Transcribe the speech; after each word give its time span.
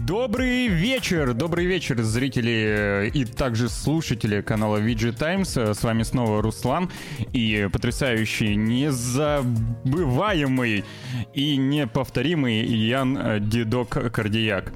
Добрый 0.00 0.66
вечер, 0.66 1.34
добрый 1.34 1.66
вечер, 1.66 2.02
зрители 2.02 3.12
и 3.14 3.24
также 3.24 3.68
слушатели 3.68 4.40
канала 4.40 4.78
VG 4.78 5.16
Times. 5.16 5.56
С 5.56 5.84
вами 5.84 6.02
снова 6.02 6.42
Руслан 6.42 6.90
и 7.32 7.68
потрясающий, 7.72 8.56
незабываемый 8.56 10.84
и 11.32 11.56
неповторимый 11.56 12.66
Ян 12.66 13.48
Дедок 13.48 13.90
Кардияк. 14.12 14.72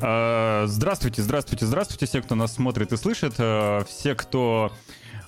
А, 0.00 0.64
здравствуйте, 0.66 1.22
здравствуйте, 1.22 1.64
здравствуйте, 1.64 2.06
все, 2.06 2.20
кто 2.20 2.34
нас 2.34 2.54
смотрит 2.54 2.92
и 2.92 2.96
слышит, 2.96 3.34
все, 3.34 4.16
кто 4.16 4.72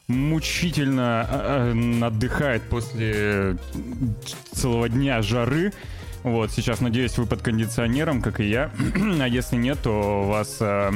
мучительно 0.08 2.00
отдыхает 2.04 2.64
после 2.64 3.56
целого 4.52 4.88
дня 4.88 5.22
жары. 5.22 5.72
Вот, 6.22 6.50
сейчас, 6.50 6.80
надеюсь, 6.80 7.16
вы 7.16 7.26
под 7.26 7.42
кондиционером, 7.42 8.20
как 8.20 8.40
и 8.40 8.48
я. 8.48 8.70
а 9.20 9.26
если 9.26 9.56
нет, 9.56 9.78
то 9.82 10.24
вас 10.24 10.58
э, 10.60 10.92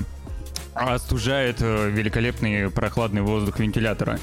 остужает 0.74 1.56
э, 1.60 1.90
великолепный 1.90 2.70
прохладный 2.70 3.22
воздух 3.22 3.58
вентилятора. 3.58 4.18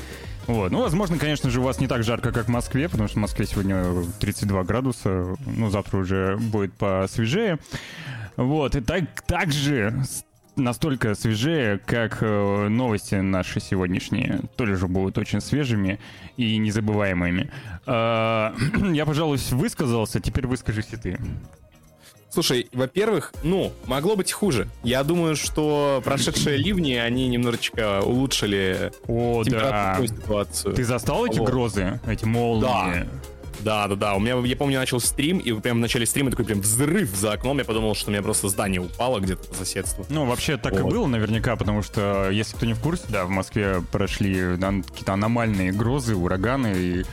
Вот. 0.48 0.72
Ну, 0.72 0.82
возможно, 0.82 1.18
конечно 1.18 1.50
же, 1.50 1.60
у 1.60 1.64
вас 1.64 1.80
не 1.80 1.88
так 1.88 2.04
жарко, 2.04 2.32
как 2.32 2.46
в 2.46 2.50
Москве, 2.50 2.90
потому 2.90 3.08
что 3.08 3.18
в 3.18 3.22
Москве 3.22 3.46
сегодня 3.46 3.84
32 4.20 4.64
градуса. 4.64 5.36
Ну, 5.46 5.70
завтра 5.70 5.98
уже 5.98 6.38
будет 6.38 6.74
посвежее. 6.74 7.58
Вот. 8.38 8.76
И 8.76 8.82
так, 8.82 9.22
также 9.22 10.04
настолько 10.56 11.16
свежее, 11.16 11.80
как 11.80 12.18
э, 12.22 12.68
новости 12.68 13.16
наши 13.16 13.60
сегодняшние. 13.60 14.42
Тоже 14.56 14.76
же 14.76 14.88
будут 14.88 15.18
очень 15.18 15.42
свежими 15.42 16.00
и 16.38 16.58
незабываемыми. 16.58 17.52
Э, 17.86 18.54
я, 18.94 19.06
пожалуй, 19.06 19.38
высказался, 19.52 20.20
теперь 20.20 20.48
выскажись 20.48 20.88
и 20.92 20.98
ты. 20.98 21.20
Слушай, 22.30 22.70
во-первых, 22.72 23.34
ну, 23.44 23.74
могло 23.88 24.16
быть 24.16 24.32
хуже. 24.32 24.70
Я 24.84 25.04
думаю, 25.04 25.36
что 25.36 26.02
прошедшие 26.04 26.58
ливни, 26.58 26.94
они 26.94 27.28
немножечко 27.28 28.02
улучшили 28.02 28.92
О, 29.08 29.44
да. 29.46 30.00
ситуацию. 30.02 30.74
Ты 30.74 30.86
застал 30.86 31.26
эти 31.26 31.40
вот. 31.40 31.50
грозы, 31.50 32.00
эти 32.08 32.24
молнии? 32.24 32.62
Да. 32.62 33.08
Да, 33.64 33.88
да, 33.88 33.96
да. 33.96 34.16
У 34.16 34.20
меня, 34.20 34.38
я 34.38 34.56
помню, 34.56 34.80
начал 34.80 35.00
стрим, 35.00 35.38
и 35.38 35.52
прямо 35.54 35.80
в 35.80 35.82
начале 35.82 36.06
стрима 36.06 36.32
такой 36.32 36.46
прям 36.46 36.62
взрыв 36.62 37.16
за 37.16 37.34
окном. 37.34 37.60
Я 37.60 37.66
подумал, 37.66 37.96
что 37.96 38.10
у 38.10 38.14
меня 38.14 38.22
просто 38.22 38.50
здание 38.50 38.82
упало 38.82 39.20
где-то 39.20 39.48
по 39.48 39.56
соседству. 39.56 40.06
Ну, 40.10 40.26
вообще 40.26 40.58
так 40.58 40.74
вот. 40.74 40.80
и 40.80 40.96
было 40.96 41.08
наверняка, 41.08 41.56
потому 41.56 41.82
что, 41.82 42.30
если 42.32 42.56
кто 42.56 42.66
не 42.66 42.74
в 42.74 42.80
курсе, 42.80 43.04
да, 43.10 43.26
в 43.26 43.30
Москве 43.30 43.82
прошли 43.92 44.58
какие-то 44.58 45.14
аномальные 45.14 45.72
грозы, 45.72 46.16
ураганы, 46.16 46.74
и 46.76 47.06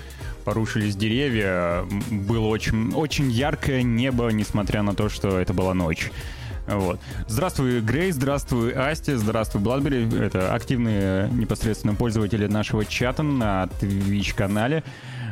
порушились 0.44 0.96
деревья. 0.96 1.84
Было 2.10 2.46
очень, 2.46 2.94
очень 2.94 3.30
яркое 3.30 3.82
небо, 3.82 4.28
несмотря 4.30 4.82
на 4.82 4.94
то, 4.94 5.08
что 5.08 5.38
это 5.38 5.52
была 5.52 5.74
ночь. 5.74 6.10
Вот. 6.66 7.00
Здравствуй, 7.26 7.80
Грей, 7.80 8.12
здравствуй, 8.12 8.72
Асти, 8.72 9.14
здравствуй, 9.14 9.62
Бладбери. 9.62 10.06
Это 10.18 10.54
активные 10.54 11.28
непосредственно 11.30 11.94
пользователи 11.94 12.46
нашего 12.46 12.84
чата 12.84 13.22
на 13.22 13.68
Twitch-канале. 13.80 14.84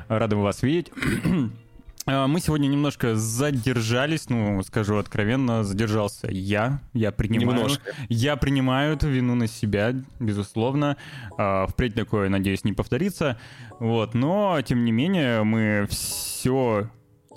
Рады 0.08 0.36
вас 0.36 0.62
видеть. 0.62 0.92
А, 2.08 2.28
мы 2.28 2.38
сегодня 2.38 2.68
немножко 2.68 3.16
задержались, 3.16 4.28
ну, 4.28 4.62
скажу 4.62 4.96
откровенно, 4.96 5.64
задержался 5.64 6.28
я. 6.30 6.80
Я 6.92 7.10
принимаю, 7.10 7.58
немножко. 7.58 7.90
я 8.08 8.36
принимаю 8.36 8.94
эту 8.94 9.08
вину 9.08 9.34
на 9.34 9.48
себя, 9.48 9.92
безусловно. 10.20 10.96
А, 11.36 11.66
впредь 11.66 11.96
такое, 11.96 12.28
надеюсь, 12.28 12.62
не 12.62 12.72
повторится. 12.72 13.40
Вот, 13.80 14.14
но, 14.14 14.62
тем 14.62 14.84
не 14.84 14.92
менее, 14.92 15.42
мы 15.42 15.88
все 15.90 16.88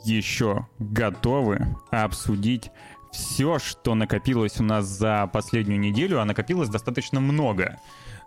еще 0.05 0.67
готовы 0.77 1.65
обсудить 1.89 2.69
все, 3.11 3.57
что 3.57 3.95
накопилось 3.95 4.59
у 4.59 4.63
нас 4.63 4.85
за 4.85 5.27
последнюю 5.33 5.79
неделю, 5.79 6.21
а 6.21 6.25
накопилось 6.25 6.69
достаточно 6.69 7.19
много. 7.19 7.79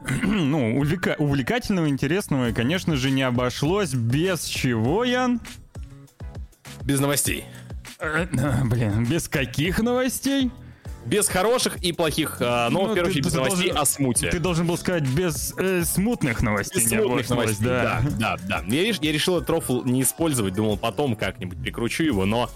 ну, 0.23 0.79
увлека... 0.79 1.17
увлекательного, 1.19 1.89
интересного, 1.89 2.49
и, 2.49 2.53
конечно 2.53 2.97
же, 2.97 3.11
не 3.11 3.23
обошлось 3.23 3.95
без 3.95 4.45
чего, 4.45 5.05
Ян? 5.05 5.41
Без 6.85 7.01
новостей. 7.01 7.45
Блин, 8.01 9.07
без 9.07 9.29
каких 9.29 9.79
новостей? 9.81 10.51
Без 11.05 11.29
хороших 11.29 11.83
и 11.83 11.93
плохих, 11.93 12.37
а, 12.41 12.71
но, 12.71 12.83
ну, 12.83 12.93
в 12.93 12.95
первую 12.95 13.11
очередь, 13.11 13.25
без 13.25 13.35
новостей 13.35 13.71
должен, 13.71 13.83
о 13.83 13.85
смуте. 13.85 14.31
Ты 14.31 14.39
должен 14.39 14.67
был 14.69 14.79
сказать 14.79 15.03
без 15.03 15.53
э, 15.59 15.83
смутных 15.85 16.43
новостей. 16.43 16.81
Без 16.81 16.91
смутных 16.91 17.29
новостей, 17.29 17.67
да. 17.67 18.03
Да, 18.19 18.37
да, 18.37 18.63
да. 18.63 18.65
Я, 18.69 18.83
я 18.83 19.13
решил 19.13 19.39
этот 19.39 19.51
рофл 19.51 19.83
не 19.83 20.03
использовать, 20.03 20.55
думал, 20.55 20.77
потом 20.77 21.17
как-нибудь 21.17 21.61
прикручу 21.61 22.05
его, 22.05 22.25
но 22.25 22.51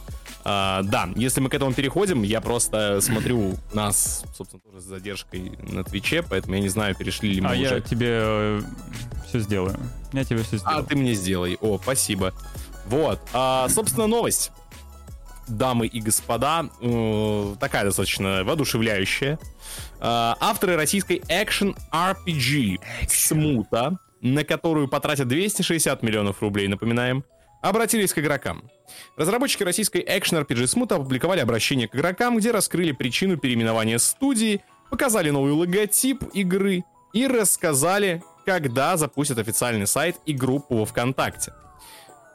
а, 0.49 0.83
да, 0.85 1.09
если 1.17 1.41
мы 1.41 1.51
к 1.51 1.55
этому 1.55 1.75
переходим, 1.75 2.23
я 2.23 2.41
просто 2.41 3.01
смотрю 3.01 3.57
нас, 3.75 4.25
собственно, 4.33 4.63
тоже 4.63 4.81
с 4.81 4.85
задержкой 4.85 5.59
на 5.59 5.83
Твиче, 5.83 6.23
поэтому 6.23 6.55
я 6.55 6.61
не 6.61 6.69
знаю, 6.69 6.95
перешли 6.95 7.33
ли 7.33 7.41
мы 7.41 7.49
а 7.49 7.53
уже. 7.55 7.69
А 7.69 7.75
я 7.75 7.81
тебе 7.81 8.07
э, 8.11 8.61
все 9.27 9.41
сделаю. 9.41 9.77
Я 10.13 10.23
тебе 10.23 10.45
все 10.45 10.59
сделаю. 10.59 10.79
А 10.79 10.83
ты 10.85 10.95
мне 10.95 11.15
сделай. 11.15 11.59
О, 11.61 11.81
спасибо. 11.83 12.33
Вот. 12.87 13.19
А, 13.33 13.69
собственно, 13.69 14.07
новость. 14.07 14.53
Дамы 15.49 15.89
и 15.89 16.01
господа, 16.01 16.67
э, 16.81 17.55
такая 17.59 17.85
достаточно 17.85 18.45
воодушевляющая. 18.45 19.41
Э, 19.99 20.35
авторы 20.39 20.77
российской 20.77 21.25
Action 21.29 21.77
RPG 21.93 22.79
Смута, 23.09 23.99
на 24.21 24.45
которую 24.45 24.87
потратят 24.87 25.27
260 25.27 26.05
миллионов 26.05 26.41
рублей, 26.41 26.69
напоминаем, 26.69 27.25
обратились 27.63 28.13
к 28.13 28.19
игрокам. 28.21 28.71
Разработчики 29.17 29.63
российской 29.63 30.03
Action 30.03 30.45
RPG 30.45 30.65
Smooth 30.65 30.95
опубликовали 30.95 31.41
обращение 31.41 31.89
к 31.89 31.95
игрокам, 31.95 32.37
где 32.37 32.51
раскрыли 32.51 32.93
причину 32.93 33.37
переименования 33.37 33.99
студии, 33.99 34.61
показали 34.91 35.31
новый 35.31 35.53
логотип 35.53 36.23
игры 36.35 36.85
и 37.13 37.27
рассказали, 37.27 38.23
когда 38.45 38.97
запустят 38.97 39.39
официальный 39.39 39.87
сайт 39.87 40.17
и 40.27 40.33
группу 40.33 40.77
во 40.77 40.87
ВКонтакте. 40.87 41.53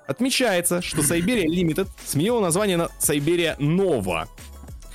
Отмечается, 0.08 0.82
что 0.82 1.02
Siberia 1.02 1.46
Limited 1.46 1.88
сменила 2.06 2.40
название 2.42 2.78
на 2.78 2.90
Siberia 3.00 3.58
Nova 3.58 4.28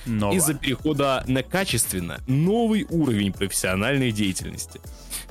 из-за 0.05 0.53
перехода 0.53 1.23
на 1.27 1.43
качественно 1.43 2.19
новый 2.27 2.85
уровень 2.89 3.33
профессиональной 3.33 4.11
деятельности. 4.11 4.79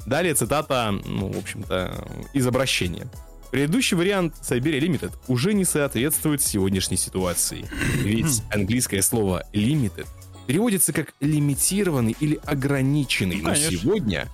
Далее 0.07 0.35
цитата, 0.35 0.93
ну, 1.05 1.33
в 1.33 1.39
общем-то, 1.39 2.09
из 2.33 2.47
обращения. 2.47 3.09
Предыдущий 3.51 3.97
вариант 3.97 4.35
Siberia 4.43 4.81
Limited 4.81 5.13
уже 5.29 5.55
не 5.55 5.65
соответствует 5.65 6.43
сегодняшней 6.43 6.97
ситуации. 6.97 7.67
Ведь 8.03 8.43
английское 8.51 9.03
слово 9.03 9.45
limited 9.53 10.07
переводится 10.47 10.93
как 10.93 11.15
лимитированный 11.21 12.17
или 12.19 12.39
ограниченный. 12.45 13.41
Но 13.41 13.55
сегодня 13.55 14.29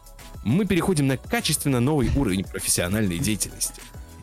мы 0.44 0.64
переходим 0.64 1.06
на 1.06 1.16
качественно 1.16 1.80
новый 1.80 2.10
уровень 2.16 2.44
профессиональной 2.44 3.18
деятельности. 3.18 3.80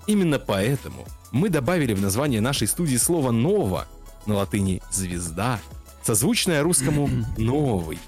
Именно 0.08 0.40
поэтому 0.40 1.06
мы 1.32 1.50
добавили 1.50 1.94
в 1.94 2.02
название 2.02 2.42
нашей 2.42 2.68
студии 2.68 2.98
слово 2.98 3.32
«ново» 3.32 3.88
на 4.26 4.36
латыни 4.36 4.82
«звезда», 4.92 5.60
созвучное 6.04 6.64
русскому 6.64 7.10
«новый», 7.38 8.00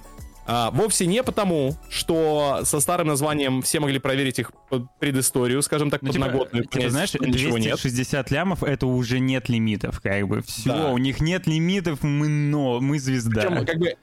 а, 0.54 0.70
вовсе 0.72 1.06
не 1.06 1.24
потому, 1.24 1.78
что 1.90 2.62
со 2.66 2.82
старым 2.82 3.08
названием 3.08 3.62
все 3.62 3.80
могли 3.80 4.00
проверить 4.00 4.38
их 4.38 4.52
предысторию, 5.00 5.62
скажем 5.62 5.90
так, 5.90 6.02
ну, 6.02 6.12
подноготную. 6.12 6.66
Типа, 6.66 6.80
типа, 6.80 6.90
знаешь, 6.90 7.12
260 7.12 8.14
нет. 8.14 8.32
лямов 8.32 8.62
это 8.62 8.86
уже 8.86 9.20
нет 9.20 9.48
лимитов, 9.48 10.02
как 10.02 10.28
бы. 10.28 10.42
Все, 10.42 10.70
да. 10.70 10.90
у 10.90 10.98
них 10.98 11.22
нет 11.22 11.48
лимитов, 11.48 12.04
мы, 12.04 12.28
но, 12.28 12.82
мы 12.82 13.00
звезда. 13.00 13.44
Причем, 13.44 13.66
как 13.66 13.78
бы, 13.78 13.96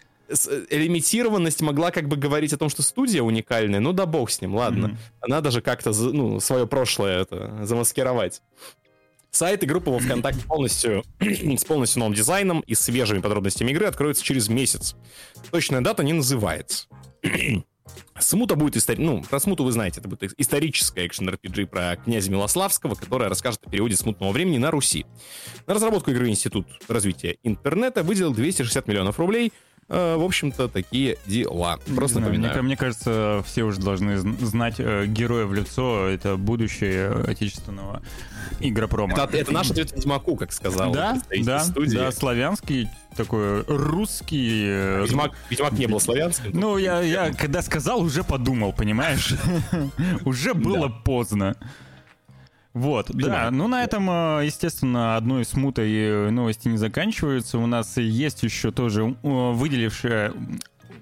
лимитированность 0.70 1.60
могла 1.60 1.90
как 1.90 2.08
бы 2.08 2.16
говорить 2.16 2.54
о 2.54 2.56
том, 2.56 2.70
что 2.70 2.82
студия 2.82 3.22
уникальная, 3.22 3.80
ну 3.80 3.92
да 3.92 4.06
бог 4.06 4.30
с 4.30 4.40
ним, 4.40 4.54
ладно. 4.54 4.86
Mm-hmm. 4.86 5.28
Надо 5.28 5.50
же 5.50 5.60
как-то 5.60 5.92
ну, 5.92 6.40
свое 6.40 6.66
прошлое 6.66 7.22
это 7.22 7.58
замаскировать. 7.64 8.40
Сайт 9.30 9.62
и 9.62 9.66
группа 9.66 9.90
во 9.90 9.98
ВКонтакте 9.98 10.44
полностью, 10.46 11.04
с 11.20 11.64
полностью 11.64 12.00
новым 12.00 12.14
дизайном 12.14 12.60
и 12.60 12.74
свежими 12.74 13.20
подробностями 13.20 13.70
игры 13.70 13.86
откроются 13.86 14.24
через 14.24 14.48
месяц. 14.48 14.96
Точная 15.50 15.80
дата 15.80 16.02
не 16.02 16.12
называется. 16.12 16.86
Смута 18.18 18.56
будет 18.56 18.76
истори... 18.76 19.02
Ну, 19.02 19.22
про 19.22 19.38
Смуту 19.40 19.64
вы 19.64 19.72
знаете, 19.72 20.00
это 20.00 20.08
будет 20.08 20.32
историческая 20.38 21.06
экшен-RPG 21.06 21.66
про 21.66 21.96
князя 21.96 22.30
Милославского, 22.30 22.94
которая 22.94 23.28
расскажет 23.28 23.60
о 23.64 23.70
периоде 23.70 23.96
смутного 23.96 24.32
времени 24.32 24.58
на 24.58 24.70
Руси. 24.70 25.06
На 25.66 25.74
разработку 25.74 26.10
игры 26.10 26.28
Институт 26.28 26.66
развития 26.88 27.36
интернета 27.42 28.02
выделил 28.02 28.34
260 28.34 28.88
миллионов 28.88 29.18
рублей— 29.18 29.52
в 29.88 30.24
общем-то, 30.24 30.68
такие 30.68 31.16
дела. 31.26 31.78
Просто 31.94 32.18
знаю, 32.18 32.32
напоминаю. 32.32 32.54
Мне, 32.54 32.62
мне 32.62 32.76
кажется, 32.76 33.42
все 33.46 33.62
уже 33.62 33.80
должны 33.80 34.18
знать 34.18 34.74
э, 34.78 35.06
героя 35.06 35.46
в 35.46 35.54
лицо. 35.54 36.06
Это 36.06 36.36
будущее 36.36 37.10
отечественного 37.26 38.02
игропрома. 38.60 39.14
Это, 39.14 39.36
это 39.36 39.52
наш 39.52 39.70
ответ 39.70 39.92
Ведьмаку, 39.92 40.36
как 40.36 40.52
сказал. 40.52 40.92
Да, 40.92 41.20
да, 41.42 41.64
студии. 41.64 41.96
да, 41.96 42.12
славянский 42.12 42.88
такой 43.16 43.62
русский. 43.62 44.64
Э, 44.66 45.04
Ведьмак, 45.04 45.32
Ведьмак 45.50 45.72
не 45.72 45.86
был 45.86 46.00
славянским? 46.00 46.50
Ну, 46.52 46.76
я, 46.76 47.00
я 47.00 47.32
когда 47.32 47.62
сказал, 47.62 48.00
уже 48.00 48.24
подумал, 48.24 48.72
понимаешь? 48.72 49.34
Уже 50.24 50.54
было 50.54 50.88
поздно. 50.88 51.56
Вот, 52.78 53.10
да. 53.10 53.50
Ну, 53.50 53.68
на 53.68 53.82
этом, 53.82 54.08
э, 54.10 54.46
естественно, 54.46 55.16
одной 55.16 55.44
смутой 55.44 56.30
новости 56.30 56.68
не 56.68 56.76
заканчиваются. 56.76 57.58
У 57.58 57.66
нас 57.66 57.96
есть 57.96 58.42
еще 58.42 58.70
тоже 58.70 59.16
выделившая 59.22 60.32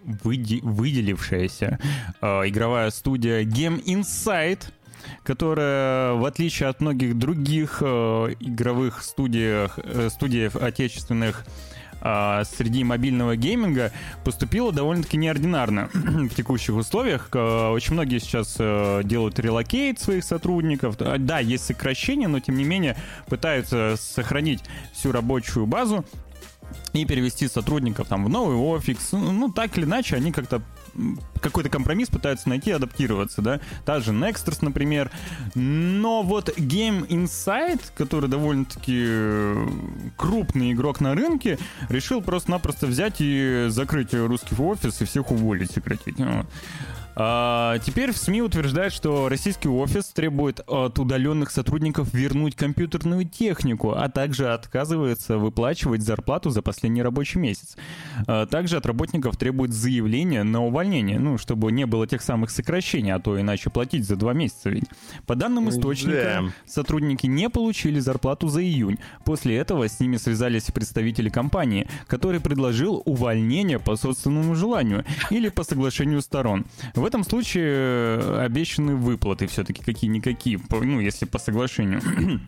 выде, 0.06 0.60
выделившаяся 0.62 1.78
э, 2.20 2.26
игровая 2.48 2.90
студия 2.90 3.42
Game 3.42 3.82
Insight, 3.84 4.72
которая, 5.22 6.14
в 6.14 6.24
отличие 6.24 6.68
от 6.68 6.80
многих 6.80 7.18
других 7.18 7.78
э, 7.80 8.34
игровых 8.40 9.02
студиях, 9.02 9.78
э, 9.82 10.08
студий 10.10 10.48
отечественных, 10.48 11.44
а, 12.08 12.44
среди 12.44 12.84
мобильного 12.84 13.34
гейминга 13.34 13.90
поступила 14.22 14.70
довольно-таки 14.70 15.16
неординарно 15.16 15.90
в 15.92 16.28
текущих 16.28 16.76
условиях. 16.76 17.28
Очень 17.32 17.94
многие 17.94 18.20
сейчас 18.20 18.54
э, 18.60 19.00
делают 19.02 19.40
relocate 19.40 19.98
своих 19.98 20.22
сотрудников. 20.22 20.96
Да, 20.96 21.40
есть 21.40 21.64
сокращения, 21.66 22.28
но 22.28 22.38
тем 22.38 22.56
не 22.56 22.64
менее 22.64 22.96
пытаются 23.26 23.96
сохранить 23.98 24.62
всю 24.92 25.10
рабочую 25.10 25.66
базу 25.66 26.04
и 26.92 27.04
перевести 27.04 27.48
сотрудников 27.48 28.06
там 28.06 28.24
в 28.24 28.28
новый 28.28 28.56
офис. 28.56 29.10
Ну, 29.10 29.50
так 29.50 29.76
или 29.76 29.84
иначе, 29.84 30.14
они 30.14 30.30
как-то 30.30 30.62
какой-то 31.40 31.68
компромисс 31.68 32.08
пытаются 32.08 32.48
найти, 32.48 32.70
адаптироваться, 32.70 33.42
да. 33.42 33.60
Та 33.84 34.00
же 34.00 34.12
Nexters, 34.12 34.58
например. 34.60 35.10
Но 35.54 36.22
вот 36.22 36.48
Game 36.58 37.06
Insight, 37.08 37.80
который 37.96 38.28
довольно-таки 38.28 39.04
э, 39.06 39.68
крупный 40.16 40.72
игрок 40.72 41.00
на 41.00 41.14
рынке, 41.14 41.58
решил 41.88 42.22
просто-напросто 42.22 42.86
взять 42.86 43.16
и 43.20 43.66
закрыть 43.68 44.14
русский 44.14 44.54
офис 44.58 45.00
и 45.00 45.04
всех 45.04 45.30
уволить, 45.30 45.70
сократить. 45.70 46.16
А, 47.18 47.78
теперь 47.78 48.12
в 48.12 48.18
СМИ 48.18 48.42
утверждают, 48.42 48.92
что 48.92 49.30
российский 49.30 49.68
офис 49.68 50.04
требует 50.08 50.60
от 50.66 50.98
удаленных 50.98 51.50
сотрудников 51.50 52.12
вернуть 52.12 52.56
компьютерную 52.56 53.24
технику, 53.24 53.92
а 53.92 54.10
также 54.10 54.52
отказывается 54.52 55.38
выплачивать 55.38 56.02
зарплату 56.02 56.50
за 56.50 56.60
последний 56.60 57.02
рабочий 57.02 57.38
месяц. 57.38 57.76
А, 58.26 58.44
также 58.44 58.76
от 58.76 58.84
работников 58.84 59.38
требует 59.38 59.72
заявление 59.72 60.42
на 60.42 60.62
увольнение, 60.62 61.18
ну, 61.18 61.38
чтобы 61.38 61.72
не 61.72 61.86
было 61.86 62.06
тех 62.06 62.20
самых 62.20 62.50
сокращений, 62.50 63.14
а 63.14 63.18
то 63.18 63.40
иначе 63.40 63.70
платить 63.70 64.04
за 64.04 64.16
два 64.16 64.34
месяца 64.34 64.68
ведь. 64.68 64.84
По 65.26 65.34
данным 65.34 65.70
источника, 65.70 66.52
сотрудники 66.66 67.26
не 67.26 67.48
получили 67.48 67.98
зарплату 67.98 68.48
за 68.48 68.62
июнь. 68.62 68.98
После 69.24 69.56
этого 69.56 69.88
с 69.88 70.00
ними 70.00 70.18
связались 70.18 70.64
представители 70.64 71.30
компании, 71.30 71.88
который 72.08 72.40
предложил 72.40 73.02
увольнение 73.06 73.78
по 73.78 73.96
собственному 73.96 74.54
желанию 74.54 75.06
или 75.30 75.48
по 75.48 75.64
соглашению 75.64 76.20
сторон. 76.20 76.66
В 76.94 77.05
в 77.06 77.08
этом 77.08 77.22
случае 77.22 78.18
э, 78.18 78.40
обещаны 78.44 78.96
выплаты 78.96 79.46
все-таки 79.46 79.80
какие-никакие, 79.80 80.58
ну, 80.68 80.98
если 80.98 81.24
по 81.24 81.38
соглашению. 81.38 82.02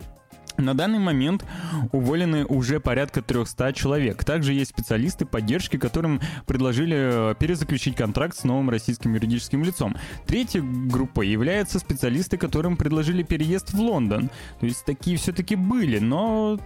На 0.57 0.73
данный 0.73 0.99
момент 0.99 1.45
уволены 1.93 2.43
уже 2.43 2.81
порядка 2.81 3.21
300 3.21 3.71
человек. 3.71 4.25
Также 4.25 4.51
есть 4.51 4.71
специалисты 4.71 5.25
поддержки, 5.25 5.77
которым 5.77 6.19
предложили 6.45 7.31
э, 7.31 7.35
перезаключить 7.39 7.95
контракт 7.95 8.35
с 8.35 8.43
новым 8.43 8.69
российским 8.69 9.13
юридическим 9.13 9.63
лицом. 9.63 9.95
Третья 10.27 10.61
группа 10.61 11.21
является 11.21 11.79
специалисты, 11.79 12.35
которым 12.35 12.75
предложили 12.75 13.23
переезд 13.23 13.71
в 13.71 13.79
Лондон. 13.79 14.29
То 14.59 14.65
есть 14.65 14.83
такие 14.83 15.15
все-таки 15.15 15.55
были, 15.55 15.99
но 15.99 16.59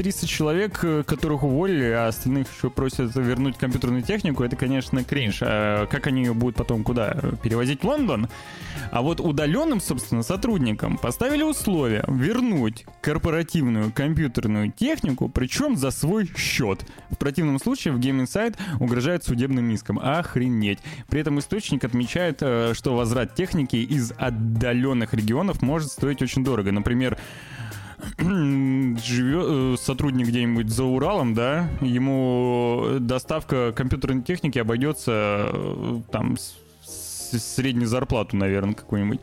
30 0.00 0.30
человек, 0.30 0.80
э, 0.82 1.02
которых 1.06 1.42
уволили, 1.42 1.90
а 1.90 2.08
остальных 2.08 2.46
еще 2.50 2.70
просят 2.70 3.14
вернуть 3.16 3.58
компьютерную 3.58 4.02
технику, 4.02 4.42
это, 4.42 4.56
конечно, 4.56 5.04
кринж. 5.04 5.40
А 5.42 5.84
как 5.88 6.06
они 6.06 6.22
ее 6.22 6.32
будут 6.32 6.56
потом 6.56 6.84
куда? 6.84 7.14
Перевозить 7.42 7.82
в 7.82 7.84
Лондон? 7.86 8.26
А 8.90 9.02
вот 9.02 9.20
удаленным, 9.20 9.78
собственно, 9.78 10.22
сотрудникам 10.22 10.96
поставили 10.96 11.42
условия 11.42 12.02
вернуть 12.08 12.86
корпоративную 13.02 13.92
компьютерную 13.92 14.72
технику, 14.72 15.28
причем 15.28 15.76
за 15.76 15.90
свой 15.90 16.30
счет. 16.34 16.86
В 17.10 17.18
противном 17.18 17.58
случае 17.58 17.92
в 17.92 17.98
Game 17.98 18.24
Insight 18.24 18.56
угрожает 18.78 19.24
судебным 19.24 19.68
иском. 19.70 19.98
Охренеть. 19.98 20.78
При 21.10 21.20
этом 21.20 21.38
источник 21.40 21.84
отмечает, 21.84 22.38
э, 22.40 22.72
что 22.72 22.96
возврат 22.96 23.34
техники 23.34 23.76
из 23.76 24.14
отдаленных 24.16 25.12
регионов 25.12 25.60
может 25.60 25.90
стоить 25.90 26.22
очень 26.22 26.42
дорого. 26.42 26.72
Например, 26.72 27.18
живет 28.18 29.46
э, 29.48 29.76
сотрудник 29.80 30.28
где-нибудь 30.28 30.68
за 30.68 30.84
Уралом, 30.84 31.34
да, 31.34 31.68
ему 31.80 32.96
доставка 33.00 33.72
компьютерной 33.72 34.22
техники 34.22 34.58
обойдется 34.58 35.50
э, 35.52 36.00
там 36.10 36.36
среднюю 36.82 37.86
зарплату, 37.86 38.36
наверное, 38.36 38.74
какую-нибудь. 38.74 39.20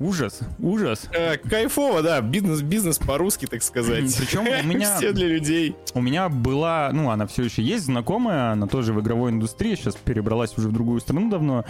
Ужас, 0.00 0.40
ужас. 0.58 1.10
Э, 1.12 1.36
кайфово, 1.36 2.02
да, 2.02 2.22
бизнес, 2.22 2.62
бизнес 2.62 2.96
по-русски, 2.96 3.44
так 3.44 3.62
сказать. 3.62 4.16
Причем 4.16 4.46
у 4.48 4.66
меня... 4.66 4.96
Все 4.96 5.12
для 5.12 5.28
людей. 5.28 5.76
У 5.92 6.00
меня 6.00 6.30
была, 6.30 6.88
ну, 6.94 7.10
она 7.10 7.26
все 7.26 7.42
еще 7.42 7.62
есть, 7.62 7.84
знакомая, 7.84 8.52
она 8.52 8.66
тоже 8.66 8.94
в 8.94 9.00
игровой 9.02 9.30
индустрии, 9.30 9.74
сейчас 9.74 9.96
перебралась 9.96 10.56
уже 10.56 10.68
в 10.68 10.72
другую 10.72 11.00
страну 11.00 11.28
давно, 11.28 11.66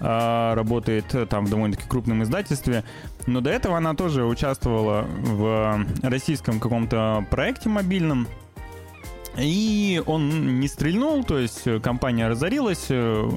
э, 0.00 0.54
работает 0.54 1.06
там 1.30 1.46
в 1.46 1.50
довольно-таки 1.50 1.88
крупном 1.88 2.22
издательстве, 2.22 2.84
но 3.26 3.40
до 3.40 3.48
этого 3.48 3.78
она 3.78 3.94
тоже 3.94 4.26
участвовала 4.26 5.06
в 5.22 5.86
российском 6.02 6.60
каком-то 6.60 7.26
проекте 7.30 7.70
мобильном, 7.70 8.28
и 9.36 10.02
он 10.06 10.60
не 10.60 10.68
стрельнул, 10.68 11.24
то 11.24 11.38
есть 11.38 11.66
э, 11.66 11.80
компания 11.80 12.28
разорилась, 12.28 12.86
э, 12.90 13.30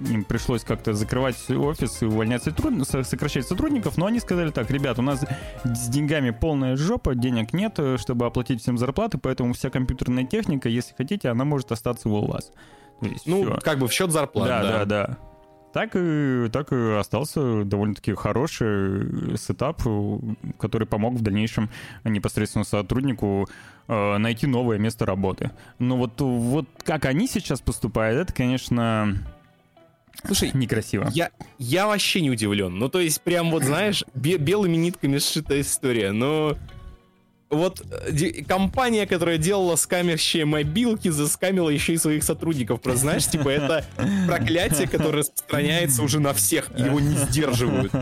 им 0.00 0.24
пришлось 0.24 0.64
как-то 0.64 0.94
закрывать 0.94 1.36
офис 1.50 2.02
и 2.02 2.06
увольнять 2.06 2.42
сотрудников, 2.42 3.06
сокращать 3.06 3.46
сотрудников, 3.46 3.98
но 3.98 4.06
они 4.06 4.20
сказали 4.20 4.50
так, 4.50 4.70
ребят, 4.70 4.98
у 4.98 5.02
нас 5.02 5.24
с 5.64 5.88
деньгами 5.88 6.30
полная 6.30 6.76
жопа, 6.76 7.14
денег 7.14 7.52
нет, 7.52 7.74
э, 7.78 7.98
чтобы 7.98 8.24
оплатить 8.24 8.62
всем 8.62 8.78
зарплаты, 8.78 9.18
поэтому 9.18 9.52
вся 9.52 9.68
компьютерная 9.68 10.24
техника, 10.24 10.70
если 10.70 10.94
хотите, 10.96 11.28
она 11.28 11.44
может 11.44 11.72
остаться 11.72 12.08
у 12.08 12.26
вас. 12.26 12.50
есть, 13.02 13.26
ну, 13.26 13.42
все. 13.42 13.60
как 13.60 13.78
бы 13.78 13.88
в 13.88 13.92
счет 13.92 14.10
зарплаты. 14.10 14.48
Да, 14.48 14.62
да, 14.62 14.84
да. 14.84 14.84
да. 14.84 15.18
Так 15.72 15.90
и, 15.94 16.48
так 16.50 16.72
и 16.72 16.92
остался 16.98 17.64
довольно-таки 17.64 18.14
хороший 18.14 19.36
сетап, 19.36 19.82
который 20.58 20.86
помог 20.86 21.14
в 21.14 21.20
дальнейшем 21.20 21.68
непосредственно 22.04 22.64
сотруднику 22.64 23.46
найти 23.88 24.46
новое 24.46 24.78
место 24.78 25.06
работы. 25.06 25.50
Но 25.78 25.96
вот, 25.96 26.20
вот 26.20 26.66
как 26.84 27.06
они 27.06 27.26
сейчас 27.26 27.60
поступают, 27.60 28.20
это, 28.20 28.32
конечно, 28.32 29.16
Слушай, 30.24 30.50
некрасиво. 30.52 31.08
Я, 31.12 31.30
я 31.58 31.86
вообще 31.86 32.20
не 32.20 32.30
удивлен. 32.30 32.76
Ну, 32.78 32.88
то 32.88 33.00
есть, 33.00 33.20
прям 33.22 33.50
вот, 33.50 33.62
знаешь, 33.62 34.04
бе- 34.14 34.36
белыми 34.36 34.76
нитками 34.76 35.18
сшитая 35.18 35.60
история. 35.60 36.10
Но 36.12 36.56
вот 37.50 37.82
э, 37.90 38.42
компания, 38.44 39.06
которая 39.06 39.38
делала 39.38 39.76
скамерщие 39.76 40.44
мобилки, 40.44 41.08
заскамила 41.08 41.70
еще 41.70 41.94
и 41.94 41.96
своих 41.96 42.24
сотрудников. 42.24 42.80
Просто 42.80 43.02
знаешь, 43.02 43.26
типа 43.26 43.48
это 43.48 43.84
проклятие, 44.26 44.88
которое 44.88 45.18
распространяется 45.18 46.02
уже 46.02 46.20
на 46.20 46.34
всех, 46.34 46.70
его 46.76 47.00
не 47.00 47.16
сдерживают. 47.16 47.92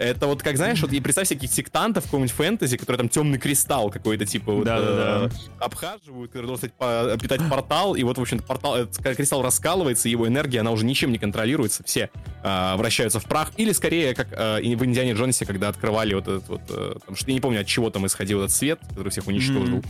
Это 0.00 0.26
вот 0.26 0.42
как, 0.42 0.56
знаешь, 0.56 0.80
вот 0.80 0.92
и 0.94 1.00
представь 1.00 1.26
всяких 1.26 1.50
сектантов 1.50 2.04
в 2.04 2.06
каком-нибудь 2.06 2.32
фэнтези, 2.32 2.78
который 2.78 2.96
там 2.96 3.10
темный 3.10 3.38
кристалл 3.38 3.90
какой-то, 3.90 4.24
типа, 4.24 4.50
вот, 4.50 4.66
э, 4.66 5.28
обхаживают, 5.58 6.32
который 6.32 6.46
должен 6.46 6.70
по, 6.78 7.18
питать 7.20 7.46
портал, 7.50 7.94
и 7.94 8.02
вот, 8.02 8.16
в 8.16 8.20
общем 8.22 8.38
портал, 8.38 8.76
этот 8.76 8.96
кристалл 8.96 9.42
раскалывается, 9.42 10.08
его 10.08 10.26
энергия, 10.26 10.60
она 10.60 10.70
уже 10.70 10.86
ничем 10.86 11.12
не 11.12 11.18
контролируется, 11.18 11.84
все 11.84 12.08
э, 12.42 12.76
вращаются 12.76 13.20
в 13.20 13.24
прах, 13.24 13.52
или 13.58 13.72
скорее, 13.72 14.14
как 14.14 14.28
э, 14.32 14.60
в 14.60 14.84
Индиане 14.86 15.12
Джонсе, 15.12 15.44
когда 15.44 15.68
открывали 15.68 16.14
вот 16.14 16.28
этот 16.28 16.48
вот, 16.48 16.62
э, 16.70 16.94
там, 17.04 17.14
что 17.14 17.28
я 17.28 17.34
не 17.34 17.40
помню, 17.40 17.60
от 17.60 17.66
чего 17.66 17.90
там 17.90 18.06
исходил 18.06 18.38
этот 18.38 18.52
свет, 18.52 18.80
который 18.88 19.10
всех 19.10 19.26
уничтожил. 19.26 19.82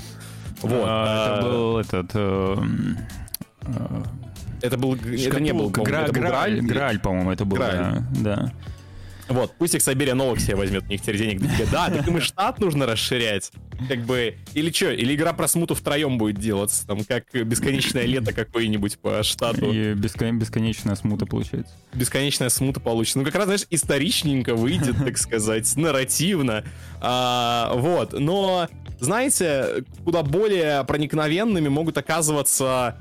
Вот. 0.62 0.84
А, 0.88 1.38
это 1.38 1.48
был 1.48 1.78
этот... 1.78 2.10
Э, 2.14 2.56
э, 3.62 4.02
это 4.62 4.76
был, 4.76 4.96
это 4.96 5.40
не 5.40 5.52
был, 5.52 5.70
Гра- 5.70 6.02
это 6.02 6.12
был 6.12 6.20
Грааль, 6.20 6.60
Грааль, 6.60 6.98
по-моему, 6.98 7.30
это 7.30 7.44
был, 7.44 7.58
Грааль. 7.58 8.02
да. 8.10 8.34
да. 8.34 8.52
Вот, 9.30 9.54
пусть 9.58 9.76
их 9.76 9.82
Сибирия 9.82 10.14
новых 10.14 10.40
себе 10.40 10.56
возьмет, 10.56 10.84
у 10.88 10.88
них 10.88 11.00
теперь 11.00 11.16
денег 11.16 11.40
дофига. 11.40 11.70
Да, 11.70 11.88
так 11.88 12.06
им 12.08 12.18
и 12.18 12.20
штат 12.20 12.58
нужно 12.58 12.84
расширять. 12.84 13.52
Как 13.88 14.00
бы, 14.00 14.34
или 14.54 14.72
что, 14.72 14.90
или 14.90 15.14
игра 15.14 15.32
про 15.32 15.46
смуту 15.46 15.76
втроем 15.76 16.18
будет 16.18 16.38
делаться, 16.38 16.84
там, 16.84 17.04
как 17.04 17.32
бесконечное 17.32 18.06
лето 18.06 18.32
какое-нибудь 18.32 18.98
по 18.98 19.22
штату. 19.22 19.72
И 19.72 19.94
бескон... 19.94 20.38
бесконечная 20.38 20.96
смута 20.96 21.26
получается. 21.26 21.72
Бесконечная 21.94 22.48
смута 22.48 22.80
получится. 22.80 23.20
Ну, 23.20 23.24
как 23.24 23.36
раз, 23.36 23.44
знаешь, 23.44 23.66
историчненько 23.70 24.56
выйдет, 24.56 24.96
так 24.98 25.16
сказать, 25.16 25.76
нарративно. 25.76 26.64
А, 27.00 27.72
вот, 27.74 28.12
но 28.12 28.68
знаете, 28.98 29.84
куда 30.04 30.24
более 30.24 30.84
проникновенными 30.84 31.68
могут 31.68 31.96
оказываться 31.96 33.00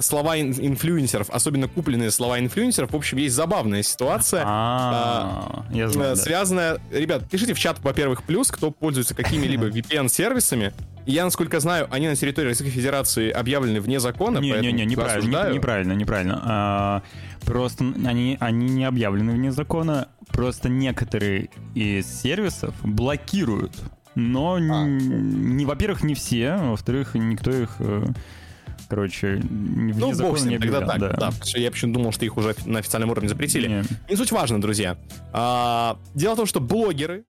слова 0.00 0.38
инфлюенсеров, 0.38 1.30
особенно 1.30 1.68
купленные 1.68 2.10
слова 2.10 2.38
инфлюенсеров. 2.38 2.92
В 2.92 2.96
общем, 2.96 3.18
есть 3.18 3.34
забавная 3.34 3.82
ситуация, 3.82 4.42
а, 4.44 5.64
я 5.72 5.88
знаю, 5.88 6.16
связанная... 6.16 6.78
Ребят, 6.90 7.28
пишите 7.30 7.54
в 7.54 7.58
чат, 7.58 7.78
во-первых, 7.82 8.22
плюс, 8.22 8.50
кто 8.50 8.70
пользуется 8.70 9.14
какими-либо 9.14 9.68
VPN-сервисами. 9.68 10.72
Я, 11.06 11.24
насколько 11.24 11.58
знаю, 11.60 11.88
они 11.90 12.08
на 12.08 12.14
территории 12.14 12.48
Российской 12.48 12.74
Федерации 12.74 13.30
объявлены 13.30 13.80
вне 13.80 13.98
закона. 13.98 14.38
Не, 14.38 14.52
не, 14.52 14.72
не, 14.72 14.84
неправильно, 14.84 15.48
не, 15.48 15.56
неправильно, 15.56 15.92
неправильно. 15.92 16.40
А, 16.44 17.02
просто 17.44 17.84
они, 18.06 18.36
они 18.40 18.68
не 18.68 18.84
объявлены 18.84 19.32
вне 19.32 19.52
закона. 19.52 20.08
Просто 20.28 20.68
некоторые 20.68 21.50
из 21.74 22.06
сервисов 22.06 22.74
блокируют. 22.82 23.72
Но, 24.14 24.54
а. 24.54 24.58
не, 24.58 25.64
во-первых, 25.64 26.02
не 26.02 26.14
все, 26.14 26.56
во-вторых, 26.56 27.14
никто 27.14 27.50
их 27.50 27.76
э, 27.78 28.04
короче, 28.92 29.36
вне 29.36 29.94
ну, 29.96 30.12
закона 30.12 30.50
не 30.50 30.58
тогда 30.58 30.82
так, 30.82 30.98
да. 30.98 31.08
да. 31.12 31.32
Я 31.54 31.70
почему 31.70 31.94
думал, 31.94 32.12
что 32.12 32.26
их 32.26 32.36
уже 32.36 32.54
на 32.66 32.80
официальном 32.80 33.08
уровне 33.10 33.26
запретили. 33.26 33.66
Не, 33.66 33.84
не 34.10 34.16
суть 34.16 34.30
важно, 34.32 34.60
друзья. 34.60 34.98
А, 35.32 35.96
дело 36.14 36.34
в 36.34 36.36
том, 36.36 36.46
что 36.46 36.60
блогеры, 36.60 37.24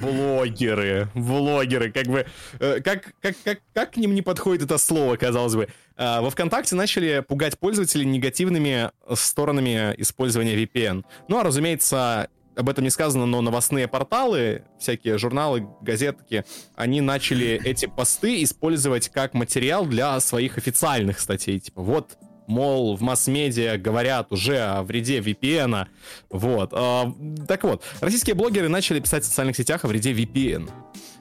Блогеры, 0.00 1.08
блогеры, 1.14 1.92
как 1.92 2.06
бы, 2.06 2.26
э, 2.60 2.80
как, 2.80 3.12
как, 3.20 3.34
как, 3.44 3.60
как 3.74 3.90
к 3.92 3.96
ним 3.98 4.14
не 4.14 4.22
подходит 4.22 4.62
это 4.62 4.78
слово, 4.78 5.16
казалось 5.16 5.54
бы. 5.54 5.68
Э, 5.98 6.20
во 6.20 6.30
ВКонтакте 6.30 6.74
начали 6.74 7.22
пугать 7.26 7.58
пользователей 7.58 8.06
негативными 8.06 8.90
сторонами 9.14 9.94
использования 9.98 10.54
VPN. 10.56 11.04
Ну, 11.28 11.38
а, 11.38 11.42
разумеется, 11.42 12.28
об 12.56 12.68
этом 12.68 12.84
не 12.84 12.90
сказано, 12.90 13.26
но 13.26 13.40
новостные 13.40 13.88
порталы, 13.88 14.64
всякие 14.78 15.18
журналы, 15.18 15.66
газетки, 15.80 16.44
они 16.74 17.00
начали 17.00 17.60
эти 17.64 17.86
посты 17.86 18.42
использовать 18.42 19.08
как 19.08 19.34
материал 19.34 19.86
для 19.86 20.18
своих 20.20 20.58
официальных 20.58 21.20
статей. 21.20 21.60
Типа, 21.60 21.82
вот, 21.82 22.18
мол, 22.46 22.96
в 22.96 23.02
масс-медиа 23.02 23.78
говорят 23.78 24.32
уже 24.32 24.58
о 24.58 24.82
вреде 24.82 25.20
VPN. 25.20 25.86
Вот. 26.28 26.70
А, 26.72 27.12
так 27.48 27.64
вот, 27.64 27.84
российские 28.00 28.34
блогеры 28.34 28.68
начали 28.68 29.00
писать 29.00 29.24
в 29.24 29.26
социальных 29.26 29.56
сетях 29.56 29.84
о 29.84 29.88
вреде 29.88 30.12
VPN. 30.12 30.68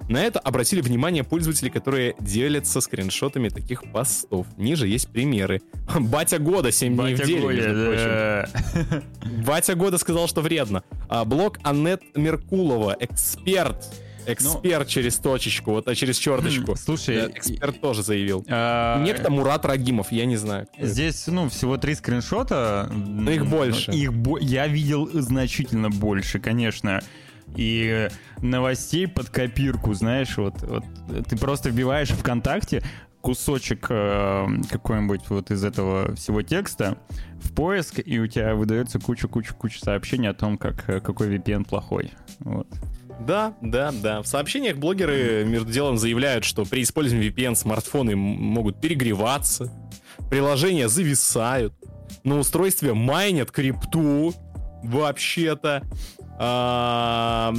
На 0.10 0.24
это 0.24 0.40
обратили 0.40 0.82
внимание 0.82 1.24
пользователи, 1.24 1.70
которые 1.70 2.16
делятся 2.20 2.82
скриншотами 2.82 3.50
таких 3.50 3.84
постов. 3.92 4.48
Ниже 4.58 4.88
есть 4.88 5.08
примеры. 5.08 5.62
Батя 6.00 6.40
года 6.40 6.72
7 6.72 6.96
дней 6.96 7.14
Батя 7.14 7.24
в 7.24 7.28
деле, 7.28 7.42
года, 7.42 8.48
прочим. 8.90 9.44
Батя 9.46 9.76
года 9.76 10.00
сказал, 10.00 10.28
что 10.28 10.42
вредно. 10.42 10.84
А, 11.10 11.26
блог 11.26 11.60
Аннет 11.64 12.02
Меркулова, 12.16 12.98
эксперт 13.00 13.86
Эксперт 14.26 14.86
ну, 14.86 14.92
через 14.92 15.18
точечку, 15.18 15.72
вот 15.72 15.88
а 15.88 15.96
через 15.96 16.18
черточку. 16.18 16.76
Слушай, 16.76 17.16
да, 17.16 17.32
эксперт 17.32 17.80
тоже 17.82 18.04
заявил. 18.04 18.46
А, 18.50 19.02
Некто 19.04 19.32
Мурат 19.32 19.66
Рагимов, 19.66 20.12
я 20.12 20.26
не 20.26 20.38
знаю. 20.38 20.68
Здесь, 20.80 21.26
ну, 21.28 21.50
всего 21.50 21.78
три 21.78 21.96
скриншота. 21.96 22.92
Но 22.92 23.32
их 23.32 23.48
больше. 23.48 23.92
Их 23.92 24.14
бо- 24.14 24.40
я 24.40 24.68
видел 24.68 25.10
значительно 25.14 25.90
больше, 25.90 26.40
конечно 26.40 27.02
и 27.56 28.10
новостей 28.42 29.08
под 29.08 29.30
копирку, 29.30 29.94
знаешь, 29.94 30.38
вот, 30.38 30.62
вот 30.62 30.84
ты 31.28 31.38
просто 31.38 31.70
вбиваешь 31.70 32.10
ВКонтакте 32.10 32.84
кусочек 33.22 33.88
э, 33.90 34.48
какой-нибудь 34.70 35.30
вот 35.30 35.52
из 35.52 35.64
этого 35.64 36.16
всего 36.16 36.42
текста 36.42 36.98
в 37.42 37.54
поиск, 37.54 38.00
и 38.04 38.20
у 38.20 38.28
тебя 38.28 38.56
выдается 38.56 39.00
куча-куча-куча 39.00 39.80
сообщений 39.80 40.30
о 40.30 40.34
том, 40.34 40.58
как, 40.58 40.86
какой 40.86 41.36
VPN 41.36 41.66
плохой. 41.66 42.12
Вот. 42.40 42.68
Да, 43.20 43.54
да, 43.62 43.92
да. 43.92 44.22
В 44.22 44.28
сообщениях 44.28 44.78
блогеры 44.78 45.44
между 45.46 45.72
делом 45.72 45.98
заявляют, 45.98 46.46
что 46.46 46.64
при 46.64 46.84
использовании 46.84 47.30
VPN 47.30 47.56
смартфоны 47.56 48.16
могут 48.16 48.80
перегреваться, 48.80 49.72
приложения 50.30 50.88
зависают, 50.88 51.74
на 52.24 52.40
устройстве 52.40 52.94
майнят 52.94 53.52
крипту, 53.52 54.34
вообще-то. 54.84 55.84
А, 56.42 57.54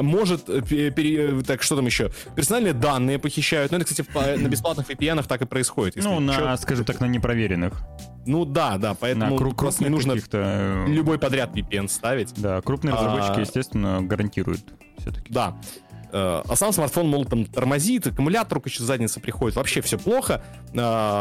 может, 0.00 0.46
пере, 0.68 1.42
так 1.42 1.62
что 1.62 1.76
там 1.76 1.86
еще? 1.86 2.10
Персональные 2.34 2.74
данные 2.74 3.20
похищают. 3.20 3.70
Ну, 3.70 3.78
это, 3.78 3.86
кстати, 3.86 4.04
на 4.36 4.48
бесплатных 4.48 4.90
VPN 4.90 5.24
так 5.26 5.42
и 5.42 5.46
происходит. 5.46 5.96
Ну, 6.02 6.18
на, 6.18 6.34
чё... 6.34 6.56
скажем 6.56 6.84
так, 6.84 6.98
на 7.00 7.06
непроверенных. 7.06 7.80
Ну 8.26 8.44
да, 8.44 8.78
да, 8.78 8.94
поэтому 8.94 9.38
на 9.38 9.54
просто 9.54 9.84
не 9.84 9.90
нужно 9.90 10.16
э, 10.32 10.86
любой 10.88 11.18
подряд 11.18 11.54
VPN 11.54 11.88
ставить. 11.88 12.34
Да, 12.36 12.60
крупные 12.62 12.94
разработчики, 12.94 13.38
а... 13.38 13.40
естественно, 13.40 14.02
гарантируют 14.02 14.60
все-таки. 14.98 15.32
Да. 15.32 15.56
Э, 16.12 16.42
а 16.48 16.56
сам 16.56 16.72
смартфон, 16.72 17.08
мол, 17.08 17.24
там 17.24 17.44
тормозит, 17.44 18.06
аккумулятор 18.06 18.60
еще 18.64 18.82
задница 18.82 19.20
приходит, 19.20 19.56
вообще 19.56 19.80
все 19.80 19.98
плохо. 19.98 20.42
Э, 20.72 20.76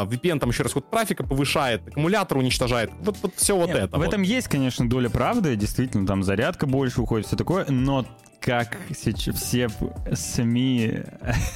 VPN 0.06 0.40
там 0.40 0.50
еще 0.50 0.64
расход 0.64 0.90
трафика 0.90 1.24
повышает, 1.24 1.88
аккумулятор 1.88 2.38
уничтожает. 2.38 2.92
Вот, 3.02 3.18
вот 3.22 3.34
все 3.36 3.56
вот 3.56 3.70
это. 3.70 3.96
В 3.96 4.00
вот. 4.00 4.08
этом 4.08 4.22
есть, 4.22 4.48
конечно, 4.48 4.88
доля 4.90 5.10
правды, 5.10 5.56
действительно, 5.56 6.06
там 6.06 6.24
зарядка 6.24 6.66
больше 6.66 7.02
уходит, 7.02 7.28
все 7.28 7.36
такое, 7.36 7.66
но 7.70 8.06
как 8.42 8.78
сейчас 8.96 9.36
все 9.36 9.70
СМИ, 10.14 11.02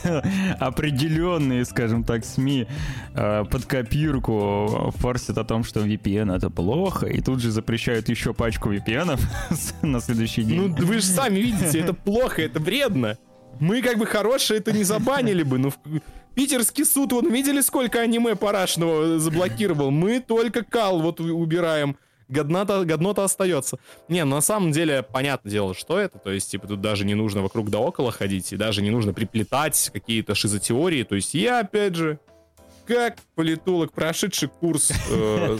определенные, 0.59 1.65
скажем 1.65 2.03
так, 2.03 2.25
СМИ 2.25 2.67
э, 3.13 3.45
под 3.49 3.65
копирку 3.65 4.93
форсят 4.97 5.37
о 5.37 5.43
том, 5.43 5.63
что 5.63 5.81
VPN 5.81 6.35
это 6.35 6.49
плохо, 6.49 7.07
и 7.07 7.21
тут 7.21 7.41
же 7.41 7.51
запрещают 7.51 8.09
еще 8.09 8.33
пачку 8.33 8.73
VPN 8.73 9.19
на 9.81 9.99
следующий 10.01 10.43
день. 10.43 10.61
Ну, 10.61 10.85
вы 10.85 10.95
же 10.95 11.03
сами 11.03 11.39
видите, 11.39 11.79
это 11.79 11.93
плохо, 11.93 12.41
это 12.41 12.59
вредно. 12.59 13.17
Мы 13.59 13.81
как 13.81 13.97
бы 13.97 14.05
хорошие 14.05 14.59
это 14.59 14.71
не 14.71 14.83
забанили 14.83 15.43
бы, 15.43 15.59
но 15.59 15.71
Питерский 16.35 16.85
суд, 16.85 17.11
вон, 17.11 17.31
видели, 17.31 17.61
сколько 17.61 18.01
аниме 18.01 18.35
парашного 18.35 19.19
заблокировал? 19.19 19.91
Мы 19.91 20.19
только 20.19 20.63
кал 20.63 20.99
вот 20.99 21.19
убираем 21.19 21.95
годнота, 22.27 22.83
годнота 22.83 23.23
остается. 23.23 23.77
Не, 24.07 24.23
ну, 24.25 24.35
на 24.35 24.41
самом 24.41 24.71
деле, 24.71 25.03
понятное 25.03 25.51
дело, 25.51 25.73
что 25.73 25.99
это. 25.99 26.19
То 26.19 26.31
есть, 26.31 26.51
типа, 26.51 26.67
тут 26.67 26.81
даже 26.81 27.05
не 27.05 27.15
нужно 27.15 27.41
вокруг 27.41 27.69
да 27.69 27.79
около 27.79 28.11
ходить, 28.11 28.53
и 28.53 28.57
даже 28.57 28.81
не 28.81 28.89
нужно 28.89 29.13
приплетать 29.13 29.89
какие-то 29.93 30.35
шизотеории. 30.35 31.03
То 31.03 31.15
есть, 31.15 31.33
я, 31.33 31.59
опять 31.59 31.95
же, 31.95 32.19
как 32.85 33.17
политолог, 33.35 33.93
прошедший 33.93 34.49
курс 34.49 34.91
э, 35.09 35.59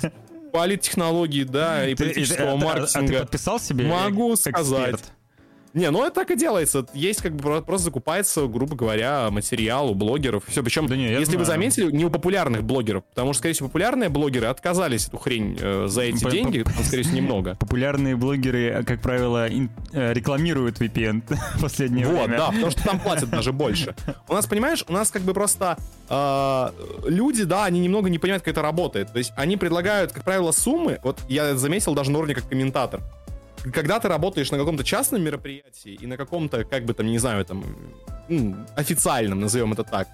политтехнологии, 0.52 1.44
да, 1.44 1.88
и 1.88 1.96
политического 1.96 2.56
маркетинга. 2.56 3.06
А, 3.06 3.08
ты 3.08 3.20
подписал 3.22 3.60
себе 3.60 3.86
Могу 3.86 4.36
сказать. 4.36 5.00
Не, 5.74 5.90
ну 5.90 6.04
это 6.04 6.16
так 6.16 6.32
и 6.32 6.36
делается. 6.36 6.86
Есть 6.94 7.22
как 7.22 7.36
бы 7.36 7.62
просто 7.62 7.86
закупается, 7.86 8.48
грубо 8.48 8.76
говоря, 8.76 9.30
материал 9.32 9.90
у 9.90 9.96
блогеров. 9.96 10.44
Все, 10.48 10.62
причем, 10.62 10.88
да 10.88 10.96
не, 10.96 11.10
если 11.10 11.26
знаю. 11.26 11.40
вы 11.40 11.46
заметили, 11.46 11.92
не 11.92 12.06
у 12.06 12.12
популярных 12.12 12.64
блогеров, 12.64 13.04
потому 13.06 13.34
что, 13.34 13.40
скорее 13.40 13.54
всего, 13.54 13.70
популярные 13.70 14.10
блогеры 14.10 14.48
отказались 14.48 15.08
эту 15.08 15.18
хрень 15.18 15.58
э, 15.60 15.88
за 15.88 16.04
эти 16.04 16.30
деньги, 16.30 16.62
там, 16.62 16.84
скорее 16.84 17.04
всего, 17.04 17.18
немного. 17.18 17.56
Популярные 17.60 18.16
блогеры, 18.16 18.84
как 18.86 19.02
правило, 19.02 19.48
э, 19.50 20.14
рекламируют 20.14 20.80
VPN 20.80 21.24
в 21.58 21.62
последнее 21.62 22.06
вот, 22.06 22.28
время. 22.28 22.28
Вот, 22.28 22.38
да, 22.38 22.52
потому 22.52 22.72
что 22.72 22.84
там 22.84 23.00
платят 23.00 23.30
даже 23.32 23.52
больше. 23.52 23.96
У 24.28 24.34
нас, 24.34 24.46
понимаешь, 24.46 24.86
у 24.88 24.94
нас 24.94 25.10
как 25.10 25.24
бы 25.24 25.34
просто 25.34 25.78
э, 26.08 26.70
люди, 27.08 27.46
да, 27.46 27.66
они 27.66 27.80
немного 27.80 28.12
не 28.12 28.20
понимают, 28.20 28.44
как 28.44 28.52
это 28.52 28.62
работает. 28.62 29.12
То 29.12 29.18
есть 29.18 29.34
они 29.36 29.58
предлагают, 29.58 30.12
как 30.12 30.24
правило, 30.24 30.52
суммы. 30.52 31.00
Вот 31.04 31.20
я 31.30 31.56
заметил 31.56 31.96
даже 31.96 32.12
на 32.12 32.20
уровне 32.20 32.36
как 32.36 32.48
комментатор 32.48 33.02
когда 33.72 34.00
ты 34.00 34.08
работаешь 34.08 34.52
на 34.52 34.58
каком-то 34.58 34.84
частном 34.84 35.22
мероприятии 35.22 35.94
и 35.94 36.06
на 36.06 36.18
каком-то, 36.18 36.64
как 36.66 36.86
бы 36.86 36.94
там, 36.94 37.08
не 37.08 37.20
знаю, 37.20 37.46
там, 37.46 37.64
ну, 38.28 38.56
официальном, 38.76 39.40
назовем 39.40 39.74
это 39.74 39.84
так, 39.84 40.08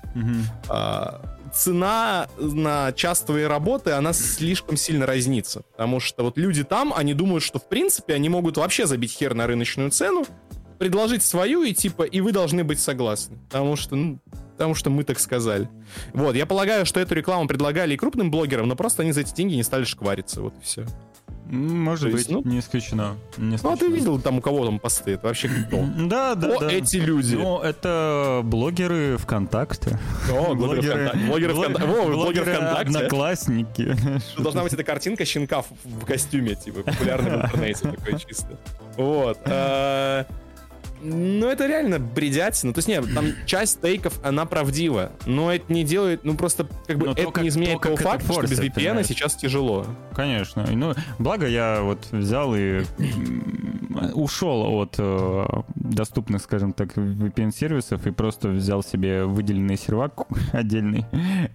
а, 0.67 1.21
цена 1.53 2.27
на 2.37 2.91
частные 2.93 3.47
работы, 3.47 3.91
она 3.91 4.13
слишком 4.13 4.77
сильно 4.77 5.05
разнится. 5.05 5.63
Потому 5.71 5.99
что 5.99 6.23
вот 6.23 6.37
люди 6.37 6.63
там, 6.63 6.93
они 6.95 7.13
думают, 7.13 7.43
что 7.43 7.59
в 7.59 7.67
принципе 7.67 8.13
они 8.13 8.29
могут 8.29 8.57
вообще 8.57 8.85
забить 8.85 9.11
хер 9.13 9.33
на 9.33 9.47
рыночную 9.47 9.89
цену, 9.91 10.25
предложить 10.77 11.23
свою 11.23 11.63
и 11.63 11.73
типа, 11.73 12.03
и 12.03 12.21
вы 12.21 12.31
должны 12.31 12.63
быть 12.63 12.79
согласны. 12.79 13.37
Потому 13.49 13.75
что, 13.75 13.95
ну, 13.95 14.19
потому 14.51 14.75
что 14.75 14.89
мы 14.89 15.03
так 15.03 15.19
сказали. 15.19 15.69
Вот, 16.13 16.35
я 16.35 16.45
полагаю, 16.45 16.85
что 16.85 16.99
эту 16.99 17.15
рекламу 17.15 17.47
предлагали 17.47 17.93
и 17.93 17.97
крупным 17.97 18.29
блогерам, 18.31 18.67
но 18.67 18.75
просто 18.75 19.03
они 19.03 19.11
за 19.11 19.21
эти 19.21 19.33
деньги 19.33 19.55
не 19.55 19.63
стали 19.63 19.83
шквариться, 19.83 20.41
вот 20.41 20.53
и 20.59 20.63
все. 20.63 20.85
Может 21.49 22.05
То 22.05 22.11
быть, 22.11 22.27
есть, 22.27 22.29
ну, 22.29 22.41
не 22.43 22.59
исключено. 22.59 23.17
не 23.37 23.55
исключено. 23.55 23.69
Ну, 23.69 23.73
а 23.73 23.77
ты 23.77 23.87
видел 23.87 24.19
там 24.21 24.37
у 24.37 24.41
кого 24.41 24.65
там 24.65 24.77
посты? 24.79 25.11
Это 25.13 25.27
вообще 25.27 25.49
кто? 25.49 25.83
Да, 25.97 26.35
да, 26.35 26.55
Кто 26.55 26.69
эти 26.69 26.97
люди? 26.97 27.35
Ну, 27.35 27.59
это 27.59 28.41
блогеры 28.43 29.17
ВКонтакте. 29.17 29.99
О, 30.31 30.53
блогеры 30.53 31.07
ВКонтакте. 31.09 31.27
Блогеры 31.27 32.53
ВКонтакте. 32.53 32.97
Одноклассники. 32.97 33.95
Должна 34.37 34.61
быть 34.63 34.73
эта 34.73 34.83
картинка 34.83 35.25
щенка 35.25 35.63
в 35.83 36.05
костюме, 36.05 36.53
типа, 36.53 36.83
популярный 36.83 37.31
в 37.31 37.45
интернете 37.45 37.91
такой 37.91 38.19
чисто. 38.19 38.57
Вот. 38.95 39.39
Э, 41.01 41.05
ну, 41.05 41.47
это 41.47 41.67
реально 41.67 41.99
бредятина. 41.99 42.73
То 42.73 42.79
есть, 42.79 42.87
нет, 42.87 43.05
там 43.13 43.25
часть 43.45 43.81
тейков, 43.81 44.19
она 44.23 44.45
правдива. 44.45 45.11
Но 45.25 45.51
это 45.53 45.71
не 45.71 45.83
делает, 45.83 46.23
ну, 46.23 46.35
просто, 46.35 46.67
как 46.87 46.97
бы, 46.97 47.07
но 47.07 47.11
это 47.13 47.31
то, 47.31 47.41
не 47.41 47.49
изменяет 47.49 47.81
того 47.81 47.95
факта, 47.95 48.33
что 48.33 48.41
без 48.43 48.59
VPN 48.59 49.03
сейчас 49.03 49.35
тяжело. 49.35 49.85
Конечно. 50.13 50.65
Ну, 50.71 50.93
благо 51.17 51.47
я 51.47 51.81
вот 51.81 52.07
взял 52.11 52.55
и 52.55 52.83
ушел 54.13 54.79
от 54.79 54.95
э, 54.97 55.45
доступных, 55.75 56.41
скажем 56.41 56.73
так, 56.73 56.95
VPN-сервисов 56.95 58.05
и 58.07 58.11
просто 58.11 58.49
взял 58.49 58.83
себе 58.83 59.25
выделенный 59.25 59.77
сервак 59.77 60.27
отдельный 60.51 61.05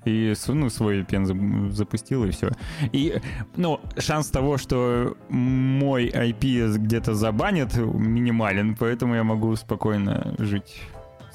и 0.04 0.34
ну, 0.48 0.70
свой 0.70 1.00
VPN 1.00 1.70
запустил 1.70 2.24
и 2.24 2.30
все. 2.30 2.50
И, 2.92 3.20
ну, 3.56 3.80
шанс 3.98 4.28
того, 4.28 4.58
что 4.58 5.16
мой 5.28 6.08
IP 6.08 6.76
где-то 6.76 7.14
забанят, 7.14 7.76
минимален, 7.76 8.76
поэтому 8.76 9.14
я 9.14 9.24
могу 9.24 9.33
спокойно 9.56 10.34
жить 10.38 10.82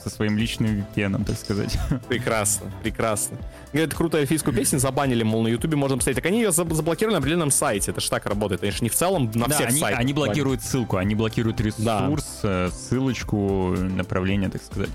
со 0.02 0.10
своим 0.10 0.38
личным 0.38 0.86
VPN, 0.96 1.24
так 1.26 1.38
сказать. 1.38 1.78
Прекрасно, 2.08 2.72
прекрасно. 2.82 3.38
Говорят, 3.74 3.94
круто 3.94 4.18
эльфийскую 4.18 4.56
песню 4.56 4.80
забанили, 4.80 5.24
мол, 5.24 5.44
на 5.44 5.50
Ютубе 5.50 5.76
можно 5.76 5.98
посмотреть. 5.98 6.24
Так 6.24 6.26
они 6.26 6.40
ее 6.40 6.52
заблокировали 6.52 7.14
на 7.14 7.20
определенном 7.20 7.52
сайте. 7.52 7.92
Это 7.92 8.02
же 8.02 8.10
так 8.10 8.26
работает. 8.26 8.62
Конечно, 8.62 8.84
не 8.84 8.90
в 8.90 8.96
целом 8.96 9.30
на 9.36 9.48
да, 9.48 9.56
всех 9.56 9.70
они, 9.70 9.80
сайтах. 9.80 10.00
они 10.00 10.14
блокируют 10.14 10.62
ссылку, 10.62 10.98
они 10.98 11.16
блокируют 11.16 11.60
ресурс, 11.62 12.40
да. 12.42 12.68
Э, 12.68 12.70
ссылочку, 12.72 13.76
направление, 13.78 14.50
так 14.50 14.64
сказать. 14.64 14.90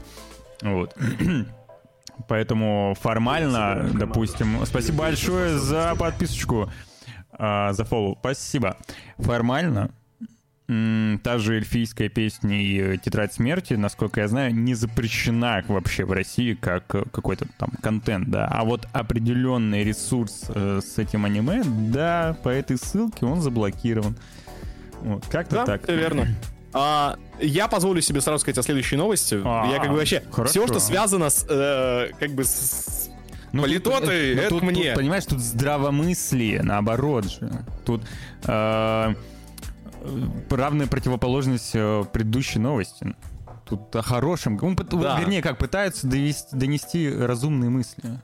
Вот. 0.63 0.97
Поэтому 2.29 2.97
формально, 3.01 3.91
допустим... 3.93 4.65
Спасибо 4.65 4.99
большое 4.99 5.59
за 5.59 5.95
подписочку, 5.97 6.71
а, 7.33 7.73
за 7.73 7.85
фоллоу. 7.85 8.17
Спасибо. 8.21 8.77
Формально 9.19 9.91
та 10.67 11.39
же 11.39 11.57
эльфийская 11.57 12.09
песня 12.09 12.63
и 12.63 12.79
э, 12.81 12.97
«Тетрадь 12.97 13.35
смерти», 13.35 13.75
насколько 13.75 14.23
я 14.23 14.29
знаю, 14.29 14.55
не 14.55 14.75
запрещена 14.75 15.63
вообще 15.69 16.07
в 16.07 16.13
России 16.13 16.55
как 16.55 16.95
э, 16.95 17.05
какой-то 17.13 17.47
там 17.59 17.71
контент, 17.83 18.31
да. 18.31 18.47
А 18.51 18.65
вот 18.65 18.89
определенный 18.93 19.85
ресурс 19.85 20.47
э, 20.49 20.81
с 20.83 20.97
этим 20.97 21.27
аниме, 21.27 21.63
да, 21.65 22.37
по 22.43 22.49
этой 22.49 22.79
ссылке 22.79 23.27
он 23.27 23.43
заблокирован. 23.43 24.17
Вот, 25.03 25.27
как-то 25.27 25.57
да, 25.57 25.67
так. 25.67 25.83
это 25.83 25.95
верно. 25.95 26.29
А, 26.73 27.19
я 27.41 27.69
позволю 27.69 28.01
себе 28.01 28.23
сразу 28.23 28.41
сказать 28.41 28.57
о 28.57 28.63
следующей 28.63 28.97
новости. 28.97 29.39
А, 29.45 29.71
я 29.71 29.79
как 29.79 29.91
бы 29.91 29.97
вообще... 29.97 30.23
Хорошо. 30.31 30.51
Все, 30.51 30.67
что 30.67 30.81
связано 30.81 31.29
с... 31.29 31.47
Э, 31.49 32.09
как 32.19 32.31
бы 32.31 32.43
с 32.45 33.11
ну, 33.53 33.63
Политоты, 33.63 34.01
тут, 34.01 34.09
это 34.09 34.49
тут, 34.49 34.63
мне. 34.63 34.87
Тут, 34.87 34.95
понимаешь, 34.97 35.25
тут 35.27 35.39
здравомыслие, 35.39 36.63
наоборот 36.65 37.31
же. 37.31 37.53
Тут 37.85 38.03
э, 38.47 39.15
равная 40.51 40.87
противоположность 40.87 41.73
э, 41.75 42.05
предыдущей 42.13 42.59
новости. 42.59 43.15
Тут 43.65 43.95
о 43.97 44.03
хорошем. 44.03 44.59
Он, 44.63 44.77
да. 44.77 45.19
Вернее, 45.19 45.43
как 45.43 45.59
пытаются 45.59 46.07
довести, 46.07 46.55
донести 46.55 47.11
разумные 47.11 47.71
мысли. 47.71 48.21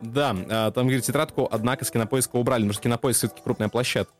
Да, 0.00 0.36
а, 0.48 0.70
там, 0.70 0.86
говорит, 0.86 1.04
тетрадку, 1.04 1.48
однако, 1.50 1.84
с 1.84 1.90
кинопоиска 1.90 2.36
убрали, 2.36 2.62
потому 2.62 2.74
что 2.74 2.82
кинопоиск 2.82 3.18
все-таки 3.18 3.42
крупная 3.42 3.68
площадка. 3.68 4.14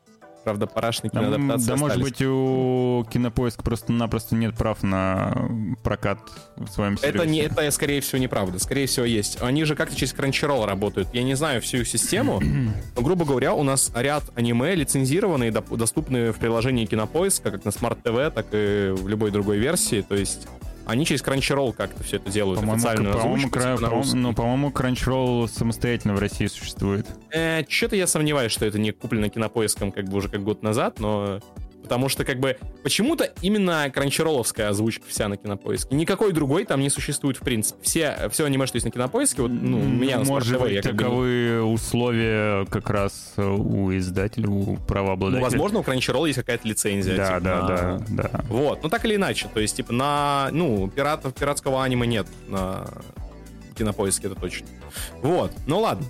Правда, 0.49 0.67
парашные 0.67 1.11
киноадаптации 1.11 1.67
Да, 1.67 1.75
да 1.75 1.78
может 1.78 2.00
быть, 2.00 2.23
у 2.23 3.05
Кинопоиска 3.12 3.62
просто-напросто 3.62 4.35
нет 4.35 4.57
прав 4.57 4.83
на 4.83 5.37
прокат 5.83 6.21
в 6.57 6.69
своем 6.69 6.97
сервисе. 6.97 7.19
Это, 7.19 7.28
не, 7.28 7.40
это, 7.40 7.71
скорее 7.71 8.00
всего, 8.00 8.19
неправда. 8.19 8.59
Скорее 8.59 8.87
всего, 8.87 9.05
есть. 9.05 9.43
Они 9.43 9.64
же 9.64 9.76
как-то 9.76 9.95
через 9.95 10.14
Crunchyroll 10.14 10.64
работают. 10.64 11.09
Я 11.12 11.23
не 11.23 11.35
знаю 11.35 11.61
всю 11.61 11.85
систему, 11.85 12.40
но, 12.97 13.02
грубо 13.02 13.26
говоря, 13.26 13.52
у 13.52 13.62
нас 13.62 13.93
ряд 13.95 14.25
аниме 14.37 14.75
лицензированные, 14.75 15.50
доступные 15.50 16.33
в 16.33 16.37
приложении 16.38 16.87
Кинопоиска, 16.87 17.50
как 17.50 17.67
на 17.67 17.69
Smart 17.69 17.99
TV, 18.02 18.31
так 18.31 18.47
и 18.52 18.95
в 18.97 19.07
любой 19.07 19.31
другой 19.31 19.59
версии. 19.59 20.00
То 20.00 20.14
есть 20.14 20.49
они 20.88 21.04
через 21.07 21.23
Crunchyroll 21.23 21.73
как-то 21.75 22.02
все 22.02 22.16
это 22.16 22.30
делают. 22.30 22.61
По-моему, 22.61 23.12
по-моему, 23.12 23.50
кра- 23.50 23.76
по 23.76 24.02
ну, 24.14 24.35
по-моему, 24.35 24.71
Crunchyroll 24.71 25.47
самостоятельно 25.49 26.14
в 26.14 26.18
России 26.18 26.47
существует. 26.47 27.07
Э, 27.30 27.62
Что-то 27.68 27.95
я 27.97 28.07
сомневаюсь, 28.07 28.50
что 28.50 28.66
это 28.66 28.78
не 28.78 28.92
куплено 28.92 29.28
кинопоиском 29.28 29.92
как 29.92 30.07
бы 30.09 30.16
уже 30.18 30.28
как 30.28 30.42
год 30.42 30.62
назад, 30.62 30.99
но 30.99 31.40
Потому 31.88 32.11
что, 32.11 32.26
как 32.26 32.38
бы, 32.38 32.59
почему-то 32.83 33.33
именно 33.40 33.90
кранчероловская 33.90 34.68
озвучка 34.68 35.04
вся 35.09 35.26
на 35.28 35.38
кинопоиске. 35.38 35.95
Никакой 35.95 36.33
другой 36.33 36.66
там 36.66 36.80
не 36.80 36.90
существует, 36.90 37.38
в 37.38 37.40
принципе. 37.40 37.78
Все, 37.83 38.28
все 38.30 38.45
аниме, 38.45 38.66
что 38.66 38.76
есть 38.76 38.85
на 38.85 38.90
кинопоиске, 38.90 39.40
вот, 39.40 39.50
ну, 39.50 39.78
у 39.78 39.85
меня 39.85 40.18
Может 40.18 40.61
быть, 40.61 40.83
таковы 40.83 41.61
бы... 41.61 41.64
условия 41.64 42.66
как 42.66 42.90
раз 42.90 43.33
у 43.38 43.90
издателя, 43.97 44.50
у 44.50 44.76
правообладателя. 44.76 45.40
Ну, 45.40 45.50
возможно, 45.50 45.78
у 45.78 45.83
Crunchyroll 45.83 46.26
есть 46.26 46.38
какая-то 46.38 46.68
лицензия. 46.68 47.16
Да, 47.16 47.26
типа, 47.26 47.40
да, 47.40 47.62
на... 47.62 47.68
да, 47.68 48.30
да. 48.33 48.45
Вот, 48.50 48.83
ну 48.83 48.90
так 48.90 49.07
или 49.07 49.14
иначе, 49.14 49.49
то 49.52 49.59
есть, 49.59 49.75
типа, 49.76 49.95
на, 49.95 50.50
ну, 50.52 50.90
пиратов, 50.90 51.33
пиратского 51.33 51.83
аниме 51.83 52.07
нет 52.07 52.26
на 52.49 52.87
кинопоиске, 53.78 54.26
это 54.26 54.37
точно. 54.38 54.66
Вот, 55.23 55.52
ну 55.66 55.80
ладно. 55.80 56.04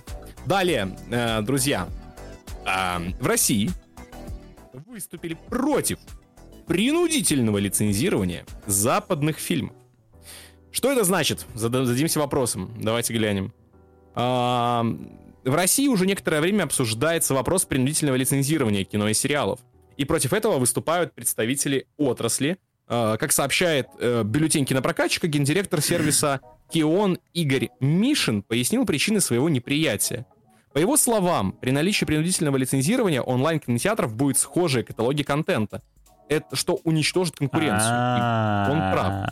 Далее, 0.45 0.95
э, 1.09 1.41
друзья, 1.41 1.87
э, 2.65 3.11
в 3.19 3.27
России 3.27 3.69
выступили 4.85 5.37
против 5.49 5.99
принудительного 6.67 7.57
лицензирования 7.57 8.45
западных 8.65 9.37
фильмов. 9.39 9.75
Что 10.71 10.91
это 10.91 11.03
значит? 11.03 11.45
Зададимся 11.55 12.19
вопросом. 12.19 12.71
Давайте 12.79 13.13
глянем. 13.13 13.53
А, 14.13 14.85
в 15.43 15.55
России 15.55 15.87
уже 15.87 16.05
некоторое 16.05 16.41
время 16.41 16.63
обсуждается 16.63 17.33
вопрос 17.33 17.65
принудительного 17.65 18.15
лицензирования 18.15 18.83
кино 18.83 19.09
и 19.09 19.13
сериалов. 19.13 19.59
И 19.97 20.05
против 20.05 20.33
этого 20.33 20.59
выступают 20.59 21.13
представители 21.13 21.87
отрасли. 21.97 22.57
А, 22.87 23.17
как 23.17 23.31
сообщает 23.31 23.87
э, 23.99 24.23
бюллетень 24.23 24.65
кинопрокатчика, 24.65 25.27
гендиректор 25.27 25.81
сервиса 25.81 26.41
Кион 26.71 27.19
Игорь 27.33 27.69
Мишин 27.79 28.43
пояснил 28.43 28.85
причины 28.85 29.21
своего 29.21 29.49
неприятия. 29.49 30.25
По 30.73 30.77
его 30.77 30.97
словам, 30.97 31.53
при 31.53 31.71
наличии 31.71 32.05
принудительного 32.05 32.57
лицензирования 32.57 33.21
онлайн-кинотеатров 33.21 34.15
будет 34.15 34.37
схожие 34.37 34.83
каталоги 34.83 35.23
контента, 35.23 35.81
это, 36.27 36.55
что 36.55 36.79
уничтожит 36.83 37.35
конкуренцию. 37.35 37.89
И 37.89 38.71
он 38.71 38.91
прав. 38.91 39.29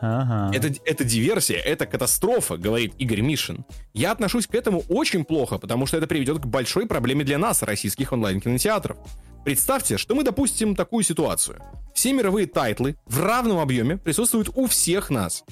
Ага. 0.00 0.50
Это, 0.52 0.74
это 0.84 1.04
диверсия, 1.04 1.58
это 1.58 1.86
катастрофа, 1.86 2.56
говорит 2.56 2.94
Игорь 2.98 3.20
Мишин. 3.20 3.64
Я 3.94 4.10
отношусь 4.10 4.48
к 4.48 4.54
этому 4.56 4.82
очень 4.88 5.24
плохо, 5.24 5.58
потому 5.58 5.86
что 5.86 5.96
это 5.96 6.08
приведет 6.08 6.40
к 6.40 6.46
большой 6.46 6.86
проблеме 6.86 7.24
для 7.24 7.38
нас, 7.38 7.62
российских 7.62 8.12
онлайн-кинотеатров. 8.12 8.96
Представьте, 9.44 9.98
что 9.98 10.16
мы 10.16 10.24
допустим 10.24 10.74
такую 10.74 11.04
ситуацию. 11.04 11.62
Все 11.94 12.12
мировые 12.12 12.48
тайтлы 12.48 12.96
в 13.06 13.22
равном 13.22 13.60
объеме 13.60 13.96
присутствуют 13.96 14.50
у 14.56 14.66
всех 14.66 15.10
нас. 15.10 15.44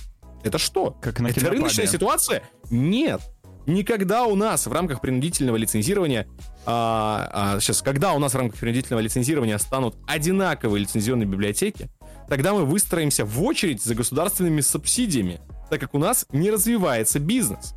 Это 0.42 0.58
что? 0.58 0.96
Как 1.00 1.20
на 1.20 1.28
это 1.28 1.48
рыночная 1.48 1.86
ситуация? 1.86 2.42
Нет. 2.70 3.20
Никогда 3.70 4.24
у 4.24 4.34
нас 4.34 4.66
в 4.66 4.72
рамках 4.72 5.00
принудительного 5.00 5.54
лицензирования, 5.56 6.26
а, 6.66 7.30
а, 7.32 7.60
сейчас, 7.60 7.82
когда 7.82 8.14
у 8.14 8.18
нас 8.18 8.34
в 8.34 8.36
рамках 8.36 8.58
принудительного 8.58 9.00
лицензирования 9.00 9.56
станут 9.58 9.94
одинаковые 10.08 10.82
лицензионные 10.82 11.26
библиотеки, 11.26 11.88
тогда 12.28 12.52
мы 12.52 12.64
выстроимся 12.64 13.24
в 13.24 13.40
очередь 13.44 13.80
за 13.80 13.94
государственными 13.94 14.60
субсидиями, 14.60 15.40
так 15.70 15.78
как 15.80 15.94
у 15.94 15.98
нас 15.98 16.26
не 16.32 16.50
развивается 16.50 17.20
бизнес. 17.20 17.74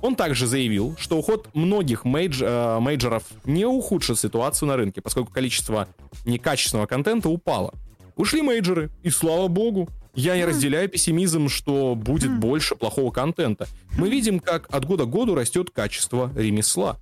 Он 0.00 0.16
также 0.16 0.48
заявил, 0.48 0.96
что 0.98 1.18
уход 1.18 1.48
многих 1.54 2.04
мейдж, 2.04 2.42
э, 2.42 2.80
мейджоров 2.80 3.22
не 3.44 3.64
ухудшит 3.64 4.18
ситуацию 4.18 4.68
на 4.70 4.76
рынке, 4.76 5.02
поскольку 5.02 5.32
количество 5.32 5.86
некачественного 6.24 6.86
контента 6.86 7.28
упало. 7.28 7.74
Ушли 8.16 8.42
мейджоры, 8.42 8.90
и 9.04 9.10
слава 9.10 9.46
богу. 9.46 9.88
Я 10.14 10.36
не 10.36 10.44
разделяю 10.44 10.88
пессимизм, 10.88 11.48
что 11.48 11.94
будет 11.94 12.38
больше 12.38 12.74
плохого 12.74 13.10
контента. 13.10 13.66
Мы 13.96 14.10
видим, 14.10 14.40
как 14.40 14.72
от 14.74 14.84
года 14.84 15.04
к 15.04 15.10
году 15.10 15.34
растет 15.34 15.70
качество 15.70 16.30
ремесла. 16.36 16.98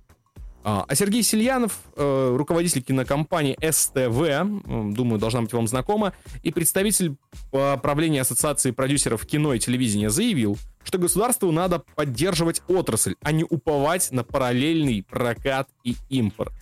А, 0.63 0.85
а 0.87 0.95
Сергей 0.95 1.23
Сильянов, 1.23 1.79
э, 1.95 2.35
руководитель 2.35 2.83
кинокомпании 2.83 3.57
СТВ, 3.67 4.95
думаю, 4.95 5.19
должна 5.19 5.41
быть 5.41 5.53
вам 5.53 5.67
знакома, 5.67 6.13
и 6.43 6.51
представитель 6.51 7.15
правления 7.49 8.21
Ассоциации 8.21 8.71
продюсеров 8.71 9.25
кино 9.25 9.55
и 9.55 9.59
телевидения 9.59 10.11
заявил, 10.11 10.57
что 10.83 10.99
государству 10.99 11.51
надо 11.51 11.79
поддерживать 11.95 12.61
отрасль, 12.67 13.15
а 13.23 13.31
не 13.31 13.43
уповать 13.43 14.11
на 14.11 14.23
параллельный 14.23 15.03
прокат 15.03 15.67
и 15.83 15.95
импорт. 16.09 16.53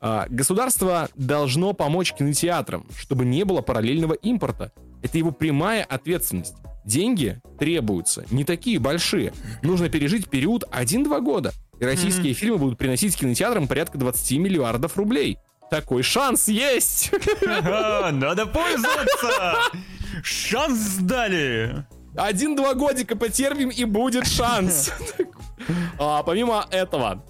А, 0.00 0.26
государство 0.28 1.08
должно 1.14 1.72
помочь 1.72 2.12
кинотеатрам, 2.12 2.84
чтобы 2.98 3.24
не 3.24 3.44
было 3.44 3.62
параллельного 3.62 4.14
импорта. 4.14 4.72
Это 5.02 5.18
его 5.18 5.32
прямая 5.32 5.84
ответственность. 5.84 6.54
Деньги 6.84 7.40
требуются 7.58 8.24
не 8.30 8.44
такие 8.44 8.78
большие. 8.78 9.32
Нужно 9.62 9.88
пережить 9.88 10.28
период 10.28 10.64
1-2 10.72 11.20
года. 11.20 11.52
И 11.80 11.84
российские 11.84 12.32
mm-hmm. 12.32 12.36
фильмы 12.36 12.58
будут 12.58 12.78
приносить 12.78 13.16
кинотеатрам 13.16 13.66
порядка 13.66 13.98
20 13.98 14.38
миллиардов 14.38 14.96
рублей. 14.96 15.38
Такой 15.70 16.02
шанс 16.02 16.48
есть! 16.48 17.10
Надо 17.42 18.46
пользоваться! 18.46 19.56
Шанс 20.22 20.96
дали! 20.96 21.86
Один-два 22.14 22.74
годика 22.74 23.16
потерпим, 23.16 23.70
и 23.70 23.84
будет 23.84 24.26
шанс. 24.26 24.92
А, 25.98 26.22
помимо 26.24 26.66
этого, 26.70 27.24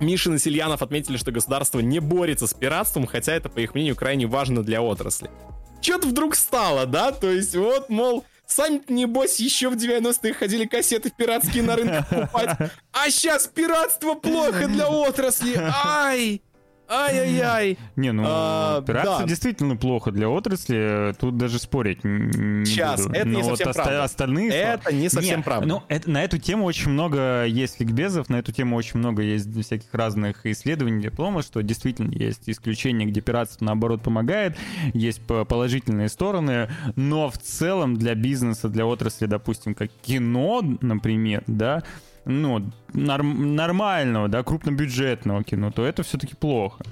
Мишин 0.00 0.34
и 0.34 0.38
Сильянов 0.38 0.82
отметили, 0.82 1.16
что 1.16 1.30
государство 1.30 1.80
не 1.80 2.00
борется 2.00 2.46
с 2.46 2.54
пиратством, 2.54 3.06
хотя 3.06 3.32
это, 3.32 3.48
по 3.48 3.58
их 3.58 3.74
мнению, 3.74 3.94
крайне 3.94 4.26
важно 4.26 4.62
для 4.62 4.82
отрасли. 4.82 5.30
Что-то 5.80 6.08
вдруг 6.08 6.34
стало, 6.34 6.86
да? 6.86 7.12
То 7.12 7.30
есть 7.30 7.54
вот, 7.54 7.88
мол, 7.88 8.24
сами 8.46 8.82
небось 8.88 9.40
еще 9.40 9.68
в 9.68 9.74
90-е 9.74 10.34
ходили 10.34 10.64
кассеты 10.66 11.10
пиратские 11.10 11.62
на 11.62 11.76
рынок 11.76 12.08
покупать, 12.08 12.56
а 12.92 13.10
сейчас 13.10 13.46
пиратство 13.46 14.14
плохо 14.14 14.66
для 14.68 14.88
отрасли, 14.88 15.54
ай! 15.84 16.42
Ай-яй-яй. 16.88 17.78
Не, 17.96 18.12
ну, 18.12 18.24
А, 18.26 18.82
пиратство 18.82 19.18
да. 19.20 19.26
действительно 19.26 19.76
плохо 19.76 20.10
для 20.10 20.28
отрасли, 20.30 21.14
тут 21.20 21.36
даже 21.36 21.58
спорить 21.58 22.02
не 22.04 22.64
Сейчас, 22.64 23.02
буду. 23.02 23.14
это 23.14 23.28
не 23.28 23.36
вот 23.42 23.44
совсем 23.58 23.68
оста- 23.70 23.82
правда. 23.82 24.04
остальные... 24.04 24.50
Это 24.50 24.94
не 24.94 25.08
совсем 25.08 25.42
правда. 25.42 25.68
Ну, 25.68 25.82
это, 25.88 26.10
на 26.10 26.24
эту 26.24 26.38
тему 26.38 26.64
очень 26.64 26.90
много 26.90 27.44
есть 27.44 27.78
ликбезов, 27.80 28.28
на 28.30 28.36
эту 28.36 28.52
тему 28.52 28.76
очень 28.76 28.98
много 28.98 29.22
есть 29.22 29.48
всяких 29.64 29.92
разных 29.92 30.46
исследований, 30.46 31.02
диплома, 31.02 31.42
что 31.42 31.62
действительно 31.62 32.12
есть 32.12 32.48
исключения, 32.48 33.04
где 33.06 33.20
пиратство, 33.20 33.64
наоборот, 33.66 34.02
помогает, 34.02 34.56
есть 34.94 35.20
по- 35.26 35.44
положительные 35.44 36.08
стороны, 36.08 36.70
но 36.96 37.28
в 37.30 37.36
целом 37.38 37.96
для 37.96 38.14
бизнеса, 38.14 38.68
для 38.68 38.86
отрасли, 38.86 39.26
допустим, 39.26 39.74
как 39.74 39.90
кино, 40.02 40.62
например, 40.80 41.42
да, 41.46 41.82
ну, 42.24 42.70
норм- 42.92 43.54
нормального, 43.54 44.28
да, 44.28 44.42
крупнобюджетного 44.42 45.44
кино, 45.44 45.70
то 45.70 45.84
это 45.84 46.02
все-таки 46.02 46.34
плохо. 46.34 46.84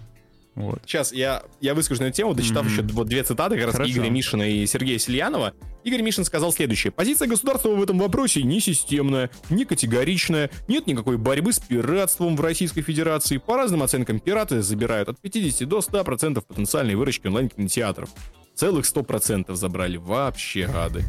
Вот. 0.55 0.81
Сейчас 0.87 1.13
я, 1.13 1.43
я 1.61 1.75
выскажу 1.75 2.01
на 2.03 2.07
эту 2.07 2.17
тему, 2.17 2.33
дочитав 2.33 2.65
Мгм. 2.65 2.73
еще 2.73 2.83
вот 2.95 3.09
две 3.09 3.23
цитаты 3.23 3.57
как 3.57 3.67
раз 3.67 3.75
Хорошо. 3.75 3.93
Игоря 3.93 4.09
Мишина 4.09 4.47
и 4.47 4.65
Сергея 4.65 4.97
Сельянова. 4.99 5.53
Игорь 5.85 6.01
Мишин 6.01 6.25
сказал 6.25 6.51
следующее. 6.51 6.91
Позиция 6.93 7.29
государства 7.29 7.69
в 7.69 7.83
этом 7.83 7.99
вопросе 7.99 8.43
не 8.43 8.59
системная, 8.61 9.29
не 9.51 9.67
категоричная, 9.67 10.51
нет 10.67 10.87
никакой 10.87 11.19
борьбы 11.19 11.53
с 11.53 11.59
пиратством 11.59 12.37
в 12.37 12.41
Российской 12.41 12.81
Федерации. 12.81 13.37
По 13.37 13.57
разным 13.59 13.83
оценкам, 13.83 14.19
пираты 14.19 14.63
забирают 14.63 15.11
от 15.11 15.21
50 15.21 15.69
до 15.69 15.81
100% 15.81 16.43
потенциальной 16.47 16.95
выручки 16.95 17.27
онлайн-кинотеатров. 17.27 18.09
Целых 18.55 18.87
100% 18.87 19.55
забрали. 19.55 19.99
Вообще 19.99 20.67
гады. 20.67 21.05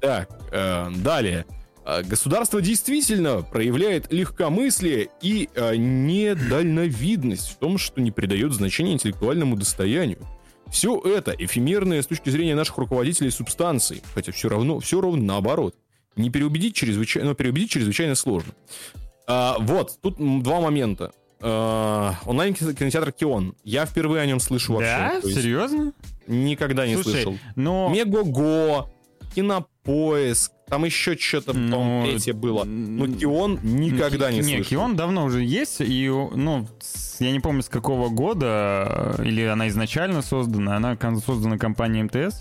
Так, 0.00 0.28
э, 0.50 0.90
далее. 0.96 1.46
А, 1.88 2.02
Государство 2.02 2.60
действительно 2.60 3.40
проявляет 3.40 4.12
легкомыслие 4.12 5.08
и 5.22 5.48
а, 5.56 5.74
недальновидность 5.74 7.52
в 7.52 7.56
том, 7.56 7.78
что 7.78 8.02
не 8.02 8.10
придает 8.10 8.52
значения 8.52 8.92
интеллектуальному 8.92 9.56
достоянию. 9.56 10.18
Все 10.70 11.00
это 11.00 11.30
эфемерное 11.30 12.02
с 12.02 12.06
точки 12.06 12.28
зрения 12.28 12.54
наших 12.54 12.76
руководителей 12.76 13.30
субстанций, 13.30 14.02
хотя 14.14 14.32
все 14.32 14.50
равно, 14.50 14.80
все 14.80 15.00
ровно 15.00 15.24
наоборот. 15.24 15.76
Не 16.14 16.28
переубедить 16.28 16.74
чрезвычайно, 16.74 17.30
но 17.30 17.34
переубедить 17.34 17.70
чрезвычайно 17.70 18.16
сложно. 18.16 18.52
А, 19.26 19.56
вот, 19.58 19.98
тут 20.02 20.18
два 20.42 20.60
момента. 20.60 21.12
А, 21.40 22.16
онлайн-кинотеатр 22.26 23.12
Кион. 23.12 23.54
Я 23.64 23.86
впервые 23.86 24.20
о 24.20 24.26
нем 24.26 24.40
слышу 24.40 24.74
вообще. 24.74 25.20
Да? 25.22 25.22
Серьезно? 25.22 25.94
Никогда 26.26 26.86
не 26.86 26.96
Слушай, 26.96 27.22
слышал. 27.22 27.38
но... 27.56 27.88
Мегаго, 27.88 28.90
Кинопоиск, 29.34 30.52
там 30.68 30.84
еще 30.84 31.16
что-то, 31.16 31.52
Ну, 31.52 32.02
третье 32.04 32.32
было. 32.34 32.64
Но 32.64 33.06
Кион 33.06 33.58
никогда 33.62 34.30
не 34.30 34.38
Не, 34.38 34.42
слышал. 34.42 34.64
Кион 34.64 34.96
давно 34.96 35.24
уже 35.24 35.42
есть, 35.42 35.80
и, 35.80 36.08
ну, 36.08 36.66
я 37.20 37.32
не 37.32 37.40
помню, 37.40 37.62
с 37.62 37.68
какого 37.68 38.08
года, 38.08 39.16
или 39.24 39.42
она 39.42 39.68
изначально 39.68 40.22
создана, 40.22 40.76
она 40.76 40.96
создана 41.24 41.58
компанией 41.58 42.04
МТС, 42.04 42.40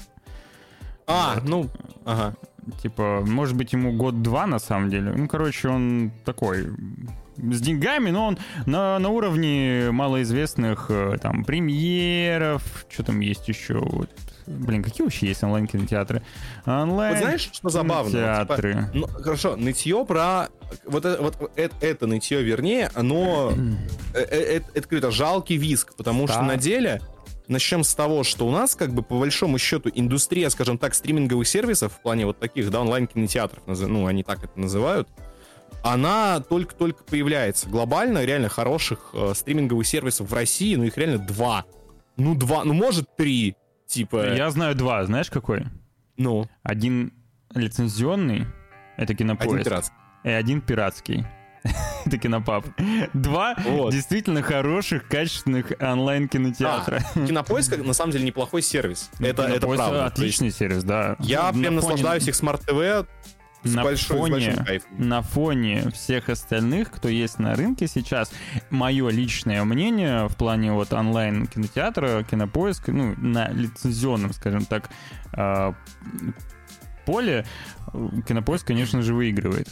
А, 1.08 1.38
ну, 1.44 1.70
ага. 2.06 2.36
типа, 2.84 3.24
может 3.26 3.56
быть, 3.56 3.74
ему 3.74 3.94
год-два, 3.94 4.46
на 4.46 4.60
самом 4.60 4.90
деле. 4.90 5.14
Ну, 5.14 5.28
короче, 5.28 5.70
он 5.70 6.12
такой, 6.26 6.68
с 7.38 7.62
деньгами, 7.62 8.10
но 8.10 8.28
он 8.28 8.38
на, 8.66 9.00
на 9.00 9.10
уровне 9.10 9.90
малоизвестных, 9.92 10.88
э, 10.90 11.18
там, 11.22 11.46
премьеров, 11.46 12.86
что 12.90 13.04
там 13.04 13.20
есть 13.22 13.48
еще, 13.48 13.76
вот. 13.80 14.10
Блин, 14.48 14.82
какие 14.82 15.04
вообще 15.04 15.28
есть 15.28 15.44
онлайн-кинотеатры? 15.44 16.24
Онлайн 16.66 17.14
Вот 17.16 17.22
знаешь, 17.24 17.50
что 17.52 17.70
забавно? 17.70 18.10
кинотеатры. 18.12 18.74
Типа, 18.74 18.90
ну, 18.94 19.08
хорошо, 19.08 19.56
нытье 19.58 20.06
про... 20.06 20.48
Вот, 20.86 21.06
это, 21.06 21.22
вот 21.22 21.52
это, 21.56 21.76
это 21.82 22.08
нытье, 22.08 22.42
вернее, 22.42 22.90
оно... 22.96 23.52
э, 24.14 24.20
э, 24.22 24.56
Это, 24.56 24.68
это 24.74 24.82
какой-то 24.84 25.12
жалкий 25.12 25.58
виск, 25.58 25.96
потому 25.96 26.28
что 26.28 26.38
Да. 26.38 26.44
на 26.44 26.58
деле... 26.58 27.02
Начнем 27.50 27.86
с 27.86 27.96
того, 27.96 28.26
что 28.26 28.46
у 28.46 28.52
нас, 28.52 28.76
как 28.76 28.92
бы, 28.92 29.02
по 29.02 29.18
большому 29.18 29.58
счету, 29.58 29.90
индустрия, 29.96 30.50
скажем 30.50 30.78
так, 30.78 30.94
стриминговых 30.94 31.48
сервисов, 31.48 31.94
в 31.94 32.02
плане 32.02 32.26
вот 32.26 32.40
таких, 32.40 32.70
да, 32.70 32.82
онлайн-кинотеатров, 32.82 33.64
ну, 33.68 34.06
они 34.06 34.24
так 34.24 34.44
это 34.44 34.60
называют, 34.60 35.08
она 35.82 36.42
только-только 36.42 37.06
появляется. 37.06 37.70
Глобально, 37.70 38.26
реально 38.26 38.50
хороших 38.50 39.12
э, 39.14 39.32
стриминговых 39.34 39.88
сервисов 39.88 40.30
в 40.30 40.34
России, 40.34 40.76
ну, 40.76 40.84
их 40.84 40.98
реально 40.98 41.20
два. 41.20 41.64
Ну, 42.18 42.36
два, 42.36 42.66
ну, 42.66 42.74
может, 42.74 43.16
три. 43.16 43.56
Типа, 43.88 44.34
Я 44.36 44.50
знаю 44.52 44.76
два, 44.76 45.04
знаешь 45.06 45.30
какой? 45.30 45.66
ну, 46.18 46.48
Один 46.64 47.14
лицензионный, 47.54 48.46
это 48.98 49.14
один 49.14 49.18
кинопоиск, 49.18 49.64
пиратский. 49.66 49.96
и 50.24 50.30
один 50.30 50.62
пиратский. 50.62 51.26
это 52.06 52.18
KinoPub. 52.18 52.66
Два 53.14 53.56
Вот. 53.66 53.92
действительно 53.94 54.42
хороших, 54.42 55.08
качественных 55.08 55.72
онлайн-кинотеатра. 55.80 57.00
Кинопоиск, 57.14 57.78
на 57.78 57.94
самом 57.94 58.12
деле, 58.12 58.26
неплохой 58.26 58.62
сервис. 58.62 59.10
Ну, 59.20 59.28
это, 59.28 59.44
это 59.44 59.68
правда. 59.68 60.04
Есть 60.04 60.14
Отличный 60.14 60.52
сервис, 60.52 60.84
да. 60.84 61.16
Я 61.20 61.44
На 61.44 61.52
прям 61.52 61.64
фоне- 61.64 61.70
наслаждаюсь 61.72 62.28
их 62.28 62.36
смарт-ТВ 62.36 63.08
с, 63.64 63.74
на 63.74 63.84
большой, 63.84 64.18
фоне, 64.18 64.82
на 64.98 65.22
фоне 65.22 65.90
всех 65.92 66.30
остальных, 66.30 66.92
кто 66.92 67.08
есть 67.10 67.40
на 67.40 67.56
рынке 67.56 67.88
сейчас, 67.88 68.32
мое 68.70 69.10
личное 69.10 69.64
мнение 69.64 70.28
в 70.28 70.36
плане 70.36 70.72
вот 70.72 70.94
онлайн 70.94 71.48
кинотеатра, 71.48 72.24
кинопоиска, 72.24 72.92
ну, 72.92 73.16
на 73.18 73.50
лицензионном, 73.50 74.34
скажем 74.34 74.66
так, 74.66 74.90
э, 75.34 75.74
поле, 77.06 77.46
кинопоиск, 78.28 78.68
конечно 78.68 79.02
же, 79.02 79.14
выигрывает. 79.14 79.70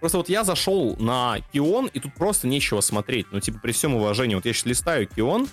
Просто 0.00 0.18
вот 0.18 0.28
я 0.28 0.42
зашел 0.42 0.96
на 0.98 1.36
Кион, 1.52 1.86
и 1.86 2.00
тут 2.00 2.14
просто 2.14 2.48
нечего 2.48 2.80
смотреть. 2.80 3.26
Ну, 3.30 3.38
типа, 3.38 3.60
при 3.60 3.70
всем 3.70 3.94
уважении, 3.94 4.34
вот 4.34 4.44
я 4.46 4.52
сейчас 4.52 4.66
листаю 4.66 5.06
Кион, 5.06 5.46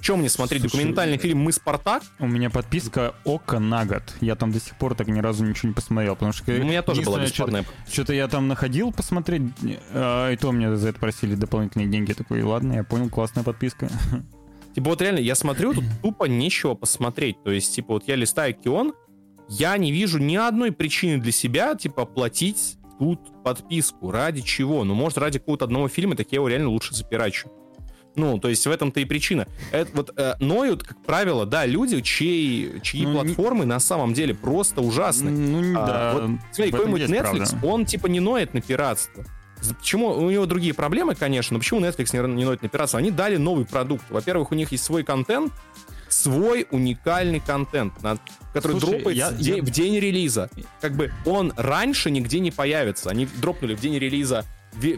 чем 0.00 0.20
мне 0.20 0.28
смотреть? 0.28 0.62
Слушай, 0.62 0.76
Документальный 0.76 1.18
фильм 1.18 1.38
«Мы 1.38 1.52
Спартак»? 1.52 2.02
У 2.18 2.26
меня 2.26 2.50
подписка 2.50 3.14
ОКО 3.24 3.58
на 3.58 3.84
год. 3.84 4.02
Я 4.20 4.36
там 4.36 4.52
до 4.52 4.60
сих 4.60 4.76
пор 4.76 4.94
так 4.94 5.08
ни 5.08 5.20
разу 5.20 5.44
ничего 5.44 5.68
не 5.68 5.74
посмотрел, 5.74 6.14
потому 6.14 6.32
что... 6.32 6.50
У 6.52 6.64
меня 6.64 6.82
тоже 6.82 7.02
была 7.02 7.20
бесплатная. 7.20 7.64
Что-то 7.90 8.12
я 8.12 8.28
там 8.28 8.48
находил 8.48 8.92
посмотреть, 8.92 9.42
э, 9.62 10.32
и 10.32 10.36
то 10.36 10.52
мне 10.52 10.76
за 10.76 10.88
это 10.90 11.00
просили 11.00 11.34
дополнительные 11.34 11.88
деньги. 11.88 12.10
Я 12.10 12.14
такой, 12.14 12.42
ладно, 12.42 12.74
я 12.74 12.84
понял, 12.84 13.08
классная 13.08 13.42
подписка. 13.44 13.88
Типа, 14.74 14.90
вот 14.90 15.00
реально, 15.00 15.20
я 15.20 15.34
смотрю, 15.34 15.72
тут 15.72 15.84
тупо 16.02 16.24
нечего 16.24 16.74
посмотреть. 16.74 17.42
То 17.42 17.50
есть, 17.50 17.74
типа, 17.74 17.94
вот 17.94 18.04
я 18.06 18.14
листаю 18.14 18.54
Кион, 18.54 18.92
я 19.48 19.76
не 19.78 19.90
вижу 19.92 20.18
ни 20.18 20.36
одной 20.36 20.72
причины 20.72 21.18
для 21.18 21.32
себя, 21.32 21.74
типа, 21.74 22.02
оплатить 22.02 22.76
тут 22.98 23.20
подписку. 23.42 24.10
Ради 24.10 24.42
чего? 24.42 24.84
Ну, 24.84 24.94
может, 24.94 25.18
ради 25.18 25.38
какого-то 25.38 25.64
одного 25.64 25.88
фильма, 25.88 26.16
так 26.16 26.28
я 26.30 26.36
его 26.36 26.48
реально 26.48 26.68
лучше 26.68 26.94
запирачу. 26.94 27.50
Ну, 28.16 28.38
то 28.38 28.48
есть 28.48 28.66
в 28.66 28.70
этом-то 28.70 28.98
и 29.00 29.04
причина. 29.04 29.46
Это 29.72 29.90
вот 29.94 30.12
э, 30.16 30.34
ноют, 30.40 30.82
как 30.82 31.00
правило, 31.04 31.46
да, 31.46 31.66
люди, 31.66 32.00
чьи, 32.00 32.80
чьи 32.82 33.02
Ну, 33.06 33.10
не- 33.12 33.14
платформы 33.34 33.64
на 33.66 33.78
самом 33.78 34.14
деле 34.14 34.34
просто 34.34 34.80
ужасны. 34.80 35.30
Ну, 35.30 35.78
А, 35.78 35.86
да. 35.86 36.12
вот, 36.14 36.30
смотри, 36.52 36.72
какой-нибудь 36.72 37.02
Netflix, 37.02 37.50
правда. 37.50 37.66
он 37.66 37.84
типа 37.86 38.06
не 38.06 38.20
ноет 38.20 38.54
на 38.54 38.60
пиратство. 38.60 39.24
Почему? 39.78 40.08
У 40.10 40.30
него 40.30 40.46
другие 40.46 40.74
проблемы, 40.74 41.14
конечно, 41.14 41.54
но 41.54 41.60
почему 41.60 41.80
Netflix 41.80 42.10
не, 42.12 42.34
не 42.34 42.44
ноет 42.44 42.62
на 42.62 42.68
пиратство? 42.68 42.98
Они 42.98 43.10
дали 43.10 43.36
новый 43.36 43.64
продукт. 43.64 44.04
Во-первых, 44.10 44.50
у 44.52 44.54
них 44.54 44.72
есть 44.72 44.84
свой 44.84 45.02
контент, 45.02 45.52
свой 46.08 46.66
уникальный 46.70 47.40
контент, 47.40 47.92
который 48.54 48.78
Слушай, 48.80 48.98
дропается 49.00 49.32
я- 49.34 49.42
день, 49.42 49.56
я- 49.56 49.62
в 49.62 49.70
день 49.70 49.98
релиза. 49.98 50.50
Как 50.80 50.92
бы 50.94 51.10
он 51.24 51.52
раньше 51.56 52.10
нигде 52.10 52.38
не 52.40 52.50
появится. 52.50 53.10
Они 53.10 53.26
дропнули 53.40 53.74
в 53.74 53.80
день 53.80 53.98
релиза 53.98 54.44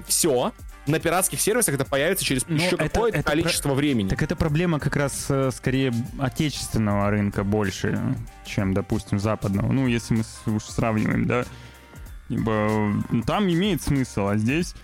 все. 0.06 0.52
На 0.88 0.98
пиратских 0.98 1.40
сервисах 1.40 1.74
это 1.74 1.84
появится 1.84 2.24
через 2.24 2.46
Ну, 2.48 2.56
еще 2.56 2.76
какое-то 2.76 3.22
количество 3.22 3.74
времени. 3.74 4.08
Так 4.08 4.22
это 4.22 4.34
проблема 4.34 4.80
как 4.80 4.96
раз 4.96 5.26
э, 5.28 5.50
скорее 5.54 5.92
отечественного 6.18 7.10
рынка 7.10 7.44
больше, 7.44 8.16
чем, 8.46 8.72
допустим, 8.72 9.18
западного. 9.18 9.70
Ну, 9.70 9.86
если 9.86 10.14
мы 10.14 10.54
уж 10.56 10.64
сравниваем, 10.64 11.26
да. 11.26 11.44
Ибо 12.30 12.92
э, 13.10 13.22
там 13.26 13.48
имеет 13.48 13.82
смысл, 13.82 14.28
а 14.28 14.36
здесь 14.36 14.74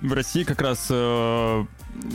в 0.00 0.12
России 0.12 0.44
как 0.44 0.60
раз 0.60 0.88
э, 0.90 1.64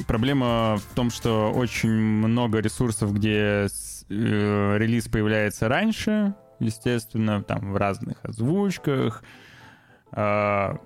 проблема 0.08 0.78
в 0.78 0.96
том, 0.96 1.10
что 1.10 1.52
очень 1.52 1.90
много 1.90 2.60
ресурсов, 2.60 3.14
где 3.14 3.68
э, 3.68 4.78
релиз 4.78 5.08
появляется 5.08 5.68
раньше, 5.68 6.36
естественно, 6.60 7.42
там 7.42 7.74
в 7.74 7.78
разных 7.78 8.18
озвучках. 8.24 9.24
А, 10.12 10.78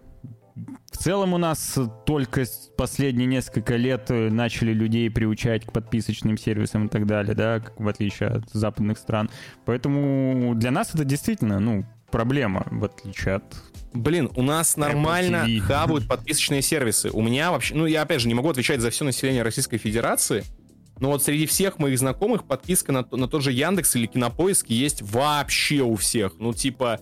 в 0.91 0.97
целом 0.97 1.33
у 1.33 1.37
нас 1.37 1.77
только 2.05 2.45
последние 2.77 3.25
несколько 3.25 3.75
лет 3.75 4.09
э, 4.09 4.29
начали 4.29 4.71
людей 4.71 5.09
приучать 5.09 5.65
к 5.65 5.71
подписочным 5.71 6.37
сервисам 6.37 6.85
и 6.85 6.89
так 6.89 7.07
далее, 7.07 7.33
да, 7.33 7.63
в 7.77 7.87
отличие 7.87 8.29
от 8.29 8.49
западных 8.51 8.97
стран. 8.99 9.29
Поэтому 9.65 10.53
для 10.55 10.71
нас 10.71 10.93
это 10.93 11.05
действительно, 11.05 11.59
ну, 11.59 11.85
проблема, 12.11 12.67
в 12.69 12.85
отличие 12.85 13.35
от... 13.35 13.43
Блин, 13.93 14.29
у 14.35 14.43
нас 14.43 14.77
нормально 14.77 15.45
TV. 15.47 15.59
хабают 15.59 16.07
подписочные 16.07 16.61
сервисы. 16.61 17.09
У 17.09 17.21
меня 17.21 17.51
вообще, 17.51 17.73
ну 17.75 17.85
я 17.85 18.03
опять 18.03 18.21
же 18.21 18.27
не 18.27 18.35
могу 18.35 18.49
отвечать 18.49 18.79
за 18.81 18.91
все 18.91 19.03
население 19.03 19.41
Российской 19.41 19.77
Федерации, 19.77 20.43
но 20.99 21.09
вот 21.09 21.23
среди 21.23 21.47
всех 21.47 21.79
моих 21.79 21.97
знакомых 21.97 22.45
подписка 22.45 22.91
на, 22.91 23.05
на 23.11 23.27
тот 23.27 23.41
же 23.41 23.51
Яндекс 23.51 23.95
или 23.95 24.05
Кинопоиск 24.05 24.69
есть 24.69 25.01
вообще 25.01 25.81
у 25.81 25.95
всех. 25.95 26.33
Ну 26.37 26.53
типа, 26.53 26.99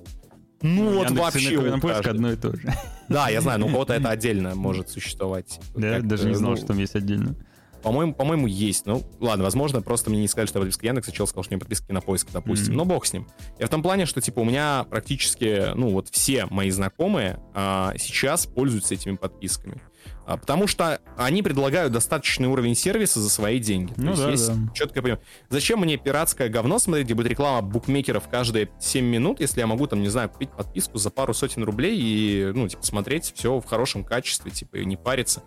ну 0.62 0.94
вот 0.94 1.12
вообще 1.12 1.56
каждого. 1.56 2.10
одно 2.10 2.32
и 2.32 2.36
то 2.36 2.56
же. 2.56 2.62
Да, 3.10 3.30
я 3.30 3.42
знаю, 3.42 3.60
но 3.60 3.68
у 3.68 3.70
кого-то 3.70 3.94
это 3.94 4.10
отдельно 4.10 4.56
может 4.56 4.90
существовать. 4.90 5.60
Да, 5.76 5.96
Как-то, 5.96 6.08
даже 6.08 6.28
не 6.28 6.36
знал, 6.36 6.52
ну, 6.52 6.58
что 6.58 6.68
там 6.68 6.78
есть 6.78 6.96
отдельно. 6.96 7.36
По-моему, 7.82 8.14
по-моему, 8.14 8.48
есть. 8.48 8.86
Ну, 8.86 9.04
ладно, 9.20 9.44
возможно, 9.44 9.82
просто 9.82 10.10
мне 10.10 10.22
не 10.22 10.28
сказали, 10.28 10.48
что 10.48 10.60
я 10.60 10.66
подписка 10.66 10.86
Яндекса, 10.86 11.12
чел 11.12 11.28
сказал, 11.28 11.44
что 11.44 11.52
у 11.52 11.56
меня 11.56 11.60
подписка 11.60 11.94
на 11.94 12.02
поиск, 12.02 12.28
допустим. 12.32 12.74
Mm-hmm. 12.74 12.78
Но 12.78 12.86
бог 12.86 13.06
с 13.06 13.14
ним. 13.14 13.28
Я 13.60 13.68
в 13.68 13.70
том 13.70 13.82
плане, 13.82 14.06
что, 14.06 14.22
типа, 14.22 14.40
у 14.40 14.46
меня 14.46 14.86
практически, 14.90 15.74
ну, 15.76 15.90
вот 15.90 16.10
все 16.10 16.46
мои 16.46 16.70
знакомые 16.70 17.40
а, 17.54 17.94
сейчас 17.98 18.46
пользуются 18.46 18.94
этими 18.94 19.16
подписками. 19.16 19.82
А, 20.26 20.38
потому 20.38 20.68
что 20.68 21.00
они 21.18 21.42
предлагают 21.44 21.92
достаточный 21.92 22.48
уровень 22.48 22.76
сервиса 22.76 23.20
за 23.20 23.30
свои 23.30 23.60
деньги. 23.60 23.94
Ну, 23.98 24.14
То 24.14 24.30
есть 24.30 24.48
да, 24.48 24.54
есть 24.54 24.66
да. 24.68 24.74
четкое 24.74 25.04
понимание. 25.04 25.26
Зачем 25.50 25.80
мне 25.80 25.98
пиратское 25.98 26.48
говно 26.50 26.80
смотреть, 26.80 27.06
где 27.06 27.16
будет 27.16 27.28
реклама 27.28 27.62
букмекеров 27.62 28.30
каждые 28.30 28.70
7 28.80 29.04
минут, 29.04 29.40
если 29.40 29.60
я 29.60 29.68
могу, 29.68 29.88
там, 29.88 30.02
не 30.02 30.10
знаю, 30.10 30.30
купить 30.30 30.52
подписку 30.52 30.98
за 30.98 31.10
пару 31.10 31.34
сотен 31.34 31.64
рублей 31.64 31.98
и, 32.00 32.52
ну, 32.54 32.68
типа, 32.68 32.84
смотреть 32.84 33.34
все 33.36 33.60
в 33.60 33.66
хорошем 33.66 34.04
качестве, 34.04 34.52
типа, 34.52 34.78
и 34.78 34.86
не 34.86 34.96
париться. 34.96 35.44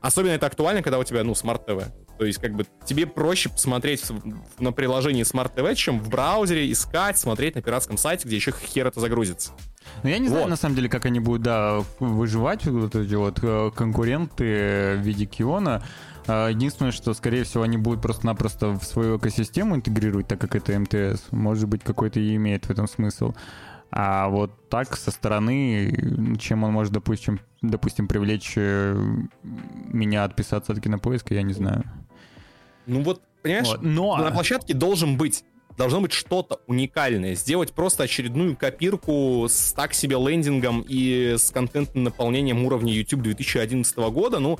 Особенно 0.00 0.32
это 0.32 0.46
актуально, 0.46 0.82
когда 0.82 0.98
у 0.98 1.04
тебя, 1.04 1.24
ну, 1.24 1.34
смарт-ТВ. 1.34 1.84
То 2.18 2.24
есть, 2.24 2.38
как 2.38 2.52
бы, 2.54 2.66
тебе 2.84 3.06
проще 3.06 3.48
посмотреть 3.48 4.04
на 4.58 4.72
приложении 4.72 5.24
Smart 5.24 5.54
TV, 5.54 5.74
чем 5.76 6.00
в 6.00 6.08
браузере 6.08 6.70
искать, 6.70 7.18
смотреть 7.18 7.54
на 7.54 7.62
пиратском 7.62 7.96
сайте, 7.96 8.26
где 8.26 8.36
еще 8.36 8.52
хер 8.52 8.88
это 8.88 9.00
загрузится. 9.00 9.52
Ну, 10.02 10.10
я 10.10 10.18
не 10.18 10.28
вот. 10.28 10.34
знаю, 10.34 10.48
на 10.48 10.56
самом 10.56 10.74
деле, 10.74 10.88
как 10.88 11.06
они 11.06 11.20
будут, 11.20 11.42
да, 11.42 11.82
выживать, 12.00 12.66
вот 12.66 12.94
эти 12.94 13.14
вот 13.14 13.38
э, 13.42 13.70
конкуренты 13.74 14.96
в 14.96 15.00
виде 15.00 15.26
Киона. 15.26 15.82
А, 16.26 16.48
единственное, 16.48 16.92
что, 16.92 17.14
скорее 17.14 17.44
всего, 17.44 17.62
они 17.62 17.78
будут 17.78 18.02
просто-напросто 18.02 18.70
в 18.78 18.82
свою 18.82 19.16
экосистему 19.16 19.76
интегрировать, 19.76 20.26
так 20.26 20.40
как 20.40 20.56
это 20.56 20.78
МТС. 20.78 21.22
Может 21.30 21.68
быть, 21.68 21.82
какой-то 21.82 22.20
и 22.20 22.34
имеет 22.36 22.66
в 22.66 22.70
этом 22.70 22.88
смысл. 22.88 23.32
А 23.90 24.28
вот 24.28 24.68
так 24.68 24.96
со 24.96 25.10
стороны, 25.10 26.36
чем 26.38 26.64
он 26.64 26.72
может, 26.72 26.92
допустим, 26.92 27.40
допустим, 27.62 28.06
привлечь 28.06 28.52
э, 28.56 28.94
меня 29.42 30.24
отписаться 30.24 30.72
от 30.72 30.80
кинопоиска, 30.80 31.34
я 31.34 31.42
не 31.42 31.54
знаю. 31.54 31.84
Ну 32.88 33.02
вот, 33.02 33.22
понимаешь, 33.42 33.68
вот. 33.68 33.82
Но... 33.82 34.16
на 34.16 34.30
площадке 34.30 34.74
должен 34.74 35.16
быть 35.16 35.44
должно 35.76 36.00
быть 36.00 36.12
что-то 36.12 36.60
уникальное. 36.66 37.36
Сделать 37.36 37.72
просто 37.72 38.02
очередную 38.02 38.56
копирку 38.56 39.46
с 39.48 39.72
так 39.72 39.94
себе 39.94 40.16
лендингом 40.16 40.84
и 40.86 41.36
с 41.38 41.52
контентным 41.52 42.02
наполнением 42.02 42.64
уровня 42.64 42.92
YouTube 42.92 43.22
2011 43.22 43.96
года, 43.96 44.40
ну, 44.40 44.58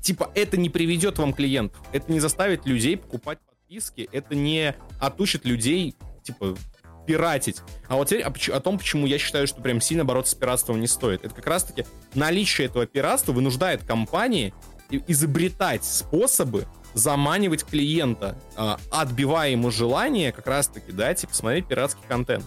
типа, 0.00 0.30
это 0.36 0.56
не 0.56 0.70
приведет 0.70 1.18
вам 1.18 1.32
клиентов. 1.32 1.82
Это 1.92 2.10
не 2.12 2.20
заставит 2.20 2.66
людей 2.66 2.96
покупать 2.96 3.40
подписки, 3.40 4.08
это 4.12 4.36
не 4.36 4.76
отучит 5.00 5.44
людей, 5.44 5.96
типа, 6.22 6.56
пиратить. 7.06 7.56
А 7.88 7.96
вот 7.96 8.08
теперь 8.08 8.22
о, 8.22 8.32
о 8.56 8.60
том, 8.60 8.78
почему 8.78 9.06
я 9.06 9.18
считаю, 9.18 9.46
что 9.46 9.60
прям 9.60 9.80
сильно 9.80 10.04
бороться 10.04 10.32
с 10.32 10.34
пиратством 10.34 10.80
не 10.80 10.86
стоит. 10.86 11.24
Это 11.24 11.34
как 11.34 11.46
раз-таки 11.46 11.84
наличие 12.14 12.66
этого 12.66 12.86
пиратства 12.86 13.32
вынуждает 13.32 13.82
компании 13.84 14.54
изобретать 15.08 15.84
способы 15.84 16.66
заманивать 16.94 17.64
клиента, 17.64 18.36
э, 18.56 18.76
отбивая 18.90 19.50
ему 19.50 19.70
желание 19.70 20.32
как 20.32 20.46
раз-таки, 20.46 20.92
да, 20.92 21.12
типа, 21.14 21.34
смотреть 21.34 21.66
пиратский 21.66 22.02
контент. 22.08 22.44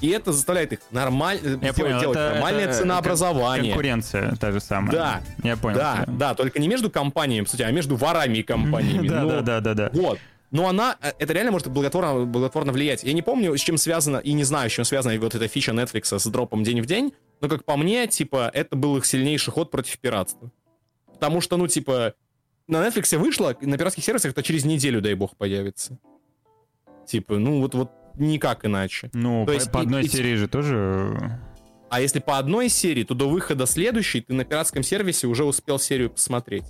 И 0.00 0.08
это 0.10 0.32
заставляет 0.32 0.72
их 0.72 0.78
нормально 0.90 1.58
я 1.60 1.72
понял, 1.72 2.00
делать 2.00 2.16
это, 2.16 2.34
нормальное 2.34 2.64
это 2.64 2.78
ценообразование. 2.78 3.72
Конкуренция 3.72 4.36
та 4.36 4.52
же 4.52 4.60
самая. 4.60 4.92
Да. 4.92 5.20
Я 5.42 5.56
понял. 5.56 5.76
Да, 5.76 6.02
все. 6.02 6.12
да, 6.12 6.34
только 6.34 6.60
не 6.60 6.68
между 6.68 6.88
компаниями, 6.90 7.44
кстати, 7.44 7.62
а 7.62 7.70
между 7.72 7.96
ворами 7.96 8.38
и 8.38 8.42
компаниями. 8.42 9.08
Да, 9.18 9.24
да, 9.24 9.40
да, 9.40 9.60
да, 9.60 9.74
да. 9.74 9.90
Вот. 9.92 10.18
Но 10.50 10.68
она, 10.68 10.96
э, 11.02 11.12
это 11.18 11.32
реально 11.32 11.52
может 11.52 11.68
благотворно, 11.68 12.24
благотворно 12.24 12.72
влиять. 12.72 13.02
Я 13.02 13.12
не 13.12 13.22
помню, 13.22 13.56
с 13.56 13.60
чем 13.60 13.76
связано, 13.76 14.18
и 14.18 14.32
не 14.32 14.44
знаю, 14.44 14.70
с 14.70 14.72
чем 14.72 14.84
связана 14.84 15.18
вот 15.18 15.34
эта 15.34 15.48
фича 15.48 15.72
Netflix 15.72 16.18
с 16.18 16.26
дропом 16.26 16.62
день 16.62 16.80
в 16.80 16.86
день, 16.86 17.12
но, 17.40 17.48
как 17.48 17.64
по 17.64 17.76
мне, 17.76 18.06
типа, 18.06 18.50
это 18.52 18.76
был 18.76 18.96
их 18.96 19.06
сильнейший 19.06 19.52
ход 19.52 19.70
против 19.70 19.98
пиратства. 19.98 20.50
Потому 21.12 21.40
что, 21.40 21.56
ну, 21.56 21.66
типа, 21.66 22.14
на 22.68 22.86
Netflix 22.86 23.16
вышло, 23.16 23.56
на 23.60 23.78
пиратских 23.78 24.04
сервисах 24.04 24.32
это 24.32 24.42
через 24.42 24.64
неделю, 24.64 25.00
дай 25.00 25.14
бог, 25.14 25.36
появится. 25.36 25.98
Типа, 27.06 27.38
ну 27.38 27.60
вот, 27.60 27.74
вот 27.74 27.90
никак 28.14 28.64
иначе. 28.64 29.10
Ну, 29.14 29.44
то 29.44 29.52
по, 29.52 29.54
есть, 29.54 29.72
по 29.72 29.80
одной 29.80 30.04
и, 30.04 30.08
серии 30.08 30.32
и... 30.32 30.36
же 30.36 30.48
тоже... 30.48 31.40
А 31.90 32.02
если 32.02 32.18
по 32.18 32.36
одной 32.36 32.68
серии, 32.68 33.02
то 33.02 33.14
до 33.14 33.30
выхода 33.30 33.64
следующей 33.64 34.20
ты 34.20 34.34
на 34.34 34.44
пиратском 34.44 34.82
сервисе 34.82 35.26
уже 35.26 35.44
успел 35.44 35.78
серию 35.78 36.10
посмотреть. 36.10 36.66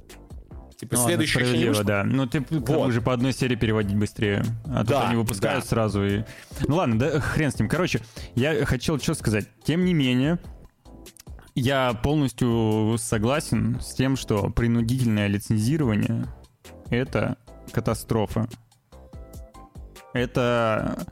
Типа 0.78 0.94
ну, 0.94 1.06
следующая 1.06 1.40
еще 1.40 1.58
не 1.58 1.64
вышла. 1.64 1.82
да. 1.82 2.04
Ну 2.04 2.28
ты 2.28 2.44
вот. 2.50 2.70
уже 2.70 3.00
по 3.00 3.12
одной 3.12 3.32
серии 3.32 3.56
переводить 3.56 3.96
быстрее. 3.96 4.44
А 4.64 4.84
да, 4.84 5.00
тут 5.00 5.08
они 5.08 5.16
выпускают 5.16 5.64
да. 5.64 5.68
сразу 5.68 6.06
и... 6.06 6.22
Ну 6.68 6.76
ладно, 6.76 6.96
да 7.00 7.18
хрен 7.18 7.50
с 7.50 7.58
ним. 7.58 7.68
Короче, 7.68 8.00
я 8.36 8.64
хотел 8.64 9.00
что 9.00 9.14
сказать. 9.14 9.48
Тем 9.64 9.84
не 9.84 9.92
менее, 9.92 10.38
я 11.58 11.92
полностью 11.94 12.96
согласен 12.98 13.78
с 13.80 13.94
тем, 13.94 14.16
что 14.16 14.50
принудительное 14.50 15.26
лицензирование— 15.26 16.26
это 16.90 17.36
катастрофа. 17.72 18.48
Это 20.12 21.06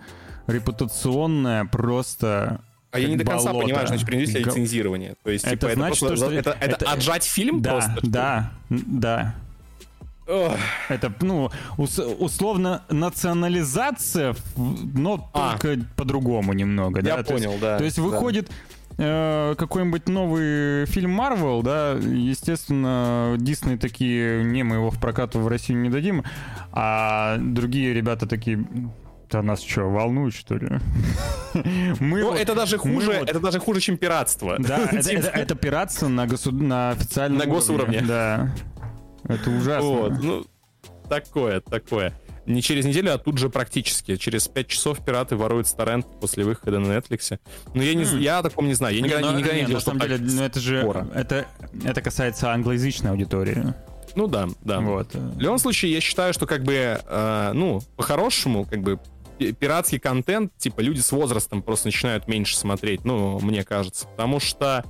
репутационное 0.47 1.65
просто 1.65 2.61
а 2.93 2.99
я 2.99 3.09
не 3.09 3.17
до 3.17 3.25
конца 3.25 3.51
болото. 3.51 3.67
понимаю, 3.67 3.87
значит, 3.89 4.07
принудительное 4.07 4.45
Г... 4.45 4.51
лицензирование. 4.51 5.15
То 5.23 5.31
есть, 5.31 5.45
это 5.45 5.69
типа, 5.69 5.75
значит, 5.75 6.03
это, 6.03 6.07
просто, 6.07 6.27
что, 6.27 6.35
это, 6.35 6.51
это, 6.61 6.75
это 6.77 6.93
отжать 6.93 7.25
фильм 7.25 7.61
да, 7.61 7.71
просто? 7.73 7.99
Да, 8.03 8.53
да. 8.71 9.35
Ох. 10.27 10.57
Это, 10.89 11.13
ну, 11.21 11.51
ус, 11.77 11.99
условно, 11.99 12.83
национализация, 12.89 14.35
но 14.57 15.31
а. 15.35 15.59
только 15.59 15.85
по-другому 15.97 16.53
немного. 16.53 17.01
Я 17.01 17.19
да? 17.19 17.23
понял, 17.23 17.51
то 17.51 17.51
есть, 17.51 17.61
да. 17.61 17.79
То 17.79 17.85
есть 17.85 17.99
выходит... 17.99 18.47
Да 18.49 18.55
Э, 18.99 19.55
какой-нибудь 19.59 20.09
новый 20.09 20.87
фильм 20.87 21.11
Марвел, 21.11 21.63
да, 21.63 21.93
естественно, 21.93 23.37
Дисней 23.39 23.77
такие, 23.77 24.43
не, 24.43 24.63
мы 24.63 24.77
его 24.77 24.91
в 24.91 24.99
прокат 24.99 25.35
в 25.35 25.47
Россию 25.49 25.81
не 25.81 25.91
дадим, 25.91 26.25
а 26.73 27.37
другие 27.39 27.93
ребята 27.93 28.27
такие, 28.27 28.67
да 29.31 29.43
нас 29.43 29.63
что, 29.63 29.83
волнует, 29.83 30.33
что 30.33 30.57
ли? 30.57 30.69
мы 32.01 32.21
ну, 32.21 32.31
вот, 32.31 32.41
это 32.41 32.55
даже 32.55 32.79
хуже, 32.79 33.19
вот... 33.19 33.29
это 33.29 33.39
даже 33.39 33.61
хуже, 33.61 33.81
чем 33.81 33.99
пиратство. 33.99 34.57
Да, 34.59 34.79
это, 34.85 34.97
это, 34.97 35.09
типа. 35.11 35.27
это 35.27 35.55
пиратство 35.55 36.09
на, 36.09 36.27
госу... 36.27 36.53
на 36.53 36.91
официальном 36.91 37.39
На 37.39 37.47
госуровне. 37.47 38.01
Да. 38.01 38.51
Это 39.25 39.51
ужасно. 39.51 39.91
Вот, 39.91 40.23
ну, 40.23 40.47
такое, 41.09 41.61
такое 41.61 42.15
не 42.47 42.63
через 42.63 42.85
неделю, 42.85 43.15
а 43.15 43.19
тут 43.19 43.39
же 43.39 43.51
практически. 43.51 44.17
Через 44.17 44.49
5 44.49 44.67
часов 44.69 45.05
пираты 45.05 45.37
воруют 45.37 45.67
старент 45.67 46.07
после 46.21 46.45
выхода 46.45 46.79
на 46.79 46.87
Netflix. 46.87 47.39
Но 47.75 47.83
я, 47.83 47.95
не, 47.95 48.05
mm. 48.05 48.21
я 48.21 48.39
о 48.39 48.43
таком 48.43 48.67
не 48.67 48.75
знаю. 48.75 48.95
Я 48.95 49.03
никогда, 49.03 49.33
не, 49.33 49.39
никогда 49.39 49.55
не, 49.55 49.61
не 49.63 49.67
делал, 49.67 49.81
На 49.81 49.85
самом 49.85 50.01
деле, 50.01 50.19
ну, 50.19 50.43
это 50.43 50.61
же 50.61 51.07
это, 51.15 51.47
это 51.85 52.03
касается 52.03 52.53
англоязычной 52.53 53.11
аудитории. 53.11 53.75
Ну 54.15 54.29
да, 54.29 54.49
да. 54.63 54.81
Вот. 54.81 55.15
В 55.15 55.41
любом 55.41 55.59
случае, 55.59 55.93
я 55.93 56.01
считаю, 56.01 56.33
что 56.33 56.47
как 56.47 56.63
бы, 56.63 57.01
э, 57.05 57.51
ну, 57.53 57.83
по-хорошему, 57.97 58.65
как 58.65 58.81
бы 58.81 58.99
пиратский 59.39 59.99
контент, 59.99 60.57
типа, 60.57 60.81
люди 60.81 61.01
с 61.01 61.13
возрастом 61.13 61.63
просто 61.63 61.89
начинают 61.89 62.27
меньше 62.27 62.57
смотреть, 62.57 63.05
ну, 63.05 63.39
мне 63.41 63.65
кажется. 63.65 64.07
Потому 64.07 64.41
что 64.41 64.85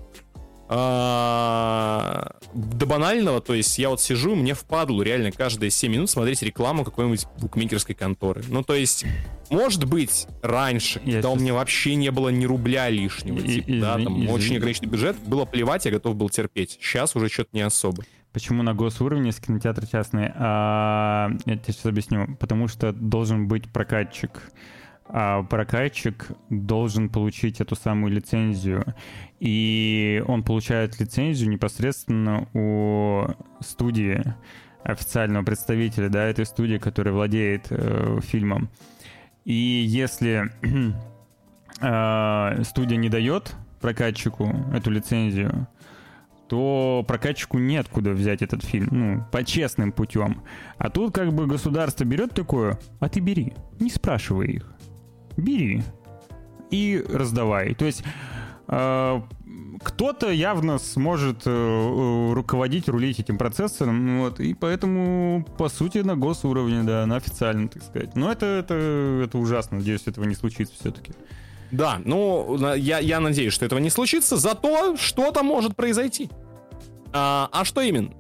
а, 0.69 2.33
до 2.55 2.87
банального, 2.87 3.41
то 3.41 3.55
есть 3.55 3.79
я 3.79 3.89
вот 3.89 4.01
сижу, 4.01 4.35
мне 4.35 4.55
впадло 4.55 5.03
реально 5.03 5.31
каждые 5.31 5.71
7 5.71 5.93
минут 5.93 6.11
смотреть 6.11 6.43
рекламу 6.43 6.85
какой-нибудь 6.85 7.27
букмекерской 7.39 7.95
конторы. 7.95 8.43
Ну, 8.49 8.63
то 8.63 8.75
есть, 8.75 9.05
может 9.49 9.85
быть, 9.85 10.27
раньше, 10.43 11.01
я 11.05 11.15
когда 11.15 11.29
сейчас... 11.29 11.39
у 11.39 11.43
меня 11.43 11.55
вообще 11.55 11.95
не 11.95 12.11
было 12.11 12.31
ни 12.31 12.45
рубля 12.47 12.89
лишнего, 12.89 13.39
и, 13.39 13.55
типа, 13.57 13.71
и, 13.71 13.81
да, 13.81 13.95
там 13.95 14.17
извини. 14.17 14.29
очень 14.29 14.57
ограниченный 14.57 14.89
бюджет, 14.89 15.17
было 15.19 15.45
плевать, 15.45 15.85
я 15.85 15.93
готов 15.93 16.17
был 16.17 16.31
терпеть. 16.31 16.79
Сейчас 16.81 17.15
уже 17.15 17.29
что-то 17.29 17.51
не 17.53 17.63
особо. 17.63 18.05
Почему 18.33 18.63
на 18.63 18.75
госуровне 18.75 19.29
есть 19.29 19.41
кинотеатры 19.41 19.87
частные? 19.87 20.35
А, 20.37 21.31
я 21.47 21.57
тебе 21.57 21.73
сейчас 21.73 21.87
объясню. 21.87 22.37
Потому 22.39 22.69
что 22.69 22.93
должен 22.93 23.49
быть 23.49 23.73
прокатчик 23.73 24.43
а 25.09 25.43
прокатчик 25.45 26.29
должен 26.51 27.09
получить 27.09 27.61
эту 27.61 27.77
самую 27.77 28.13
лицензию. 28.13 28.95
И 29.39 30.23
он 30.27 30.43
получает 30.43 30.99
лицензию 30.99 31.51
непосредственно 31.51 32.49
у 32.55 33.27
студии, 33.61 34.23
официального 34.83 35.45
представителя 35.45 36.09
да, 36.09 36.25
этой 36.25 36.47
студии, 36.47 36.79
которая 36.79 37.13
владеет 37.13 37.67
э, 37.71 38.21
фильмом. 38.23 38.69
И 39.45 39.53
если 39.55 40.51
э, 41.81 42.63
студия 42.65 42.97
не 42.97 43.09
дает 43.09 43.55
прокатчику 43.81 44.49
эту 44.73 44.91
лицензию, 44.91 45.67
то 46.49 47.05
прокатчику 47.07 47.59
неоткуда 47.59 48.13
взять 48.13 48.43
этот 48.43 48.65
фильм, 48.65 48.89
ну, 48.93 49.25
по 49.33 49.43
честным 49.43 49.91
путем. 49.91 50.43
А 50.79 50.91
тут 50.91 51.13
как 51.13 51.33
бы 51.33 51.47
государство 51.49 52.05
берет 52.05 52.35
такое, 52.35 52.79
а 53.01 53.09
ты 53.09 53.19
бери, 53.19 53.53
не 53.81 53.91
спрашивай 53.91 54.47
их 54.53 54.76
бери 55.37 55.83
и 56.71 57.05
раздавай. 57.09 57.75
То 57.75 57.85
есть 57.85 58.03
э, 58.69 59.21
кто-то 59.83 60.31
явно 60.31 60.79
сможет 60.79 61.47
э, 61.47 61.51
э, 61.51 62.33
руководить, 62.33 62.89
рулить 62.89 63.21
этим 63.21 63.39
процессором, 63.39 64.21
вот, 64.21 64.41
и 64.41 64.55
поэтому, 64.55 65.47
по 65.59 65.69
сути, 65.69 65.99
на 65.99 66.17
госуровне, 66.17 66.83
да, 66.83 67.07
на 67.07 67.17
официальном, 67.17 67.69
так 67.69 67.83
сказать. 67.83 68.17
Но 68.17 68.31
это, 68.33 68.47
это, 68.47 68.75
это 69.25 69.39
ужасно, 69.39 69.79
надеюсь, 69.79 70.03
этого 70.07 70.25
не 70.25 70.35
случится 70.35 70.75
все-таки. 70.79 71.13
Да, 71.71 72.01
ну, 72.05 72.75
я, 72.75 73.01
я 73.01 73.21
надеюсь, 73.21 73.53
что 73.53 73.65
этого 73.65 73.81
не 73.81 73.91
случится, 73.91 74.37
зато 74.37 74.97
что-то 74.97 75.43
может 75.43 75.75
произойти. 75.75 76.31
А, 77.13 77.49
а 77.53 77.65
что 77.65 77.81
именно? 77.81 78.13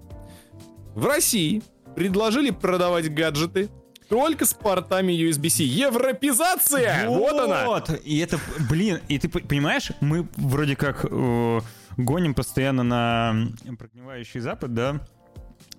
В 0.94 1.06
России 1.06 1.62
предложили 1.94 2.50
продавать 2.50 3.12
гаджеты 3.12 3.68
только 4.08 4.44
с 4.44 4.54
портами 4.54 5.12
USB-C. 5.12 5.62
Европезация! 5.64 7.08
Вот, 7.08 7.32
вот 7.32 7.40
она! 7.40 7.66
Вот, 7.66 8.00
и 8.04 8.18
это, 8.18 8.38
блин, 8.68 9.00
и 9.08 9.18
ты 9.18 9.28
понимаешь, 9.28 9.90
мы 10.00 10.28
вроде 10.36 10.76
как 10.76 11.04
э, 11.08 11.60
гоним 11.96 12.34
постоянно 12.34 12.82
на 12.82 13.48
прогнивающий 13.78 14.40
Запад, 14.40 14.74
да, 14.74 15.00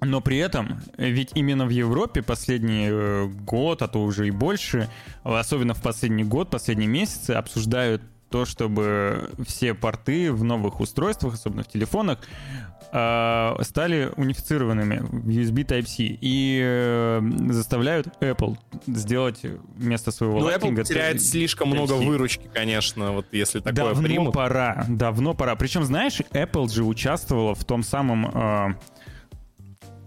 но 0.01 0.21
при 0.21 0.37
этом, 0.37 0.79
ведь 0.97 1.31
именно 1.33 1.65
в 1.65 1.69
Европе 1.69 2.21
последний 2.21 2.87
э, 2.89 3.25
год, 3.25 3.81
а 3.81 3.87
то 3.87 4.03
уже 4.03 4.27
и 4.27 4.31
больше, 4.31 4.89
особенно 5.23 5.73
в 5.73 5.81
последний 5.81 6.23
год, 6.23 6.49
последние 6.49 6.87
месяцы, 6.87 7.31
обсуждают 7.31 8.01
то, 8.29 8.45
чтобы 8.45 9.31
все 9.45 9.73
порты 9.73 10.31
в 10.31 10.43
новых 10.43 10.81
устройствах, 10.81 11.35
особенно 11.35 11.63
в 11.63 11.67
телефонах, 11.67 12.19
стали 12.89 14.11
унифицированными 14.15 14.99
в 14.99 15.27
USB 15.29 15.65
Type-C 15.65 16.17
и 16.21 16.61
э, 16.63 17.21
заставляют 17.49 18.07
Apple 18.21 18.57
сделать 18.87 19.41
вместо 19.75 20.11
своего 20.11 20.39
Но 20.39 20.51
Apple 20.51 20.83
теряет 20.83 21.21
слишком 21.21 21.69
много 21.69 21.93
выручки, 21.93 22.49
конечно, 22.53 23.11
вот 23.11 23.25
если 23.31 23.59
такое 23.59 23.73
Давно 23.73 24.01
примут. 24.01 24.33
пора, 24.33 24.85
давно 24.87 25.33
пора. 25.33 25.55
Причем, 25.55 25.83
знаешь, 25.83 26.19
Apple 26.31 26.69
же 26.69 26.83
участвовала 26.83 27.55
в 27.55 27.63
том 27.65 27.83
самом... 27.83 28.31
Э, 28.33 28.73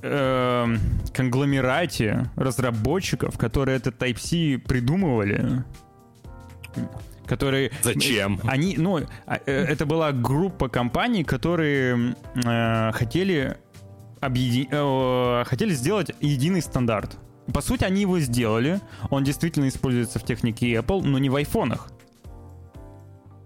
э, 0.02 0.76
конгломерате 1.12 2.30
разработчиков, 2.36 3.36
которые 3.36 3.76
этот 3.76 4.00
Type-C 4.00 4.58
придумывали 4.58 5.64
которые... 7.30 7.70
Зачем? 7.82 8.40
Они, 8.42 8.76
ну, 8.76 8.98
а, 9.26 9.38
э, 9.46 9.52
это 9.52 9.86
была 9.86 10.10
группа 10.10 10.68
компаний, 10.68 11.22
которые 11.22 12.16
э, 12.44 12.92
хотели 12.92 13.56
объеди... 14.20 14.68
э, 14.70 15.44
хотели 15.46 15.72
сделать 15.72 16.10
единый 16.20 16.60
стандарт. 16.60 17.18
По 17.54 17.60
сути, 17.60 17.84
они 17.84 18.00
его 18.00 18.18
сделали. 18.18 18.80
Он 19.10 19.22
действительно 19.22 19.68
используется 19.68 20.18
в 20.18 20.24
технике 20.24 20.74
Apple, 20.74 21.02
но 21.04 21.18
не 21.18 21.30
в 21.30 21.36
айфонах 21.36 21.88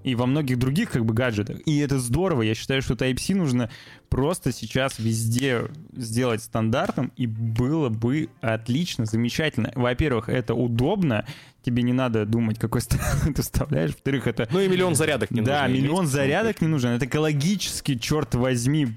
и 0.05 0.15
во 0.15 0.27
многих 0.27 0.59
других 0.59 0.91
как 0.91 1.05
бы 1.05 1.15
гаджетах. 1.15 1.59
И 1.67 1.79
это 1.79 1.99
здорово. 1.99 2.43
Я 2.43 2.55
считаю, 2.55 2.83
что 2.83 2.95
Type-C 2.95 3.35
нужно 3.35 3.71
просто 4.11 4.53
сейчас 4.53 4.99
везде 4.99 5.63
сделать 5.93 6.43
стандартом, 6.43 7.11
и 7.17 7.27
было 7.27 7.89
бы 7.89 8.29
отлично, 8.41 9.07
замечательно. 9.07 9.73
Во-первых, 9.75 10.29
это 10.29 10.55
удобно, 10.55 11.27
тебе 11.63 11.83
не 11.83 11.95
надо 11.95 12.27
думать, 12.27 12.59
какой 12.59 12.83
ты 13.35 13.43
вставляешь. 13.43 13.93
Во-вторых, 13.93 14.27
это... 14.27 14.47
Ну 14.53 14.61
и 14.61 14.69
миллион 14.69 14.95
зарядок 14.95 15.31
не 15.31 15.41
да, 15.41 15.63
нужен. 15.63 15.75
Да, 15.75 15.81
миллион 15.83 16.07
зарядок 16.07 16.61
не 16.61 16.69
нужен. 16.69 16.91
Это 16.91 17.07
экологически, 17.07 17.97
черт 17.97 18.35
возьми, 18.35 18.89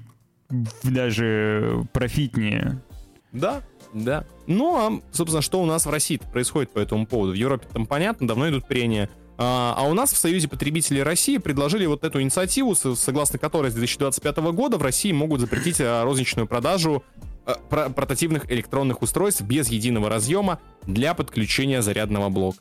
даже 0.82 1.86
профитнее. 1.94 2.82
Да, 3.32 3.62
да. 3.94 4.24
Ну, 4.46 4.76
а, 4.76 5.00
собственно, 5.10 5.42
что 5.42 5.62
у 5.62 5.66
нас 5.66 5.86
в 5.86 5.90
России 5.90 6.20
происходит 6.32 6.70
по 6.70 6.78
этому 6.78 7.06
поводу? 7.06 7.32
В 7.32 7.36
Европе 7.36 7.66
там 7.72 7.86
понятно, 7.86 8.28
давно 8.28 8.48
идут 8.50 8.66
прения 8.66 9.08
а, 9.38 9.74
а 9.76 9.84
у 9.84 9.94
нас 9.94 10.12
в 10.12 10.16
Союзе 10.16 10.48
потребителей 10.48 11.02
России 11.02 11.38
предложили 11.38 11.86
вот 11.86 12.02
эту 12.02 12.20
инициативу, 12.20 12.74
согласно 12.74 13.38
которой 13.38 13.70
с 13.70 13.74
2025 13.74 14.36
года 14.52 14.78
в 14.78 14.82
России 14.82 15.12
могут 15.12 15.40
запретить 15.40 15.80
а, 15.80 16.02
розничную 16.02 16.48
продажу 16.48 17.04
а, 17.46 17.54
портативных 17.90 18.50
электронных 18.50 19.00
устройств 19.00 19.42
без 19.42 19.68
единого 19.68 20.08
разъема 20.08 20.58
для 20.86 21.14
подключения 21.14 21.82
зарядного 21.82 22.30
блока. 22.30 22.58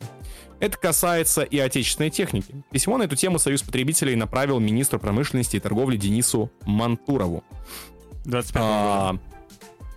Это 0.60 0.78
касается 0.78 1.42
и 1.42 1.58
отечественной 1.58 2.12
техники. 2.12 2.63
Письмо 2.72 2.98
на 2.98 3.04
эту 3.04 3.16
тему 3.16 3.40
Союз 3.40 3.63
потребителей 3.63 4.16
направил 4.16 4.60
министру 4.60 5.00
промышленности 5.00 5.58
и 5.58 5.60
торговли 5.60 5.98
Денису 5.98 6.52
Мантурову. 6.62 7.44
25 8.26 8.62
а, 8.63 9.18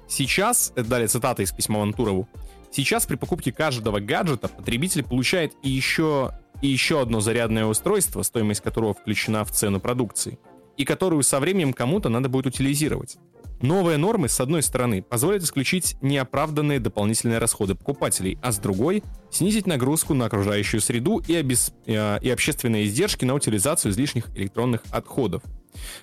Сейчас, 0.08 0.72
это 0.74 0.88
далее 0.88 1.08
цитата 1.08 1.42
из 1.42 1.52
письма 1.52 1.80
Мантурову, 1.80 2.26
сейчас 2.72 3.06
при 3.06 3.16
покупке 3.16 3.52
каждого 3.52 4.00
гаджета 4.00 4.48
потребитель 4.48 5.04
получает 5.04 5.52
и 5.62 5.68
еще 5.68 6.32
и 6.62 6.68
еще 6.68 7.00
одно 7.00 7.20
зарядное 7.20 7.66
устройство, 7.66 8.22
стоимость 8.22 8.60
которого 8.60 8.94
включена 8.94 9.44
в 9.44 9.50
цену 9.50 9.80
продукции, 9.80 10.38
и 10.76 10.84
которую 10.84 11.22
со 11.22 11.40
временем 11.40 11.72
кому-то 11.72 12.08
надо 12.08 12.28
будет 12.28 12.46
утилизировать. 12.46 13.18
Новые 13.62 13.98
нормы, 13.98 14.28
с 14.28 14.40
одной 14.40 14.62
стороны, 14.62 15.02
позволят 15.02 15.42
исключить 15.42 15.96
неоправданные 16.00 16.80
дополнительные 16.80 17.38
расходы 17.38 17.74
покупателей, 17.74 18.38
а 18.40 18.52
с 18.52 18.58
другой— 18.58 19.02
снизить 19.30 19.66
нагрузку 19.66 20.14
на 20.14 20.24
окружающую 20.24 20.80
среду 20.80 21.22
и, 21.28 21.34
обес... 21.34 21.74
Э, 21.84 22.18
и 22.22 22.30
общественные 22.30 22.86
издержки 22.86 23.26
на 23.26 23.34
утилизацию 23.34 23.92
излишних 23.92 24.30
электронных 24.34 24.80
отходов. 24.90 25.42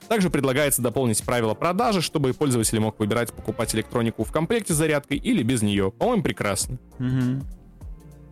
Также 0.08 0.30
предлагается 0.30 0.84
дополнить 0.84 1.24
правила 1.24 1.56
продажи, 1.56 2.02
чтобы 2.02 2.34
пользователь 2.34 2.80
мог 2.80 3.00
выбирать 3.00 3.34
покупать 3.34 3.74
электронику 3.74 4.24
в 4.24 4.32
комплекте 4.32 4.74
с 4.74 4.78
зарядкой 4.78 5.18
или 5.18 5.42
без 5.42 5.64
нее. 5.64 5.92
По-моему, 5.92 6.24
прекрасно. 6.24 6.78
Угу. 7.00 7.42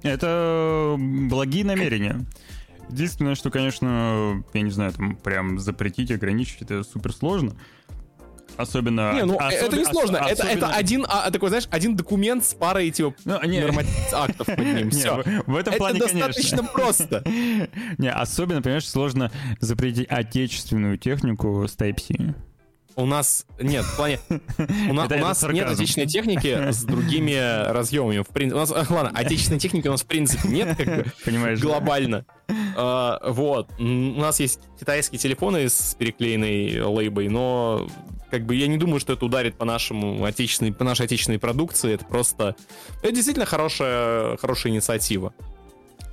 Это 0.03 0.95
благие 0.97 1.65
намерения. 1.65 2.25
Единственное, 2.89 3.35
что, 3.35 3.49
конечно, 3.49 4.43
я 4.53 4.61
не 4.61 4.69
знаю, 4.69 4.93
там 4.93 5.15
прям 5.15 5.59
запретить, 5.59 6.11
ограничить, 6.11 6.61
это 6.61 6.83
супер 6.83 7.13
сложно. 7.13 7.55
Особенно... 8.57 9.13
Не, 9.13 9.25
ну 9.25 9.37
особ... 9.37 9.67
это 9.67 9.77
не 9.77 9.85
сложно. 9.85 10.19
Ос- 10.19 10.31
это, 10.31 10.43
особенно... 10.43 10.65
это 10.65 10.75
один, 10.75 11.05
а, 11.09 11.29
такой, 11.29 11.49
знаешь, 11.49 11.67
один 11.71 11.95
документ 11.95 12.45
с 12.45 12.53
парой 12.53 12.89
типа 12.89 13.13
ну, 13.25 13.43
не... 13.43 13.59
нормативных 13.59 14.13
актов 14.13 14.47
под 14.47 14.59
ним. 14.59 14.89
Все. 14.91 15.23
В 15.45 15.55
этом 15.55 15.73
плане, 15.75 15.99
Это 15.99 16.07
достаточно 16.07 16.63
просто. 16.63 17.23
Не, 17.97 18.11
особенно, 18.11 18.61
понимаешь, 18.61 18.87
сложно 18.87 19.31
запретить 19.59 20.07
отечественную 20.09 20.97
технику 20.97 21.65
с 21.67 21.75
Type-C. 21.75 22.35
У 22.97 23.05
нас 23.05 23.45
нет, 23.59 23.83
в 23.83 23.95
плане 23.97 24.19
у, 24.89 24.93
на, 24.93 25.05
у 25.05 25.19
нас 25.19 25.43
нет 25.43 25.67
отечественной 25.67 26.07
техники 26.07 26.71
с 26.71 26.83
другими 26.83 27.69
разъемами. 27.71 28.19
В 28.19 28.27
принципе, 28.27 28.55
у 28.55 28.59
нас, 28.59 28.71
ладно, 28.89 29.11
отечественной 29.13 29.59
техники 29.59 29.87
у 29.87 29.91
нас 29.91 30.03
в 30.03 30.05
принципе 30.05 30.47
нет, 30.47 30.77
как 30.77 30.87
бы, 30.87 31.05
Понимаешь, 31.25 31.59
глобально. 31.59 32.25
Да? 32.47 32.55
Uh, 32.77 33.31
вот, 33.31 33.69
у 33.79 33.83
нас 33.83 34.39
есть 34.39 34.59
китайские 34.79 35.17
телефоны 35.17 35.67
с 35.67 35.95
переклеенной 35.97 36.81
лейбой, 36.81 37.27
но 37.27 37.87
как 38.31 38.45
бы 38.45 38.55
я 38.55 38.67
не 38.67 38.77
думаю, 38.77 38.99
что 38.99 39.13
это 39.13 39.25
ударит 39.25 39.55
по 39.55 39.65
нашему 39.65 40.23
отечественной, 40.23 40.73
по 40.73 40.83
нашей 40.83 41.05
отечественной 41.05 41.39
продукции. 41.39 41.93
Это 41.93 42.05
просто, 42.05 42.55
это 43.01 43.11
действительно 43.11 43.45
хорошая, 43.45 44.37
хорошая 44.37 44.73
инициатива. 44.73 45.33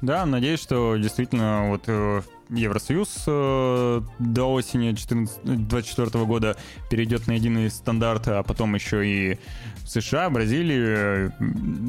Да, 0.02 0.26
надеюсь, 0.26 0.60
что 0.60 0.96
действительно 0.96 1.68
вот 1.68 1.84
э, 1.86 2.22
Евросоюз 2.50 3.22
э, 3.28 4.02
до 4.18 4.52
осени 4.52 4.90
2024 4.90 6.24
года 6.24 6.56
перейдет 6.90 7.28
на 7.28 7.32
единый 7.32 7.70
стандарт, 7.70 8.26
а 8.26 8.42
потом 8.42 8.74
еще 8.74 9.06
и 9.06 9.38
США, 9.86 10.28
Бразилия, 10.28 11.32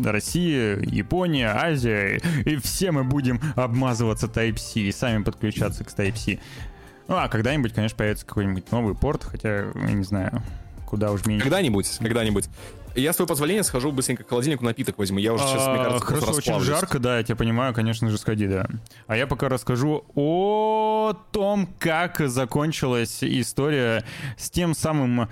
Россия, 0.06 0.78
Япония, 0.78 1.56
Азия, 1.56 2.22
и 2.46 2.56
все 2.58 2.92
мы 2.92 3.04
будем 3.04 3.42
обмазываться 3.56 4.28
Type-C 4.28 4.82
и 4.82 4.92
сами 4.92 5.24
подключаться 5.24 5.84
к 5.84 5.88
Type-C. 5.88 6.40
Ну, 7.08 7.16
а 7.16 7.28
когда-нибудь, 7.28 7.74
конечно, 7.74 7.98
появится 7.98 8.28
какой-нибудь 8.28 8.72
новый 8.72 8.94
порт, 8.94 9.24
хотя, 9.24 9.72
я 9.74 9.92
не 9.92 10.04
знаю, 10.04 10.44
куда 10.86 11.12
уж 11.12 11.26
меньше. 11.26 11.44
Когда-нибудь, 11.44 11.98
когда-нибудь. 11.98 12.48
Я, 12.96 13.12
с 13.12 13.16
твоего 13.16 13.30
позволения, 13.30 13.64
схожу 13.64 13.92
быстренько 13.92 14.24
к 14.24 14.30
холодильнику 14.30 14.64
напиток 14.64 14.98
возьму. 15.00 15.18
Я 15.18 15.34
уже 15.34 15.44
сейчас, 15.46 15.68
мне 15.68 15.82
а, 15.82 15.84
кажется, 15.86 16.06
Хорошо, 16.06 16.32
очень 16.34 16.60
жарко, 16.60 17.00
да, 17.00 17.18
я 17.18 17.24
тебя 17.24 17.36
понимаю, 17.36 17.74
конечно 17.74 18.10
же, 18.10 18.18
сходи, 18.18 18.48
да. 18.48 18.68
А 19.08 19.18
я 19.18 19.26
пока 19.26 19.50
расскажу 19.50 20.06
о 20.14 21.14
том, 21.32 21.68
как 21.80 22.20
закончилась 22.20 23.24
история 23.24 24.04
с 24.38 24.52
тем 24.52 24.76
самым 24.76 25.28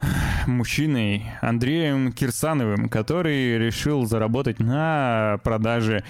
мужчиной 0.46 1.26
Андреем 1.40 2.12
Кирсановым, 2.12 2.88
который 2.88 3.58
решил 3.58 4.06
заработать 4.06 4.60
на 4.60 5.40
продаже 5.42 6.04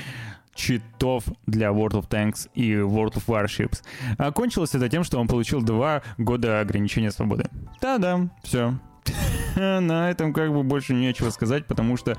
читов 0.55 1.25
для 1.47 1.69
World 1.69 1.93
of 1.93 2.09
Tanks 2.09 2.51
и 2.55 2.73
World 2.73 3.15
of 3.15 3.27
Warships. 3.27 3.83
Окончилось 4.19 4.75
это 4.75 4.89
тем, 4.89 5.05
что 5.05 5.19
он 5.19 5.29
получил 5.29 5.63
два 5.63 6.03
года 6.19 6.61
ограничения 6.61 7.11
свободы. 7.11 7.49
Да-да, 7.81 8.29
все. 8.43 8.75
на 9.57 10.11
этом 10.11 10.33
как 10.33 10.53
бы 10.53 10.63
больше 10.63 10.95
нечего 10.95 11.31
сказать, 11.31 11.67
потому 11.67 11.97
что, 11.97 12.17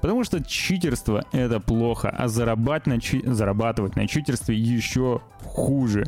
потому 0.00 0.24
что 0.24 0.42
читерство— 0.42 1.24
это 1.32 1.60
плохо, 1.60 2.10
а 2.10 2.28
зарабатывать 2.28 2.86
на, 2.86 3.00
чи... 3.00 3.22
зарабатывать 3.24 3.96
на 3.96 4.06
читерстве 4.06 4.56
еще 4.56 5.20
хуже. 5.42 6.04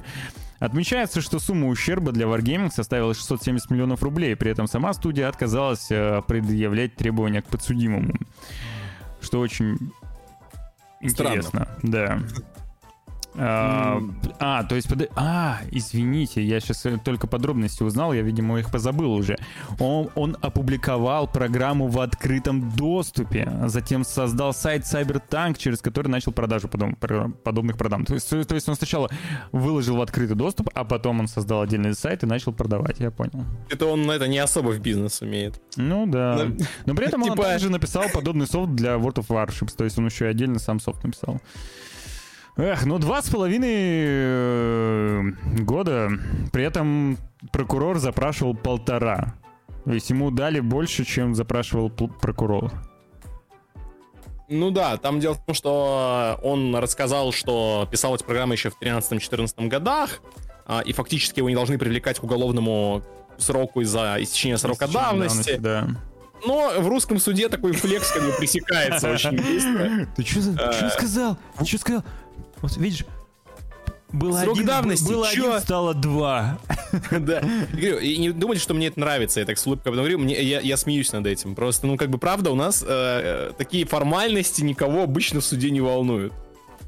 Отмечается, 0.59 1.21
что 1.21 1.38
сумма 1.38 1.69
ущерба 1.69 2.12
для 2.12 2.27
Wargaming 2.27 2.73
составила 2.73 3.14
670 3.14 3.71
миллионов 3.71 4.03
рублей, 4.03 4.35
при 4.37 4.51
этом 4.51 4.66
сама 4.66 4.95
студия 4.95 5.29
отказалась 5.29 5.90
э, 5.90 6.23
предъявлять 6.27 6.97
требования 6.97 7.42
к 7.42 7.47
подсудимому. 7.47 8.14
Что 9.21 9.40
очень 9.40 9.79
интересно. 11.01 11.69
Странно. 11.69 11.79
Да. 11.83 12.19
А, 13.38 14.03
а, 14.38 14.64
то 14.64 14.75
есть, 14.75 14.88
под... 14.88 15.11
а, 15.16 15.61
извините, 15.70 16.42
я 16.42 16.61
сейчас 16.61 16.85
только 17.05 17.27
подробности 17.27 17.83
узнал, 17.83 18.12
я, 18.12 18.22
видимо, 18.22 18.59
их 18.59 18.70
позабыл 18.70 19.12
уже. 19.12 19.37
Он, 19.79 20.11
он 20.14 20.37
опубликовал 20.40 21.27
программу 21.27 21.89
в 21.89 22.01
открытом 22.01 22.70
доступе, 22.72 23.51
затем 23.66 24.05
создал 24.05 24.53
сайт 24.53 24.82
CyberTank, 24.82 25.59
через 25.59 25.80
который 25.80 26.09
начал 26.09 26.32
продажу 26.32 26.68
подоб... 26.68 26.97
подобных 27.43 27.76
программ. 27.76 28.05
То 28.05 28.14
есть, 28.14 28.28
то 28.28 28.55
есть 28.55 28.68
он 28.68 28.76
сначала 28.76 29.11
выложил 29.53 29.97
в 29.97 30.01
открытый 30.01 30.37
доступ, 30.37 30.70
а 30.74 30.84
потом 30.84 31.20
он 31.20 31.28
создал 31.28 31.62
отдельный 31.62 31.95
сайт 31.95 32.22
и 32.22 32.26
начал 32.26 32.53
продавать, 32.53 33.01
я 33.01 33.11
понял. 33.11 33.45
Это 33.70 33.87
он 33.87 34.11
это 34.11 34.28
не 34.28 34.39
особо 34.39 34.70
в 34.70 34.80
бизнес 34.80 35.20
умеет. 35.20 35.61
Ну 35.76 36.07
да. 36.07 36.49
Но 36.87 36.95
при 36.95 37.07
этом 37.07 37.22
он 37.22 37.30
Типа- 37.30 37.43
также 37.43 37.70
написал 37.70 38.05
подобный 38.12 38.47
софт 38.47 38.74
для 38.74 38.95
World 38.95 39.16
of 39.16 39.28
Warships, 39.28 39.74
то 39.76 39.84
есть 39.84 39.99
он 39.99 40.07
еще 40.07 40.26
и 40.26 40.28
отдельно 40.28 40.59
сам 40.59 40.80
софт 40.80 41.05
написал. 41.05 41.41
Эх, 42.57 42.86
ну 42.86 42.98
два 42.98 43.20
с 43.20 43.28
половиной 43.28 43.74
э, 43.76 45.22
года. 45.61 46.11
При 46.52 46.64
этом 46.64 47.18
прокурор 47.52 47.98
запрашивал 47.98 48.54
полтора. 48.54 49.34
То 49.84 49.92
есть 49.92 50.09
ему 50.11 50.30
дали 50.30 50.61
больше, 50.61 51.04
чем 51.04 51.34
запрашивал 51.34 51.90
прокурор. 51.90 52.72
Ну 54.48 54.70
да, 54.70 54.96
там 54.96 55.20
дело 55.20 55.34
в 55.34 55.44
том, 55.44 55.54
что 55.54 56.38
он 56.42 56.74
рассказал, 56.76 57.32
что 57.32 57.86
писал 57.90 58.14
эти 58.14 58.22
программы 58.22 58.54
еще 58.54 58.70
в 58.70 58.80
13-14 58.80 59.68
годах, 59.68 60.20
а, 60.66 60.80
и 60.80 60.92
фактически 60.92 61.40
его 61.40 61.48
не 61.48 61.57
должны 61.57 61.78
привлекать 61.78 62.20
к 62.20 62.24
уголовному 62.24 63.02
сроку 63.38 63.80
из-за 63.82 64.16
истечения 64.20 64.57
срока 64.57 64.86
Истечение 64.86 65.04
давности. 65.11 65.57
Да. 65.59 65.88
Но 66.46 66.72
в 66.78 66.88
русском 66.88 67.18
суде 67.18 67.48
такой 67.48 67.72
флекс 67.72 68.12
как 68.12 68.22
бы 68.22 68.32
пресекается 68.38 69.11
очень 69.11 69.36
быстро. 69.36 70.07
Ты 70.14 70.24
что, 70.24 70.40
Э. 70.62 70.90
сказал? 70.90 71.38
Ты 71.59 71.64
что 71.66 71.78
сказал? 71.78 72.04
Вот 72.67 72.77
видишь, 72.79 73.05
было 74.12 74.41
Срок 74.41 74.57
один, 74.57 74.67
давности, 74.67 75.07
было 75.07 75.29
чё? 75.31 75.51
один, 75.53 75.61
стало 75.61 75.95
два. 75.95 76.59
Да. 77.11 77.43
И 77.77 78.17
не 78.17 78.31
думайте, 78.31 78.62
что 78.62 78.73
мне 78.73 78.87
это 78.87 78.99
нравится, 78.99 79.41
я 79.41 79.47
так 79.47 79.59
с 79.59 79.67
улыбкой 79.67 79.93
говорю, 79.93 80.19
мне, 80.19 80.41
я, 80.41 80.61
я 80.61 80.77
смеюсь 80.77 81.12
над 81.12 81.27
этим. 81.27 81.55
Просто, 81.55 81.87
ну, 81.87 81.97
как 81.97 82.11
бы, 82.11 82.19
правда, 82.19 82.51
у 82.51 82.55
нас 82.55 82.83
э, 82.83 82.87
э, 82.89 83.53
такие 83.59 83.85
формальности 83.85 84.62
никого 84.62 85.03
обычно 85.03 85.41
в 85.41 85.45
суде 85.45 85.71
не 85.71 85.81
волнуют. 85.81 86.33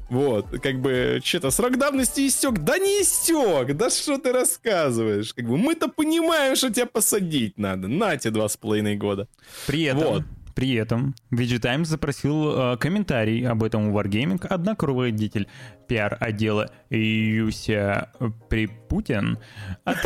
Вот, 0.09 0.47
как 0.63 0.79
бы, 0.81 1.21
что-то 1.23 1.51
срок 1.51 1.77
давности 1.77 2.27
истек. 2.27 2.59
Да 2.59 2.79
не 2.79 3.01
истек, 3.03 3.75
да 3.77 3.89
что 3.91 4.17
ты 4.17 4.31
рассказываешь? 4.31 5.33
Как 5.33 5.45
бы, 5.45 5.57
мы-то 5.57 5.87
понимаем, 5.87 6.55
что 6.55 6.71
тебя 6.73 6.87
посадить 6.87 7.57
надо. 7.57 7.87
На 7.87 8.17
тебе 8.17 8.31
два 8.31 8.49
с 8.49 8.57
половиной 8.57 8.95
года. 8.95 9.27
При 9.67 9.83
этом, 9.83 10.03
Вот. 10.03 10.23
При 10.59 10.73
этом 10.73 11.15
VG 11.31 11.59
Times 11.59 11.87
запросил 11.87 12.73
э, 12.73 12.77
комментарий 12.77 13.47
об 13.47 13.63
этом 13.63 13.87
у 13.87 13.97
Wargaming, 13.97 14.45
однако 14.49 14.87
руководитель 14.87 15.47
пиар-отдела 15.87 16.69
Юся 16.89 18.11
Припутин 18.49 19.37
от- 19.85 19.95
С 19.95 20.01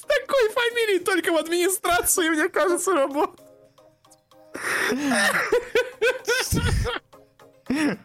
такой 0.00 0.48
фамилией 0.54 1.00
только 1.04 1.32
в 1.32 1.36
администрации, 1.36 2.30
мне 2.30 2.48
кажется, 2.48 2.94
работает. 2.94 3.38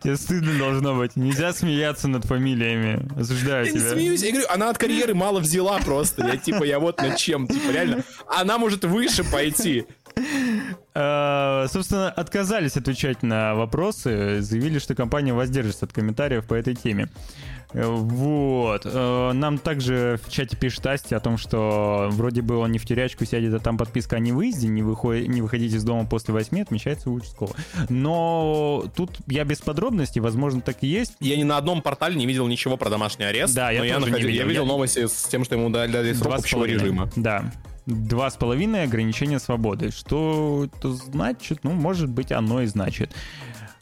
Тебе 0.01 0.15
стыдно 0.18 0.57
должно 0.57 0.95
быть. 0.95 1.15
Нельзя 1.15 1.53
смеяться 1.53 2.07
над 2.07 2.26
фамилиями. 2.26 3.07
Осуждаю 3.20 3.65
Я 3.65 3.72
не 3.72 3.80
тебя. 3.80 3.91
смеюсь, 3.91 4.24
я 4.24 4.32
говорю, 4.32 4.47
она 4.49 4.70
от 4.70 4.78
карьеры 4.78 5.13
мало 5.13 5.39
взяла 5.39 5.80
просто. 5.80 6.26
Я 6.26 6.38
типа, 6.38 6.63
я 6.63 6.80
вот 6.80 7.01
над 7.01 7.18
чем, 7.18 7.47
типа, 7.47 7.72
реально. 7.72 8.03
Она 8.28 8.57
может 8.57 8.84
выше 8.86 9.24
пойти. 9.24 9.86
Э, 10.93 11.68
Собственно, 11.72 12.09
отказались 12.09 12.76
отвечать 12.78 13.22
на 13.24 13.53
вопросы, 13.55 14.41
заявили, 14.41 14.80
что 14.80 14.95
компания 14.95 15.34
воздержится 15.34 15.86
от 15.86 15.93
комментариев 15.93 16.45
по 16.45 16.53
этой 16.55 16.76
теме. 16.76 17.09
Э, 17.74 17.86
Вот. 17.86 18.82
Э, 18.86 19.32
Нам 19.34 19.57
также 19.57 20.20
в 20.24 20.30
чате 20.30 20.55
пишет 20.55 20.86
Асти 20.88 21.13
о 21.15 21.20
том, 21.20 21.38
что 21.38 22.07
вроде 22.11 22.41
бы 22.41 22.55
он 22.57 22.72
не 22.72 22.80
в 22.80 22.86
тюрячку 22.86 23.26
сядет, 23.26 23.53
а 23.53 23.59
там 23.59 23.78
подписка 23.78 24.15
о 24.15 24.20
невыезде, 24.20 24.68
не, 24.68 24.82
выходит, 24.84 25.28
не 25.28 25.41
выходить 25.41 25.74
из 25.74 25.84
дома 25.84 26.05
после 26.05 26.34
восьми, 26.34 26.61
отмечается 26.61 27.09
у 27.09 27.13
участкового. 27.13 27.55
Но 27.89 28.86
тут 28.95 29.11
я 29.28 29.43
без 29.43 29.59
подробностей, 29.59 30.22
возможно, 30.22 30.61
так 30.61 30.78
и 30.82 30.88
есть. 30.88 31.13
Я 31.20 31.36
ни 31.38 31.43
на 31.43 31.57
одном 31.57 31.82
портале 31.82 32.15
не 32.15 32.26
видел 32.26 32.47
ничего 32.47 32.78
про 32.78 32.89
домашний 32.89 33.26
арест. 33.26 33.53
Да, 33.53 33.72
я 33.72 33.80
но 33.80 33.86
я, 33.86 33.93
тоже 33.95 34.05
не 34.07 34.11
находил- 34.11 34.28
видел. 34.30 34.41
я 34.43 34.47
видел 34.49 34.65
новости 34.65 35.07
с 35.07 35.24
тем, 35.24 35.43
что 35.43 35.55
ему 35.55 35.70
дали, 35.70 35.91
дали 35.91 36.13
срок 36.13 36.36
общего 36.39 36.63
режима. 36.65 37.09
Да. 37.15 37.51
Два 37.86 38.30
с 38.30 38.36
половиной 38.36 38.84
ограничения 38.84 39.39
свободы. 39.39 39.91
Что 39.91 40.65
это 40.65 40.91
значит? 40.93 41.59
Ну, 41.63 41.72
может 41.72 42.09
быть, 42.09 42.34
оно 42.34 42.61
и 42.61 42.65
значит. 42.65 43.11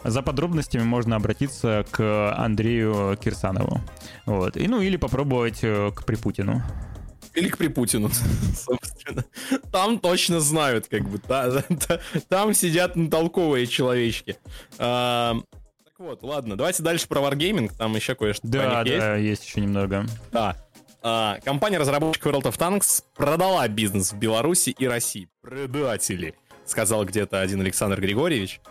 За 0.05 0.21
подробностями 0.21 0.83
можно 0.83 1.15
обратиться 1.15 1.85
к 1.91 2.33
Андрею 2.37 3.17
Кирсанову. 3.23 3.81
Вот. 4.25 4.55
И, 4.57 4.67
ну, 4.67 4.81
или 4.81 4.97
попробовать 4.97 5.59
э, 5.63 5.91
к 5.95 6.05
Припутину. 6.05 6.61
Или 7.33 7.49
к 7.49 7.57
Припутину, 7.57 8.09
собственно. 8.55 9.25
Там 9.71 9.99
точно 9.99 10.39
знают, 10.39 10.87
как 10.87 11.03
бы. 11.09 11.17
та- 11.17 11.61
та- 11.61 11.99
Там 12.29 12.53
сидят 12.53 12.93
толковые 13.11 13.67
человечки. 13.67 14.37
А, 14.77 15.35
Так 15.85 15.99
вот, 15.99 16.23
ладно, 16.23 16.55
давайте 16.55 16.83
дальше 16.83 17.07
про 17.07 17.19
Wargaming. 17.21 17.71
Там 17.77 17.95
еще 17.95 18.15
кое-что 18.15 18.47
Да, 18.47 18.83
них 18.83 18.93
есть. 18.93 18.99
да, 18.99 19.15
есть 19.15 19.45
еще 19.45 19.59
немного. 19.61 20.05
Да. 20.31 20.55
А, 21.01 21.37
компания-разработчик 21.43 22.25
World 22.25 22.43
of 22.43 22.57
Tanks 22.57 23.03
продала 23.15 23.67
бизнес 23.67 24.11
в 24.13 24.17
Беларуси 24.17 24.69
и 24.69 24.87
России. 24.87 25.27
Предатели, 25.41 26.35
сказал 26.65 27.05
где-то 27.05 27.41
один 27.41 27.61
Александр 27.61 27.99
Григорьевич. 27.99 28.61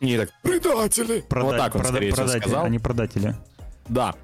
Не 0.00 0.16
так, 0.18 0.30
предатели. 0.42 1.24
Прода- 1.28 1.44
вот 1.44 1.56
так 1.56 1.74
он, 1.74 1.82
прода- 1.82 1.88
скорее 1.92 2.12
всего, 2.12 2.28
сказал. 2.28 2.64
Они 2.64 2.78
продатели. 2.78 3.34
Да, 3.88 4.14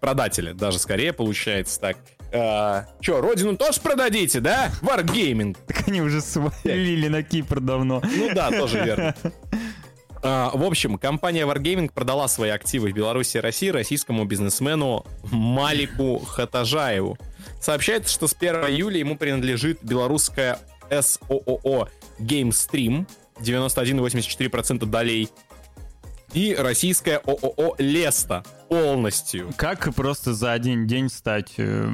продатели, 0.00 0.52
даже 0.52 0.78
скорее 0.78 1.12
получается 1.12 1.80
так. 1.80 1.96
А, 2.32 2.86
Че, 3.00 3.20
родину 3.20 3.56
тоже 3.56 3.80
продадите, 3.80 4.40
да? 4.40 4.70
Wargaming. 4.82 5.56
Так 5.66 5.88
они 5.88 6.02
уже 6.02 6.20
свалили 6.20 7.08
на 7.08 7.22
Кипр 7.22 7.60
давно. 7.60 8.02
Ну 8.04 8.34
да, 8.34 8.50
тоже 8.50 8.82
верно. 8.84 9.14
А, 10.22 10.50
в 10.54 10.64
общем, 10.64 10.98
компания 10.98 11.46
Wargaming 11.46 11.92
продала 11.92 12.26
свои 12.26 12.50
активы 12.50 12.90
в 12.90 12.94
Беларуси 12.94 13.36
и 13.36 13.40
России 13.40 13.68
российскому 13.68 14.24
бизнесмену 14.24 15.04
Малику 15.30 16.18
Хатажаеву. 16.18 17.16
Сообщается, 17.60 18.12
что 18.12 18.26
с 18.26 18.34
1 18.34 18.54
июля 18.66 18.98
ему 18.98 19.16
принадлежит 19.16 19.78
белорусская 19.82 20.58
СООО 20.90 21.90
GameStream, 22.18 23.06
91,84% 23.40 24.86
долей, 24.86 25.30
и 26.32 26.54
российская 26.54 27.18
ООО 27.18 27.76
Леста 27.78 28.42
полностью. 28.68 29.52
Как 29.56 29.94
просто 29.94 30.34
за 30.34 30.52
один 30.52 30.86
день 30.86 31.08
стать, 31.08 31.54
э, 31.56 31.88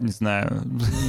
не 0.00 0.12
знаю, 0.12 0.62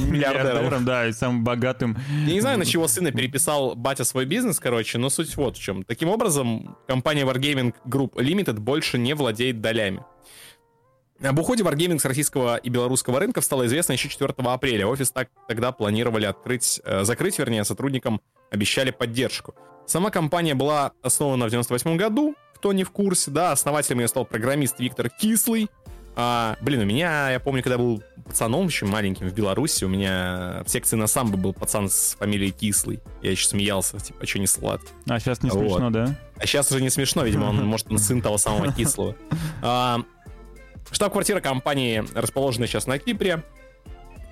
миллиардером, 0.08 0.84
да, 0.84 1.06
и 1.06 1.12
самым 1.12 1.44
богатым. 1.44 1.96
Я 2.26 2.32
не 2.32 2.40
знаю, 2.40 2.58
на 2.58 2.64
чего 2.64 2.88
сына 2.88 3.12
переписал 3.12 3.76
батя 3.76 4.04
свой 4.04 4.24
бизнес, 4.24 4.58
короче, 4.58 4.98
но 4.98 5.10
суть 5.10 5.36
вот 5.36 5.58
в 5.58 5.62
чем. 5.62 5.84
Таким 5.84 6.08
образом, 6.08 6.76
компания 6.88 7.24
Wargaming 7.24 7.74
Group 7.86 8.14
Limited 8.14 8.54
больше 8.54 8.98
не 8.98 9.14
владеет 9.14 9.60
долями. 9.60 10.02
Об 11.22 11.38
уходе 11.38 11.62
Wargaming 11.62 11.98
с 11.98 12.04
российского 12.06 12.56
и 12.56 12.70
белорусского 12.70 13.20
рынков 13.20 13.44
стало 13.44 13.66
известно 13.66 13.92
еще 13.92 14.08
4 14.08 14.34
апреля. 14.38 14.86
Офис 14.86 15.10
так, 15.12 15.28
тогда 15.46 15.70
планировали 15.70 16.24
открыть, 16.24 16.80
э, 16.82 17.04
закрыть, 17.04 17.38
вернее, 17.38 17.62
сотрудникам 17.64 18.22
обещали 18.50 18.90
поддержку. 18.90 19.54
Сама 19.86 20.10
компания 20.10 20.54
была 20.54 20.92
основана 21.02 21.46
в 21.46 21.50
98 21.50 21.96
году, 21.96 22.34
кто 22.54 22.72
не 22.72 22.84
в 22.84 22.90
курсе, 22.90 23.30
да, 23.30 23.52
основателем 23.52 24.00
ее 24.00 24.08
стал 24.08 24.24
программист 24.24 24.78
Виктор 24.78 25.08
Кислый. 25.08 25.68
А, 26.16 26.56
блин, 26.60 26.80
у 26.80 26.84
меня, 26.84 27.30
я 27.30 27.40
помню, 27.40 27.62
когда 27.62 27.78
был 27.78 28.02
пацаном 28.26 28.66
еще 28.66 28.84
маленьким 28.84 29.28
в 29.28 29.32
Беларуси, 29.32 29.84
у 29.84 29.88
меня 29.88 30.62
в 30.66 30.70
секции 30.70 30.96
на 30.96 31.06
самбо 31.06 31.36
был 31.36 31.52
пацан 31.54 31.88
с 31.88 32.16
фамилией 32.18 32.50
Кислый. 32.50 33.00
Я 33.22 33.30
еще 33.30 33.46
смеялся, 33.46 33.98
типа, 33.98 34.18
а 34.22 34.26
что 34.26 34.38
не 34.38 34.46
сладкий? 34.46 34.88
А 35.08 35.18
сейчас 35.18 35.42
не 35.42 35.50
Вот. 35.50 35.60
смешно, 35.60 35.90
да? 35.90 36.16
А 36.36 36.46
сейчас 36.46 36.70
уже 36.70 36.82
не 36.82 36.90
смешно, 36.90 37.24
видимо, 37.24 37.46
он, 37.46 37.64
может, 37.64 37.90
он 37.90 37.98
сын 37.98 38.20
того 38.20 38.38
самого 38.38 38.72
Кислого. 38.76 39.16
А, 39.62 40.00
Штаб-квартира 40.90 41.40
компании 41.40 42.04
расположена 42.14 42.66
сейчас 42.66 42.86
на 42.86 42.98
Кипре, 42.98 43.42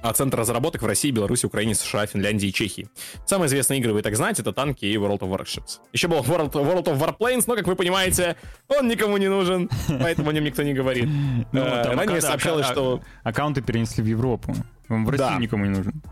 а 0.02 0.12
центр 0.12 0.38
разработок 0.38 0.82
в 0.82 0.86
России, 0.86 1.10
Беларуси, 1.10 1.46
Украине, 1.46 1.74
США, 1.74 2.06
Финляндии 2.06 2.48
и 2.48 2.52
Чехии. 2.52 2.88
Самые 3.26 3.48
известные 3.48 3.80
игры, 3.80 3.92
вы 3.92 4.02
так 4.02 4.16
знаете, 4.16 4.42
это 4.42 4.52
танки 4.52 4.84
и 4.84 4.94
World 4.96 5.20
of 5.20 5.28
Warships. 5.36 5.78
Еще 5.92 6.08
был 6.08 6.18
World, 6.20 6.52
World 6.52 6.84
of 6.84 6.98
Warplanes, 6.98 7.44
но, 7.46 7.56
как 7.56 7.66
вы 7.66 7.74
понимаете, 7.76 8.36
он 8.68 8.86
никому 8.88 9.16
не 9.16 9.28
нужен, 9.28 9.68
поэтому 10.00 10.30
о 10.30 10.32
нем 10.32 10.44
никто 10.44 10.62
не 10.62 10.72
говорит. 10.74 11.08
Ну, 11.52 11.60
Э, 11.62 11.82
там 11.84 11.98
Ранее 11.98 12.20
сообщалось, 12.20 12.66
акка- 12.66 12.72
что... 12.72 13.00
Аккаунты 13.24 13.60
перенесли 13.62 14.02
в 14.02 14.06
Европу. 14.06 14.54
Он 14.88 15.04
в 15.04 15.10
России 15.10 15.24
Да. 15.24 15.36
никому 15.38 15.64
не 15.64 15.70
нужен. 15.76 16.02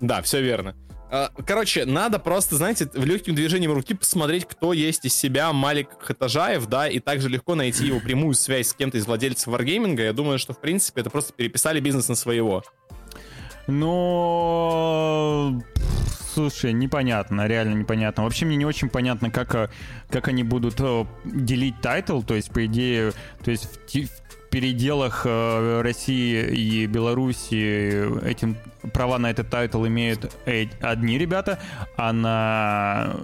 Да, 0.00 0.20
все 0.22 0.40
верно. 0.42 0.74
А, 1.10 1.30
Короче, 1.46 1.84
надо 1.84 2.18
просто, 2.18 2.56
знаете, 2.56 2.88
в 2.92 3.04
легким 3.04 3.34
движением 3.34 3.72
руки 3.72 3.94
посмотреть, 3.94 4.46
кто 4.46 4.72
есть 4.72 5.04
из 5.04 5.14
себя 5.14 5.52
Малик 5.52 5.88
Хатажаев, 6.00 6.66
да, 6.66 6.88
и 6.88 6.98
также 6.98 7.28
легко 7.28 7.54
найти 7.54 7.86
его 7.86 8.00
прямую 8.00 8.34
связь 8.34 8.68
с 8.68 8.74
кем-то 8.74 8.98
из 8.98 9.06
владельцев 9.06 9.48
Wargaming. 9.52 10.00
Я 10.02 10.12
думаю, 10.12 10.38
что, 10.38 10.52
в 10.54 10.60
принципе, 10.60 11.02
это 11.02 11.10
просто 11.10 11.32
переписали 11.32 11.80
бизнес 11.80 12.08
на 12.08 12.14
своего. 12.14 12.64
Но 13.66 15.60
слушай, 16.34 16.72
непонятно, 16.72 17.46
реально 17.46 17.74
непонятно. 17.74 18.24
Вообще 18.24 18.44
мне 18.44 18.56
не 18.56 18.66
очень 18.66 18.88
понятно, 18.88 19.30
как, 19.30 19.54
э, 19.54 19.68
как 20.10 20.28
они 20.28 20.42
будут 20.42 20.74
э, 20.80 21.06
делить 21.24 21.80
тайтл, 21.80 22.22
то 22.22 22.34
есть, 22.34 22.50
по 22.50 22.66
идее, 22.66 23.12
то 23.42 23.50
есть 23.50 23.64
в, 23.64 23.88
в 23.88 24.50
переделах 24.50 25.22
э, 25.24 25.80
России 25.82 26.42
и 26.42 26.86
Беларуси 26.86 28.24
этим 28.26 28.56
права 28.92 29.18
на 29.18 29.30
этот 29.30 29.48
тайтл 29.48 29.86
имеют 29.86 30.34
одни 30.80 31.18
ребята, 31.18 31.58
а 31.96 32.12
на 32.12 33.16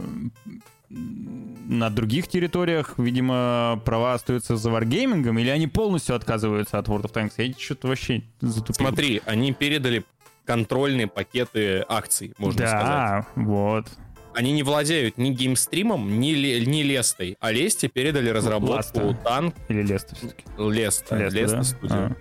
на 0.89 1.89
других 1.89 2.27
территориях, 2.27 2.95
видимо, 2.99 3.81
права 3.85 4.15
остаются 4.15 4.57
за 4.57 4.71
Wargaming, 4.71 5.41
или 5.41 5.51
они 5.51 5.69
полностью 5.69 6.17
отказываются 6.17 6.81
от 6.81 6.89
World 6.89 7.03
of 7.03 7.13
Tanks? 7.13 7.35
Я 7.37 7.55
что-то 7.57 7.87
вообще 7.87 8.23
затупил. 8.41 8.89
Смотри, 8.89 9.23
они 9.25 9.53
передали 9.53 10.05
контрольные 10.45 11.07
пакеты 11.07 11.85
акций, 11.89 12.35
можно 12.39 12.61
да, 12.61 12.69
сказать. 12.69 12.87
Да, 12.87 13.27
вот. 13.37 13.87
Они 14.35 14.53
не 14.53 14.63
владеют 14.63 15.19
ни 15.19 15.31
геймстримом, 15.31 16.21
ни, 16.21 16.29
ни 16.65 16.83
Лестой, 16.83 17.37
а 17.41 17.51
Лесте 17.51 17.89
передали 17.89 18.31
разработку 18.31 19.01
Ласта. 19.01 19.15
Танк... 19.25 19.55
Или 19.69 19.83
Леста 19.83 20.15
все-таки? 20.15 20.45
Леста, 20.57 21.17
Леста, 21.17 21.39
Леста 21.39 21.57
да? 21.57 21.65
студию. 21.65 22.17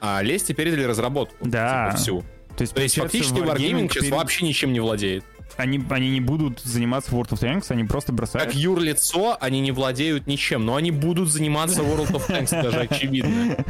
А. 0.00 0.18
а 0.18 0.22
Лесте 0.22 0.52
передали 0.54 0.82
разработку. 0.82 1.36
Да. 1.42 1.90
Типа, 1.90 1.96
всю. 1.96 2.20
То 2.56 2.62
есть, 2.62 2.74
То 2.74 2.82
есть 2.82 2.96
фактически 2.96 3.38
Wargaming 3.38 3.88
сейчас 3.88 4.04
перед... 4.04 4.14
вообще 4.14 4.44
ничем 4.44 4.72
не 4.72 4.80
владеет 4.80 5.24
они, 5.56 5.82
они 5.90 6.10
не 6.10 6.20
будут 6.20 6.60
заниматься 6.60 7.10
World 7.12 7.30
of 7.30 7.40
Tanks, 7.40 7.66
они 7.68 7.84
просто 7.84 8.12
бросают. 8.12 8.48
Как 8.48 8.54
юрлицо, 8.54 9.36
они 9.40 9.60
не 9.60 9.72
владеют 9.72 10.26
ничем, 10.26 10.64
но 10.64 10.76
они 10.76 10.90
будут 10.90 11.28
заниматься 11.30 11.82
World 11.82 12.10
of 12.12 12.28
Tanks, 12.28 12.62
даже 12.62 12.80
очевидно. 12.80 13.56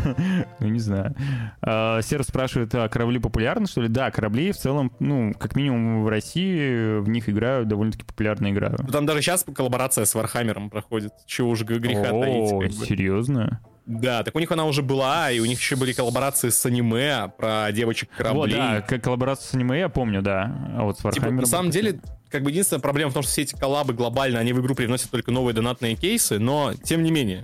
Ну, 0.61 0.68
не 0.68 0.78
знаю. 0.78 1.14
А, 1.61 2.01
Серж 2.03 2.26
спрашивает, 2.26 2.74
а 2.74 2.89
корабли 2.89 3.18
популярны, 3.18 3.66
что 3.66 3.82
ли? 3.82 3.89
Да, 3.89 4.11
корабли 4.11 4.53
в 4.53 4.57
целом, 4.57 4.93
ну, 4.99 5.35
как 5.39 5.57
минимум 5.57 6.05
в 6.05 6.09
России 6.09 6.99
в 6.99 7.09
них 7.09 7.28
играют, 7.28 7.68
довольно-таки 7.68 8.05
популярная 8.05 8.51
игра. 8.51 8.74
Там 8.91 9.07
даже 9.07 9.20
сейчас 9.20 9.45
коллаборация 9.55 10.05
с 10.05 10.14
Вархаммером 10.14 10.70
проходит. 10.70 11.12
Чего 11.26 11.51
уж 11.51 11.62
греха 11.62 12.11
таить. 12.11 12.53
О, 12.53 12.85
серьезно? 12.85 13.61
Да, 13.87 14.22
так 14.22 14.35
у 14.35 14.39
них 14.39 14.51
она 14.51 14.64
уже 14.64 14.82
была, 14.82 15.30
и 15.30 15.41
у 15.41 15.45
них 15.45 15.59
еще 15.59 15.76
были 15.76 15.93
коллаборации 15.93 16.49
с 16.49 16.64
аниме 16.64 17.30
про 17.37 17.70
девочек 17.70 18.09
кораблей. 18.16 18.57
Вот, 18.57 18.87
да, 18.89 18.99
коллаборация 18.99 19.51
с 19.51 19.55
аниме 19.55 19.80
я 19.80 19.89
помню, 19.91 20.22
да. 20.22 20.72
А 20.78 20.85
вот 20.85 20.99
с 20.99 21.11
типа, 21.12 21.30
на 21.30 21.47
самом 21.47 21.70
деле, 21.70 22.01
как 22.30 22.43
бы 22.43 22.51
единственная 22.51 22.80
проблема 22.80 23.11
в 23.11 23.14
том, 23.14 23.22
что 23.22 23.30
все 23.30 23.43
эти 23.43 23.55
коллабы 23.55 23.93
глобально, 23.93 24.39
они 24.41 24.53
в 24.55 24.61
игру 24.61 24.74
привносят 24.74 25.11
только 25.11 25.30
новые 25.30 25.55
донатные 25.55 25.97
кейсы, 25.97 26.39
но 26.39 26.72
тем 26.74 27.03
не 27.03 27.11
менее, 27.11 27.43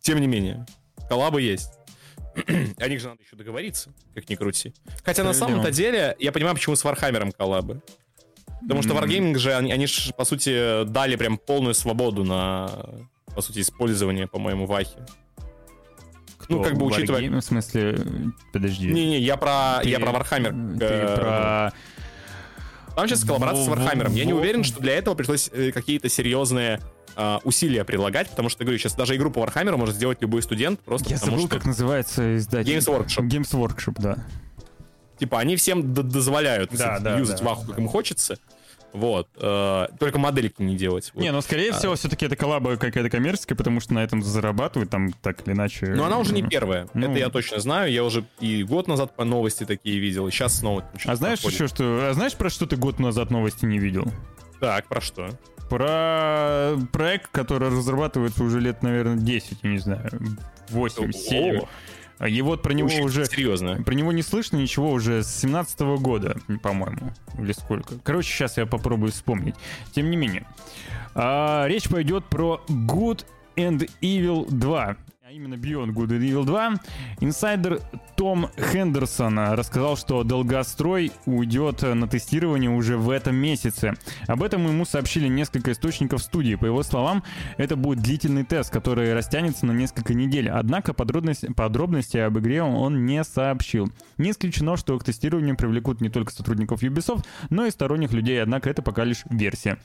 тем 0.00 0.20
не 0.20 0.26
менее, 0.26 0.66
коллабы 1.08 1.40
есть. 1.40 1.72
О 2.78 2.88
них 2.88 3.00
же 3.00 3.08
надо 3.08 3.22
еще 3.22 3.36
договориться, 3.36 3.90
как 4.14 4.28
ни 4.28 4.34
крути. 4.34 4.74
Хотя 5.04 5.24
на 5.24 5.32
самом-то 5.32 5.70
деле, 5.70 6.16
я 6.18 6.32
понимаю, 6.32 6.54
почему 6.54 6.76
с 6.76 6.84
Вархаммером 6.84 7.32
коллабы. 7.32 7.80
Потому 8.60 8.82
что 8.82 8.94
Wargaming 8.94 9.38
же, 9.38 9.54
они, 9.54 9.72
они 9.72 9.86
же, 9.86 10.12
по 10.12 10.24
сути, 10.24 10.84
дали 10.84 11.16
прям 11.16 11.38
полную 11.38 11.74
свободу 11.74 12.24
на, 12.24 12.70
по 13.34 13.40
сути, 13.40 13.60
использование, 13.60 14.26
по-моему, 14.26 14.66
Вахи. 14.66 14.98
Ну, 16.48 16.62
как 16.62 16.76
бы 16.76 16.86
учитывая... 16.86 17.22
Wargame, 17.22 17.40
в 17.40 17.44
смысле, 17.44 17.98
подожди. 18.52 18.90
Не-не, 18.90 19.18
я 19.20 19.36
про, 19.36 19.80
ты, 19.82 19.90
я 19.90 20.00
про 20.00 20.12
Warhammer. 20.12 20.78
Ты 20.78 20.84
э, 20.84 21.16
про... 21.16 21.72
Там 22.96 23.06
сейчас 23.06 23.24
коллаборация 23.24 23.64
с 23.64 23.68
Warhammer. 23.68 24.10
Я 24.12 24.24
не 24.24 24.32
уверен, 24.32 24.64
что 24.64 24.80
для 24.80 24.94
этого 24.94 25.14
пришлось 25.14 25.50
э, 25.52 25.72
какие-то 25.72 26.08
серьезные 26.08 26.80
э, 27.16 27.38
усилия 27.44 27.84
прилагать, 27.84 28.30
потому 28.30 28.48
что, 28.48 28.64
говорю, 28.64 28.78
сейчас 28.78 28.94
даже 28.94 29.14
игру 29.16 29.30
по 29.30 29.40
Warhammer 29.40 29.76
может 29.76 29.94
сделать 29.94 30.22
любой 30.22 30.42
студент, 30.42 30.80
просто 30.80 31.10
Я 31.10 31.16
потому 31.16 31.32
забыл, 31.32 31.48
что... 31.48 31.56
как 31.56 31.66
называется 31.66 32.36
издатель. 32.36 32.76
Games 32.76 32.86
Workshop. 32.86 33.28
Games 33.28 33.52
Workshop, 33.52 33.94
да. 33.98 34.18
Типа, 35.18 35.40
они 35.40 35.56
всем 35.56 35.92
дозволяют 35.92 36.70
да, 36.72 36.98
да, 37.00 37.18
юзать 37.18 37.40
да. 37.40 37.44
ваху, 37.44 37.66
как 37.66 37.78
им 37.78 37.88
хочется. 37.88 38.38
Вот. 38.92 39.28
Э, 39.36 39.86
только 39.98 40.18
модельки 40.18 40.62
не 40.62 40.76
делать. 40.76 41.10
Вот. 41.14 41.22
Не, 41.22 41.30
ну, 41.30 41.40
скорее 41.40 41.70
а. 41.70 41.74
всего, 41.74 41.94
все-таки 41.94 42.26
это 42.26 42.36
коллаба 42.36 42.76
какая-то 42.76 43.10
коммерческая, 43.10 43.56
потому 43.56 43.80
что 43.80 43.94
на 43.94 44.00
этом 44.00 44.22
зарабатывают 44.22 44.90
там 44.90 45.12
так 45.12 45.46
или 45.46 45.54
иначе. 45.54 45.86
Но 45.86 46.04
она 46.04 46.18
уже 46.18 46.32
не 46.32 46.42
первая. 46.42 46.88
Ну... 46.94 47.10
Это 47.10 47.18
я 47.18 47.28
точно 47.28 47.60
знаю. 47.60 47.92
Я 47.92 48.04
уже 48.04 48.24
и 48.40 48.62
год 48.62 48.88
назад 48.88 49.14
по 49.14 49.24
новости 49.24 49.64
такие 49.64 49.98
видел, 49.98 50.26
и 50.28 50.30
сейчас 50.30 50.58
снова 50.58 50.84
А 51.04 51.16
знаешь 51.16 51.40
проходит. 51.40 51.60
еще 51.60 51.74
что? 51.74 52.08
А 52.10 52.12
знаешь, 52.14 52.34
про 52.34 52.50
что 52.50 52.66
ты 52.66 52.76
год 52.76 52.98
назад 52.98 53.30
новости 53.30 53.64
не 53.64 53.78
видел? 53.78 54.10
Так, 54.60 54.86
про 54.86 55.00
что? 55.00 55.30
Про 55.68 56.76
проект, 56.92 57.28
который 57.30 57.68
разрабатывается 57.68 58.42
уже 58.42 58.58
лет, 58.58 58.82
наверное, 58.82 59.16
10, 59.16 59.58
я 59.62 59.70
не 59.70 59.78
знаю, 59.78 60.10
8, 60.70 61.12
7. 61.12 61.60
И 62.26 62.42
вот 62.42 62.62
про 62.62 62.72
него 62.72 62.88
Очень 62.88 63.04
уже... 63.04 63.26
Серьезно. 63.26 63.82
Про 63.82 63.94
него 63.94 64.12
не 64.12 64.22
слышно 64.22 64.56
ничего 64.56 64.90
уже 64.90 65.22
с 65.22 65.40
17 65.40 65.80
-го 65.80 65.98
года, 65.98 66.36
по-моему. 66.62 67.12
Или 67.38 67.52
сколько. 67.52 67.94
Короче, 68.02 68.30
сейчас 68.30 68.56
я 68.56 68.66
попробую 68.66 69.12
вспомнить. 69.12 69.54
Тем 69.92 70.10
не 70.10 70.16
менее. 70.16 70.46
А, 71.14 71.66
речь 71.66 71.88
пойдет 71.88 72.24
про 72.24 72.60
Good 72.68 73.24
and 73.56 73.88
Evil 74.00 74.46
2 74.50 74.96
а 75.28 75.30
именно 75.30 75.56
Beyond 75.56 75.92
Good 75.92 76.08
and 76.08 76.20
Evil 76.20 76.46
2, 76.46 76.74
инсайдер 77.20 77.82
Том 78.16 78.48
Хендерсон 78.56 79.38
рассказал, 79.38 79.98
что 79.98 80.24
долгострой 80.24 81.12
уйдет 81.26 81.82
на 81.82 82.08
тестирование 82.08 82.70
уже 82.70 82.96
в 82.96 83.10
этом 83.10 83.36
месяце. 83.36 83.92
Об 84.26 84.42
этом 84.42 84.66
ему 84.66 84.86
сообщили 84.86 85.28
несколько 85.28 85.72
источников 85.72 86.22
студии. 86.22 86.54
По 86.54 86.64
его 86.64 86.82
словам, 86.82 87.22
это 87.58 87.76
будет 87.76 87.98
длительный 87.98 88.44
тест, 88.44 88.72
который 88.72 89.12
растянется 89.12 89.66
на 89.66 89.72
несколько 89.72 90.14
недель. 90.14 90.48
Однако 90.48 90.94
подробности, 90.94 91.52
подробности 91.52 92.16
об 92.16 92.38
игре 92.38 92.62
он 92.62 93.04
не 93.04 93.22
сообщил. 93.22 93.92
Не 94.16 94.30
исключено, 94.30 94.78
что 94.78 94.98
к 94.98 95.04
тестированию 95.04 95.58
привлекут 95.58 96.00
не 96.00 96.08
только 96.08 96.32
сотрудников 96.32 96.82
Ubisoft, 96.82 97.26
но 97.50 97.66
и 97.66 97.70
сторонних 97.70 98.14
людей, 98.14 98.42
однако 98.42 98.70
это 98.70 98.80
пока 98.80 99.04
лишь 99.04 99.24
версия. 99.28 99.76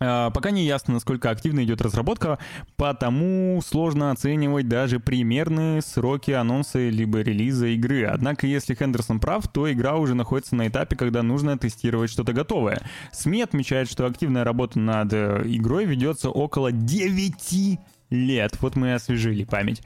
А, 0.00 0.30
пока 0.30 0.50
не 0.50 0.64
ясно, 0.64 0.94
насколько 0.94 1.30
активно 1.30 1.64
идет 1.64 1.80
разработка, 1.80 2.38
потому 2.76 3.60
сложно 3.64 4.10
оценивать 4.10 4.68
даже 4.68 5.00
примерные 5.00 5.82
сроки 5.82 6.32
анонса 6.32 6.88
либо 6.88 7.20
релиза 7.20 7.68
игры. 7.68 8.04
Однако, 8.04 8.46
если 8.46 8.74
Хендерсон 8.74 9.20
прав, 9.20 9.46
то 9.48 9.70
игра 9.70 9.96
уже 9.96 10.14
находится 10.14 10.56
на 10.56 10.68
этапе, 10.68 10.96
когда 10.96 11.22
нужно 11.22 11.58
тестировать 11.58 12.10
что-то 12.10 12.32
готовое. 12.32 12.82
СМИ 13.12 13.42
отмечают, 13.42 13.90
что 13.90 14.06
активная 14.06 14.44
работа 14.44 14.78
над 14.78 15.12
э, 15.12 15.42
игрой 15.46 15.84
ведется 15.84 16.30
около 16.30 16.72
9 16.72 17.78
лет. 18.10 18.56
Вот 18.60 18.76
мы 18.76 18.88
и 18.88 18.92
освежили 18.92 19.44
память. 19.44 19.82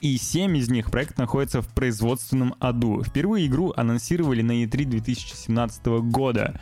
И 0.00 0.16
7 0.16 0.56
из 0.56 0.70
них 0.70 0.90
проект 0.90 1.18
находится 1.18 1.62
в 1.62 1.68
производственном 1.68 2.54
аду. 2.60 3.02
Впервые 3.02 3.46
игру 3.46 3.72
анонсировали 3.76 4.42
на 4.42 4.64
E3 4.64 4.84
2017 4.84 5.86
года 5.86 6.60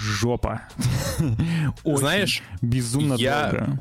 жопа. 0.00 0.62
Знаешь, 1.84 2.42
безумно 2.62 3.14
я... 3.14 3.50
долго. 3.50 3.80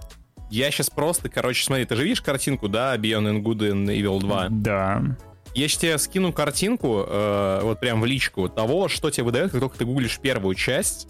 Я 0.50 0.72
сейчас 0.72 0.90
просто, 0.90 1.30
короче, 1.30 1.66
смотри, 1.66 1.86
ты 1.86 1.96
же 1.96 2.04
видишь 2.04 2.22
картинку, 2.22 2.70
да, 2.70 2.96
Beyond 2.96 3.32
and 3.32 3.44
Good 3.44 3.72
and 3.72 3.86
Evil 3.88 4.20
2? 4.20 4.48
Да. 4.50 5.04
Я 5.56 5.68
сейчас 5.68 5.80
тебе 5.80 5.98
скину 5.98 6.32
картинку, 6.32 7.04
э, 7.08 7.60
вот 7.64 7.80
прям 7.80 8.00
в 8.00 8.06
личку, 8.06 8.48
того, 8.48 8.88
что 8.88 9.10
тебе 9.10 9.24
выдает, 9.26 9.52
как 9.52 9.60
только 9.60 9.78
ты 9.78 9.86
гуглишь 9.86 10.20
первую 10.20 10.56
часть, 10.56 11.08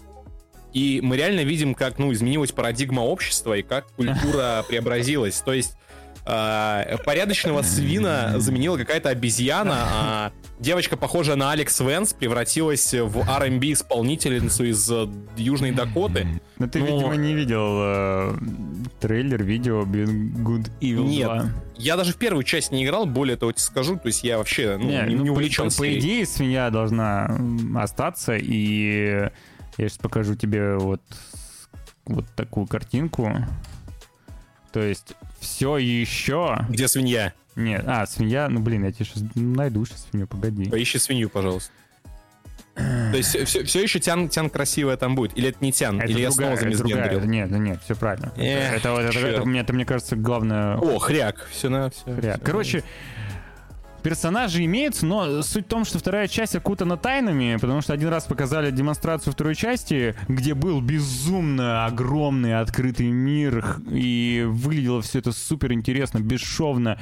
и 0.72 1.00
мы 1.02 1.16
реально 1.16 1.40
видим, 1.40 1.74
как, 1.74 1.98
ну, 1.98 2.12
изменилась 2.12 2.52
парадигма 2.52 3.00
общества 3.00 3.54
и 3.54 3.62
как 3.62 3.90
культура 3.92 4.64
преобразилась. 4.68 5.40
То 5.40 5.52
есть 5.52 5.76
э, 6.26 6.96
порядочного 7.04 7.62
свина 7.62 8.34
заменила 8.38 8.76
какая-то 8.76 9.08
обезьяна, 9.10 9.76
а 9.76 10.32
девочка, 10.58 10.96
похожая 10.96 11.36
на 11.36 11.52
Алекс 11.52 11.80
Венс, 11.80 12.12
превратилась 12.12 12.92
в 12.92 13.28
R&B 13.28 13.72
исполнительницу 13.72 14.64
из 14.64 14.90
э, 14.90 15.08
Южной 15.36 15.72
Дакоты. 15.72 16.26
Но 16.58 16.68
ты, 16.68 16.80
Но... 16.80 16.86
видимо, 16.86 17.16
не 17.16 17.34
видел 17.34 17.78
э, 17.80 18.34
трейлер, 19.00 19.42
видео 19.42 19.82
Good 19.82 20.70
Evil 20.80 21.04
Нет, 21.04 21.26
2. 21.26 21.44
я 21.76 21.96
даже 21.96 22.12
в 22.12 22.16
первую 22.16 22.44
часть 22.44 22.72
не 22.72 22.84
играл, 22.84 23.06
более 23.06 23.36
того, 23.36 23.52
тебе 23.52 23.62
скажу, 23.62 23.96
то 23.96 24.08
есть 24.08 24.24
я 24.24 24.38
вообще 24.38 24.76
ну, 24.76 24.88
не, 24.88 24.96
не, 25.08 25.14
ну, 25.16 25.24
не 25.24 25.30
увлечен 25.30 25.70
по, 25.70 25.76
по 25.78 25.98
идее, 25.98 26.26
свинья 26.26 26.70
должна 26.70 27.38
остаться, 27.76 28.36
и 28.36 29.30
я 29.76 29.88
сейчас 29.88 29.98
покажу 29.98 30.34
тебе 30.34 30.76
вот, 30.76 31.02
вот 32.04 32.26
такую 32.34 32.66
картинку. 32.66 33.32
То 34.72 34.80
есть 34.80 35.14
все 35.40 35.78
еще... 35.78 36.58
Где 36.68 36.88
свинья? 36.88 37.32
Нет, 37.58 37.82
а, 37.86 38.06
свинья, 38.06 38.48
ну 38.48 38.60
блин, 38.60 38.84
я 38.84 38.92
тебе 38.92 39.04
сейчас 39.04 39.22
найду 39.34 39.84
сейчас 39.84 40.06
свинью, 40.08 40.28
погоди. 40.28 40.70
Поищи 40.70 40.98
свинью, 40.98 41.28
пожалуйста. 41.28 41.72
То 42.76 43.16
есть 43.16 43.36
все, 43.46 43.64
все 43.64 43.82
еще 43.82 43.98
тян, 43.98 44.28
тян 44.28 44.48
красивая 44.48 44.96
там 44.96 45.16
будет? 45.16 45.36
Или 45.36 45.48
это 45.48 45.58
не 45.60 45.72
тян? 45.72 46.00
Это 46.00 46.12
Или 46.12 46.24
другая, 46.26 46.26
я 46.26 46.30
снова 46.30 46.56
замизгендрил? 46.56 47.20
Нет, 47.24 47.50
нет, 47.50 47.80
все 47.82 47.96
правильно. 47.96 48.32
Эх, 48.36 48.74
это, 48.74 48.90
это, 48.90 49.18
это, 49.18 49.26
это, 49.26 49.44
мне, 49.44 49.60
это, 49.60 49.72
мне 49.72 49.84
кажется, 49.84 50.14
главное... 50.14 50.76
О, 50.76 50.98
хряк. 50.98 51.48
Все 51.50 51.68
на 51.68 51.90
все. 51.90 52.04
Хряк. 52.04 52.36
Все, 52.36 52.44
Короче, 52.44 52.84
персонажи 54.02 54.64
имеются, 54.64 55.06
но 55.06 55.42
суть 55.42 55.66
в 55.66 55.68
том, 55.68 55.84
что 55.84 55.98
вторая 55.98 56.28
часть 56.28 56.54
окутана 56.54 56.96
тайнами, 56.96 57.56
потому 57.60 57.80
что 57.80 57.92
один 57.92 58.08
раз 58.08 58.24
показали 58.24 58.70
демонстрацию 58.70 59.32
второй 59.32 59.54
части, 59.54 60.14
где 60.28 60.54
был 60.54 60.80
безумно 60.80 61.86
огромный 61.86 62.58
открытый 62.58 63.08
мир, 63.08 63.76
и 63.90 64.44
выглядело 64.48 65.02
все 65.02 65.18
это 65.18 65.32
супер 65.32 65.72
интересно, 65.72 66.18
бесшовно, 66.18 66.98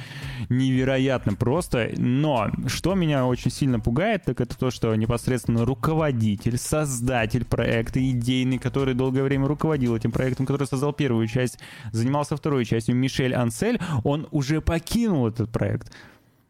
невероятно 0.49 1.33
просто. 1.33 1.91
Но 1.97 2.49
что 2.67 2.95
меня 2.95 3.25
очень 3.25 3.51
сильно 3.51 3.79
пугает, 3.79 4.23
так 4.25 4.41
это 4.41 4.57
то, 4.57 4.71
что 4.71 4.93
непосредственно 4.95 5.65
руководитель, 5.65 6.57
создатель 6.57 7.45
проекта, 7.45 7.99
идейный, 7.99 8.57
который 8.57 8.93
долгое 8.93 9.23
время 9.23 9.47
руководил 9.47 9.95
этим 9.95 10.11
проектом, 10.11 10.45
который 10.45 10.67
создал 10.67 10.93
первую 10.93 11.27
часть, 11.27 11.59
занимался 11.91 12.35
второй 12.35 12.65
частью, 12.65 12.95
Мишель 12.95 13.33
Ансель, 13.33 13.79
он 14.03 14.27
уже 14.31 14.61
покинул 14.61 15.27
этот 15.27 15.51
проект. 15.51 15.91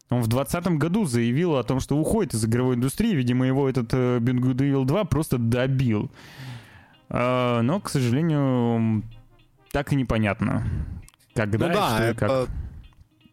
Он 0.10 0.22
в 0.22 0.28
2020 0.28 0.78
году 0.78 1.06
заявил 1.06 1.58
о 1.58 1.64
том, 1.64 1.80
что 1.80 1.98
уходит 1.98 2.34
из 2.34 2.46
игровой 2.46 2.76
индустрии. 2.76 3.14
Видимо, 3.14 3.46
его 3.46 3.68
этот 3.68 3.94
э, 3.94 4.20
Beyond 4.20 4.40
Good 4.40 4.58
Evil 4.58 4.86
2 4.86 5.04
просто 5.06 5.38
добил. 5.38 6.10
А, 7.10 7.62
но, 7.62 7.80
к 7.82 7.90
сожалению, 7.90 9.04
так 9.72 9.92
и 9.92 9.96
непонятно. 9.96 10.66
Когда 11.34 11.68
ну 11.68 11.74
да, 11.74 11.90
что 11.90 12.04
и 12.04 12.08
это, 12.08 12.20
как. 12.20 12.50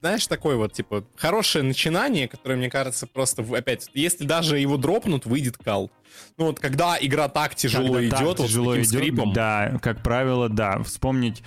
знаешь, 0.01 0.27
такое 0.27 0.57
вот, 0.57 0.73
типа, 0.73 1.05
хорошее 1.17 1.65
начинание, 1.65 2.29
которое, 2.29 2.57
мне 2.57 2.69
кажется, 2.69 3.07
просто, 3.07 3.43
опять, 3.57 3.89
если 3.95 4.25
даже 4.25 4.59
его 4.59 4.77
дропнут, 4.77 5.27
выйдет 5.27 5.57
кал. 5.57 5.91
Ну 6.37 6.47
вот, 6.47 6.61
когда 6.61 6.99
игра 7.01 7.29
так 7.29 7.55
тяжело 7.55 7.95
Когда 7.95 8.11
так 8.11 8.21
идет, 8.21 8.39
вот 8.39 8.47
с 8.47 8.51
тяжело 8.51 8.77
идет, 8.77 8.89
скрипом, 8.89 9.33
Да, 9.33 9.79
как 9.81 10.03
правило, 10.03 10.49
да. 10.49 10.83
Вспомнить 10.83 11.43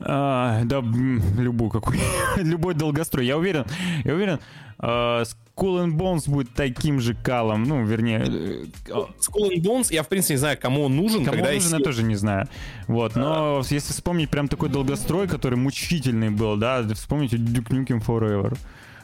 а, 0.00 0.62
да, 0.64 0.80
любую 0.80 1.70
какую, 1.70 1.98
любой 2.36 2.74
долгострой. 2.74 3.26
Я 3.26 3.38
уверен, 3.38 3.64
я 4.04 4.14
уверен, 4.14 4.40
а, 4.78 5.22
Skull 5.22 5.86
and 5.86 5.96
Bones 5.96 6.30
будет 6.30 6.52
таким 6.54 7.00
же 7.00 7.14
калом, 7.14 7.64
ну, 7.64 7.84
вернее, 7.84 8.20
э, 8.26 8.64
Skull 8.86 9.50
and 9.54 9.62
Bones, 9.62 9.86
я, 9.90 10.02
в 10.02 10.08
принципе, 10.08 10.34
не 10.34 10.38
знаю, 10.38 10.58
кому 10.60 10.82
он 10.82 10.96
нужен, 10.96 11.24
Кому 11.24 11.42
он 11.42 11.54
нужен, 11.54 11.78
я 11.78 11.84
тоже 11.84 12.02
не 12.02 12.16
знаю. 12.16 12.48
Вот, 12.86 13.16
но 13.16 13.62
если 13.70 13.92
вспомнить 13.92 14.28
прям 14.28 14.48
такой 14.48 14.68
долгострой, 14.68 15.28
который 15.28 15.56
мучительный 15.56 16.30
был, 16.30 16.56
да, 16.56 16.86
вспомните 16.94 17.36
Duke 17.36 17.68
Nukem 17.70 18.04
Forever. 18.04 18.56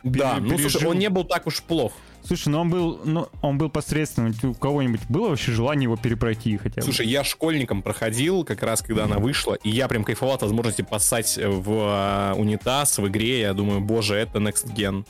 Да, 0.03 0.35
Пере- 0.35 0.43
ну, 0.43 0.59
слушай, 0.59 0.75
пережил. 0.75 0.91
он 0.91 0.99
не 0.99 1.09
был 1.09 1.25
так 1.25 1.47
уж 1.47 1.63
плох. 1.63 1.93
Слушай, 2.25 2.49
ну 2.49 2.61
он 2.61 2.71
был, 2.71 3.01
ну, 3.05 3.29
он 3.41 3.59
был 3.59 3.69
посредственным. 3.69 4.35
У 4.43 4.55
кого-нибудь 4.55 5.01
было 5.09 5.31
вообще 5.31 5.53
желание 5.53 5.85
его 5.85 5.97
перепройти 5.97 6.57
хотя 6.57 6.77
бы? 6.77 6.83
Слушай, 6.83 7.09
я 7.09 7.25
школьником 7.25 7.83
проходил, 7.83 8.45
как 8.45 8.63
раз 8.63 8.83
когда 8.83 9.05
она 9.05 9.19
вышла, 9.19 9.55
и 9.55 9.71
я 9.71 9.89
прям 9.89 10.05
кайфовал 10.05 10.37
от 10.37 10.43
возможности 10.43 10.83
поссать 10.83 11.37
в 11.37 11.71
э, 11.71 12.35
унитаз 12.39 12.99
в 12.99 13.09
игре. 13.09 13.41
Я 13.41 13.55
думаю, 13.55 13.81
боже, 13.81 14.15
это 14.17 14.39
Next 14.39 14.73
Gen. 14.75 15.05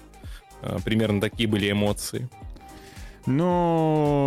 Э, 0.62 0.78
Примерно 0.84 1.20
такие 1.20 1.48
были 1.48 1.70
эмоции. 1.70 2.28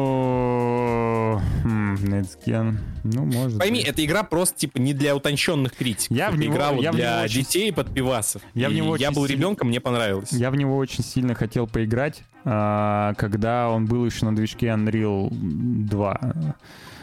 Ну, 0.06 1.42
хм, 1.64 1.96
Netscan. 1.96 2.76
Ну, 3.04 3.26
может 3.26 3.60
Пойми, 3.60 3.80
быть. 3.80 3.88
эта 3.88 4.04
игра 4.06 4.24
просто 4.24 4.58
типа 4.58 4.78
не 4.78 4.94
для 4.94 5.16
утонченных 5.16 5.74
критиков. 5.76 6.16
Я 6.16 6.32
в 6.32 6.36
Это 6.36 6.44
него- 6.44 6.54
игра 6.56 6.72
вот 6.72 6.82
я 6.82 6.92
в 6.92 6.96
для 6.96 7.12
него 7.16 7.24
очень- 7.26 7.40
детей 7.42 7.68
и 7.70 7.72
подпивасов. 7.72 8.42
Я 8.54 8.70
в 8.70 8.74
него 8.74 8.96
я 8.96 9.12
был 9.12 9.26
сильно- 9.28 9.40
ребенком, 9.40 9.68
мне 9.70 9.80
понравилось. 9.80 10.32
Я 10.32 10.50
в 10.52 10.56
него 10.56 10.78
очень 10.78 11.04
сильно 11.04 11.36
хотел 11.36 11.68
поиграть, 11.68 12.24
а, 12.46 13.14
когда 13.16 13.70
он 13.70 13.86
был 13.86 14.06
еще 14.06 14.26
на 14.26 14.36
движке 14.36 14.68
Unreal 14.68 15.30
2. 15.32 16.20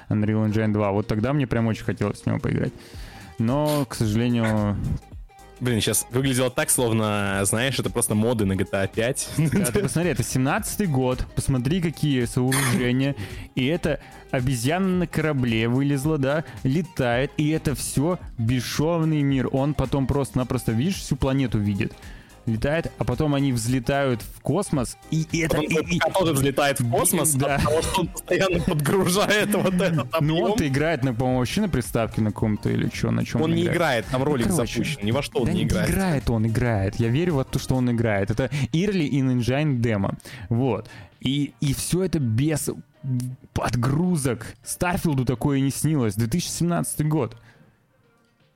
Unreal 0.09 0.47
Engine 0.51 0.73
2. 0.73 0.91
Вот 0.93 1.07
тогда 1.07 1.33
мне 1.33 1.47
прям 1.47 1.67
очень 1.67 1.85
хотелось 1.85 2.23
в 2.23 2.27
него 2.27 2.39
поиграть. 2.39 2.73
Но, 3.39 3.85
к 3.89 3.95
сожалению, 3.95 4.77
Блин, 5.63 5.81
сейчас 5.81 6.09
выглядело 6.11 6.51
так, 6.51 6.71
словно, 6.71 7.41
знаешь, 7.45 7.79
это 7.79 7.89
просто 7.89 8.17
моды 8.17 8.45
на 8.45 8.55
GTA 8.55 8.91
5. 8.93 9.29
Да, 9.37 9.67
ты 9.67 9.79
посмотри, 9.79 10.11
это 10.11 10.23
17-й 10.23 10.87
год, 10.87 11.25
посмотри, 11.37 11.81
какие 11.81 12.25
сооружения, 12.25 13.15
и 13.55 13.67
это 13.67 14.01
обезьяна 14.33 14.89
на 14.89 15.07
корабле 15.07 15.69
вылезла, 15.69 16.19
да, 16.19 16.43
летает, 16.65 17.31
и 17.37 17.51
это 17.51 17.77
все 17.77 18.19
бесшовный 18.39 19.23
мир. 19.23 19.51
Он 19.53 19.75
потом 19.75 20.09
просто-напросто, 20.09 20.73
видишь, 20.73 20.97
всю 20.97 21.15
планету 21.15 21.61
видит. 21.61 21.93
Летает, 22.45 22.91
а 22.99 23.05
потом 23.05 23.35
они 23.37 23.53
взлетают 23.53 24.21
в 24.21 24.41
космос, 24.41 24.97
и 25.13 25.25
это... 25.43 25.59
Он 25.59 25.65
и- 25.65 25.95
и- 25.97 26.01
тоже 26.13 26.33
взлетает 26.33 26.81
в 26.81 26.91
космос, 26.91 27.35
Да. 27.35 27.55
от 27.55 27.63
того, 27.63 27.83
что 27.83 28.01
он 28.01 28.09
постоянно 28.09 28.59
подгружает 28.65 29.55
вот 29.55 29.75
этот 29.75 29.95
Ну, 29.95 30.07
объем. 30.13 30.43
он-то 30.43 30.67
играет, 30.67 31.05
на, 31.05 31.15
по-моему, 31.15 31.39
вообще 31.39 31.61
на 31.61 31.69
приставке 31.69 32.21
на 32.21 32.33
каком-то 32.33 32.69
или 32.69 32.91
что, 32.93 33.13
на 33.13 33.25
чем 33.25 33.43
Он 33.43 33.55
не 33.55 33.63
играет, 33.65 34.07
там 34.11 34.25
ролик 34.25 34.49
короче. 34.49 34.73
запущен, 34.75 35.07
ни 35.07 35.13
во 35.13 35.23
что 35.23 35.39
он 35.41 35.47
да 35.47 35.53
не 35.53 35.63
играет. 35.63 35.89
играет 35.89 36.31
он, 36.31 36.47
играет. 36.47 36.97
Я 36.97 37.09
верю 37.09 37.35
в 37.37 37.45
то, 37.45 37.61
что 37.61 37.77
он 37.77 37.89
играет. 37.93 38.33
Это 38.33 38.51
Early 38.73 39.09
in 39.09 39.37
Engine 39.39 39.77
демо. 39.79 40.17
Вот. 40.49 40.89
И, 41.21 41.53
и 41.61 41.73
все 41.75 42.03
это 42.03 42.19
без 42.19 42.69
подгрузок. 43.53 44.47
Старфилду 44.65 45.25
такое 45.25 45.61
не 45.61 45.71
снилось. 45.71 46.15
2017 46.15 47.07
год. 47.07 47.37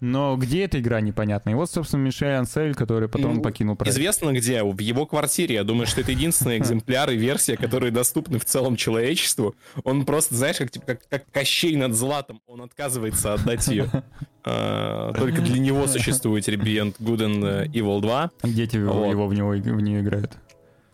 Но 0.06 0.36
где 0.36 0.64
эта 0.64 0.78
игра, 0.78 1.00
непонятно. 1.00 1.50
И 1.50 1.54
вот, 1.54 1.68
собственно, 1.68 2.02
Мишель 2.02 2.34
Ансель, 2.34 2.74
который 2.74 3.08
потом 3.08 3.36
Ну, 3.36 3.42
покинул 3.42 3.74
проект. 3.74 3.96
Известно 3.96 4.32
где? 4.32 4.62
В 4.62 4.78
его 4.78 5.04
квартире. 5.04 5.56
Я 5.56 5.64
думаю, 5.64 5.86
что 5.86 6.00
это 6.00 6.12
единственный 6.12 6.58
экземпляр 6.58 7.10
и 7.10 7.16
версия, 7.16 7.56
которые 7.56 7.90
доступны 7.90 8.38
в 8.38 8.44
целом 8.44 8.76
человечеству. 8.76 9.56
Он 9.82 10.04
просто, 10.06 10.36
знаешь, 10.36 10.58
как, 10.58 10.70
типа, 10.70 10.86
как, 10.86 11.08
как 11.08 11.30
Кощей 11.32 11.74
над 11.74 11.94
Златом, 11.94 12.40
он 12.46 12.62
отказывается 12.62 13.34
отдать 13.34 13.66
ее. 13.68 13.90
А, 14.48 15.12
Только 15.14 15.42
для 15.42 15.58
него 15.58 15.88
существует 15.88 16.46
Rebeyond 16.46 16.98
Good 17.00 17.18
and 17.18 17.66
Evil 17.72 18.00
2. 18.00 18.30
Дети 18.44 18.76
его, 18.76 18.92
Вот. 18.92 19.10
его 19.10 19.26
в, 19.26 19.34
него, 19.34 19.48
в 19.48 19.80
нее 19.80 20.02
играют. 20.02 20.38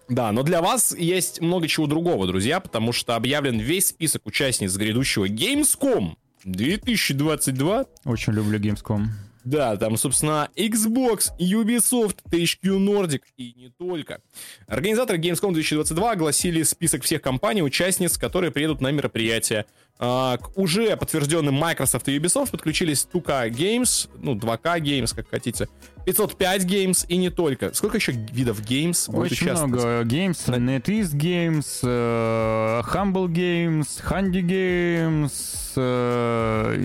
Да, 0.08 0.32
но 0.32 0.42
для 0.42 0.62
вас 0.62 0.96
есть 0.96 1.42
много 1.42 1.68
чего 1.68 1.86
другого, 1.86 2.26
друзья, 2.26 2.60
потому 2.60 2.92
что 2.92 3.14
объявлен 3.14 3.58
весь 3.58 3.88
список 3.88 4.24
участниц 4.26 4.74
грядущего 4.74 5.26
Gamescom 5.28 6.14
2022. 6.44 7.86
Очень 8.04 8.32
люблю 8.32 8.58
Gamescom. 8.58 9.06
Да, 9.44 9.76
там, 9.76 9.96
собственно, 9.96 10.48
Xbox, 10.56 11.30
Ubisoft, 11.40 12.18
THQ 12.30 12.78
Nordic 12.78 13.22
и 13.36 13.52
не 13.54 13.70
только. 13.70 14.20
Организаторы 14.68 15.18
Gamescom 15.18 15.52
2022 15.52 16.12
огласили 16.12 16.62
список 16.62 17.02
всех 17.02 17.22
компаний, 17.22 17.62
участниц, 17.62 18.16
которые 18.16 18.52
приедут 18.52 18.80
на 18.80 18.92
мероприятие. 18.92 19.66
А, 19.98 20.36
К 20.38 20.58
уже 20.58 20.96
подтвержденным 20.96 21.54
Microsoft 21.54 22.08
и 22.08 22.18
Ubisoft 22.18 22.50
подключились 22.50 23.06
2K 23.12 23.50
Games, 23.50 24.08
ну, 24.20 24.34
2K 24.34 24.80
Games, 24.80 25.14
как 25.14 25.28
хотите, 25.30 25.68
505 26.06 26.64
Games 26.64 27.06
и 27.06 27.16
не 27.16 27.30
только. 27.30 27.72
Сколько 27.72 27.98
еще 27.98 28.10
видов 28.12 28.60
Games 28.62 29.08
будет 29.10 29.30
Очень 29.32 29.46
участвовать? 29.46 29.72
много 29.74 30.02
Games, 30.02 30.32
NetEase 30.48 31.12
Games, 31.14 31.66
э, 31.84 32.82
Humble 32.92 33.28
Games, 33.28 33.86
Handy 34.04 34.42
Games, 34.42 35.32
э, 35.76 36.76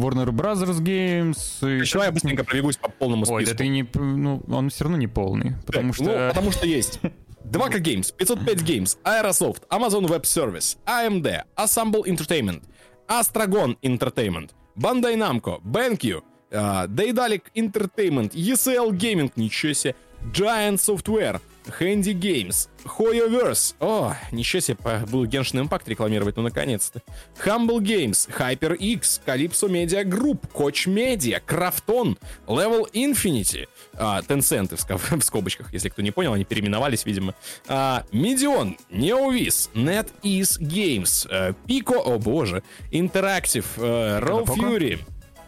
Warner 0.00 0.28
Brothers 0.30 0.80
Games. 0.80 1.38
и- 1.82 1.92
Давай 1.92 2.08
я 2.08 2.12
быстренько 2.12 2.44
пробегусь 2.44 2.76
по 2.76 2.88
полному 2.90 3.24
списку. 3.24 3.34
Ой, 3.38 3.46
да 3.46 3.54
ты 3.54 3.66
не... 3.66 3.88
Ну, 3.94 4.42
он 4.48 4.70
все 4.70 4.84
равно 4.84 4.96
не 4.96 5.08
полный. 5.08 5.54
Потому 5.66 5.88
Так, 5.92 5.94
что... 5.96 6.04
ну, 6.04 6.28
потому 6.28 6.52
что 6.52 6.66
есть. 6.66 7.00
2К 7.50 7.80
Games, 7.80 8.14
505 8.18 8.64
Games, 8.64 8.98
Aerosoft, 9.04 9.64
Amazon 9.70 10.06
Web 10.06 10.24
Service, 10.24 10.76
AMD, 10.86 11.44
Assemble 11.56 12.02
Entertainment, 12.06 12.62
Astragon 13.08 13.76
Entertainment, 13.82 14.54
Bandai 14.76 15.16
Namco, 15.16 15.60
BenQ, 15.64 16.22
э, 16.50 16.86
Daedalic 16.88 17.50
Entertainment, 17.54 18.32
ESL 18.34 18.92
Gaming, 18.92 19.32
ничего 19.36 19.72
себе, 19.72 19.94
Giant 20.32 20.78
Software, 20.78 21.40
Handy 21.78 22.12
Games, 22.14 22.68
Hoyoverse, 22.84 23.74
о, 23.80 24.14
ничего 24.32 24.60
себе, 24.60 24.78
буду 25.08 25.28
Genshin 25.28 25.66
Impact 25.68 25.82
рекламировать, 25.86 26.36
ну 26.36 26.42
наконец-то, 26.42 27.02
Humble 27.44 27.78
Games, 27.78 28.28
HyperX, 28.36 29.20
Calypso 29.26 29.68
Media 29.68 30.02
Group, 30.04 30.50
Koch 30.52 30.86
Media, 30.86 31.40
Krafton, 31.46 32.16
Level 32.46 32.90
Infinity, 32.92 33.68
а, 33.94 34.20
Tencent 34.22 34.74
в, 34.76 34.80
скоб- 34.80 35.18
в 35.20 35.24
скобочках, 35.24 35.72
если 35.72 35.88
кто 35.88 36.02
не 36.02 36.10
понял, 36.10 36.32
они 36.32 36.44
переименовались, 36.44 37.04
видимо, 37.06 37.34
а, 37.68 38.04
Medion, 38.12 38.76
NeoVis, 38.90 39.70
NetEase 39.74 40.60
Games, 40.60 41.26
э, 41.30 41.54
Pico, 41.66 41.96
о 41.96 42.18
боже, 42.18 42.62
Interactive, 42.90 43.66
э, 43.76 44.20
Raw 44.20 44.44
Poco? 44.44 44.56
Fury, 44.56 45.00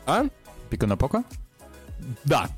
а? 0.07 0.27
Пика 0.70 0.87
на 0.87 0.97
пока? 0.97 1.25
Да. 2.25 2.49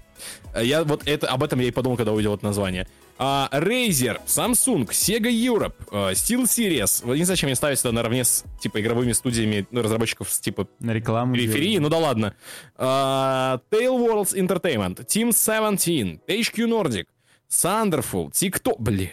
Я 0.61 0.85
вот 0.85 1.07
это, 1.07 1.27
об 1.29 1.43
этом 1.43 1.59
я 1.61 1.69
и 1.69 1.71
подумал, 1.71 1.97
когда 1.97 2.13
увидел 2.13 2.35
это 2.35 2.45
название. 2.45 2.87
А, 3.17 3.49
Razer, 3.53 4.21
Samsung, 4.27 4.87
Sega 4.89 5.31
Europe, 5.31 5.75
а, 5.91 6.13
SteelSeries. 6.13 7.05
Вот 7.05 7.15
Не 7.15 7.25
знаю, 7.25 7.37
зачем 7.37 7.49
мне 7.49 7.55
ставить 7.57 7.79
это 7.79 7.93
наравне 7.93 8.25
с 8.25 8.45
типа 8.61 8.81
игровыми 8.81 9.13
студиями 9.13 9.67
ну, 9.71 9.83
разработчиков 9.83 10.31
с 10.31 10.41
типа 10.41 10.67
На 10.81 10.93
рекламу. 10.93 11.35
периферии, 11.35 11.79
ну 11.79 11.89
да 11.89 11.99
ладно. 11.99 12.35
А, 12.77 13.61
Tail 13.71 13.97
Worlds 13.99 14.35
Entertainment, 14.35 15.07
Team 15.07 15.33
17, 15.33 16.21
HQ 16.27 16.67
Nordic, 16.67 17.07
Thunderful, 17.49 18.31
TikTok, 18.33 18.77
бли, 18.79 19.13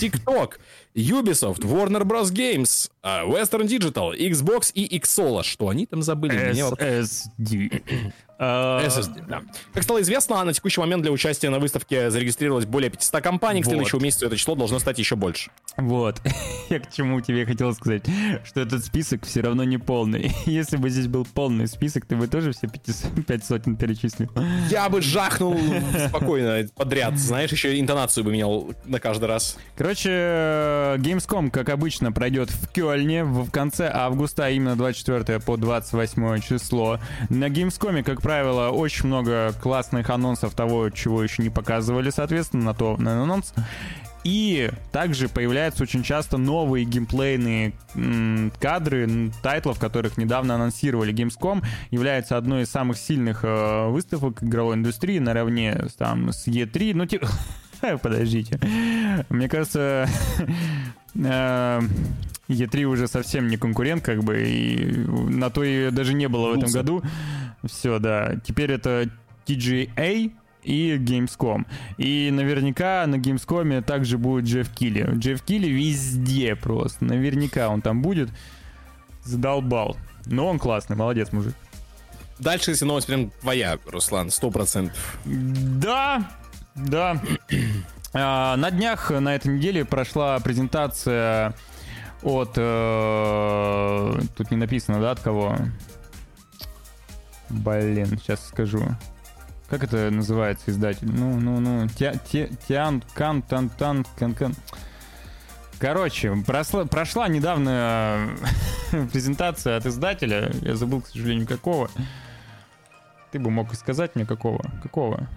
TikTok, 0.00 0.58
Ubisoft, 0.94 1.60
Warner 1.60 2.02
Bros. 2.02 2.30
Games, 2.30 2.90
а, 3.02 3.24
Western 3.24 3.66
Digital, 3.66 4.14
Xbox 4.14 4.72
и 4.74 4.98
Xsola. 4.98 5.42
Что 5.42 5.68
они 5.70 5.86
там 5.86 6.02
забыли? 6.02 6.34
SSD. 6.36 7.82
SSD, 8.38 9.24
да. 9.26 9.42
Как 9.74 9.82
стало 9.82 10.00
известно, 10.02 10.44
на 10.44 10.52
текущий 10.52 10.80
момент 10.80 11.02
для 11.02 11.10
участия 11.10 11.50
на 11.50 11.58
выставке 11.58 12.10
зарегистрировалось 12.10 12.66
более 12.66 12.90
500 12.90 13.20
компаний. 13.22 13.62
К 13.62 13.66
Вот. 13.66 13.72
следующему 13.72 14.00
месяцу 14.02 14.26
это 14.26 14.36
число 14.36 14.54
должно 14.54 14.78
стать 14.78 14.98
еще 14.98 15.16
больше. 15.16 15.50
Вот. 15.76 16.20
Я 16.70 16.78
к 16.80 16.92
чему 16.92 17.20
тебе 17.20 17.44
хотел 17.46 17.74
сказать, 17.74 18.04
что 18.44 18.60
этот 18.60 18.84
список 18.84 19.26
все 19.26 19.40
равно 19.40 19.64
не 19.64 19.78
полный. 19.78 20.32
Если 20.46 20.76
бы 20.76 20.88
здесь 20.90 21.08
был 21.08 21.24
полный 21.26 21.66
список, 21.66 22.06
ты 22.06 22.14
бы 22.14 22.28
тоже 22.28 22.52
все 22.52 22.68
500 22.68 23.26
пять 23.26 23.44
сотен 23.44 23.76
перечислил. 23.76 24.30
Я 24.70 24.88
бы 24.88 25.02
жахнул 25.02 25.58
спокойно 26.08 26.68
подряд. 26.76 27.18
Знаешь, 27.18 27.50
еще 27.50 27.78
интонацию 27.80 28.22
бы 28.24 28.30
менял 28.32 28.72
на 28.84 29.00
каждый 29.00 29.24
раз. 29.26 29.56
Короче, 29.76 30.10
э, 30.12 30.96
Gamescom, 30.98 31.50
как 31.50 31.70
обычно, 31.70 32.12
пройдет 32.12 32.50
в 32.50 32.68
Кёльне 32.68 33.24
в 33.24 33.48
в 33.48 33.50
конце 33.50 33.90
августа, 33.92 34.44
а 34.44 34.50
именно 34.50 34.76
24 34.76 35.40
по 35.40 35.56
28 35.56 36.40
число. 36.40 37.00
На 37.30 37.48
Gamescom, 37.48 38.02
как 38.02 38.20
правило, 38.28 38.68
очень 38.68 39.06
много 39.06 39.54
классных 39.54 40.10
анонсов 40.10 40.52
того, 40.52 40.90
чего 40.90 41.22
еще 41.22 41.42
не 41.42 41.48
показывали, 41.48 42.10
соответственно, 42.10 42.62
на 42.62 42.74
то 42.74 42.98
на 42.98 43.22
анонс. 43.22 43.54
И 44.22 44.70
также 44.92 45.30
появляются 45.30 45.82
очень 45.84 46.02
часто 46.02 46.36
новые 46.36 46.84
геймплейные 46.84 47.72
м, 47.94 48.52
кадры 48.60 49.32
тайтлов, 49.42 49.78
которых 49.78 50.18
недавно 50.18 50.56
анонсировали. 50.56 51.14
Gamescom 51.14 51.64
является 51.90 52.36
одной 52.36 52.64
из 52.64 52.70
самых 52.70 52.98
сильных 52.98 53.44
э, 53.44 53.88
выставок 53.88 54.42
игровой 54.42 54.74
индустрии 54.74 55.18
наравне 55.18 55.86
там, 55.96 56.30
с 56.30 56.46
E3. 56.46 56.92
Ну, 56.94 57.06
типа... 57.06 57.28
Подождите. 58.02 58.60
Мне 59.30 59.48
кажется, 59.48 60.06
э, 61.14 61.80
E3 62.48 62.82
уже 62.84 63.08
совсем 63.08 63.48
не 63.48 63.56
конкурент, 63.56 64.02
как 64.02 64.22
бы, 64.22 64.42
и 64.46 64.96
на 65.06 65.48
то 65.48 65.64
и 65.64 65.90
даже 65.90 66.12
не 66.12 66.28
было 66.28 66.50
в 66.50 66.58
этом 66.58 66.70
году. 66.70 67.02
Все, 67.68 67.98
да. 67.98 68.34
Теперь 68.44 68.72
это 68.72 69.08
TGA 69.46 70.32
и 70.64 70.96
Gamescom. 70.96 71.64
И 71.96 72.30
наверняка 72.32 73.06
на 73.06 73.16
Gamescom 73.16 73.80
также 73.82 74.18
будет 74.18 74.44
Джефф 74.44 74.68
Килли. 74.70 75.08
Джефф 75.14 75.42
Килли 75.42 75.68
везде 75.68 76.56
просто. 76.56 77.04
Наверняка 77.04 77.68
он 77.68 77.80
там 77.80 78.02
будет. 78.02 78.30
Задолбал. 79.24 79.96
Но 80.26 80.46
он 80.48 80.58
классный, 80.58 80.96
молодец, 80.96 81.32
мужик. 81.32 81.54
Дальше, 82.38 82.70
если 82.72 82.84
новость 82.84 83.06
прям 83.06 83.30
твоя, 83.40 83.78
Руслан, 83.86 84.30
сто 84.30 84.50
процентов. 84.50 85.18
Да, 85.24 86.30
да. 86.74 87.20
А, 88.14 88.56
На 88.56 88.70
днях 88.70 89.10
на 89.10 89.34
этой 89.34 89.54
неделе 89.56 89.84
прошла 89.84 90.38
презентация 90.40 91.54
от... 92.22 92.52
э, 92.56 94.20
Тут 94.36 94.50
не 94.50 94.56
написано, 94.56 95.00
да, 95.00 95.10
от 95.12 95.20
кого? 95.20 95.56
Блин, 97.50 98.06
сейчас 98.18 98.46
скажу. 98.48 98.82
Как 99.68 99.84
это 99.84 100.10
называется, 100.10 100.70
издатель? 100.70 101.10
Ну, 101.10 101.38
ну, 101.38 101.60
ну. 101.60 101.86
Тя- 101.88 102.14
те- 102.16 102.50
Тян, 102.68 103.02
Кан, 103.14 103.42
Тан, 103.42 103.68
Тан, 103.68 104.04
Кан, 104.18 104.34
Кан. 104.34 104.54
Короче, 105.78 106.34
прошла, 106.46 106.86
прошла 106.86 107.28
недавно 107.28 108.34
э, 108.92 109.06
презентация 109.12 109.76
от 109.76 109.86
издателя. 109.86 110.50
Я 110.62 110.74
забыл, 110.74 111.02
к 111.02 111.06
сожалению, 111.08 111.46
какого. 111.46 111.90
Ты 113.30 113.38
бы 113.38 113.50
мог 113.50 113.72
и 113.72 113.76
сказать 113.76 114.16
мне, 114.16 114.24
какого. 114.24 114.62
Какого? 114.82 115.28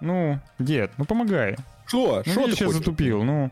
Ну, 0.00 0.38
дед, 0.58 0.92
ну 0.96 1.04
помогай. 1.04 1.56
Что? 1.86 2.18
Ну, 2.18 2.22
ты 2.22 2.30
я 2.30 2.34
хочешь? 2.56 2.70
затупил, 2.70 3.24
ну. 3.24 3.50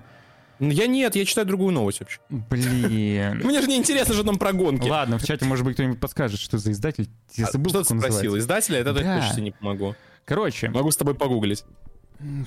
Я 0.59 0.87
нет, 0.87 1.15
я 1.17 1.25
читаю 1.25 1.47
другую 1.47 1.73
новость 1.73 2.01
вообще. 2.01 2.19
Блин. 2.29 3.41
Мне 3.45 3.61
же 3.61 3.69
не 3.69 3.77
интересно, 3.77 4.15
что 4.15 4.25
там 4.25 4.39
про 4.39 4.53
гонки. 4.53 4.89
Ладно, 4.89 5.19
в 5.19 5.25
чате, 5.25 5.45
может 5.45 5.65
быть, 5.65 5.75
кто-нибудь 5.75 6.01
подскажет, 6.01 6.41
что 6.41 6.59
за 6.59 6.73
издатель. 6.73 7.09
Я 7.35 7.47
А 7.47 7.51
забыл, 7.51 7.71
что 7.71 7.83
ты 7.83 7.99
спросил? 7.99 8.39
Издателя? 8.39 8.79
Это 8.79 8.91
я 8.99 9.21
точно 9.21 9.41
не 9.41 9.51
помогу. 9.51 9.95
Короче, 10.25 10.71
Могу 10.71 10.91
с 10.91 10.97
тобой 10.97 11.15
погуглить. 11.15 11.65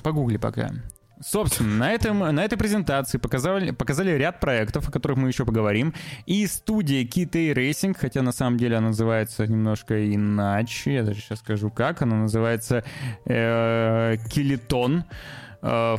Погугли 0.02 0.36
пока. 0.36 0.70
Собственно, 1.22 1.76
на, 1.76 1.92
этом, 1.92 2.18
на 2.20 2.42
этой 2.44 2.56
презентации 2.56 3.18
показали, 3.18 3.72
показали 3.72 4.12
ряд 4.12 4.40
проектов, 4.40 4.88
о 4.88 4.92
которых 4.92 5.18
мы 5.18 5.28
еще 5.28 5.44
поговорим. 5.44 5.92
И 6.24 6.46
студия 6.46 7.04
Kitty 7.04 7.52
Racing, 7.52 7.94
хотя 7.98 8.22
на 8.22 8.32
самом 8.32 8.56
деле 8.56 8.76
она 8.78 8.88
называется 8.88 9.46
немножко 9.46 10.14
иначе. 10.14 10.94
Я 10.94 11.02
даже 11.02 11.20
сейчас 11.20 11.40
скажу, 11.40 11.70
как. 11.70 12.00
Она 12.00 12.16
называется 12.16 12.84
э, 13.26 14.16
Килитон. 14.30 15.04
Э, 15.60 15.96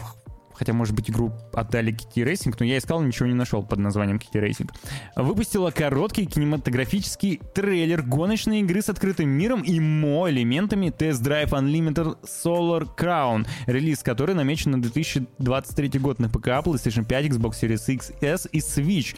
хотя, 0.62 0.74
может 0.74 0.94
быть, 0.94 1.10
игру 1.10 1.34
отдали 1.54 1.92
Kitty 1.92 2.24
Racing, 2.24 2.54
но 2.60 2.66
я 2.68 2.78
искал, 2.78 3.02
ничего 3.02 3.26
не 3.26 3.34
нашел 3.34 3.64
под 3.64 3.80
названием 3.80 4.18
Kitty 4.18 4.48
Racing. 4.48 4.70
Выпустила 5.16 5.72
короткий 5.72 6.28
кинематографический 6.28 7.42
трейлер 7.56 8.04
гоночной 8.04 8.60
игры 8.60 8.84
с 8.84 8.90
открытым 8.90 9.28
миром 9.28 9.64
и 9.64 9.80
мо-элементами 9.80 10.94
Test 10.96 11.24
Drive 11.24 11.50
Unlimited 11.50 12.16
Solar 12.22 12.88
Crown, 12.96 13.48
релиз 13.66 14.04
которой 14.04 14.36
намечен 14.36 14.70
на 14.70 14.82
2023 14.84 16.00
год 16.00 16.20
на 16.20 16.30
ПК, 16.30 16.50
PlayStation 16.50 17.06
5, 17.06 17.26
Xbox 17.26 17.54
Series 17.60 17.92
X, 17.94 18.12
S 18.22 18.48
и 18.52 18.60
Switch. 18.60 19.16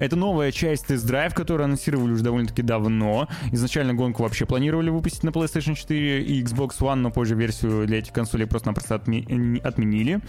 Это 0.00 0.16
новая 0.16 0.50
часть 0.50 0.90
Test 0.90 1.08
Drive, 1.08 1.34
которую 1.34 1.66
анонсировали 1.66 2.10
уже 2.10 2.24
довольно-таки 2.24 2.62
давно. 2.62 3.28
Изначально 3.52 3.94
гонку 3.94 4.24
вообще 4.24 4.44
планировали 4.44 4.90
выпустить 4.90 5.22
на 5.22 5.28
PlayStation 5.28 5.76
4 5.76 6.24
и 6.24 6.42
Xbox 6.42 6.80
One, 6.80 6.96
но 6.96 7.12
позже 7.12 7.36
версию 7.36 7.86
для 7.86 7.98
этих 8.00 8.12
консолей 8.12 8.48
просто-напросто 8.48 8.96
отме- 8.96 9.60
отменили. 9.60 10.20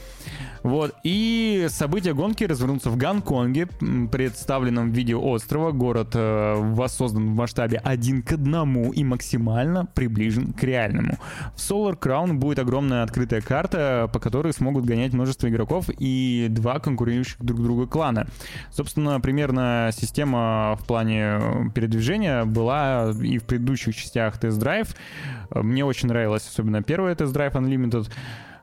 Вот. 0.64 0.96
И 1.04 1.68
события 1.70 2.14
гонки 2.14 2.44
развернутся 2.44 2.90
в 2.90 2.98
Гонконге, 2.98 3.68
представленном 4.12 4.92
в 4.92 4.96
виде 4.96 5.16
острова. 5.16 5.72
Город 5.72 6.12
э, 6.14 6.56
воссоздан 6.56 7.28
в 7.28 7.36
масштабе 7.36 7.80
один 7.84 8.22
к 8.22 8.34
одному 8.34 8.92
и 8.92 9.04
максимально 9.04 9.86
приближен 9.86 10.54
к 10.54 10.64
реальному. 10.64 11.18
В 11.56 11.60
Solar 11.60 11.98
Crown 11.98 12.34
будет 12.34 12.60
огромная 12.60 13.04
открытая 13.04 13.42
карта, 13.42 14.10
по 14.12 14.20
которой 14.20 14.54
смогут 14.54 14.86
гонять 14.86 15.14
множество 15.14 15.48
игроков 15.48 15.90
и 15.98 16.48
два 16.50 16.80
конкурирующих 16.80 17.38
друг 17.40 17.62
друга 17.62 17.88
клана. 17.88 18.28
Собственно, 18.72 19.20
примерно 19.20 19.90
система 19.94 20.78
в 20.80 20.86
плане 20.86 21.40
э, 21.40 21.70
передвижения 21.74 22.46
была 22.46 23.12
и 23.12 23.38
в 23.38 23.44
предыдущих 23.46 23.96
частях 23.96 24.40
Drive. 24.42 24.96
Э, 25.52 25.62
Мне 25.62 25.86
очень 25.86 26.08
нравилась 26.08 26.48
особенно 26.48 26.84
первая 26.84 27.16
Drive 27.16 27.54
Unlimited. 27.54 28.10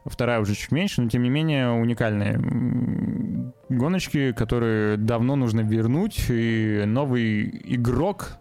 Вторая 0.08 0.40
уже 0.40 0.54
чуть 0.54 0.72
меньше, 0.72 1.02
но 1.02 1.08
тем 1.08 1.22
не 1.22 1.30
менее 1.30 1.70
уникальные 1.70 2.40
гоночки, 3.68 4.32
которые 4.32 4.96
давно 4.96 5.36
нужно 5.36 5.60
вернуть. 5.60 6.26
И 6.28 6.84
новый 6.86 7.48
игрок, 7.64 8.38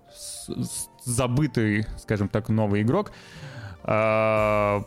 забытый, 1.04 1.86
скажем 1.98 2.28
так, 2.30 2.50
новый 2.50 2.82
игрок, 2.82 3.12
а, 3.90 4.84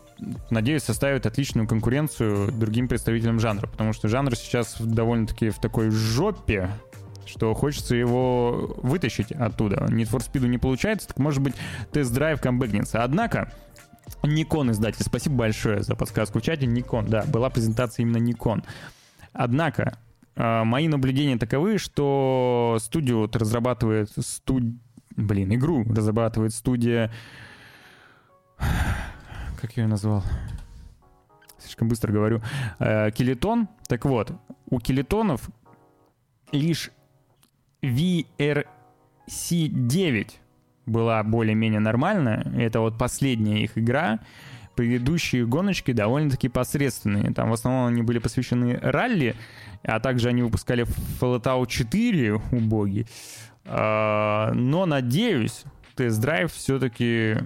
надеюсь, 0.51 0.83
составит 0.83 1.25
отличную 1.25 1.67
конкуренцию 1.67 2.53
другим 2.53 2.87
представителям 2.87 3.41
жанра, 3.41 3.67
потому 3.67 3.95
что 3.95 4.09
жанр 4.09 4.37
сейчас 4.37 4.79
довольно-таки 4.79 5.49
в 5.49 5.59
такой 5.59 5.91
жопе, 5.91 6.69
что 7.25 7.55
хочется 7.55 7.95
его 7.95 8.75
вытащить 8.83 9.33
оттуда. 9.33 9.77
Need 9.89 10.11
for 10.11 10.21
Speed 10.21 10.47
не 10.49 10.59
получается, 10.59 11.09
так 11.09 11.19
может 11.19 11.41
быть 11.41 11.55
тест-драйв 11.93 12.43
камбэкнется. 12.43 13.03
Однако, 13.03 13.51
Nikon 14.23 14.71
издатель, 14.71 15.05
спасибо 15.05 15.37
большое 15.37 15.83
за 15.83 15.95
подсказку 15.95 16.41
в 16.41 16.43
чате. 16.43 16.67
Nikon, 16.67 17.09
да, 17.09 17.25
была 17.25 17.51
презентация 17.51 18.05
именно 18.05 18.19
Nikon. 18.19 18.65
Однако, 19.33 19.99
э, 20.37 20.65
мои 20.65 20.89
наблюдения 20.89 21.39
таковы, 21.39 21.79
что 21.79 22.77
студию 22.81 23.19
вот 23.19 23.37
разрабатывает 23.37 24.11
студ... 24.11 24.65
Блин, 25.17 25.55
игру 25.55 25.85
разрабатывает 25.85 26.55
студия... 26.55 27.13
Как 29.61 29.77
я 29.77 29.83
ее 29.85 29.89
назвал? 29.89 30.25
Слишком 31.59 31.89
быстро 31.89 32.13
говорю. 32.13 32.43
Э, 32.79 33.11
Килитон. 33.11 33.69
Так 33.87 34.07
вот, 34.07 34.33
у 34.67 34.81
Килитонов 34.81 35.51
лишь 36.53 36.91
VRC9 37.83 40.31
была 40.91 41.23
более-менее 41.23 41.81
нормальная. 41.81 42.47
Это 42.59 42.81
вот 42.81 42.99
последняя 42.99 43.63
их 43.63 43.79
игра. 43.79 44.19
Предыдущие 44.77 45.47
гоночки 45.47 45.93
довольно-таки 45.93 46.49
посредственные. 46.49 47.33
Там 47.35 47.51
в 47.51 47.53
основном 47.53 47.87
они 47.87 48.03
были 48.03 48.19
посвящены 48.19 48.79
ралли, 48.81 49.35
а 49.83 50.01
также 50.01 50.29
они 50.29 50.43
выпускали 50.43 50.85
Fallout 51.21 51.67
4, 51.67 52.35
убоги. 52.53 53.07
А, 53.65 54.53
Но, 54.55 54.87
надеюсь, 54.87 55.65
тест-драйв 55.97 56.53
все-таки 56.53 57.37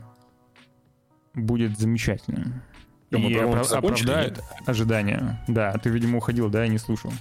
будет 1.35 1.79
замечательным. 1.79 2.63
И 3.11 3.17
про 3.17 3.21
гонки 3.21 3.37
опра- 3.39 3.65
закончили, 3.65 4.11
оправдает 4.11 4.41
ожидания. 4.67 5.45
Да, 5.49 5.73
ты, 5.73 5.91
видимо, 5.91 6.19
уходил, 6.19 6.49
да, 6.51 6.63
я 6.65 6.69
не 6.69 6.79
слушал. 6.79 7.13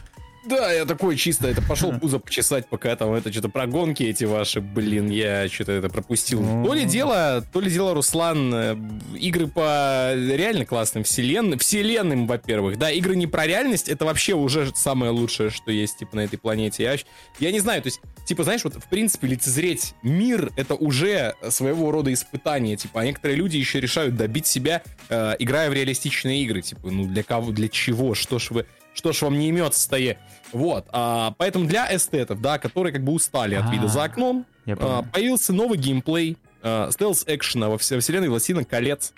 Да, 0.46 0.72
я 0.74 0.86
такой 0.86 1.16
чисто, 1.16 1.48
это 1.48 1.62
пошел 1.62 1.94
пузо 1.94 2.20
почесать, 2.20 2.68
пока 2.68 2.96
там 2.96 3.14
это 3.14 3.32
что-то 3.32 3.50
про 3.50 3.66
гонки 3.66 4.04
эти 4.04 4.26
ваши, 4.26 4.60
блин, 4.60 5.10
я 5.10 5.48
что-то 5.48 5.72
это 5.72 5.90
пропустил. 5.90 6.42
Ну. 6.42 6.66
То 6.66 6.74
ли 6.74 6.86
дело, 6.86 7.44
то 7.54 7.62
ли 7.62 7.72
дело, 7.72 7.94
Руслан, 7.94 8.54
э, 8.54 8.78
игры 9.18 9.48
по 9.48 10.14
реально 10.14 10.66
классным 10.66 11.04
вселенным, 11.04 11.60
вселенным, 11.60 12.28
во-первых, 12.28 12.78
да, 12.78 12.92
игры 12.92 13.16
не 13.16 13.26
про 13.26 13.48
реальность, 13.48 13.88
это 13.88 14.04
вообще 14.04 14.34
уже 14.34 14.72
самое 14.76 15.12
лучшее, 15.12 15.50
что 15.50 15.72
есть, 15.72 16.00
типа, 16.00 16.18
на 16.18 16.22
этой 16.22 16.38
планете. 16.38 16.84
Я, 16.84 16.98
я 17.40 17.52
не 17.52 17.60
знаю, 17.60 17.82
то 17.82 17.88
есть, 17.88 18.02
типа, 18.26 18.44
знаешь, 18.44 18.66
вот, 18.66 18.74
в 18.76 18.90
принципе, 18.90 19.28
лицезреть 19.28 19.94
мир, 20.04 20.52
это 20.58 20.76
уже 20.76 21.36
своего 21.50 21.90
рода 21.92 22.12
испытание, 22.12 22.76
типа, 22.76 23.02
а 23.02 23.06
некоторые 23.06 23.38
люди 23.38 23.56
еще 23.56 23.80
решают 23.80 24.18
добить 24.18 24.48
себя, 24.48 24.84
э, 25.08 25.36
играя 25.40 25.70
в 25.70 25.74
реалистичные 25.74 26.44
игры, 26.44 26.62
типа, 26.62 26.92
ну, 26.92 27.06
для 27.06 27.24
кого, 27.24 27.52
для 27.52 27.70
чего, 27.70 28.14
что 28.14 28.40
ж 28.40 28.52
вы 28.52 28.66
что 28.94 29.12
ж 29.14 29.22
вам 29.22 29.38
не 29.40 29.50
имется-то 29.50 29.98
е. 29.98 30.18
Вот, 30.52 30.86
а, 30.92 31.34
поэтому 31.38 31.66
для 31.66 31.94
эстетов, 31.96 32.40
да, 32.42 32.60
которые 32.60 32.94
как 32.94 33.04
бы 33.04 33.12
устали 33.14 33.56
от 33.56 33.72
вида 33.72 33.88
за 33.88 34.04
окном, 34.04 34.46
а, 34.84 35.04
появился 35.12 35.52
новый 35.54 35.78
геймплей 35.78 36.38
а, 36.62 36.90
стелс-экшена 36.92 37.70
во 37.70 37.78
все- 37.78 38.00
вселенной 38.00 38.30
Властелина 38.30 38.64
колец. 38.64 39.14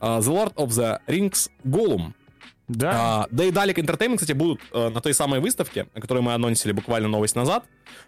А, 0.00 0.18
The 0.20 0.24
Lord 0.32 0.54
of 0.54 0.68
the 0.68 0.98
Rings 1.06 1.50
Gollum. 1.64 2.12
Да. 2.70 2.90
А, 2.94 3.26
да 3.32 3.44
и 3.44 3.50
Dalek 3.50 3.74
Entertainment, 3.74 4.16
кстати, 4.16 4.32
будут 4.32 4.60
э, 4.72 4.90
на 4.90 5.00
той 5.00 5.12
самой 5.12 5.40
выставке, 5.40 5.88
о 5.92 6.00
которой 6.00 6.20
мы 6.22 6.34
анонсили 6.34 6.70
буквально 6.70 7.08
новость 7.08 7.34
назад. 7.34 7.64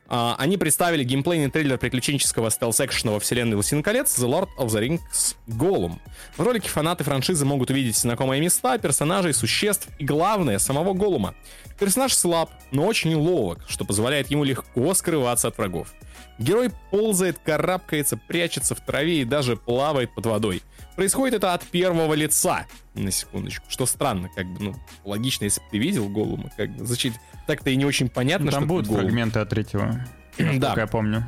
А, 0.06 0.36
они 0.38 0.56
представили 0.56 1.02
геймплейный 1.02 1.50
трейлер 1.50 1.78
приключенческого 1.78 2.48
стелс-экшена 2.48 3.12
во 3.12 3.18
вселенной 3.18 3.56
«Властелин 3.56 3.82
колец» 3.82 4.16
The 4.16 4.28
Lord 4.28 4.48
of 4.58 4.68
the 4.68 4.80
Rings 4.80 5.34
Gollum. 5.48 5.98
В 6.36 6.42
ролике 6.42 6.68
фанаты 6.68 7.02
франшизы 7.02 7.44
могут 7.44 7.70
увидеть 7.70 7.96
знакомые 7.96 8.40
места, 8.40 8.78
персонажей, 8.78 9.34
существ 9.34 9.88
и, 9.98 10.04
главное, 10.04 10.60
самого 10.60 10.92
Голума. 10.92 11.34
Персонаж 11.80 12.14
слаб, 12.14 12.50
но 12.70 12.86
очень 12.86 13.16
ловок, 13.16 13.64
что 13.66 13.84
позволяет 13.84 14.30
ему 14.30 14.44
легко 14.44 14.94
скрываться 14.94 15.48
от 15.48 15.58
врагов. 15.58 15.92
Герой 16.38 16.70
ползает, 16.90 17.38
карабкается, 17.38 18.16
прячется 18.16 18.74
в 18.74 18.80
траве 18.80 19.22
и 19.22 19.24
даже 19.24 19.56
плавает 19.56 20.14
под 20.14 20.26
водой. 20.26 20.62
Происходит 20.96 21.36
это 21.36 21.54
от 21.54 21.64
первого 21.64 22.14
лица, 22.14 22.66
на 22.94 23.10
секундочку. 23.10 23.64
Что 23.68 23.86
странно, 23.86 24.28
как 24.34 24.46
бы, 24.46 24.62
ну, 24.64 24.74
логично, 25.04 25.44
если 25.44 25.60
бы 25.60 25.66
ты 25.70 25.78
видел 25.78 26.08
Голума, 26.08 26.50
как 26.56 26.74
бы, 26.76 26.84
значит, 26.86 27.14
так-то 27.46 27.70
и 27.70 27.76
не 27.76 27.84
очень 27.84 28.08
понятно, 28.08 28.46
Ну, 28.46 28.50
что 28.50 28.60
Там 28.60 28.64
это 28.64 28.72
будут 28.74 28.86
фрагменты 28.88 29.40
от 29.40 29.48
третьего. 29.50 30.04
Да. 30.38 30.74
Я 30.76 30.86
помню. 30.86 31.24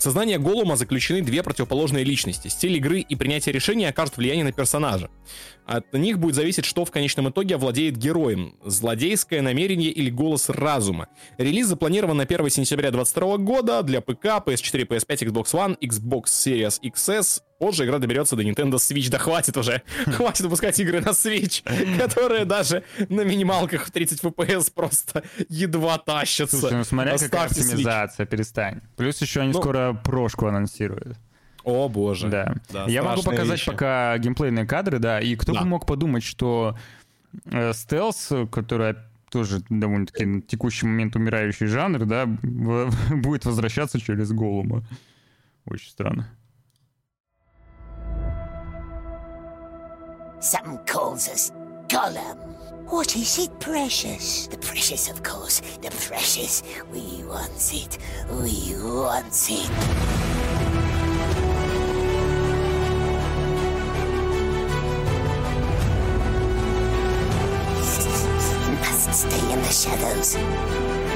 В 0.00 0.02
сознании 0.02 0.36
Голума 0.38 0.76
заключены 0.76 1.20
две 1.20 1.42
противоположные 1.42 2.04
личности. 2.04 2.48
Стиль 2.48 2.76
игры 2.78 3.00
и 3.00 3.16
принятие 3.16 3.52
решений 3.52 3.84
окажут 3.84 4.16
влияние 4.16 4.44
на 4.44 4.52
персонажа. 4.52 5.10
От 5.66 5.92
них 5.92 6.18
будет 6.18 6.36
зависеть, 6.36 6.64
что 6.64 6.86
в 6.86 6.90
конечном 6.90 7.28
итоге 7.28 7.56
овладеет 7.56 7.98
героем. 7.98 8.54
Злодейское 8.64 9.42
намерение 9.42 9.90
или 9.90 10.08
голос 10.08 10.48
разума. 10.48 11.08
Релиз 11.36 11.66
запланирован 11.66 12.16
на 12.16 12.22
1 12.22 12.48
сентября 12.48 12.90
2022 12.90 13.36
года 13.44 13.82
для 13.82 14.00
ПК, 14.00 14.24
PS4, 14.24 14.86
PS5, 14.86 15.28
Xbox 15.28 15.44
One, 15.52 15.78
Xbox 15.78 16.24
Series 16.28 16.80
XS. 16.82 17.42
Позже 17.60 17.84
игра 17.84 17.98
доберется 17.98 18.36
до 18.36 18.42
Nintendo 18.42 18.76
Switch. 18.76 19.10
Да 19.10 19.18
хватит 19.18 19.54
уже. 19.58 19.82
Хватит 20.06 20.40
выпускать 20.40 20.80
игры 20.80 21.00
на 21.02 21.10
Switch, 21.10 21.62
которые 21.98 22.46
даже 22.46 22.84
на 23.10 23.20
минималках 23.20 23.86
в 23.86 23.90
30 23.90 24.22
FPS 24.22 24.72
просто 24.74 25.22
едва 25.50 25.98
тащатся. 25.98 26.56
Слушай, 26.58 26.78
ну 26.78 26.84
смотря 26.84 27.18
какая 27.18 27.44
оптимизация, 27.46 28.24
перестань. 28.24 28.80
Плюс 28.96 29.20
еще 29.20 29.42
они 29.42 29.52
Ну. 29.52 29.60
скоро 29.60 29.92
прошку 29.92 30.46
анонсируют. 30.46 31.18
О 31.62 31.90
боже. 31.90 32.28
Да. 32.28 32.54
Да, 32.72 32.86
Я 32.86 33.02
могу 33.02 33.22
показать 33.22 33.58
вещи. 33.58 33.70
пока 33.70 34.16
геймплейные 34.16 34.64
кадры, 34.64 34.98
да. 34.98 35.20
И 35.20 35.36
кто 35.36 35.52
Да. 35.52 35.60
бы 35.60 35.66
мог 35.66 35.84
подумать, 35.84 36.22
что 36.24 36.78
э, 37.44 37.74
стелс, 37.74 38.30
который 38.50 38.94
тоже 39.30 39.60
довольно-таки 39.68 40.24
на 40.24 40.40
текущий 40.40 40.86
момент 40.86 41.14
умирающий 41.14 41.66
жанр, 41.66 42.06
да, 42.06 42.24
будет 43.12 43.44
возвращаться 43.44 44.00
через 44.00 44.32
Голума. 44.32 44.82
Очень 45.66 45.90
странно. 45.90 46.26
Some 50.40 50.78
calls 50.86 51.28
us 51.28 51.52
Gollum. 51.86 52.38
What 52.86 53.14
is 53.14 53.38
it, 53.38 53.60
precious? 53.60 54.46
The 54.46 54.56
precious, 54.56 55.10
of 55.10 55.22
course. 55.22 55.60
The 55.82 55.90
precious. 55.90 56.62
We 56.90 57.22
want 57.24 57.74
it. 57.74 57.98
We 58.30 58.74
want 58.74 59.50
it. 59.50 59.70
Must 68.80 69.12
stay 69.12 69.52
in 69.52 69.60
the 69.60 69.68
shadows. 69.68 71.09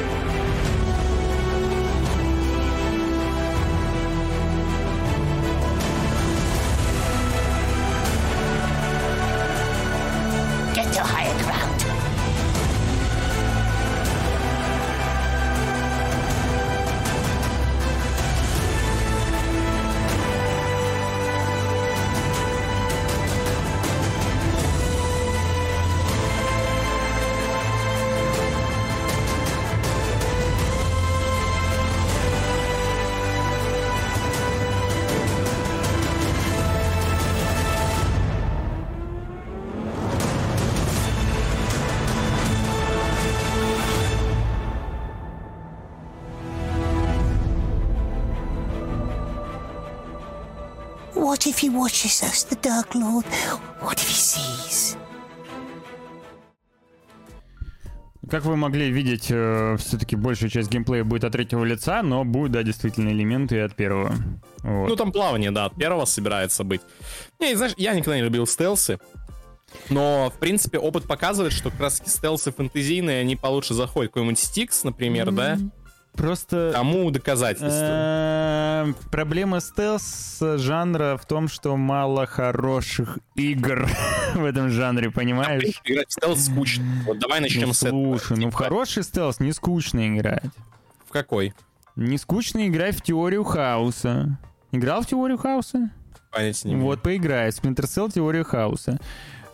If 51.55 51.61
he 51.61 51.70
watches 51.70 52.22
us, 52.22 52.44
the 52.44 52.57
Dark 52.57 52.94
Lord? 52.94 53.24
What 53.80 53.98
if 53.98 54.09
he 54.09 54.14
sees? 54.14 54.96
Как 58.28 58.44
вы 58.44 58.57
могли 58.57 58.90
видеть, 58.90 59.24
все-таки 59.24 60.16
большая 60.16 60.50
часть 60.50 60.70
геймплея 60.70 61.05
будет 61.05 61.24
от 61.24 61.32
третьего 61.32 61.62
лица, 61.62 62.02
но 62.02 62.24
будут, 62.24 62.52
да, 62.52 62.62
действительно 62.62 63.11
элементы 63.11 63.57
и 63.57 63.59
от 63.61 63.76
первого. 63.76 64.14
Вот. 64.62 64.88
Ну, 64.88 64.96
там 64.96 65.12
плавание, 65.12 65.50
да, 65.50 65.66
от 65.66 65.76
первого 65.76 66.07
собирается 66.07 66.64
быть. 66.64 66.80
Не, 67.38 67.55
знаешь, 67.55 67.74
я 67.76 67.94
никогда 67.94 68.16
не 68.16 68.22
любил 68.22 68.46
стелсы. 68.46 68.98
Но, 69.90 70.32
в 70.34 70.38
принципе, 70.38 70.78
опыт 70.78 71.07
показывает, 71.07 71.52
что 71.52 71.70
как 71.70 71.80
раз 71.80 72.02
стелсы 72.07 72.50
фэнтезийные, 72.50 73.20
они 73.20 73.36
получше 73.36 73.74
заходят. 73.74 74.12
Какой-нибудь 74.12 74.38
Стикс, 74.38 74.84
например, 74.84 75.30
да? 75.30 75.59
Просто... 76.16 76.70
Тому 76.72 77.10
доказательство. 77.10 77.68
Э, 77.72 78.92
Проблема 79.10 79.60
стелс 79.60 80.38
жанра 80.40 81.16
в 81.20 81.26
том, 81.26 81.48
что 81.48 81.76
мало 81.76 82.26
хороших 82.26 83.18
игр 83.34 83.88
в 84.34 84.44
этом 84.44 84.70
жанре, 84.70 85.10
понимаешь? 85.10 85.80
играть 85.84 86.08
в 86.08 86.12
стелс 86.12 86.46
скучно. 86.46 86.84
Вот 87.06 87.18
давай 87.18 87.40
начнем 87.40 87.72
с 87.72 87.82
этого. 87.82 88.16
слушай, 88.16 88.36
ну 88.38 88.48
в 88.48 88.50
Типа, 88.52 88.64
хороший 88.64 89.02
стелс 89.02 89.40
не 89.40 89.52
скучно 89.52 90.16
играть. 90.16 90.44
В 91.06 91.12
какой? 91.12 91.52
Не 91.96 92.18
скучно 92.18 92.66
играть 92.68 92.96
в 92.96 93.02
теорию 93.02 93.44
хаоса. 93.44 94.38
Играл 94.72 95.02
в 95.02 95.06
теорию 95.06 95.38
хаоса? 95.38 95.90
Понятия 96.32 96.68
не. 96.68 96.76
Вот, 96.76 97.02
поиграй. 97.02 97.50
Splinter 97.50 97.84
Cell 97.84 98.10
теорию 98.12 98.44
хаоса. 98.44 98.98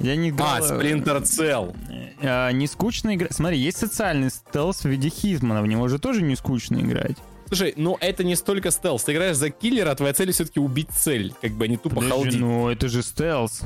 Я 0.00 0.16
не 0.16 0.30
играл... 0.30 0.56
А, 0.56 0.60
Splinter 0.60 1.22
Cell. 1.22 1.76
А, 2.22 2.50
не 2.50 2.66
скучно 2.66 3.14
играть. 3.14 3.34
Смотри, 3.34 3.58
есть 3.58 3.78
социальный 3.78 4.30
стелс 4.30 4.82
в 4.82 4.84
виде 4.86 5.08
Хитмана. 5.08 5.62
В 5.62 5.66
него 5.66 5.88
же 5.88 5.98
тоже 5.98 6.22
не 6.22 6.36
скучно 6.36 6.78
играть. 6.78 7.16
Слушай, 7.48 7.74
ну 7.76 7.96
это 8.00 8.22
не 8.24 8.36
столько 8.36 8.70
стелс. 8.70 9.04
Ты 9.04 9.12
играешь 9.12 9.36
за 9.36 9.50
киллера, 9.50 9.90
а 9.90 9.94
твоя 9.96 10.14
цель 10.14 10.32
все-таки 10.32 10.60
убить 10.60 10.90
цель. 10.90 11.34
Как 11.42 11.52
бы, 11.52 11.64
а 11.64 11.68
не 11.68 11.76
тупо 11.76 11.96
Подожди, 11.96 12.14
халдить. 12.14 12.40
ну 12.40 12.68
это 12.68 12.88
же 12.88 13.02
стелс. 13.02 13.62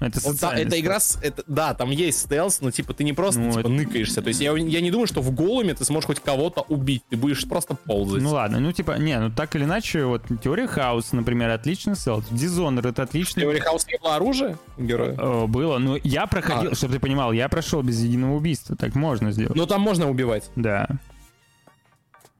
Это 0.00 0.14
да, 0.14 0.20
социальный 0.20 0.62
это 0.64 0.80
игра, 0.80 0.98
с- 0.98 1.18
это, 1.22 1.44
да, 1.46 1.72
там 1.72 1.90
есть 1.90 2.18
стелс, 2.22 2.60
но 2.60 2.70
типа 2.72 2.94
ты 2.94 3.04
не 3.04 3.12
просто 3.12 3.40
Ну, 3.40 3.50
типа 3.50 3.60
это- 3.60 3.68
ныкаешься. 3.68 4.22
То 4.22 4.28
есть 4.28 4.40
я, 4.40 4.52
я 4.56 4.80
не 4.80 4.90
думаю, 4.90 5.06
что 5.06 5.20
в 5.22 5.30
голуме 5.32 5.72
ты 5.74 5.84
сможешь 5.84 6.06
хоть 6.06 6.20
кого-то 6.20 6.62
убить. 6.62 7.02
Ты 7.10 7.16
будешь 7.16 7.48
просто 7.48 7.74
ползать. 7.74 8.20
Ну 8.20 8.30
ладно, 8.30 8.58
ну 8.58 8.72
типа, 8.72 8.98
не, 8.98 9.18
ну 9.20 9.30
так 9.30 9.54
или 9.54 9.64
иначе, 9.64 10.04
вот 10.04 10.22
теория 10.42 10.66
хаоса, 10.66 11.14
например, 11.14 11.50
отличный 11.50 11.94
стелс. 11.94 12.24
Дизонер 12.30 12.86
это 12.88 13.04
отличный. 13.04 13.42
Теории 13.44 13.60
хаоса 13.60 13.86
не 13.88 13.98
было 13.98 14.16
оружия 14.16 14.58
героя? 14.76 15.14
Э, 15.16 15.46
Было, 15.46 15.78
ну 15.78 15.96
я 16.02 16.26
проходил, 16.26 16.72
А. 16.72 16.74
чтобы 16.74 16.94
ты 16.94 17.00
понимал, 17.00 17.30
я 17.32 17.48
прошел 17.48 17.82
без 17.82 18.00
единого 18.02 18.34
убийства, 18.34 18.74
так 18.76 18.94
можно 18.96 19.30
сделать. 19.30 19.54
Ну 19.54 19.64
там 19.66 19.80
можно 19.80 20.10
убивать. 20.10 20.50
Да, 20.56 20.88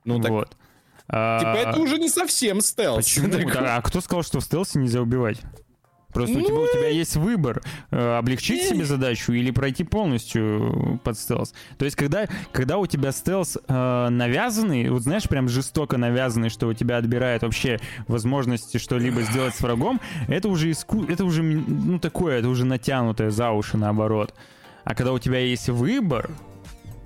Ну 0.05 0.21
так, 0.21 0.31
вот. 0.31 0.57
А, 1.09 1.39
типа 1.39 1.69
это 1.69 1.81
уже 1.81 1.99
не 1.99 2.09
совсем 2.09 2.61
стелс. 2.61 2.97
Почему? 3.05 3.29
Да, 3.53 3.77
А 3.77 3.83
кто 3.83 4.01
сказал, 4.01 4.23
что 4.23 4.41
в 4.41 4.45
стелсе 4.45 4.79
нельзя 4.79 5.01
убивать? 5.01 5.39
Просто 6.15 6.39
у, 6.39 6.43
тебя, 6.43 6.55
у 6.55 6.67
тебя 6.69 6.89
есть 6.89 7.17
выбор, 7.17 7.61
э, 7.91 8.17
облегчить 8.17 8.62
себе 8.62 8.85
задачу 8.85 9.33
или 9.33 9.51
пройти 9.51 9.83
полностью 9.83 11.01
под 11.03 11.19
стелс. 11.19 11.53
То 11.77 11.85
есть, 11.85 11.97
когда, 11.97 12.27
когда 12.53 12.79
у 12.79 12.87
тебя 12.87 13.11
стелс 13.11 13.59
э, 13.67 14.09
навязанный, 14.11 14.89
вот 14.91 15.03
знаешь, 15.03 15.29
прям 15.29 15.49
жестоко 15.49 15.99
навязанный, 15.99 16.51
что 16.51 16.69
у 16.69 16.73
тебя 16.73 16.99
отбирает 16.99 17.43
вообще 17.43 17.81
возможности 18.07 18.79
что-либо 18.79 19.23
сделать 19.23 19.57
с 19.57 19.61
врагом, 19.61 20.01
это 20.29 20.49
уже 20.49 20.71
иску... 20.71 21.05
это 21.05 21.25
уже, 21.25 21.43
ну, 21.43 21.99
такое, 21.99 22.39
это 22.39 22.49
уже 22.49 22.65
натянутое 22.65 23.31
за 23.31 23.51
уши 23.51 23.77
наоборот. 23.77 24.35
А 24.85 24.95
когда 24.95 25.12
у 25.12 25.19
тебя 25.19 25.41
есть 25.41 25.69
выбор, 25.69 26.31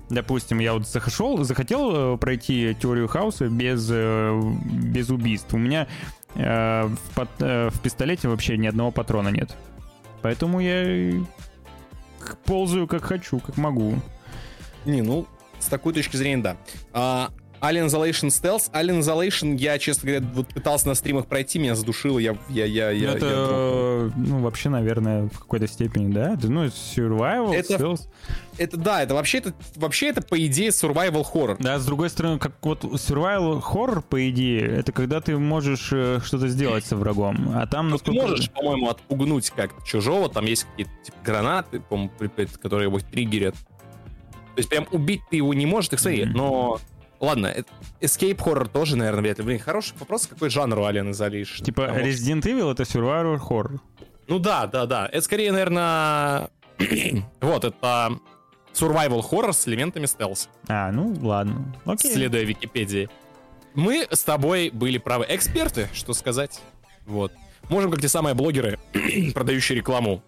допустим, 0.09 0.59
я 0.59 0.73
вот 0.73 0.87
захошел, 0.87 1.43
захотел 1.43 2.15
э, 2.15 2.17
пройти 2.17 2.75
теорию 2.79 3.07
хаоса 3.07 3.47
без, 3.47 3.87
э, 3.91 4.39
без 4.63 5.09
убийств. 5.09 5.53
У 5.53 5.57
меня 5.57 5.83
э, 5.83 6.18
в, 6.35 6.97
под, 7.15 7.29
э, 7.39 7.69
в 7.69 7.79
пистолете 7.81 8.27
вообще 8.27 8.57
ни 8.57 8.67
одного 8.67 8.91
патрона 8.91 9.29
нет. 9.29 9.55
Поэтому 10.21 10.59
я 10.59 11.13
ползаю 12.45 12.87
как 12.87 13.03
хочу, 13.03 13.39
как 13.39 13.57
могу. 13.57 13.95
Не, 14.85 15.01
ну, 15.01 15.25
с 15.59 15.67
такой 15.67 15.93
точки 15.93 16.17
зрения, 16.17 16.41
да. 16.41 16.57
А, 16.93 17.31
Alien 17.61 17.87
Isolation 17.87 18.29
Stealth. 18.29 18.71
Alien 18.71 18.99
Isolation, 18.99 19.55
я, 19.57 19.77
честно 19.79 20.09
говоря, 20.09 20.25
вот 20.33 20.47
пытался 20.47 20.87
на 20.87 20.95
стримах 20.95 21.27
пройти, 21.27 21.59
меня 21.59 21.75
задушило, 21.75 22.19
я... 22.19 22.37
я, 22.49 22.65
я, 22.65 22.91
я 22.91 23.13
это, 23.13 23.25
я 23.25 24.11
ну, 24.15 24.39
вообще, 24.39 24.69
наверное, 24.69 25.27
в 25.27 25.39
какой-то 25.39 25.67
степени, 25.67 26.11
да? 26.11 26.37
Ну, 26.41 26.65
survival, 26.65 27.53
это, 27.53 27.75
stealth. 27.75 28.01
Это, 28.57 28.77
да, 28.77 29.03
это 29.03 29.13
вообще, 29.13 29.39
это 29.39 29.53
вообще 29.75 30.07
это, 30.07 30.21
по 30.21 30.39
идее, 30.45 30.69
survival 30.69 31.25
horror. 31.33 31.57
Да, 31.59 31.79
с 31.79 31.85
другой 31.85 32.09
стороны, 32.09 32.39
как 32.39 32.53
вот 32.61 32.83
survival 32.83 33.61
horror, 33.61 34.01
по 34.01 34.29
идее, 34.29 34.65
это 34.65 34.91
когда 34.91 35.21
ты 35.21 35.37
можешь 35.37 35.89
э, 35.91 36.19
что-то 36.23 36.47
сделать 36.47 36.85
со 36.85 36.95
врагом, 36.95 37.51
а 37.55 37.67
там... 37.67 37.87
Ну, 37.87 37.91
насколько... 37.93 38.19
Ты 38.19 38.27
можешь, 38.27 38.51
по-моему, 38.51 38.89
отпугнуть 38.89 39.49
как 39.51 39.83
чужого, 39.85 40.29
там 40.29 40.45
есть 40.45 40.65
какие-то 40.65 40.91
типа, 41.03 41.17
гранаты, 41.23 41.79
по-моему, 41.79 42.11
которые 42.61 42.87
его 42.87 42.99
триггерят. 42.99 43.55
То 43.55 44.61
есть 44.61 44.69
прям 44.69 44.87
убить 44.91 45.21
ты 45.29 45.37
его 45.37 45.53
не 45.53 45.65
можешь, 45.65 45.91
их 45.91 45.99
смотри, 45.99 46.23
mm-hmm. 46.23 46.33
но 46.33 46.79
Ладно, 47.19 47.53
Escape 47.99 48.37
Horror 48.37 48.69
тоже, 48.69 48.95
наверное, 48.95 49.21
вряд 49.21 49.39
ли. 49.39 49.43
Блин, 49.43 49.59
хороший 49.59 49.93
вопрос, 49.99 50.27
какой 50.27 50.49
жанр 50.49 50.79
у 50.79 50.83
Alien 50.83 51.09
Isolation? 51.11 51.63
Типа 51.63 51.87
Потому 51.87 52.05
Resident 52.05 52.41
Evil— 52.43 52.71
это 52.73 52.83
survival 52.83 53.37
horror. 53.39 53.79
Ну 54.27 54.39
да, 54.39 54.67
да, 54.67 54.85
да. 54.85 55.07
Это 55.11 55.21
скорее, 55.21 55.51
наверное... 55.51 56.49
вот, 57.41 57.65
это 57.65 58.19
survival 58.73 59.21
horror 59.29 59.51
с 59.51 59.67
элементами 59.67 60.05
стелс. 60.05 60.49
А, 60.67 60.91
ну 60.91 61.13
ладно. 61.21 61.73
Окей. 61.85 62.13
Следуя 62.13 62.43
Википедии. 62.43 63.09
Мы 63.73 64.07
с 64.09 64.23
тобой 64.23 64.69
были 64.71 64.97
правы. 64.97 65.25
Эксперты, 65.27 65.89
что 65.93 66.13
сказать. 66.13 66.61
Вот. 67.05 67.33
Можем, 67.69 67.91
как 67.91 68.01
те 68.01 68.07
самые 68.07 68.33
блогеры, 68.33 68.79
продающие 69.33 69.77
рекламу, 69.77 70.23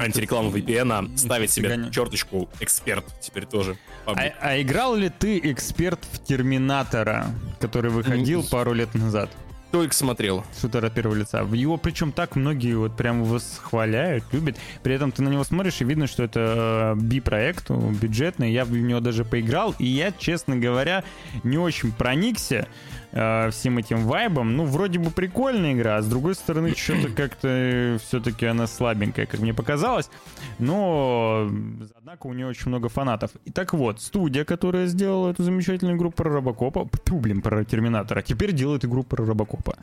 антирекламу 0.00 0.50
VPN, 0.50 1.16
ставить 1.16 1.50
себе 1.50 1.88
черточку 1.92 2.48
эксперт 2.60 3.04
теперь 3.20 3.46
тоже. 3.46 3.76
А, 4.06 4.14
а 4.40 4.60
играл 4.60 4.94
ли 4.96 5.10
ты 5.10 5.38
эксперт 5.38 6.00
в 6.12 6.24
Терминатора, 6.24 7.26
который 7.60 7.90
выходил 7.90 8.42
пару 8.42 8.72
лет 8.72 8.94
назад? 8.94 9.30
Только 9.70 9.94
смотрел. 9.94 10.44
Шутер 10.60 10.84
от 10.84 10.94
первого 10.94 11.14
лица. 11.14 11.42
Его 11.42 11.76
причем 11.76 12.10
так 12.10 12.34
многие 12.34 12.74
вот 12.74 12.96
прям 12.96 13.22
восхваляют, 13.22 14.24
любят. 14.32 14.56
При 14.82 14.94
этом 14.94 15.12
ты 15.12 15.22
на 15.22 15.28
него 15.28 15.44
смотришь 15.44 15.80
и 15.80 15.84
видно, 15.84 16.08
что 16.08 16.24
это 16.24 16.96
э, 16.96 17.00
би-проект, 17.00 17.70
бюджетный. 17.70 18.52
Я 18.52 18.64
в 18.64 18.72
него 18.72 18.98
даже 18.98 19.24
поиграл, 19.24 19.76
и 19.78 19.86
я, 19.86 20.10
честно 20.10 20.56
говоря, 20.56 21.04
не 21.44 21.56
очень 21.56 21.92
проникся 21.92 22.66
э, 23.12 23.50
всем 23.50 23.78
этим 23.78 24.04
вайбом. 24.06 24.56
Ну, 24.56 24.64
вроде 24.64 24.98
бы 24.98 25.10
прикольная 25.10 25.72
игра, 25.72 25.96
а 25.96 26.02
с 26.02 26.06
другой 26.06 26.34
стороны, 26.34 26.74
что-то 26.76 27.10
как-то 27.10 27.98
все-таки 28.06 28.46
она 28.46 28.66
слабенькая, 28.66 29.26
как 29.26 29.40
мне 29.40 29.54
показалось. 29.54 30.10
Но, 30.58 31.50
однако, 31.96 32.26
у 32.26 32.32
нее 32.32 32.46
очень 32.46 32.68
много 32.68 32.88
фанатов. 32.88 33.30
И 33.44 33.50
так 33.50 33.72
вот, 33.74 34.00
студия, 34.00 34.44
которая 34.44 34.86
сделала 34.86 35.30
эту 35.30 35.42
замечательную 35.42 35.96
игру 35.96 36.10
про 36.10 36.30
Робокопа, 36.30 36.88
тьфу, 37.04 37.18
блин, 37.18 37.42
про 37.42 37.64
Терминатора, 37.64 38.22
теперь 38.22 38.52
делает 38.52 38.84
игру 38.84 39.02
про 39.02 39.24
Робокопа. 39.24 39.76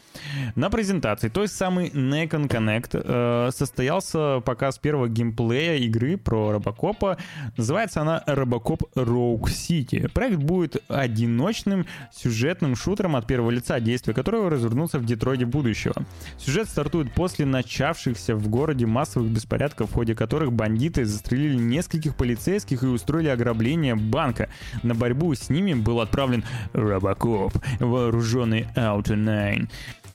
На 0.55 0.69
презентации 0.69 1.29
той 1.29 1.47
самый 1.47 1.89
Necon 1.89 2.47
Connect 2.47 3.01
э, 3.03 3.51
состоялся 3.51 4.41
показ 4.41 4.77
первого 4.77 5.09
геймплея 5.09 5.75
игры 5.77 6.17
про 6.17 6.53
Робокопа. 6.53 7.17
Называется 7.57 8.01
она 8.01 8.23
Робокоп 8.25 8.83
Rogue 8.95 9.45
City. 9.45 10.07
Проект 10.09 10.37
будет 10.37 10.83
одиночным 10.87 11.85
сюжетным 12.11 12.75
шутером 12.75 13.16
от 13.17 13.27
первого 13.27 13.51
лица, 13.51 13.79
действие 13.79 14.13
которого 14.15 14.49
развернулся 14.49 14.99
в 14.99 15.05
Детройде 15.05 15.45
будущего. 15.45 15.95
Сюжет 16.37 16.69
стартует 16.69 17.13
после 17.13 17.45
начавшихся 17.45 18.35
в 18.35 18.47
городе 18.47 18.85
массовых 18.85 19.29
беспорядков, 19.29 19.91
в 19.91 19.93
ходе 19.93 20.15
которых 20.15 20.53
бандиты 20.53 21.05
застрелили 21.05 21.55
нескольких 21.55 22.15
полицейских 22.15 22.83
и 22.83 22.87
устроили 22.87 23.29
ограбление 23.29 23.95
банка. 23.95 24.49
На 24.83 24.95
борьбу 24.95 25.33
с 25.33 25.49
ними 25.49 25.73
был 25.73 26.01
отправлен 26.01 26.43
Робокоп, 26.73 27.53
вооруженный 27.79 28.67
Auto 28.75 29.15
9. 29.15 29.69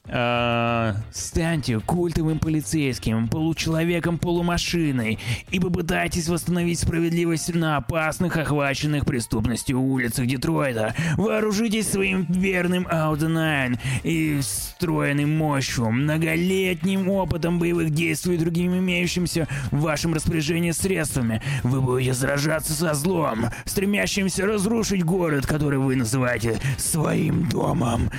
А, 0.09 0.97
станьте 1.13 1.79
культовым 1.79 2.41
полицейским, 2.41 3.29
получеловеком 3.29 4.19
полумашиной 4.19 5.21
и 5.53 5.61
попытайтесь 5.61 6.29
восстановить 6.29 6.81
справедливость 6.81 7.55
на 7.55 7.77
опасных, 7.77 8.37
охваченных 8.37 9.07
преступностью 9.07 9.81
улицах 9.81 10.27
Детройта. 10.27 10.97
Вооружитесь 11.17 11.89
своим 11.89 12.27
верным 12.29 12.89
Auto 12.89 13.29
9 13.29 13.79
и 14.03 14.41
встроенным 14.41 15.37
мощью, 15.37 15.91
многолетним 15.93 17.09
опытом 17.09 17.61
боевых 17.61 17.91
действий 17.91 18.35
и 18.35 18.39
другими 18.39 18.79
имеющимся 18.79 19.47
в 19.71 19.83
вашем 19.83 20.15
распоряжении 20.15 20.73
средствами. 20.73 21.41
Вы 21.63 21.81
будете 21.81 22.15
сражаться 22.15 22.73
со 22.73 22.95
злом, 22.95 23.47
стремящимся 23.67 24.47
разрушить 24.47 25.05
город, 25.05 25.47
который 25.47 25.79
вы 25.79 25.95
называете 25.95 26.59
своим 26.77 27.49
домом. 27.49 28.11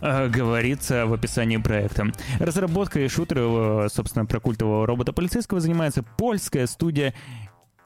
А, 0.00 0.28
говорится 0.28 1.06
в 1.06 1.12
описании 1.12 1.27
описании 1.28 1.58
проекта. 1.58 2.06
Разработкой 2.38 3.08
шутера, 3.08 3.88
собственно, 3.88 4.24
про 4.24 4.40
культового 4.40 4.86
робота 4.86 5.12
полицейского 5.12 5.60
занимается 5.60 6.02
польская 6.02 6.66
студия 6.66 7.12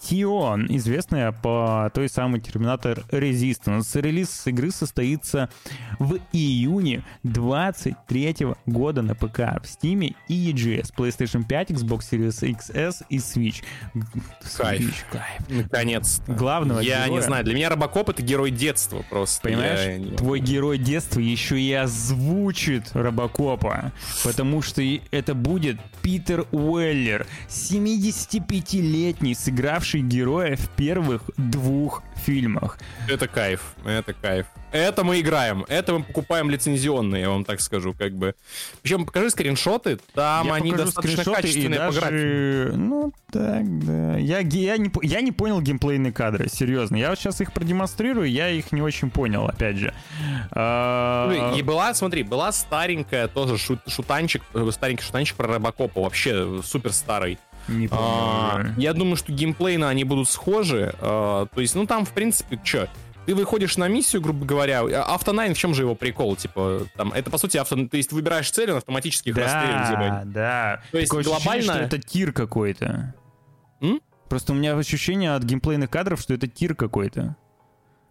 Тион, 0.02 0.66
известная 0.68 1.30
по 1.32 1.90
той 1.94 2.08
самой 2.08 2.40
Terminator 2.40 3.08
Resistance. 3.10 4.00
Релиз 4.00 4.46
игры 4.46 4.72
состоится 4.72 5.48
в 5.98 6.18
июне 6.32 7.04
23 7.22 8.48
года 8.66 9.02
на 9.02 9.14
ПК 9.14 9.38
в 9.38 9.64
Steam 9.64 10.14
и 10.28 10.52
EGS, 10.52 10.92
PlayStation 10.96 11.46
5, 11.46 11.70
Xbox 11.70 12.00
Series 12.10 12.56
XS 12.58 13.04
и 13.08 13.18
Switch. 13.18 13.62
Кайф. 14.56 15.04
Кайф. 15.10 15.48
Наконец. 15.48 16.20
Главного 16.26 16.80
Я 16.80 17.04
героя. 17.04 17.20
не 17.20 17.24
знаю, 17.24 17.44
для 17.44 17.54
меня 17.54 17.68
Робокоп 17.68 18.10
это 18.10 18.22
герой 18.22 18.50
детства 18.50 19.04
просто. 19.08 19.42
Понимаешь, 19.42 20.04
Я... 20.04 20.16
твой 20.16 20.40
герой 20.40 20.78
детства 20.78 21.20
еще 21.20 21.60
и 21.60 21.72
озвучит 21.72 22.90
Робокопа, 22.92 23.92
потому 24.24 24.62
что 24.62 24.82
это 25.12 25.34
будет 25.34 25.78
Питер 26.02 26.46
Уэллер, 26.50 27.26
75-летний, 27.48 29.34
сыгравший 29.34 29.91
лучший 29.92 30.00
герой 30.00 30.56
в 30.56 30.68
первых 30.70 31.22
двух 31.36 32.02
фильмах. 32.16 32.78
Это 33.08 33.28
кайф, 33.28 33.74
это 33.84 34.12
кайф. 34.12 34.46
Это 34.70 35.04
мы 35.04 35.20
играем, 35.20 35.66
это 35.68 35.92
мы 35.92 36.02
покупаем 36.02 36.48
лицензионные, 36.48 37.22
я 37.22 37.28
вам 37.28 37.44
так 37.44 37.60
скажу, 37.60 37.92
как 37.92 38.14
бы. 38.14 38.34
Причем 38.80 39.04
покажи 39.04 39.28
скриншоты, 39.28 39.98
там 40.14 40.46
я 40.46 40.54
они 40.54 40.72
достаточно 40.72 41.24
качественные 41.24 41.78
даже, 41.78 42.00
по 42.00 42.06
графике. 42.06 42.76
Ну, 42.76 43.12
так, 43.30 43.84
да. 43.84 44.16
Я, 44.16 44.38
я, 44.38 44.78
не, 44.78 44.90
я 45.02 45.20
не 45.20 45.32
понял 45.32 45.60
геймплейные 45.60 46.12
кадры, 46.12 46.48
серьезно. 46.48 46.96
Я 46.96 47.10
вот 47.10 47.18
сейчас 47.18 47.42
их 47.42 47.52
продемонстрирую, 47.52 48.30
я 48.30 48.48
их 48.48 48.72
не 48.72 48.80
очень 48.80 49.10
понял, 49.10 49.46
опять 49.46 49.76
же. 49.76 49.92
А... 50.52 51.52
И 51.54 51.60
была, 51.60 51.92
смотри, 51.92 52.22
была 52.22 52.50
старенькая 52.52 53.28
тоже 53.28 53.58
шут, 53.58 53.80
шутанчик, 53.88 54.42
э, 54.54 54.70
старенький 54.72 55.04
шутанчик 55.04 55.36
про 55.36 55.48
Робокопа, 55.48 56.00
вообще 56.00 56.62
супер 56.64 56.92
старый. 56.94 57.38
Не 57.68 57.88
помню. 57.88 58.04
А, 58.04 58.64
я 58.76 58.92
думаю, 58.92 59.16
что 59.16 59.32
геймплейно 59.32 59.88
они 59.88 60.04
будут 60.04 60.28
схожи. 60.28 60.94
А, 61.00 61.46
то 61.46 61.60
есть, 61.60 61.74
ну 61.74 61.86
там, 61.86 62.04
в 62.04 62.10
принципе, 62.10 62.60
что, 62.62 62.88
ты 63.26 63.34
выходишь 63.34 63.76
на 63.76 63.88
миссию, 63.88 64.20
грубо 64.20 64.44
говоря, 64.44 64.80
Авто 64.80 65.32
9 65.32 65.56
в 65.56 65.60
чем 65.60 65.74
же 65.74 65.82
его 65.82 65.94
прикол? 65.94 66.36
Типа, 66.36 66.86
там, 66.96 67.12
это 67.12 67.30
по 67.30 67.38
сути 67.38 67.56
авто, 67.56 67.76
то 67.86 67.96
есть 67.96 68.12
выбираешь 68.12 68.50
цель, 68.50 68.70
он 68.70 68.78
автоматически 68.78 69.28
их 69.28 69.36
да, 69.36 69.42
расстреливает. 69.42 70.32
Да, 70.32 70.82
То 70.90 70.98
есть 70.98 71.10
Такое 71.10 71.24
глобально... 71.24 71.60
Ощущение, 71.60 71.86
что 71.86 71.96
это 71.96 72.08
тир 72.08 72.32
какой-то. 72.32 73.14
Просто 74.28 74.52
у 74.52 74.56
меня 74.56 74.76
ощущение 74.76 75.34
от 75.34 75.42
геймплейных 75.44 75.90
кадров, 75.90 76.20
что 76.20 76.32
это 76.32 76.48
тир 76.48 76.74
какой-то 76.74 77.36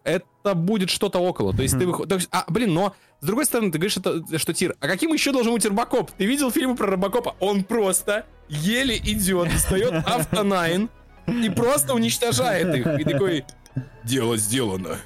это 0.04 0.54
будет 0.54 0.90
что-то 0.90 1.18
около. 1.18 1.54
То 1.54 1.62
есть 1.62 1.78
ты 1.78 1.86
выходишь... 1.86 2.28
А, 2.30 2.44
блин, 2.48 2.74
но 2.74 2.94
с 3.20 3.26
другой 3.26 3.44
стороны, 3.44 3.70
ты 3.70 3.78
говоришь, 3.78 3.96
это, 3.96 4.22
что 4.38 4.52
тир. 4.52 4.74
А 4.80 4.88
каким 4.88 5.12
еще 5.12 5.32
должен 5.32 5.54
быть 5.54 5.64
Робокоп? 5.64 6.10
Ты 6.10 6.26
видел 6.26 6.50
фильмы 6.50 6.76
про 6.76 6.88
Робокопа? 6.88 7.36
Он 7.38 7.62
просто 7.62 8.26
еле 8.48 8.96
идет, 8.96 9.48
достает 9.48 9.92
автонайн 10.06 10.90
и 11.26 11.48
просто 11.48 11.94
уничтожает 11.94 12.74
их. 12.74 12.86
И 13.00 13.04
такой, 13.04 13.44
дело 14.04 14.36
сделано. 14.36 14.98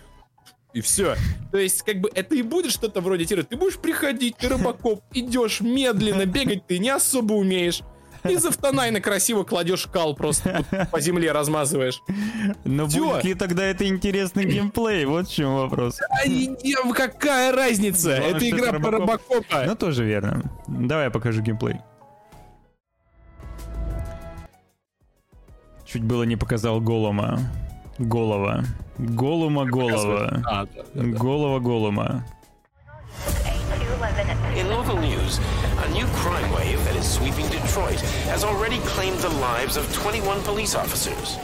И 0.72 0.80
все. 0.80 1.16
То 1.52 1.58
есть, 1.58 1.82
как 1.82 2.00
бы, 2.00 2.10
это 2.14 2.34
и 2.34 2.42
будет 2.42 2.72
что-то 2.72 3.00
вроде 3.00 3.24
тира. 3.24 3.42
Ты 3.42 3.56
будешь 3.56 3.78
приходить, 3.78 4.36
ты 4.36 4.48
Робокоп, 4.48 5.02
идешь 5.12 5.60
медленно, 5.60 6.26
бегать 6.26 6.66
ты 6.66 6.78
не 6.78 6.90
особо 6.90 7.34
умеешь. 7.34 7.82
Из 8.30 8.44
автонайна 8.44 9.00
красиво 9.00 9.44
кладешь 9.44 9.86
кал, 9.86 10.14
просто 10.14 10.64
по 10.90 11.00
земле 11.00 11.32
размазываешь. 11.32 12.00
Но 12.64 12.86
Всё. 12.86 13.06
будет 13.12 13.24
ли 13.24 13.34
тогда 13.34 13.64
это 13.64 13.86
интересный 13.86 14.44
геймплей? 14.44 15.04
Вот 15.04 15.28
в 15.28 15.32
чем 15.32 15.54
вопрос. 15.54 16.00
А 16.00 16.92
какая 16.92 17.52
разница? 17.52 18.16
Главное, 18.16 18.36
это 18.36 18.48
игра 18.48 18.68
это 18.68 18.80
про 18.80 18.90
Робокоп. 18.90 19.30
Робокопа. 19.30 19.64
Ну, 19.66 19.76
тоже 19.76 20.04
верно. 20.04 20.42
Давай 20.66 21.04
я 21.04 21.10
покажу 21.10 21.42
геймплей. 21.42 21.80
Чуть 25.84 26.02
было 26.02 26.24
не 26.24 26.36
показал 26.36 26.80
Голома. 26.80 27.38
Голова. 27.98 28.64
Голума 28.98 29.64
голова. 29.64 30.42
А, 30.44 30.66
да, 30.66 30.68
да, 30.74 30.82
да. 30.94 31.02
Голова 31.02 31.60
голума. 31.60 32.24
In 34.56 34.68
local 34.68 34.98
news, 34.98 35.38
a 35.84 35.88
new 35.92 36.06
crime 36.06 36.50
wave 36.52 36.75
sweeping 37.06 37.48
Detroit 37.48 38.00
has 38.30 38.42
already 38.42 38.78
claimed 38.80 39.18
the 39.18 39.28
lives 39.28 39.76
of 39.76 39.90
21 39.94 40.42
police 40.42 40.74
officers. 40.74 41.38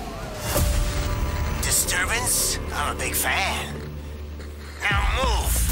Disturbance? 1.63 2.59
I'm 2.73 2.97
a 2.97 2.99
big 2.99 3.15
fan. 3.15 3.75
Now 4.83 5.01
move. 5.23 5.63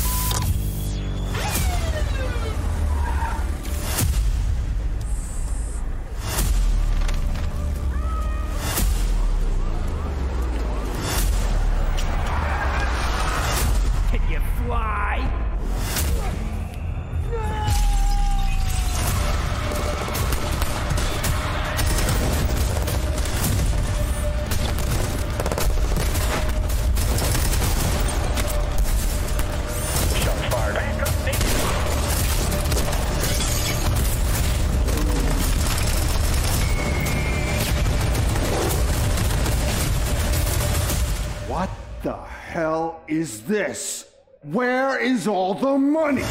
Hell 42.51 43.01
is 43.07 43.42
this? 43.42 44.11
Where 44.42 44.98
is 44.98 45.28
all 45.28 45.55
the 45.55 45.78
money? 45.78 46.24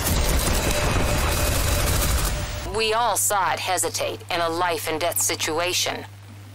We 2.77 2.93
all 2.93 3.15
saw 3.15 3.53
it 3.53 3.59
hesitate 3.59 4.19
in 4.29 4.41
a 4.41 4.49
life 4.49 4.89
and 4.89 4.99
death 4.99 5.21
situation. 5.21 6.05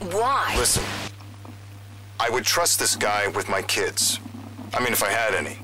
Why? 0.00 0.54
Listen, 0.58 0.84
I 2.20 2.28
would 2.28 2.44
trust 2.44 2.78
this 2.78 2.94
guy 2.94 3.28
with 3.28 3.48
my 3.48 3.62
kids. 3.62 4.20
I 4.74 4.80
mean, 4.80 4.92
if 4.92 5.02
I 5.02 5.08
had 5.08 5.34
any. 5.34 5.56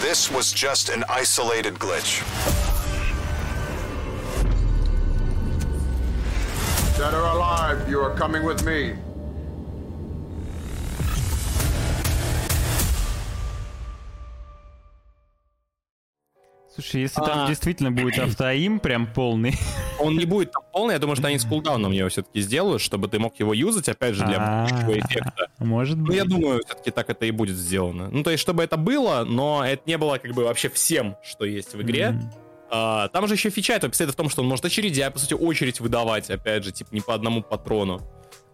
This 0.00 0.30
was 0.30 0.52
just 0.52 0.90
an 0.90 1.02
isolated 1.08 1.76
glitch. 1.76 2.20
Dead 6.98 7.14
or 7.14 7.24
alive, 7.24 7.88
you 7.88 8.00
are 8.00 8.14
coming 8.14 8.44
with 8.44 8.66
me. 8.66 8.96
Слушай, 16.76 17.00
если 17.02 17.20
там 17.20 17.44
А. 17.44 17.48
действительно 17.48 17.90
будет 17.90 18.18
автоим 18.18 18.78
прям 18.80 19.06
полный, 19.12 19.54
Он 19.98 20.16
не 20.16 20.24
будет 20.26 20.52
там 20.52 20.62
полный, 20.72 20.92
я 20.94 20.98
думаю, 20.98 21.16
что 21.16 21.26
они 21.26 21.38
с 21.38 21.44
кулдауном 21.44 21.90
его 21.90 22.08
все-таки 22.08 22.40
сделают, 22.40 22.80
чтобы 22.82 23.08
ты 23.08 23.18
мог 23.18 23.34
его 23.40 23.52
юзать, 23.54 23.88
опять 23.88 24.14
же, 24.14 24.24
для 24.26 24.36
А, 24.38 24.68
большего 24.68 24.98
эффекта. 24.98 25.48
может 25.58 25.96
Ну, 25.96 26.04
быть. 26.06 26.16
я 26.16 26.24
думаю, 26.24 26.62
все-таки 26.64 26.90
так 26.90 27.08
это 27.10 27.24
и 27.26 27.30
будет 27.30 27.56
сделано. 27.56 28.08
Ну, 28.10 28.22
то 28.22 28.30
есть, 28.30 28.42
чтобы 28.42 28.62
это 28.62 28.76
было, 28.76 29.24
но 29.26 29.64
это 29.66 29.82
не 29.86 29.96
было 29.98 30.18
как 30.18 30.32
бы 30.32 30.44
вообще 30.44 30.68
всем, 30.68 31.16
что 31.22 31.44
есть 31.44 31.74
в 31.74 31.80
игре. 31.82 32.14
А, 32.70 33.08
там 33.08 33.26
же 33.28 33.34
еще 33.34 33.48
фича 33.50 33.74
этого 33.74 33.90
пистолета 33.90 34.12
в 34.12 34.16
том, 34.16 34.28
что 34.28 34.42
он 34.42 34.48
может 34.48 34.64
очередя, 34.64 35.10
по 35.10 35.18
сути, 35.18 35.34
очередь 35.34 35.80
выдавать, 35.80 36.30
опять 36.30 36.64
же, 36.64 36.72
типа 36.72 36.88
не 36.92 37.00
по 37.00 37.14
одному 37.14 37.42
патрону. 37.42 38.00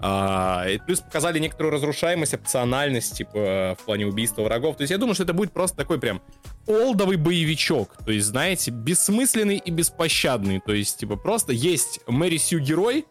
А, 0.05 0.67
и 0.69 0.79
плюс 0.79 1.01
показали 1.01 1.39
некоторую 1.39 1.73
разрушаемость, 1.73 2.35
опциональность, 2.35 3.17
типа, 3.17 3.77
в 3.81 3.85
плане 3.85 4.07
убийства 4.07 4.43
врагов. 4.43 4.77
То 4.77 4.83
есть 4.83 4.91
я 4.91 4.99
думаю, 4.99 5.15
что 5.15 5.23
это 5.23 5.33
будет 5.33 5.53
просто 5.53 5.77
такой 5.77 6.01
прям 6.01 6.21
олдовый 6.67 7.17
боевичок. 7.17 7.97
То 8.05 8.11
есть, 8.11 8.27
знаете, 8.27 8.73
бессмысленный 8.73 9.59
и 9.59 9.71
беспощадный. 9.71 10.61
То 10.61 10.73
есть, 10.73 10.99
типа, 10.99 11.17
просто 11.17 11.53
есть 11.53 12.01
Мэри 12.09 12.39
Сью 12.39 12.59
герой, 12.59 13.07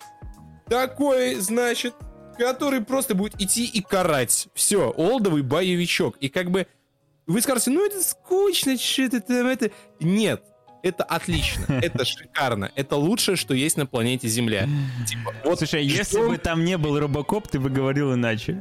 такой, 0.68 1.36
значит, 1.36 1.94
который 2.38 2.82
просто 2.82 3.16
будет 3.16 3.42
идти 3.42 3.66
и 3.66 3.82
карать. 3.82 4.50
Все, 4.54 4.90
олдовый 4.90 5.44
боевичок. 5.44 6.18
И 6.18 6.28
как 6.28 6.52
бы 6.52 6.68
вы 7.28 7.42
скажете, 7.42 7.72
ну 7.72 7.86
это 7.86 8.02
скучно, 8.02 8.78
что-то 8.78 9.22
там, 9.22 9.48
это... 9.48 9.72
Нет, 10.00 10.44
это 10.84 11.04
отлично, 11.04 11.66
это 11.82 12.06
шикарно, 12.06 12.72
это 12.76 12.96
лучшее, 12.96 13.36
что 13.36 13.54
есть 13.54 13.78
на 13.78 13.86
планете 13.86 14.28
Земля. 14.28 14.68
Типа, 15.08 15.34
вот 15.44 15.60
Слушай, 15.60 15.86
если 15.86 16.18
ждем- 16.20 16.30
бы 16.30 16.38
там 16.38 16.66
не 16.66 16.78
был 16.78 17.00
Робокоп, 17.00 17.48
ты 17.48 17.60
бы 17.60 17.70
говорил 17.70 18.14
иначе. 18.14 18.58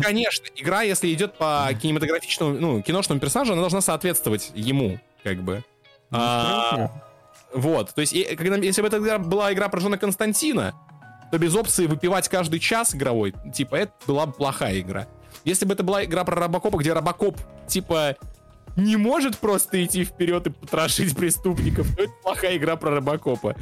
Конечно, 0.00 0.46
игра, 0.56 0.82
если 0.82 1.12
идет 1.12 1.36
по 1.38 1.68
кинематографичному, 1.80 2.58
ну, 2.58 2.82
киношному 2.82 3.20
персонажу, 3.20 3.52
она 3.52 3.62
должна 3.62 3.80
соответствовать 3.80 4.52
ему, 4.54 4.98
как 5.24 5.42
бы. 5.42 5.64
А, 6.10 6.90
вот, 7.52 7.94
то 7.94 8.00
есть, 8.00 8.14
когда, 8.36 8.56
если 8.56 8.82
бы 8.82 8.88
это 8.88 9.18
была 9.18 9.52
игра 9.52 9.68
про 9.68 9.80
Джона 9.80 9.98
Константина, 9.98 10.74
то 11.30 11.38
без 11.38 11.54
опции 11.54 11.86
выпивать 11.86 12.28
каждый 12.28 12.58
час 12.58 12.94
игровой, 12.94 13.34
типа, 13.52 13.74
это 13.76 13.92
была 14.06 14.26
бы 14.26 14.32
плохая 14.32 14.80
игра. 14.80 15.06
Если 15.44 15.66
бы 15.66 15.74
это 15.74 15.82
была 15.82 16.04
игра 16.04 16.24
про 16.24 16.36
Робокопа, 16.36 16.78
где 16.78 16.92
Робокоп, 16.92 17.38
типа, 17.66 18.16
не 18.78 18.96
может 18.96 19.38
просто 19.38 19.84
идти 19.84 20.04
вперед 20.04 20.46
и 20.46 20.50
потрошить 20.50 21.16
преступников, 21.16 21.94
то 21.96 22.04
это 22.04 22.12
плохая 22.22 22.56
игра 22.56 22.76
про 22.76 22.94
Робокопа. 22.94 23.56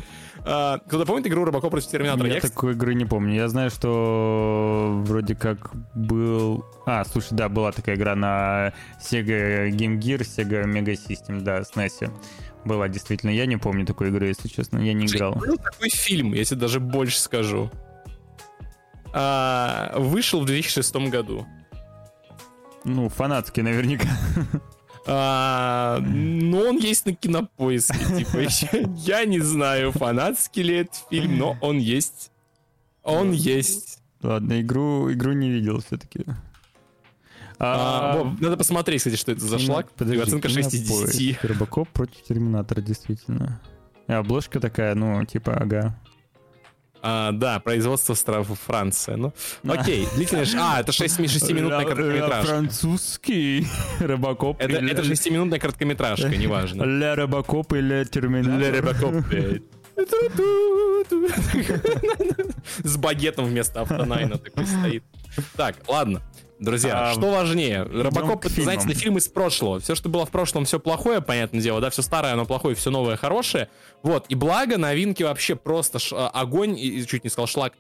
А, 0.45 0.79
кто-то 0.79 1.07
помнит 1.07 1.27
игру 1.27 1.45
Робокоп 1.45 1.71
против 1.71 1.89
Терминатора? 1.89 2.29
Я 2.29 2.41
такой 2.41 2.75
игры 2.75 2.95
не 2.95 3.07
помню. 3.07 3.35
Я 3.35 3.49
знаю, 3.49 3.71
что 3.71 5.03
вроде 5.07 5.35
как 5.35 5.75
был... 5.95 6.65
А, 6.85 7.05
слушай, 7.05 7.31
да, 7.33 7.49
была 7.49 7.73
такая 7.73 7.97
игра 7.97 8.15
на 8.15 8.75
Sega 9.01 9.71
Game 9.71 9.99
Gear, 9.99 10.21
Sega 10.21 10.65
Mega 10.65 10.95
System, 10.95 11.41
да, 11.41 11.65
с 11.65 11.73
NES. 11.73 12.13
Была 12.65 12.89
действительно. 12.89 13.31
Я 13.31 13.47
не 13.47 13.57
помню 13.57 13.87
такой 13.87 14.09
игры, 14.09 14.27
если 14.27 14.49
честно. 14.49 14.79
Я 14.79 14.93
не 14.93 15.07
играл. 15.07 15.35
Был 15.35 15.57
такой 15.57 15.89
фильм, 15.89 16.35
тебе 16.35 16.57
даже 16.57 16.79
больше 16.79 17.19
скажу. 17.19 17.71
А, 19.15 19.95
вышел 19.97 20.43
в 20.43 20.45
2006 20.45 20.95
году. 21.09 21.47
Ну, 22.85 23.09
фанатский 23.09 23.63
наверняка. 23.63 24.09
А, 25.09 26.01
но 26.01 26.61
он 26.69 26.79
есть 26.79 27.07
на 27.07 27.15
кинопоиске. 27.15 27.99
Типа, 28.19 28.39
я, 28.97 29.25
не 29.25 29.39
знаю, 29.39 29.93
фанатский 29.93 30.63
ли 30.63 30.75
это 30.79 30.93
фильм, 31.11 31.39
но 31.39 31.57
он 31.61 31.79
есть. 31.79 32.33
Он 33.03 33.31
есть. 33.31 34.01
Ладно, 34.23 34.61
игру, 34.61 35.13
игру 35.13 35.33
не 35.33 35.51
видел 35.51 35.81
все-таки. 35.81 36.25
А, 37.59 38.17
Вов, 38.17 38.41
надо 38.41 38.57
посмотреть, 38.57 38.99
кстати, 38.99 39.17
что 39.17 39.33
это 39.33 39.41
за 39.43 39.59
шлак. 39.59 39.91
Подожди, 39.93 40.21
Оценка 40.21 40.49
6 40.49 40.75
из 40.75 40.83
10. 40.83 41.45
Робокоп 41.45 41.89
против 41.89 42.23
Терминатора, 42.23 42.81
действительно. 42.81 43.61
И 44.09 44.13
обложка 44.13 44.61
такая, 44.61 44.95
ну, 44.95 45.25
типа, 45.25 45.55
ага. 45.55 45.99
А, 47.09 47.31
да, 47.31 47.61
производство 47.61 48.15
страв 48.15 48.49
Франция. 48.67 49.17
Ну, 49.17 49.33
окей, 49.65 50.09
длительность... 50.17 50.57
А, 50.59 50.81
это 50.81 50.91
6-минутная 50.91 51.83
Ра- 51.83 51.89
короткометражка. 51.89 52.47
Французский 52.47 53.65
Робокоп. 54.01 54.61
Это, 54.61 54.85
это 54.85 55.03
6-минутная 55.03 55.61
короткометражка, 55.61 56.29
неважно. 56.37 56.83
Ля 56.83 57.15
Робокоп 57.15 57.75
или 57.75 58.03
Терминатор. 58.05 58.59
Для 58.59 58.81
Робокоп. 58.81 59.25
С 62.83 62.97
багетом 62.97 63.47
вместо 63.47 63.83
автонайна 63.83 64.39
такой 64.39 64.67
стоит. 64.67 65.05
Так, 65.57 65.77
ладно. 65.87 66.23
Друзья, 66.59 67.11
А, 67.11 67.13
что 67.13 67.31
важнее? 67.31 67.83
Робокоп, 67.83 68.47
знаете, 68.47 68.87
это 68.89 68.95
фильм 68.99 69.19
из 69.19 69.29
прошлого. 69.29 69.79
Все, 69.81 69.95
что 69.95 70.09
было 70.09 70.25
в 70.25 70.31
прошлом, 70.31 70.65
все 70.65 70.81
плохое, 70.81 71.21
понятное 71.21 71.61
дело, 71.61 71.81
да, 71.81 71.91
все 71.91 72.01
старое, 72.03 72.33
оно 72.33 72.47
плохое, 72.47 72.75
все 72.75 72.91
новое 72.91 73.17
хорошее. 73.17 73.69
Вот, 74.03 74.25
и 74.29 74.35
благо, 74.35 74.79
новинки 74.79 75.23
вообще 75.23 75.55
просто 75.55 75.99
ш- 75.99 76.17
а, 76.17 76.29
огонь, 76.29 76.79
и, 76.79 77.01
и 77.01 77.07
чуть 77.07 77.25
не 77.25 77.31
сказал 77.31 77.47
шлак. 77.47 77.75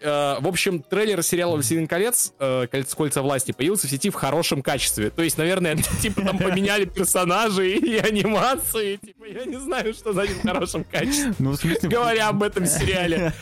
Э, 0.00 0.36
в 0.40 0.48
общем, 0.48 0.82
трейлер 0.82 1.22
сериала 1.22 1.52
«Властелин 1.52 1.86
колец», 1.86 2.32
э, 2.40 2.66
«Кольца, 2.66 2.96
кольца 2.96 3.22
власти» 3.22 3.52
появился 3.52 3.86
в 3.86 3.90
сети 3.90 4.10
в 4.10 4.14
хорошем 4.14 4.60
качестве. 4.60 5.10
То 5.10 5.22
есть, 5.22 5.38
наверное, 5.38 5.76
типа 6.02 6.20
там 6.22 6.36
поменяли 6.38 6.84
персонажей 6.84 7.76
и 7.76 7.96
анимации. 7.98 8.96
Типа, 8.96 9.24
я 9.24 9.44
не 9.44 9.56
знаю, 9.56 9.94
что 9.94 10.12
значит 10.12 10.38
в 10.38 10.42
хорошем 10.42 10.82
качестве. 10.84 11.32
Ну, 11.38 11.52
в 11.52 11.56
смысле... 11.56 11.88
Говоря 11.88 12.28
об 12.28 12.42
этом 12.42 12.66
сериале. 12.66 13.32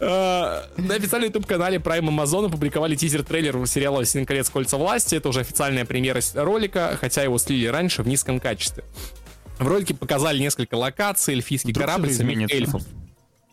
Э, 0.00 0.62
На 0.76 0.94
официальном 0.94 1.28
YouTube-канале 1.28 1.78
Prime 1.78 2.08
Amazon 2.08 2.46
опубликовали 2.46 2.94
тизер-трейлер 2.96 3.66
сериала 3.66 3.96
«Властелин 3.96 4.26
колец. 4.26 4.48
Кольца 4.50 4.76
власти». 4.76 5.16
Это 5.16 5.28
уже 5.28 5.40
официальная 5.40 5.84
премьера 5.84 6.20
ролика, 6.34 6.96
хотя 7.00 7.22
его 7.22 7.38
слили 7.38 7.66
раньше 7.66 8.02
в 8.02 8.08
низком 8.08 8.38
качестве. 8.40 8.84
В 9.58 9.66
ролике 9.66 9.94
показали 9.94 10.38
несколько 10.38 10.76
локаций, 10.76 11.34
эльфийский 11.34 11.72
Вдруг 11.72 11.86
корабль, 11.86 12.12
самих 12.12 12.20
изменится. 12.20 12.56
эльфов. 12.56 12.82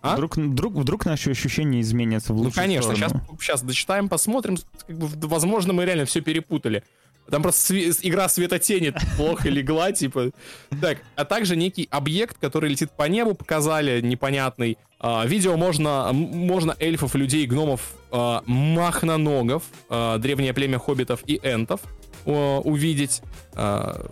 А? 0.04 0.14
Вдруг, 0.14 0.38
вдруг, 0.38 0.74
вдруг 0.76 1.06
наши 1.06 1.32
ощущения 1.32 1.82
изменятся 1.82 2.32
в 2.32 2.36
Ну, 2.36 2.44
лучшую 2.44 2.64
конечно, 2.64 2.96
сейчас, 2.96 3.10
сторону. 3.10 3.38
сейчас 3.42 3.62
дочитаем, 3.64 4.08
посмотрим. 4.08 4.58
Как 4.86 4.96
бы, 4.96 5.28
возможно, 5.28 5.74
мы 5.74 5.84
реально 5.84 6.06
все 6.06 6.22
перепутали. 6.22 6.84
Там 7.30 7.42
просто 7.42 7.74
све- 7.74 7.98
игра 8.02 8.30
светотени 8.30 8.94
плохо 9.18 9.50
легла, 9.50 9.92
типа. 9.92 10.32
Так, 10.82 11.00
а 11.16 11.26
также 11.26 11.56
некий 11.56 11.88
объект, 11.92 12.38
который 12.40 12.70
летит 12.70 12.92
по 12.92 13.04
небу, 13.04 13.34
показали, 13.34 14.02
непонятный. 14.02 14.78
А, 15.00 15.26
видео 15.26 15.58
можно, 15.58 16.12
можно 16.14 16.76
эльфов, 16.80 17.16
людей, 17.16 17.46
гномов, 17.46 17.82
а, 18.12 18.44
махноногов, 18.46 19.64
а, 19.90 20.18
древнее 20.18 20.54
племя 20.54 20.80
хоббитов 20.80 21.22
и 21.26 21.40
энтов 21.44 21.82
а, 22.26 22.60
увидеть. 22.60 23.22
А, 23.54 24.12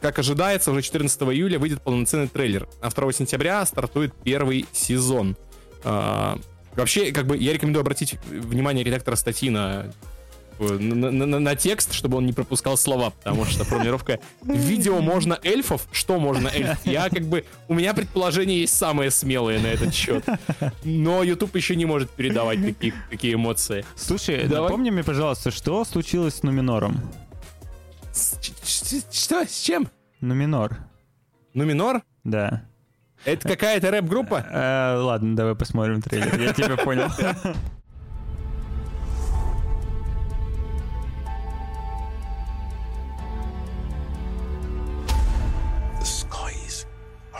как 0.00 0.18
ожидается, 0.18 0.70
уже 0.70 0.82
14 0.82 1.22
июля 1.22 1.58
выйдет 1.58 1.82
полноценный 1.82 2.28
трейлер, 2.28 2.68
а 2.82 2.90
2 2.90 3.12
сентября 3.12 3.64
стартует 3.64 4.12
первый 4.22 4.66
сезон. 4.72 5.36
А, 5.82 6.38
вообще, 6.76 7.10
как 7.10 7.26
бы, 7.26 7.36
я 7.36 7.52
рекомендую 7.52 7.80
обратить 7.80 8.18
внимание 8.28 8.84
редактора 8.84 9.16
статьи 9.16 9.50
на, 9.50 9.92
на, 10.58 11.10
на- 11.10 11.38
на 11.40 11.56
текст, 11.56 11.92
чтобы 11.92 12.18
он 12.18 12.26
не 12.26 12.32
пропускал 12.32 12.76
слова, 12.76 13.10
потому 13.10 13.44
что 13.44 13.64
формулировка 13.64 14.20
«видео 14.42 15.00
можно 15.00 15.38
эльфов», 15.42 15.86
что 15.92 16.18
можно 16.18 16.48
эльф? 16.48 16.78
Я 16.84 17.08
как 17.10 17.22
бы, 17.24 17.44
у 17.68 17.74
меня 17.74 17.94
предположения 17.94 18.58
есть 18.60 18.76
самые 18.76 19.10
смелые 19.10 19.58
на 19.60 19.66
этот 19.68 19.94
счет, 19.94 20.24
но 20.84 21.22
YouTube 21.22 21.54
еще 21.56 21.76
не 21.76 21.84
может 21.86 22.10
передавать 22.10 22.62
такие, 22.64 22.92
такие 23.10 23.34
эмоции. 23.34 23.84
Слушай, 23.96 24.46
Давай. 24.46 24.64
напомни 24.70 24.90
мне, 24.90 25.02
пожалуйста, 25.04 25.50
что 25.50 25.84
случилось 25.84 26.34
с 26.36 26.42
Нуминором? 26.42 27.00
С- 28.12 28.38
Что? 29.12 29.44
С 29.44 29.60
чем? 29.60 29.88
Нуминор. 30.20 30.76
Нуминор? 31.52 32.02
Да. 32.22 32.62
Это 33.24 33.48
какая-то 33.48 33.90
рэп-группа? 33.90 34.46
Э, 34.50 34.96
ладно, 35.00 35.34
давай 35.34 35.54
посмотрим 35.54 36.02
трейлер. 36.02 36.40
Я 36.40 36.52
тебя 36.52 36.76
понял. 36.76 37.08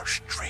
straight. 0.05 0.44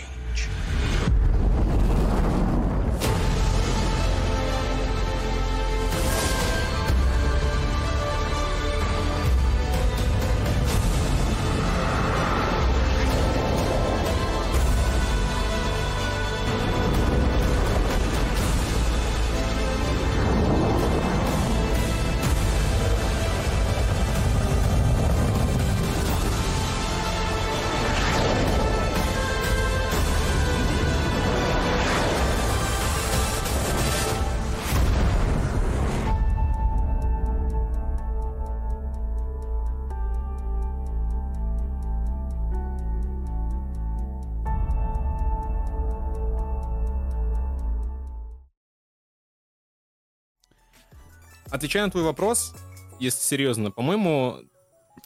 Отвечая 51.54 51.84
на 51.84 51.90
твой 51.92 52.02
вопрос, 52.02 52.52
если 52.98 53.20
серьезно, 53.20 53.70
по-моему, 53.70 54.38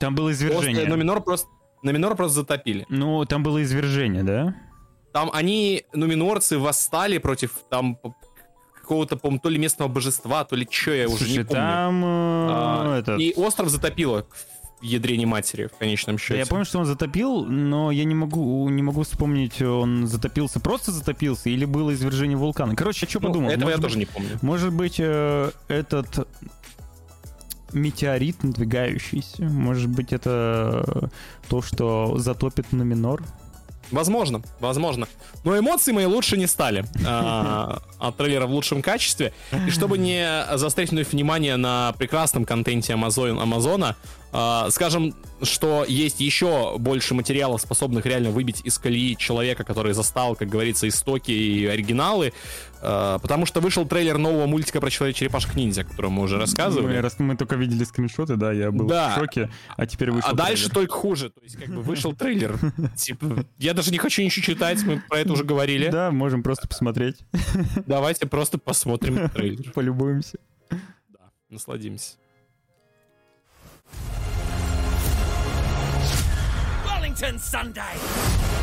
Там 0.00 0.14
было 0.14 0.28
просто 0.30 0.46
извержение. 0.46 0.86
Нуминор 0.86 1.20
просто, 1.22 1.46
Нуминор 1.82 2.16
просто 2.16 2.36
затопили. 2.36 2.86
Ну, 2.88 3.22
там 3.26 3.42
было 3.42 3.62
извержение, 3.62 4.22
да? 4.22 4.54
Там 5.12 5.28
они, 5.34 5.84
нуминорцы, 5.92 6.58
восстали 6.58 7.18
против 7.18 7.52
там 7.68 7.98
какого-то, 8.80 9.18
по 9.18 9.36
то 9.38 9.50
ли 9.50 9.58
местного 9.58 9.88
божества, 9.90 10.44
то 10.44 10.56
ли 10.56 10.66
что, 10.70 10.92
я 10.92 11.06
уже 11.06 11.24
не 11.24 11.34
Слушай, 11.34 11.44
помню. 11.44 11.60
там... 11.62 12.04
э, 12.04 12.06
А, 12.50 12.98
этот- 12.98 13.20
И 13.20 13.34
остров 13.36 13.68
затопило 13.68 14.26
в 14.80 14.84
ядре 14.84 15.24
матери, 15.26 15.66
в 15.66 15.76
конечном 15.78 16.16
Да, 16.16 16.22
счете. 16.22 16.38
Я 16.38 16.46
помню, 16.46 16.64
что 16.64 16.78
он 16.78 16.86
затопил, 16.86 17.44
но 17.44 17.90
я 17.90 18.05
не 18.05 18.14
могу, 18.14 18.68
не 18.68 18.82
могу 18.82 19.02
вспомнить, 19.02 19.60
он 19.60 20.06
затопился, 20.06 20.60
просто 20.60 20.92
затопился, 20.92 21.50
или 21.50 21.64
было 21.64 21.92
извержение 21.94 22.36
вулкана. 22.36 22.76
Короче, 22.76 23.06
я 23.06 23.10
что 23.10 23.20
Ну, 23.20 23.26
подумал? 23.28 23.50
этого 23.50 23.70
я 23.70 23.76
может 23.76 23.82
тоже 23.82 23.98
быть- 23.98 24.09
не 24.09 24.12
помню. 24.14 24.38
Может 24.42 24.72
быть, 24.72 24.96
э, 24.98 25.50
этот 25.68 26.28
метеорит 27.72 28.42
надвигающийся, 28.44 29.42
может 29.42 29.88
быть, 29.90 30.12
это 30.12 31.10
то, 31.48 31.60
что 31.62 32.16
затопит 32.18 32.72
на 32.72 32.82
минор? 32.82 33.22
Возможно, 33.90 34.42
возможно. 34.60 35.09
Но 35.44 35.59
эмоции 35.59 35.92
мои 35.92 36.05
лучше 36.05 36.36
не 36.36 36.46
стали 36.46 36.84
а, 37.06 37.80
от 37.98 38.18
трейлера 38.18 38.46
в 38.46 38.50
лучшем 38.50 38.82
качестве. 38.82 39.32
И 39.66 39.70
чтобы 39.70 39.96
не 39.96 40.44
заострять 40.56 40.90
вновь 40.90 41.10
внимание 41.12 41.56
на 41.56 41.92
прекрасном 41.98 42.44
контенте 42.44 42.92
Amazon, 42.92 43.40
Амазона, 43.40 43.96
скажем, 44.70 45.14
что 45.42 45.84
есть 45.88 46.20
еще 46.20 46.76
больше 46.78 47.14
материалов, 47.14 47.60
способных 47.62 48.05
реально 48.06 48.30
выбить 48.30 48.60
из 48.64 48.76
колеи 48.78 49.16
человека, 49.16 49.64
который 49.64 49.92
застал, 49.94 50.34
как 50.36 50.48
говорится, 50.48 50.86
истоки 50.88 51.30
и 51.30 51.64
оригиналы. 51.66 52.32
А, 52.80 53.18
потому 53.18 53.46
что 53.46 53.60
вышел 53.60 53.86
трейлер 53.86 54.18
нового 54.18 54.46
мультика 54.46 54.80
про 54.80 54.90
Человек-черепашек-ниндзя, 54.90 55.80
о 55.80 55.84
котором 55.84 56.12
мы 56.12 56.22
уже 56.24 56.38
рассказывали. 56.38 56.96
Мы, 56.96 57.00
рас- 57.00 57.18
мы 57.18 57.36
только 57.36 57.56
видели 57.56 57.82
скриншоты, 57.84 58.36
да, 58.36 58.52
я 58.52 58.70
был 58.70 58.86
Да. 58.86 59.10
в 59.10 59.14
шоке, 59.18 59.50
а 59.76 59.86
теперь 59.86 60.10
вышел 60.10 60.30
А 60.30 60.34
дальше 60.34 60.64
трейлер. 60.68 60.74
только 60.74 60.94
хуже. 60.94 61.30
То 61.30 61.40
есть, 61.42 61.56
как 61.56 61.68
бы 61.68 61.82
вышел 61.82 62.12
трейлер. 62.14 62.59
Типа, 62.96 63.44
я 63.59 63.74
даже 63.74 63.90
не 63.90 63.98
хочу 63.98 64.22
ничего 64.22 64.44
читать, 64.44 64.82
мы 64.84 65.02
про 65.09 65.20
это 65.20 65.32
уже 65.32 65.44
говорили. 65.44 65.88
Да, 65.88 66.10
можем 66.10 66.42
просто 66.42 66.68
посмотреть, 66.68 67.16
Давайте 67.86 68.26
просто 68.26 68.59
посмотрим 68.59 69.28
трейлер. 69.34 69.72
полюбуемся. 69.72 70.38
Насладимся. 71.50 72.16
Wellington 77.20 77.40
Sunday! 77.40 77.95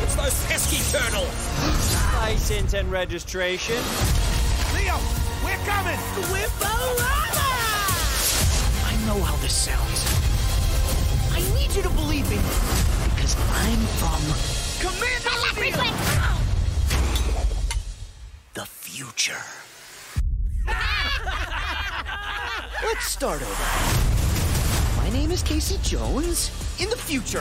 It's 0.02 0.14
those 0.14 0.46
pesky 0.46 0.80
turtles! 0.90 1.28
License 2.14 2.72
and 2.72 2.90
registration. 2.90 3.76
Leo, 4.74 4.98
we're 5.44 5.58
coming! 5.66 5.98
Whipporama! 6.32 7.52
I 8.82 8.96
know 9.06 9.20
how 9.22 9.36
this 9.42 9.54
sounds. 9.54 10.06
I 11.32 11.40
need 11.58 11.74
you 11.76 11.82
to 11.82 11.90
believe 11.90 12.30
me. 12.30 12.36
Because 13.14 13.36
I'm 13.52 13.78
from... 14.00 14.22
Commander 14.80 15.36
The 18.54 18.64
future. 18.64 19.44
Let's 22.82 23.06
start 23.06 23.42
over. 23.42 24.96
My 24.96 25.10
name 25.10 25.30
is 25.30 25.42
Casey 25.42 25.78
Jones. 25.82 26.65
In 26.78 26.90
the 26.90 26.96
future, 26.96 27.40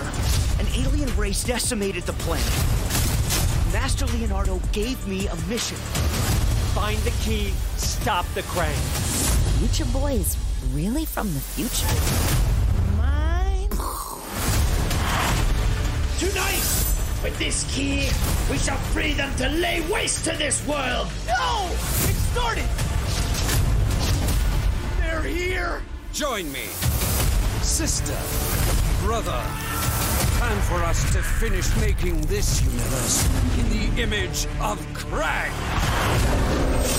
an 0.60 0.68
alien 0.76 1.14
race 1.18 1.44
decimated 1.44 2.04
the 2.04 2.14
planet. 2.14 2.46
Master 3.74 4.06
Leonardo 4.06 4.62
gave 4.72 5.06
me 5.10 5.28
a 5.28 5.36
mission. 5.48 5.76
Find 6.74 6.98
the 7.00 7.12
key, 7.22 7.52
stop 7.76 8.26
the 8.34 8.44
crane. 8.44 8.72
Future 9.60 9.84
Boy 9.92 10.14
is 10.14 10.38
really 10.72 11.04
from 11.04 11.34
the 11.34 11.42
future? 11.42 11.86
Mine? 12.96 13.68
Tonight, 16.18 16.64
with 17.22 17.38
this 17.38 17.66
key, 17.76 18.08
we 18.50 18.58
shall 18.58 18.78
free 18.94 19.12
them 19.12 19.36
to 19.36 19.50
lay 19.50 19.82
waste 19.92 20.24
to 20.26 20.38
this 20.38 20.66
world. 20.66 21.10
No! 21.28 21.68
It 21.72 22.16
started! 22.32 22.70
They're 25.02 25.24
here! 25.24 25.82
Join 26.14 26.50
me. 26.54 26.68
Sister, 27.62 28.14
brother, 29.06 29.40
time 30.40 30.60
for 30.62 30.84
us 30.84 31.04
to 31.14 31.22
finish 31.22 31.76
making 31.78 32.20
this 32.22 32.64
universe 32.64 33.24
in 33.60 33.70
the 33.70 34.02
image 34.02 34.48
of 34.60 34.80
Krang. 34.94 35.52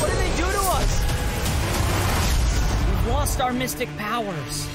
What 0.00 0.10
did 0.10 0.18
they 0.20 0.36
do 0.36 0.44
to 0.44 0.60
us? 0.78 1.00
We've 2.88 3.12
lost 3.12 3.40
our 3.40 3.52
mystic 3.52 3.88
powers. 3.96 4.68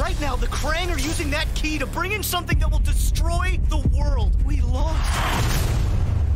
Right 0.00 0.18
now, 0.22 0.34
the 0.34 0.46
Krang 0.46 0.90
are 0.90 0.98
using 0.98 1.28
that 1.32 1.54
key 1.54 1.78
to 1.78 1.86
bring 1.86 2.12
in 2.12 2.22
something 2.22 2.58
that 2.60 2.70
will 2.70 2.78
destroy 2.78 3.60
the 3.68 3.86
world. 3.94 4.42
We 4.44 4.62
lost. 4.62 5.60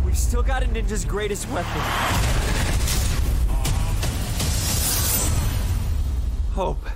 We 0.04 0.12
still 0.12 0.42
got 0.42 0.62
a 0.62 0.66
ninja's 0.66 1.06
greatest 1.06 1.48
weapon. 1.48 1.80
Hope. 6.52 6.86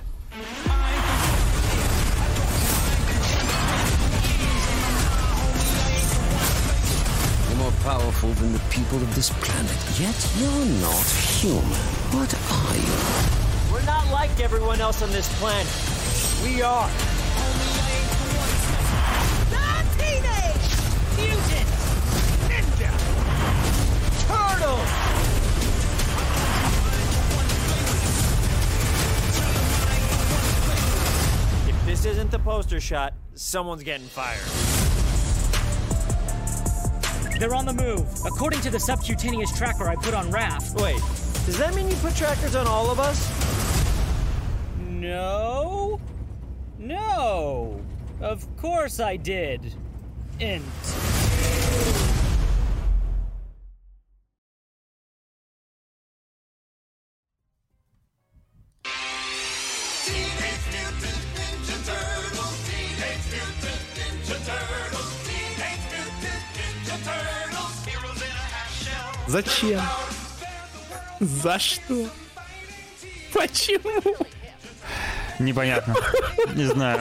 More 7.71 7.83
powerful 7.83 8.29
than 8.33 8.53
the 8.53 8.59
people 8.69 8.97
of 8.97 9.15
this 9.15 9.29
planet. 9.41 9.71
Yet 9.99 10.15
you're 10.37 10.65
not 10.81 11.05
human. 11.39 11.63
What 12.11 12.33
are 12.51 12.75
you? 12.77 13.73
We're 13.73 13.85
not 13.85 14.09
like 14.11 14.39
everyone 14.39 14.81
else 14.81 15.01
on 15.01 15.11
this 15.11 15.27
planet. 15.39 15.67
We 16.43 16.61
are. 16.61 16.89
Teenage 19.97 20.71
Mutant 21.17 21.67
Ninja 22.49 22.91
Turtles! 24.27 24.91
If 31.67 31.85
this 31.85 32.05
isn't 32.05 32.31
the 32.31 32.39
poster 32.39 32.79
shot, 32.79 33.13
someone's 33.35 33.83
getting 33.83 34.07
fired. 34.07 34.80
They're 37.41 37.55
on 37.55 37.65
the 37.65 37.73
move. 37.73 38.07
According 38.23 38.61
to 38.61 38.69
the 38.69 38.79
subcutaneous 38.79 39.51
tracker 39.57 39.89
I 39.89 39.95
put 39.95 40.13
on 40.13 40.31
Raph. 40.31 40.79
Wait, 40.79 41.01
does 41.47 41.57
that 41.57 41.73
mean 41.73 41.89
you 41.89 41.95
put 41.95 42.15
trackers 42.15 42.53
on 42.53 42.67
all 42.67 42.91
of 42.91 42.99
us? 42.99 43.17
No. 44.87 45.99
No. 46.77 47.81
Of 48.21 48.45
course 48.57 48.99
I 48.99 49.15
did. 49.15 49.73
Int. 50.39 50.61
Зачем? 69.31 69.81
За 71.21 71.57
что? 71.57 72.09
Почему? 73.33 74.17
Непонятно. 75.39 75.95
Не 76.53 76.65
знаю. 76.65 76.99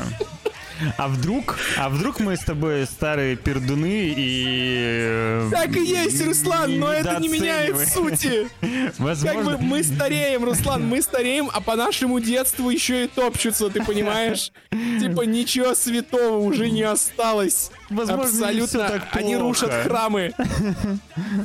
А 0.97 1.09
вдруг, 1.09 1.59
а 1.77 1.89
вдруг 1.89 2.21
мы 2.21 2.37
с 2.37 2.41
тобой 2.41 2.87
старые 2.87 3.37
пердуны 3.37 4.15
и... 4.17 4.85
э, 5.03 5.49
Так 5.51 5.77
и 5.77 5.85
есть, 5.85 6.25
Руслан, 6.25 6.79
но 6.79 6.93
это 6.93 7.19
не 7.21 7.29
меняет 7.29 7.77
сути. 7.89 8.49
Как 8.61 8.99
бы 8.99 9.05
Возможно, 9.05 9.59
мы 9.61 9.83
стареем, 9.83 10.45
Руслан, 10.45 10.87
мы 10.87 11.03
стареем, 11.03 11.51
а 11.53 11.61
по 11.61 11.77
нашему 11.77 12.21
детству 12.21 12.71
еще 12.71 13.05
и 13.05 13.09
топчутся, 13.09 13.69
ты 13.71 13.83
понимаешь? 13.85 14.53
Типа 14.71 15.23
ничего 15.23 15.75
святого 15.75 16.39
уже 16.39 16.71
не 16.71 16.83
осталось. 16.83 17.71
Возможно, 17.91 18.25
Абсолютно. 18.25 18.89
так 18.89 19.09
Они 19.13 19.37
рушат 19.37 19.73
храмы. 19.73 20.33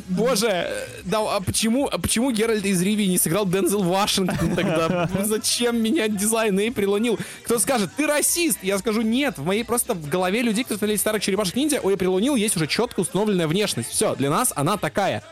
Боже, 0.09 0.47
э, 0.47 0.87
да, 1.03 1.19
а 1.35 1.41
почему, 1.41 1.87
а 1.91 1.97
почему 1.97 2.29
Геральт 2.31 2.63
из 2.65 2.81
Ривии 2.81 3.05
не 3.05 3.17
сыграл 3.17 3.47
Дензел 3.47 3.81
Вашингтон 3.81 4.55
тогда? 4.55 5.09
Зачем 5.23 5.81
менять 5.81 6.15
дизайн 6.15 6.57
Эйприл 6.59 6.95
О'Нил? 6.95 7.19
Кто 7.43 7.57
скажет, 7.57 7.89
ты 7.97 8.05
расист? 8.05 8.59
Я 8.61 8.77
скажу, 8.77 9.01
нет, 9.01 9.24
в 9.33 9.45
моей 9.45 9.63
просто 9.63 9.93
в 9.93 10.07
голове 10.09 10.41
людей, 10.41 10.63
кто 10.63 10.77
смотрели 10.77 10.97
старых 10.97 11.21
черепашек 11.23 11.55
ниндзя, 11.55 11.79
у 11.81 11.89
Эйприл 11.89 12.17
О'Нил 12.17 12.35
есть 12.35 12.55
уже 12.55 12.67
четко 12.67 12.99
установленная 13.01 13.47
внешность. 13.47 13.89
Все, 13.89 14.15
для 14.15 14.29
нас 14.29 14.53
она 14.55 14.77
такая. 14.77 15.23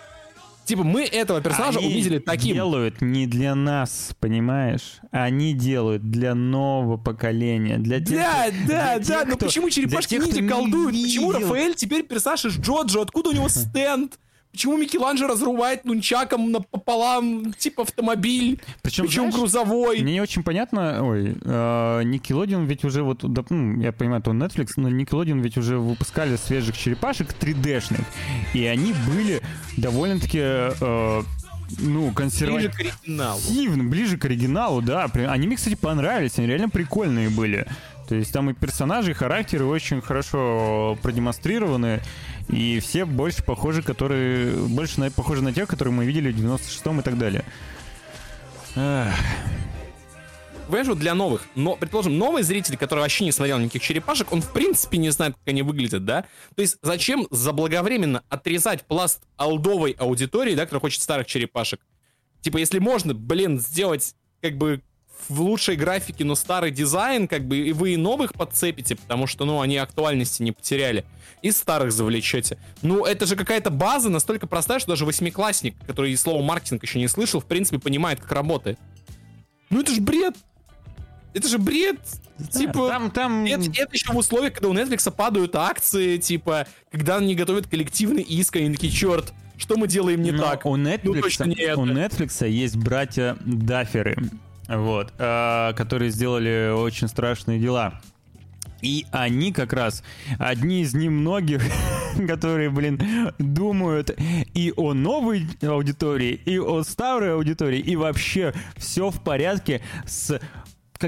Типа 0.66 0.84
мы 0.84 1.04
этого 1.04 1.42
персонажа 1.42 1.80
Они 1.80 1.90
увидели 1.90 2.20
таким. 2.20 2.54
делают 2.56 3.02
не 3.02 3.28
для 3.28 3.54
нас, 3.54 4.12
понимаешь? 4.22 5.00
Они 5.12 5.54
делают 5.54 6.10
для 6.10 6.36
нового 6.36 6.96
поколения, 6.96 7.78
для 7.78 8.00
тех, 8.00 8.16
Да, 8.18 8.46
кто- 8.48 8.68
да, 8.70 8.98
для 8.98 8.98
да, 8.98 9.00
тех, 9.04 9.28
но 9.28 9.36
кто- 9.36 9.46
почему 9.48 9.70
черепашки 9.70 10.12
тех, 10.12 10.24
ниндзя 10.26 10.48
колдуют? 10.48 10.92
Почему. 10.94 11.32
Рафаэль 11.34 11.76
теперь 11.76 12.04
персонаж 12.04 12.46
из 12.46 12.58
Джоджо? 12.58 13.02
Откуда 13.02 13.32
у 13.32 13.34
него 13.34 13.50
стенд? 13.50 14.18
Почему 14.54 14.78
Микеланджело 14.78 15.30
разрубает 15.30 15.84
нунчаком 15.84 16.52
напополам, 16.52 17.54
типа 17.54 17.82
автомобиль, 17.82 18.62
Причем, 18.84 19.06
причем 19.06 19.22
знаешь, 19.24 19.36
грузовой? 19.36 20.02
Мне 20.02 20.14
не 20.14 20.22
очень 20.22 20.44
понятно, 20.44 21.04
ой, 21.04 21.36
э, 21.44 22.02
ведь 22.68 22.86
уже 22.86 23.02
вот, 23.02 23.22
да, 23.24 23.44
ну, 23.50 23.82
я 23.82 23.92
понимаю, 23.92 24.22
то 24.22 24.30
Netflix, 24.30 24.74
но 24.76 24.90
Nickelodeon 24.90 25.42
ведь 25.42 25.58
уже 25.58 25.80
выпускали 25.80 26.36
свежих 26.36 26.78
черепашек 26.78 27.34
3D-шных, 27.42 28.06
и 28.54 28.64
они 28.66 28.94
были 29.08 29.42
довольно-таки, 29.78 30.40
э, 30.40 31.24
ну, 31.80 32.12
Ближе 32.12 32.70
к 32.70 32.80
оригиналу. 32.80 33.42
Ближе 33.90 34.18
к 34.20 34.26
оригиналу, 34.26 34.84
да. 34.84 35.10
Они 35.30 35.48
мне, 35.48 35.56
кстати, 35.56 35.74
понравились, 35.74 36.38
они 36.38 36.46
реально 36.46 36.70
прикольные 36.70 37.30
были. 37.30 37.66
То 38.08 38.16
есть 38.16 38.34
там 38.34 38.50
и 38.50 38.54
персонажи, 38.54 39.12
и 39.12 39.14
характеры 39.14 39.66
очень 39.66 40.02
хорошо 40.02 40.98
продемонстрированы, 41.02 42.02
и 42.50 42.80
все 42.80 43.06
больше 43.06 43.44
похожи, 43.44 43.82
которые 43.82 44.56
больше 44.56 45.00
на, 45.00 45.12
похожи 45.12 45.42
на 45.42 45.54
тех, 45.54 45.68
которые 45.68 45.94
мы 45.94 46.06
видели 46.06 46.32
в 46.32 46.38
96-м 46.38 47.00
и 47.00 47.04
так 47.04 47.18
далее. 47.18 47.44
Эх. 48.76 49.14
Понимаешь, 50.68 50.98
для 50.98 51.14
новых, 51.14 51.44
но, 51.56 51.76
предположим, 51.76 52.18
новый 52.18 52.42
зритель, 52.42 52.78
который 52.78 53.02
вообще 53.02 53.26
не 53.26 53.32
смотрел 53.32 53.60
никаких 53.60 53.84
черепашек, 53.84 54.32
он 54.32 54.42
в 54.42 54.52
принципе 54.54 54.98
не 54.98 55.10
знает, 55.10 55.36
как 55.36 55.48
они 55.50 55.62
выглядят, 55.62 56.06
да? 56.06 56.26
То 56.56 56.62
есть 56.62 56.78
зачем 56.82 57.28
заблаговременно 57.32 58.24
отрезать 58.30 58.84
пласт 58.84 59.22
олдовой 59.36 59.92
аудитории, 59.92 60.56
да, 60.56 60.64
которая 60.64 60.82
хочет 60.82 61.02
старых 61.02 61.28
черепашек? 61.28 61.82
Типа, 62.42 62.58
если 62.58 62.80
можно, 62.80 63.14
блин, 63.14 63.60
сделать 63.60 64.16
как 64.42 64.58
бы 64.58 64.82
в 65.30 65.42
лучшей 65.42 65.76
графике, 65.76 66.24
но 66.24 66.36
старый 66.36 66.72
дизайн, 66.72 67.28
как 67.28 67.46
бы, 67.46 67.58
и 67.58 67.74
вы 67.74 67.94
и 67.94 67.98
новых 67.98 68.34
подцепите, 68.34 68.96
потому 68.96 69.28
что, 69.28 69.46
ну, 69.46 69.62
они 69.62 69.78
актуальности 69.78 70.44
не 70.44 70.52
потеряли, 70.52 71.06
и 71.42 71.52
старых 71.52 71.92
завлечете. 71.92 72.58
Ну, 72.82 73.06
это 73.06 73.26
же 73.26 73.36
какая-то 73.36 73.70
база 73.70 74.10
настолько 74.10 74.48
простая, 74.48 74.80
что 74.80 74.90
даже 74.90 75.06
восьмиклассник, 75.06 75.76
который 75.86 76.16
слово 76.16 76.42
маркетинг 76.42 76.84
еще 76.84 77.00
не 77.00 77.08
слышал, 77.08 77.40
в 77.40 77.46
принципе, 77.46 77.80
понимает, 77.80 78.20
как 78.20 78.32
работает. 78.32 78.78
Ну, 79.70 79.82
это 79.82 79.92
же 79.92 80.02
бред! 80.02 80.36
Это 81.34 81.48
же 81.48 81.58
бред! 81.58 82.00
типа, 82.52 82.88
там, 82.90 83.12
там... 83.12 83.46
Это, 83.46 83.64
это 83.76 83.94
еще 83.94 84.12
в 84.12 84.18
условиях, 84.18 84.54
когда 84.54 84.70
у 84.70 84.74
Netflix 84.74 85.10
падают 85.12 85.56
акции, 85.56 86.18
типа, 86.18 86.68
когда 86.92 87.18
они 87.18 87.36
готовят 87.36 87.68
коллективный 87.68 88.24
иск, 88.24 88.56
они 88.56 88.72
такие, 88.72 88.92
черт, 88.92 89.34
что 89.58 89.78
мы 89.78 89.88
делаем 89.88 90.22
не 90.22 90.32
Но 90.32 90.44
так? 90.44 90.66
У 90.66 90.76
Ну, 90.76 90.90
Netflix, 90.90 91.22
точно 91.22 91.44
не 91.46 91.76
у 91.76 91.86
Netflix 91.86 92.48
есть 92.48 92.76
братья 92.76 93.38
Дафферы, 93.46 94.18
вот, 94.68 95.14
э, 95.18 95.74
которые 95.76 96.12
сделали 96.12 96.72
очень 96.72 97.08
страшные 97.08 97.60
дела. 97.60 98.02
И 98.82 99.06
они 99.12 99.54
как 99.54 99.72
раз 99.72 100.04
одни 100.40 100.82
из 100.82 100.94
немногих, 100.94 101.64
которые, 102.28 102.70
блин, 102.70 103.00
думают 103.40 104.12
и 104.54 104.74
о 104.76 104.94
новой 104.94 105.48
аудитории, 105.62 106.34
и 106.46 106.60
о 106.60 106.84
старой 106.84 107.34
аудитории, 107.34 107.80
и 107.80 107.96
вообще 107.96 108.54
все 108.76 109.10
в 109.10 109.22
порядке 109.22 109.82
с 110.06 110.40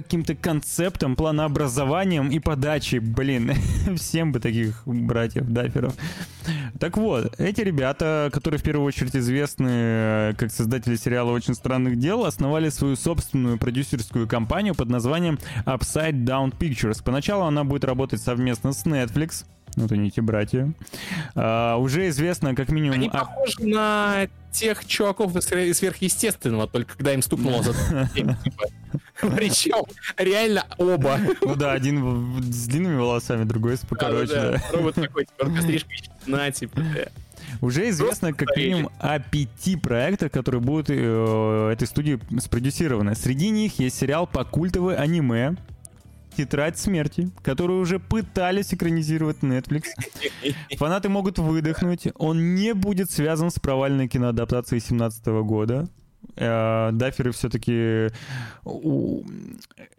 каким-то 0.02 0.36
концептом, 0.36 1.16
планообразованием 1.16 2.30
и 2.30 2.40
подачей. 2.40 3.00
Блин, 3.00 3.54
всем 3.96 4.34
бы 4.34 4.42
таких 4.42 4.82
братьев 4.86 5.48
Дафферов. 5.48 5.94
Так 6.80 6.98
вот, 6.98 7.40
эти 7.40 7.62
ребята, 7.62 8.30
которые 8.34 8.60
в 8.60 8.64
первую 8.64 8.86
очередь 8.86 9.16
известны 9.16 9.70
э, 9.70 10.34
как 10.38 10.52
создатели 10.52 10.98
сериала 10.98 11.32
«Очень 11.32 11.56
странных 11.56 11.98
дел», 11.98 12.26
основали 12.26 12.68
свою 12.70 12.98
собственную 12.98 13.58
продюсерскую 13.58 14.28
компанию 14.28 14.76
под 14.76 14.90
названием 14.90 15.40
Upside 15.66 16.26
Down 16.26 16.52
Pictures. 16.58 17.02
Поначалу 17.02 17.46
она 17.46 17.64
будет 17.64 17.86
работать 17.86 18.22
совместно 18.22 18.74
с 18.74 18.86
Netflix, 18.86 19.46
вот 19.76 19.92
они 19.92 20.08
эти 20.08 20.20
братья. 20.20 20.74
А, 21.36 21.78
уже 21.78 22.08
известно 22.10 22.56
как 22.56 22.70
минимум... 22.70 22.96
Они 22.96 23.10
а- 23.12 23.26
похожи 23.26 23.64
на 23.66 24.28
тех 24.52 24.86
чуваков 24.86 25.36
из 25.36 25.46
сверх- 25.46 25.74
сверхъестественного, 25.74 26.68
только 26.68 26.96
когда 26.96 27.14
им 27.14 27.22
стукнуло 27.22 27.62
за 27.62 27.74
37, 27.74 28.36
типа. 28.44 28.64
Причем 29.36 29.84
реально 30.18 30.66
оба. 30.78 31.20
Ну 31.42 31.56
да, 31.56 31.74
один 31.74 32.42
с 32.42 32.68
длинными 32.68 32.96
волосами, 32.96 33.44
другой 33.44 33.78
с 33.78 33.82
покороче. 33.82 34.62
Робот 34.72 34.96
такой, 34.96 35.26
типа, 35.26 35.52
стрижка 35.62 35.90
на, 36.26 36.52
типа. 36.52 36.80
да. 36.80 37.08
Уже 37.62 37.90
известно 37.90 38.34
как 38.34 38.56
минимум 38.56 38.90
о 39.00 39.20
пяти 39.20 39.76
проектах, 39.76 40.32
которые 40.32 40.62
будут 40.62 40.90
э, 40.90 41.70
этой 41.72 41.88
студии 41.88 42.20
спродюсированы. 42.40 43.16
Среди 43.16 43.50
них 43.50 43.80
есть 43.80 43.98
сериал 43.98 44.28
по 44.28 44.44
культовой 44.44 44.96
аниме 44.96 45.56
«Тетрадь 46.36 46.78
смерти», 46.78 47.30
который 47.42 47.80
уже 47.80 48.00
пытались 48.00 48.74
экранизировать 48.74 49.38
Netflix. 49.40 49.86
Фанаты 50.78 51.10
могут 51.10 51.40
выдохнуть. 51.40 52.08
Он 52.16 52.56
не 52.56 52.74
будет 52.74 53.12
связан 53.12 53.50
с 53.50 53.60
провальной 53.60 54.08
киноадаптацией 54.08 54.82
17 54.82 55.26
года. 55.44 55.88
Э, 56.36 56.90
Дафферы 56.92 57.32
все-таки 57.32 58.10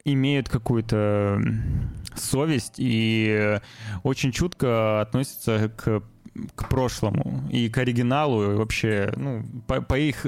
имеют 0.05 0.49
какую-то 0.49 1.41
совесть 2.15 2.75
и 2.79 3.59
очень 4.03 4.33
чутко 4.33 5.01
относятся 5.01 5.71
к, 5.77 6.03
к 6.55 6.69
прошлому 6.69 7.49
и 7.51 7.69
к 7.69 7.79
оригиналу, 7.79 8.53
и 8.53 8.57
вообще, 8.57 9.13
ну, 9.17 9.45
по, 9.67 9.81
по 9.81 9.99
их 9.99 10.27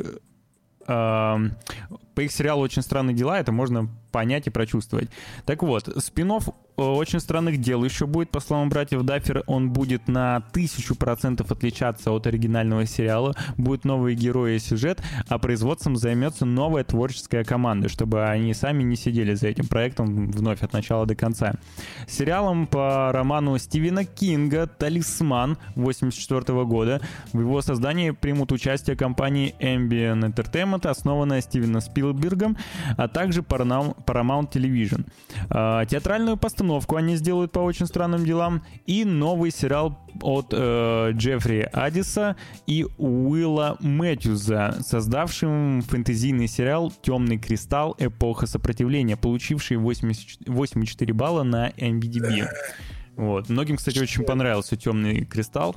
по 0.89 2.21
их 2.21 2.33
сериалу 2.33 2.63
«Очень 2.63 2.83
странные 2.83 3.15
дела» 3.15 3.39
это 3.39 3.53
можно 3.53 3.89
понять 4.11 4.47
и 4.47 4.51
прочувствовать. 4.51 5.11
Так 5.45 5.63
вот, 5.63 5.89
спин 6.03 6.33
«Очень 6.79 7.19
странных 7.19 7.57
дел» 7.61 7.83
еще 7.83 8.07
будет, 8.07 8.31
по 8.31 8.39
словам 8.39 8.69
братьев 8.69 9.03
Даффер, 9.03 9.43
он 9.49 9.71
будет 9.71 10.07
на 10.07 10.43
тысячу 10.53 10.95
процентов 10.95 11.51
отличаться 11.51 12.13
от 12.13 12.29
оригинального 12.29 12.87
сериала, 12.87 13.35
будут 13.57 13.85
новые 13.85 14.15
герои 14.15 14.55
и 14.55 14.59
сюжет, 14.61 15.03
а 15.27 15.41
производством 15.41 15.97
займется 15.97 16.47
новая 16.47 16.85
творческая 16.85 17.43
команда, 17.43 17.89
чтобы 17.89 18.25
они 18.29 18.55
сами 18.55 18.85
не 18.85 18.95
сидели 18.95 19.35
за 19.35 19.49
этим 19.49 19.67
проектом 19.67 20.31
вновь 20.31 20.63
от 20.63 20.73
начала 20.73 21.05
до 21.05 21.17
конца. 21.17 21.55
Сериалом 22.07 22.69
по 22.69 23.11
роману 23.11 23.59
Стивена 23.59 24.05
Кинга 24.05 24.69
«Талисман» 24.69 25.59
84 25.75 26.65
года 26.65 27.01
в 27.33 27.41
его 27.41 27.61
создании 27.61 28.13
примут 28.13 28.53
участие 28.53 28.95
компании 28.95 29.53
Ambient 29.59 30.33
Entertainment, 30.33 30.87
основанная 30.87 31.41
Стивеном 31.41 31.81
Спилбергом, 31.81 32.57
а 32.97 33.09
также 33.09 33.41
Paramount 33.41 33.97
Television. 34.53 35.05
А, 35.51 35.85
театральную 35.85 36.37
постановку 36.37 36.68
они 36.97 37.17
сделают 37.17 37.53
по 37.53 37.61
очень 37.61 37.87
странным 37.87 38.25
делам 38.25 38.63
и 38.87 39.05
новый 39.05 39.51
сериал 39.51 39.99
от 40.23 40.49
э, 40.53 41.13
Джеффри 41.13 41.69
Адиса 41.73 42.37
и 42.67 42.87
Уилла 42.97 43.77
Мэтьюза, 43.81 44.79
создавшим 44.81 45.83
фэнтезийный 45.83 46.49
сериал 46.49 46.93
«Темный 47.03 47.39
кристалл. 47.39 47.95
Эпоха 47.99 48.47
сопротивления», 48.47 49.17
получивший 49.17 49.77
8,4 49.77 51.13
балла 51.13 51.43
на 51.43 51.71
MVDB. 51.71 52.47
Вот. 53.17 53.49
Многим, 53.49 53.77
кстати, 53.77 53.99
очень 53.99 54.25
понравился 54.25 54.77
«Темный 54.77 55.25
кристалл». 55.25 55.75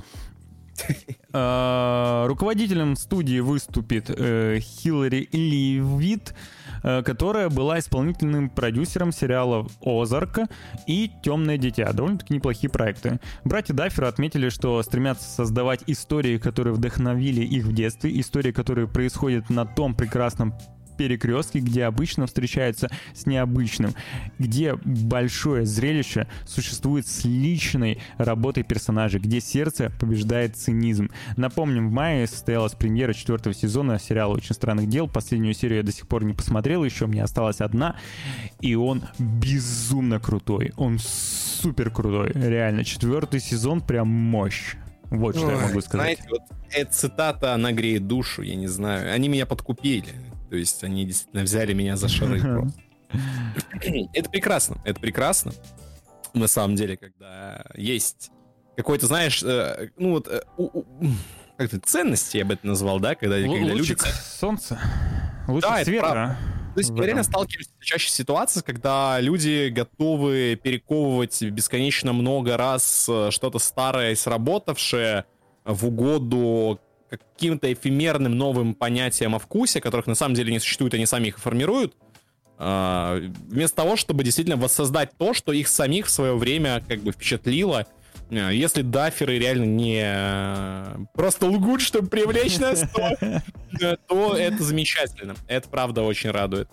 А, 1.34 2.26
руководителем 2.26 2.96
студии 2.96 3.40
выступит 3.40 4.10
э, 4.10 4.58
Хиллари 4.60 5.28
Ливит, 5.32 6.30
э, 6.30 6.34
которая 6.82 7.48
была 7.48 7.78
исполнительным 7.78 8.50
продюсером 8.50 9.12
сериалов 9.12 9.70
«Озарк» 9.80 10.40
и 10.86 11.10
«Темное 11.22 11.58
дитя». 11.58 11.92
Довольно-таки 11.92 12.34
неплохие 12.34 12.70
проекты. 12.70 13.20
Братья 13.44 13.74
Даффера 13.74 14.08
отметили, 14.08 14.48
что 14.48 14.82
стремятся 14.82 15.28
создавать 15.28 15.82
истории, 15.86 16.38
которые 16.38 16.74
вдохновили 16.74 17.42
их 17.42 17.64
в 17.64 17.72
детстве, 17.72 18.18
истории, 18.20 18.52
которые 18.52 18.88
происходят 18.88 19.50
на 19.50 19.64
том 19.64 19.94
прекрасном 19.94 20.54
перекрестке, 21.02 21.58
где 21.58 21.84
обычно 21.84 22.26
встречается 22.26 22.88
с 23.12 23.26
необычным, 23.26 23.92
где 24.38 24.76
большое 24.84 25.66
зрелище 25.66 26.28
существует 26.46 27.08
с 27.08 27.24
личной 27.24 27.98
работой 28.18 28.62
персонажей, 28.62 29.18
где 29.20 29.40
сердце 29.40 29.90
побеждает 29.98 30.56
цинизм. 30.56 31.10
Напомним, 31.36 31.88
в 31.88 31.92
мае 31.92 32.28
состоялась 32.28 32.74
премьера 32.74 33.14
четвертого 33.14 33.52
сезона 33.52 33.98
сериала 33.98 34.34
«Очень 34.34 34.54
странных 34.54 34.88
дел». 34.88 35.08
Последнюю 35.08 35.54
серию 35.54 35.78
я 35.78 35.82
до 35.82 35.90
сих 35.90 36.06
пор 36.06 36.22
не 36.22 36.34
посмотрел, 36.34 36.84
еще 36.84 37.06
мне 37.06 37.24
осталась 37.24 37.60
одна, 37.60 37.96
и 38.60 38.76
он 38.76 39.02
безумно 39.18 40.20
крутой. 40.20 40.72
Он 40.76 41.00
супер 41.00 41.90
крутой, 41.90 42.30
реально. 42.32 42.84
Четвертый 42.84 43.40
сезон 43.40 43.80
прям 43.80 44.06
мощь. 44.06 44.76
Вот 45.10 45.36
что 45.36 45.48
Ой, 45.48 45.54
я 45.54 45.60
могу 45.60 45.80
сказать. 45.80 46.18
Знаете, 46.18 46.22
вот 46.30 46.42
эта 46.70 46.92
цитата, 46.92 47.54
она 47.54 47.72
греет 47.72 48.06
душу, 48.06 48.42
я 48.42 48.54
не 48.54 48.68
знаю. 48.68 49.12
Они 49.12 49.28
меня 49.28 49.46
подкупили. 49.46 50.08
То 50.52 50.58
есть 50.58 50.84
они 50.84 51.06
действительно 51.06 51.44
взяли 51.44 51.72
меня 51.72 51.96
за 51.96 52.08
шары. 52.08 52.38
Это 54.12 54.28
прекрасно, 54.28 54.82
это 54.84 55.00
прекрасно. 55.00 55.54
На 56.34 56.46
самом 56.46 56.76
деле, 56.76 56.98
когда 56.98 57.64
есть 57.74 58.30
какой-то, 58.76 59.06
знаешь, 59.06 59.42
э, 59.42 59.88
ну 59.96 60.10
вот, 60.10 60.28
э, 60.28 60.42
как-то 61.56 61.80
ценности, 61.80 62.36
я 62.36 62.44
бы 62.44 62.52
это 62.52 62.66
назвал, 62.66 63.00
да, 63.00 63.14
когда, 63.14 63.40
когда 63.40 63.72
люди... 63.72 63.96
солнца, 64.38 64.78
лучик 65.48 65.70
да, 65.70 65.84
света. 65.84 66.36
То 66.74 66.80
есть 66.80 66.90
мы 66.90 67.06
реально 67.06 67.22
сталкиваемся 67.22 67.70
чаще 67.80 68.10
с 68.10 68.12
ситуацией, 68.12 68.62
когда 68.62 69.18
люди 69.20 69.70
готовы 69.70 70.60
перековывать 70.62 71.42
бесконечно 71.44 72.12
много 72.12 72.58
раз 72.58 73.06
э, 73.08 73.30
что-то 73.30 73.58
старое, 73.58 74.14
сработавшее 74.14 75.24
в 75.64 75.86
угоду 75.86 76.78
каким-то 77.18 77.72
эфемерным 77.72 78.36
новым 78.36 78.74
понятиям 78.74 79.34
о 79.34 79.38
вкусе, 79.38 79.80
которых 79.80 80.06
на 80.06 80.14
самом 80.14 80.34
деле 80.34 80.52
не 80.52 80.58
существует, 80.58 80.94
они 80.94 81.06
сами 81.06 81.28
их 81.28 81.38
формируют, 81.38 81.94
а, 82.58 83.20
вместо 83.48 83.76
того, 83.76 83.96
чтобы 83.96 84.24
действительно 84.24 84.56
воссоздать 84.56 85.10
то, 85.18 85.34
что 85.34 85.52
их 85.52 85.68
самих 85.68 86.06
в 86.06 86.10
свое 86.10 86.36
время 86.36 86.82
как 86.86 87.00
бы 87.00 87.12
впечатлило. 87.12 87.86
А, 88.30 88.50
если 88.50 88.82
даферы 88.82 89.38
реально 89.38 89.64
не 89.64 90.02
э, 90.04 90.96
просто 91.14 91.46
лгут, 91.46 91.80
чтобы 91.80 92.08
привлечь 92.08 92.58
нас, 92.58 92.84
то, 92.94 93.98
то 94.06 94.36
это 94.36 94.62
замечательно. 94.62 95.34
Это 95.48 95.68
правда 95.68 96.02
очень 96.02 96.30
радует. 96.30 96.68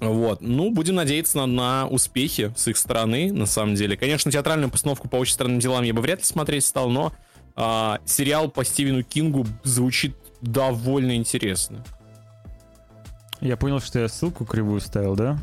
Вот. 0.00 0.40
Ну, 0.40 0.70
будем 0.70 0.96
надеяться 0.96 1.38
на, 1.38 1.46
на 1.46 1.86
успехи 1.86 2.52
с 2.56 2.66
их 2.66 2.76
стороны, 2.76 3.32
на 3.32 3.46
самом 3.46 3.76
деле. 3.76 3.96
Конечно, 3.96 4.32
театральную 4.32 4.70
постановку 4.70 5.08
по 5.08 5.16
очень 5.16 5.34
странным 5.34 5.60
делам 5.60 5.84
я 5.84 5.94
бы 5.94 6.00
вряд 6.00 6.20
ли 6.20 6.24
смотреть 6.24 6.64
стал, 6.64 6.90
но 6.90 7.12
а, 7.56 8.00
сериал 8.04 8.48
по 8.50 8.64
Стивену 8.64 9.02
Кингу 9.02 9.46
звучит 9.62 10.16
довольно 10.40 11.16
интересно. 11.16 11.84
Я 13.40 13.56
понял, 13.56 13.80
что 13.80 13.98
я 13.98 14.08
ссылку 14.08 14.44
кривую 14.44 14.80
ставил, 14.80 15.16
да? 15.16 15.38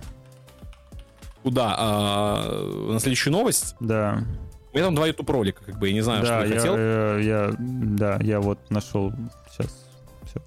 Куда? 1.44 1.76
А, 1.78 2.92
на 2.92 3.00
следующую 3.00 3.34
новость? 3.34 3.76
Да. 3.80 4.24
У 4.72 4.76
меня 4.78 4.86
там 4.86 4.96
два 4.96 5.08
YouTube 5.08 5.30
ролика, 5.30 5.64
как 5.64 5.80
бы, 5.80 5.88
я 5.88 5.94
не 5.94 6.02
знаю, 6.02 6.24
да, 6.24 6.42
что 6.42 6.54
я, 6.54 6.60
хотел. 6.60 6.78
Я, 6.78 7.18
я, 7.18 7.56
да, 7.58 8.20
я 8.22 8.40
вот 8.40 8.60
нашел 8.70 9.12
сейчас. 9.52 9.86
Все. 10.26 10.42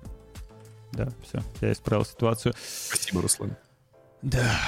Да, 0.93 1.09
все. 1.27 1.41
Я 1.61 1.73
исправил 1.73 2.05
ситуацию. 2.05 2.55
Спасибо, 2.57 3.21
Руслан. 3.23 3.57
Да. 4.23 4.61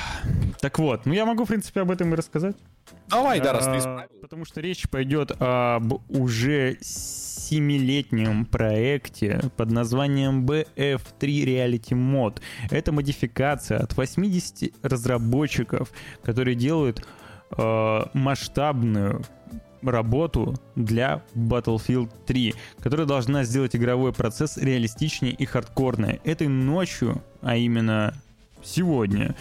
Так 0.61 0.79
вот, 0.81 1.07
ну 1.07 1.13
я 1.13 1.25
могу, 1.25 1.45
в 1.45 1.49
принципе, 1.49 1.83
об 1.83 1.91
этом 1.91 2.13
и 2.13 2.17
рассказать. 2.17 2.57
Давай, 3.09 3.41
да, 3.41 3.53
раз 3.53 3.67
ты 3.67 3.79
исправил. 3.79 4.09
Потому 4.21 4.45
что 4.45 4.61
речь 4.61 4.89
пойдет 4.89 5.33
об 5.39 6.01
уже 6.09 6.79
семилетнем 6.81 8.47
проекте 8.47 9.41
под 9.57 9.71
названием 9.71 10.47
BF3 10.47 11.21
Reality 11.21 11.93
Mod. 11.93 12.41
Это 12.71 12.93
модификация 12.93 13.79
от 13.79 13.97
80 13.97 14.73
разработчиков, 14.83 15.91
которые 16.23 16.55
делают 16.55 17.07
э, 17.57 18.01
масштабную 18.15 19.23
работу 19.83 20.55
для 20.77 21.23
Battlefield 21.35 22.11
3, 22.27 22.55
которая 22.81 23.07
должна 23.07 23.45
сделать 23.45 23.77
игровой 23.77 24.13
процесс 24.13 24.57
реалистичнее 24.57 25.33
и 25.33 25.45
хардкорнее. 25.45 26.21
Этой 26.25 26.49
ночью, 26.49 27.23
а 27.43 27.57
именно 27.57 28.15
сегодня. 28.65 29.35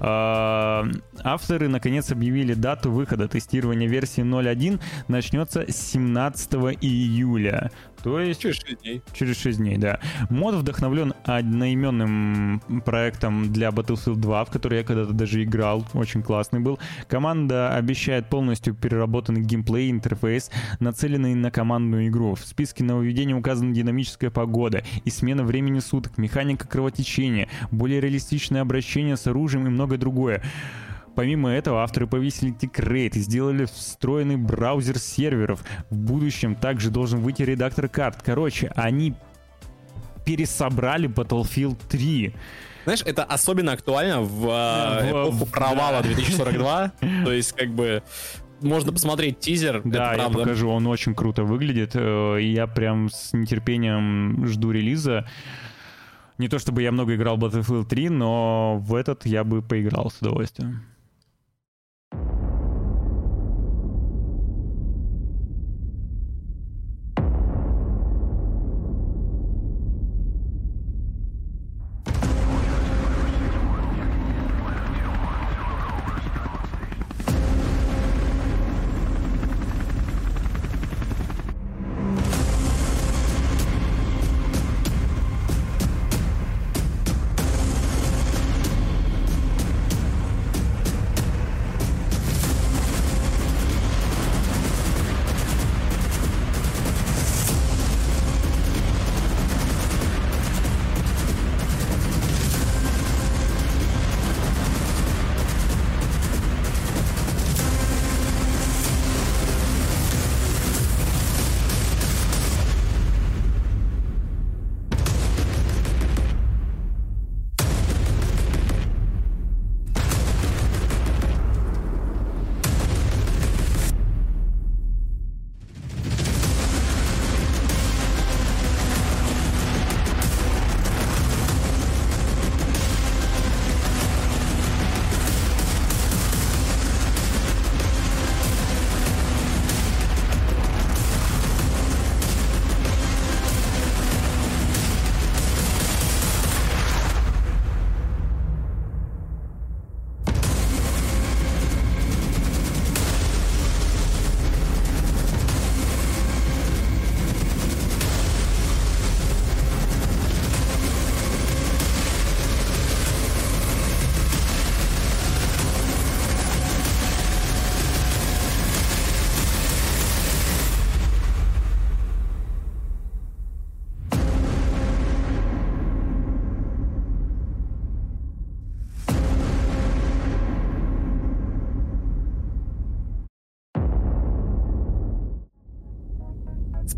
А, 0.00 0.86
авторы 1.22 1.68
наконец 1.68 2.10
объявили 2.10 2.54
дату 2.54 2.90
выхода 2.90 3.28
тестирования 3.28 3.88
версии 3.88 4.22
0.1 4.22 4.80
начнется 5.08 5.70
17 5.70 6.52
июля. 6.80 7.70
То 8.02 8.20
есть... 8.20 8.40
Через 8.40 8.56
6 8.56 8.82
дней. 8.82 9.02
Через 9.12 9.40
6 9.40 9.58
дней, 9.58 9.76
да. 9.76 10.00
Мод 10.30 10.54
вдохновлен 10.54 11.14
одноименным 11.24 12.60
проектом 12.84 13.52
для 13.52 13.68
Battlefield 13.68 14.16
2, 14.16 14.44
в 14.44 14.50
который 14.50 14.78
я 14.78 14.84
когда-то 14.84 15.12
даже 15.12 15.42
играл. 15.42 15.84
Очень 15.94 16.22
классный 16.22 16.60
был. 16.60 16.78
Команда 17.08 17.74
обещает 17.74 18.26
полностью 18.28 18.74
переработанный 18.74 19.42
геймплей, 19.42 19.90
интерфейс, 19.90 20.50
нацеленный 20.80 21.34
на 21.34 21.50
командную 21.50 22.08
игру. 22.08 22.34
В 22.34 22.40
списке 22.40 22.84
нововведений 22.84 23.34
указана 23.34 23.74
динамическая 23.74 24.30
погода 24.30 24.82
и 25.04 25.10
смена 25.10 25.44
времени 25.44 25.80
суток, 25.80 26.18
механика 26.18 26.66
кровотечения, 26.66 27.48
более 27.70 28.00
реалистичное 28.00 28.62
обращение 28.62 29.16
с 29.16 29.26
оружием 29.26 29.66
и 29.66 29.70
многое 29.70 29.98
другое. 29.98 30.42
Помимо 31.18 31.50
этого, 31.50 31.82
авторы 31.82 32.06
повесили 32.06 32.52
тикрейт 32.52 33.16
и 33.16 33.18
сделали 33.18 33.64
встроенный 33.64 34.36
браузер 34.36 35.00
серверов. 35.00 35.64
В 35.90 35.96
будущем 35.96 36.54
также 36.54 36.90
должен 36.90 37.18
выйти 37.18 37.42
редактор 37.42 37.88
карт. 37.88 38.22
Короче, 38.24 38.70
они 38.76 39.14
пересобрали 40.24 41.08
Battlefield 41.08 41.76
3. 41.88 42.32
Знаешь, 42.84 43.02
это 43.04 43.24
особенно 43.24 43.72
актуально 43.72 44.20
в, 44.20 44.46
э, 44.46 45.10
в 45.10 45.10
эпоху 45.10 45.46
провала 45.46 46.02
2042. 46.02 46.92
То 47.24 47.32
есть, 47.32 47.50
как 47.50 47.70
бы, 47.70 48.04
можно 48.60 48.92
посмотреть 48.92 49.40
тизер. 49.40 49.82
Да, 49.84 50.14
я 50.14 50.28
покажу, 50.28 50.68
он 50.68 50.86
очень 50.86 51.16
круто 51.16 51.42
выглядит. 51.42 51.96
Э, 51.96 52.38
я 52.40 52.68
прям 52.68 53.10
с 53.10 53.32
нетерпением 53.32 54.46
жду 54.46 54.70
релиза. 54.70 55.26
Не 56.38 56.46
то 56.46 56.60
чтобы 56.60 56.82
я 56.82 56.92
много 56.92 57.16
играл 57.16 57.36
в 57.36 57.44
Battlefield 57.44 57.86
3, 57.86 58.08
но 58.08 58.78
в 58.78 58.94
этот 58.94 59.26
я 59.26 59.42
бы 59.42 59.62
поиграл 59.62 60.12
с 60.12 60.18
удовольствием. 60.20 60.84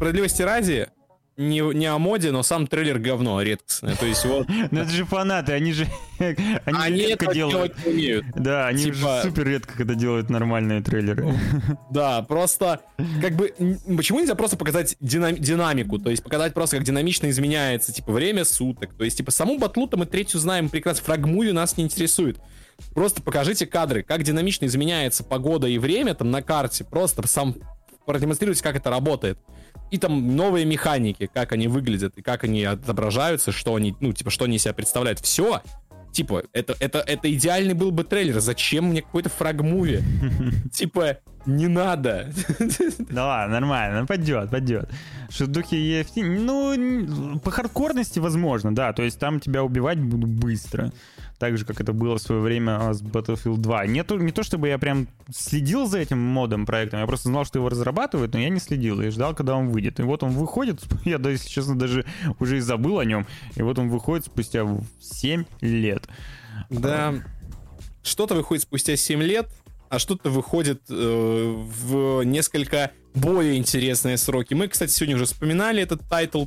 Справедливости 0.01 0.41
ради, 0.41 0.89
не, 1.37 1.61
не 1.75 1.85
о 1.87 1.99
моде, 1.99 2.31
но 2.33 2.43
сам 2.43 2.67
трейлер 2.67 2.99
говно 2.99 3.41
редкостное. 3.43 3.95
То 3.97 4.07
есть 4.07 4.25
вот... 4.25 4.47
Ну 4.71 4.81
это 4.81 4.91
же 4.91 5.05
фанаты, 5.05 5.53
они 5.53 5.75
же 5.75 5.87
они, 6.19 6.37
Они 6.65 7.01
редко 7.03 7.27
это 7.27 7.35
делают. 7.35 7.55
делать 7.77 7.87
умеют. 7.87 8.27
Да, 8.35 8.67
они 8.67 8.85
Типа- 8.85 8.97
же 8.97 9.29
супер 9.29 9.47
редко 9.47 9.75
когда 9.77 9.93
делают 9.95 10.31
нормальные 10.31 10.81
трейлеры. 10.83 11.35
Да, 11.91 12.23
просто 12.23 12.81
как 13.21 13.35
бы 13.37 13.53
почему 13.95 14.21
нельзя 14.21 14.35
просто 14.35 14.57
показать 14.57 14.97
динам- 15.01 15.37
динамику, 15.39 15.99
то 15.99 16.09
есть 16.09 16.23
показать 16.23 16.55
просто 16.55 16.77
как 16.79 16.87
динамично 16.87 17.29
изменяется 17.29 17.93
типа 17.93 18.13
время 18.13 18.47
суток, 18.47 18.95
то 18.95 19.05
есть 19.05 19.19
типа 19.19 19.31
саму 19.31 19.59
батлу-то 19.59 19.99
мы 19.99 20.07
третью 20.07 20.41
знаем 20.41 20.71
прекрасно, 20.71 21.05
фрагмуви 21.05 21.51
нас 21.53 21.77
не 21.77 21.85
интересует. 21.85 22.39
Просто 22.95 23.21
покажите 23.21 23.67
кадры, 23.67 24.03
как 24.03 24.23
динамично 24.23 24.65
изменяется 24.65 25.25
погода 25.25 25.67
и 25.67 25.77
время 25.77 26.15
там 26.15 26.31
на 26.31 26.41
карте, 26.41 26.85
просто 26.85 27.27
сам 27.29 27.55
продемонстрируйте, 28.07 28.63
как 28.63 28.77
это 28.77 28.89
работает. 28.91 29.39
И 29.91 29.99
там 29.99 30.37
новые 30.37 30.65
механики, 30.65 31.29
как 31.33 31.53
они 31.53 31.69
выглядят 31.69 32.17
и 32.17 32.23
как 32.23 32.45
они 32.45 32.65
отображаются, 32.65 33.53
что 33.53 33.75
они, 33.75 33.95
ну, 34.01 34.13
типа, 34.13 34.31
что 34.31 34.45
они 34.45 34.59
себя 34.59 34.73
представляют. 34.73 35.19
Все, 35.21 35.63
типа, 36.13 36.45
это, 36.53 36.77
это, 36.79 36.99
это 37.01 37.33
идеальный 37.33 37.75
был 37.75 37.91
бы 37.91 38.05
трейлер. 38.05 38.41
Зачем 38.41 38.87
мне 38.87 39.03
какой-то 39.03 39.29
фрагмуви? 39.29 40.03
Типа, 40.73 41.19
не 41.47 41.67
надо. 41.69 42.33
Да 43.11 43.27
ладно, 43.27 43.61
нормально, 43.61 44.01
ну, 44.03 44.07
пойдет, 44.07 44.51
пойдет. 44.51 44.89
Что 45.29 45.45
в 45.47 45.49
духе 45.49 45.77
EFT, 45.77 46.23
ну, 46.23 46.73
н- 46.75 47.41
по 47.41 47.51
хардкорности 47.51 48.19
возможно, 48.21 48.75
да, 48.75 48.93
то 48.93 49.03
есть 49.03 49.19
там 49.19 49.41
тебя 49.41 49.65
убивать 49.65 49.99
будут 49.99 50.31
быстро. 50.31 50.93
Так 51.41 51.57
же, 51.57 51.65
как 51.65 51.81
это 51.81 51.95
было 51.95 52.19
в 52.19 52.21
свое 52.21 52.43
время 52.43 52.91
а, 52.91 52.93
с 52.93 53.01
Battlefield 53.01 53.57
2. 53.57 53.87
Не 53.87 54.05
то, 54.05 54.19
не 54.19 54.31
то, 54.31 54.43
чтобы 54.43 54.69
я 54.69 54.79
прям 54.79 55.09
следил 55.35 55.87
за 55.87 55.99
этим 55.99 56.19
модом 56.19 56.67
проектом, 56.67 57.01
я 57.01 57.07
просто 57.07 57.31
знал, 57.31 57.47
что 57.47 57.59
его 57.59 57.71
разрабатывают, 57.71 58.35
но 58.35 58.41
я 58.41 58.51
не 58.51 58.61
следил, 58.61 59.01
я 59.01 59.11
ждал, 59.11 59.35
когда 59.35 59.57
он 59.57 59.71
выйдет. 59.71 60.01
И 60.01 60.03
вот 60.03 60.23
он 60.23 60.33
выходит, 60.33 60.83
я, 61.07 61.17
если 61.17 61.49
честно, 61.49 61.79
даже 61.79 62.05
уже 62.41 62.59
и 62.59 62.61
забыл 62.61 62.99
о 62.99 63.07
нем, 63.07 63.27
и 63.57 63.63
вот 63.63 63.79
он 63.79 63.89
выходит 63.89 64.27
спустя 64.27 64.67
7 65.01 65.45
лет. 65.63 66.07
Да. 66.69 67.15
Что-то 68.03 68.35
выходит 68.35 68.65
спустя 68.65 68.95
7 68.95 69.23
лет, 69.23 69.49
а 69.89 69.99
что-то 69.99 70.29
выходит 70.29 70.83
э, 70.91 70.95
в 70.95 72.23
несколько 72.23 72.91
более 73.15 73.57
интересные 73.57 74.19
сроки. 74.19 74.53
Мы, 74.53 74.69
кстати, 74.69 74.91
сегодня 74.91 75.17
уже 75.17 75.25
вспоминали 75.25 75.83
этот 75.83 76.07
тайтл, 76.07 76.45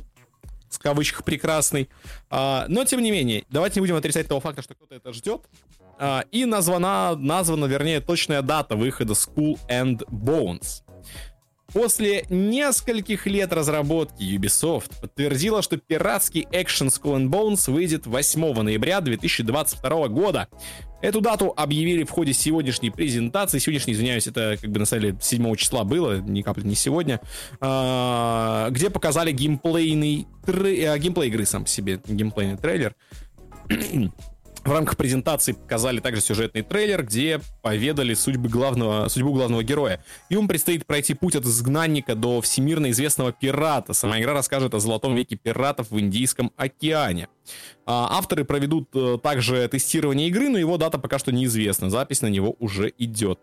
в 0.76 0.78
кавычках 0.80 1.24
прекрасный. 1.24 1.88
А, 2.30 2.66
но, 2.68 2.84
тем 2.84 3.02
не 3.02 3.10
менее, 3.10 3.44
давайте 3.50 3.80
не 3.80 3.82
будем 3.82 3.96
отрицать 3.96 4.28
того 4.28 4.40
факта, 4.40 4.62
что 4.62 4.74
кто-то 4.74 4.94
это 4.94 5.12
ждет. 5.12 5.42
А, 5.98 6.24
и 6.30 6.44
названа, 6.44 7.16
названа, 7.16 7.66
вернее, 7.66 8.00
точная 8.00 8.42
дата 8.42 8.76
выхода 8.76 9.14
School 9.14 9.58
and 9.68 10.04
Bones. 10.08 10.82
После 11.72 12.24
нескольких 12.28 13.26
лет 13.26 13.52
разработки 13.52 14.22
Ubisoft 14.22 14.92
подтвердила, 15.00 15.60
что 15.60 15.76
пиратский 15.76 16.46
экшен 16.52 16.86
Skull 16.86 17.16
and 17.16 17.28
Bones 17.28 17.68
выйдет 17.68 18.06
8 18.06 18.62
ноября 18.62 19.00
2022 19.00 20.08
года. 20.08 20.48
Эту 21.04 21.20
дату 21.20 21.52
объявили 21.54 22.04
в 22.04 22.10
ходе 22.10 22.32
сегодняшней 22.32 22.88
презентации. 22.88 23.58
Сегодняшний, 23.58 23.92
извиняюсь, 23.92 24.26
это 24.26 24.56
как 24.58 24.70
бы 24.70 24.78
на 24.78 24.86
самом 24.86 25.02
деле 25.02 25.16
7 25.20 25.54
числа 25.56 25.84
было, 25.84 26.18
ни 26.20 26.40
капли 26.40 26.62
не 26.62 26.74
сегодня. 26.74 27.20
а, 27.60 28.70
где 28.70 28.88
показали 28.88 29.30
геймплейный 29.30 30.26
тре- 30.46 30.82
э, 30.82 30.98
геймплей 30.98 31.28
игры 31.28 31.44
сам 31.44 31.66
себе, 31.66 32.00
геймплейный 32.06 32.56
трейлер. 32.56 32.94
В 34.64 34.72
рамках 34.72 34.96
презентации 34.96 35.52
показали 35.52 36.00
также 36.00 36.22
сюжетный 36.22 36.62
трейлер, 36.62 37.04
где 37.04 37.38
поведали 37.60 38.14
судьбы 38.14 38.48
главного, 38.48 39.08
судьбу 39.08 39.34
главного 39.34 39.62
героя. 39.62 40.02
Ему 40.30 40.48
предстоит 40.48 40.86
пройти 40.86 41.12
путь 41.12 41.36
от 41.36 41.44
изгнанника 41.44 42.14
до 42.14 42.40
всемирно 42.40 42.90
известного 42.90 43.30
пирата. 43.30 43.92
Сама 43.92 44.18
игра 44.18 44.32
расскажет 44.32 44.72
о 44.72 44.80
золотом 44.80 45.14
веке 45.14 45.36
пиратов 45.36 45.90
в 45.90 46.00
Индийском 46.00 46.50
океане. 46.56 47.28
А, 47.84 48.16
Авторы 48.16 48.44
проведут 48.44 48.88
э, 48.94 49.18
также 49.22 49.68
тестирование 49.68 50.28
игры, 50.28 50.48
но 50.48 50.56
его 50.56 50.78
дата 50.78 50.98
пока 50.98 51.18
что 51.18 51.30
неизвестна. 51.30 51.90
Запись 51.90 52.22
на 52.22 52.28
него 52.28 52.56
уже 52.58 52.90
идет. 52.96 53.40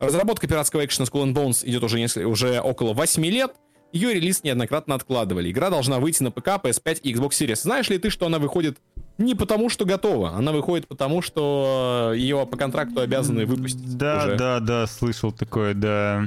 Разработка 0.00 0.46
пиратского 0.46 0.84
экшена 0.84 1.06
Skull 1.06 1.24
and 1.24 1.34
Bones 1.34 1.66
идет 1.66 1.82
уже, 1.82 1.98
несколько, 1.98 2.28
уже 2.28 2.60
около 2.60 2.92
8 2.92 3.24
лет. 3.24 3.52
Ее 3.92 4.12
релиз 4.14 4.44
неоднократно 4.44 4.94
откладывали. 4.94 5.50
Игра 5.50 5.70
должна 5.70 5.98
выйти 5.98 6.22
на 6.22 6.30
ПК, 6.30 6.48
PS5 6.62 7.00
и 7.02 7.14
Xbox 7.14 7.30
Series. 7.30 7.56
Знаешь 7.62 7.88
ли 7.88 7.98
ты, 7.98 8.10
что 8.10 8.26
она 8.26 8.38
выходит 8.38 8.78
не 9.16 9.34
потому, 9.34 9.68
что 9.70 9.84
готова, 9.84 10.36
она 10.36 10.52
выходит 10.52 10.86
потому, 10.86 11.22
что 11.22 12.12
ее 12.14 12.46
по 12.46 12.56
контракту 12.56 13.00
обязаны 13.00 13.46
выпустить. 13.46 13.96
Да, 13.96 14.24
уже. 14.26 14.36
да, 14.36 14.60
да, 14.60 14.86
слышал 14.86 15.32
такое, 15.32 15.74
да. 15.74 16.24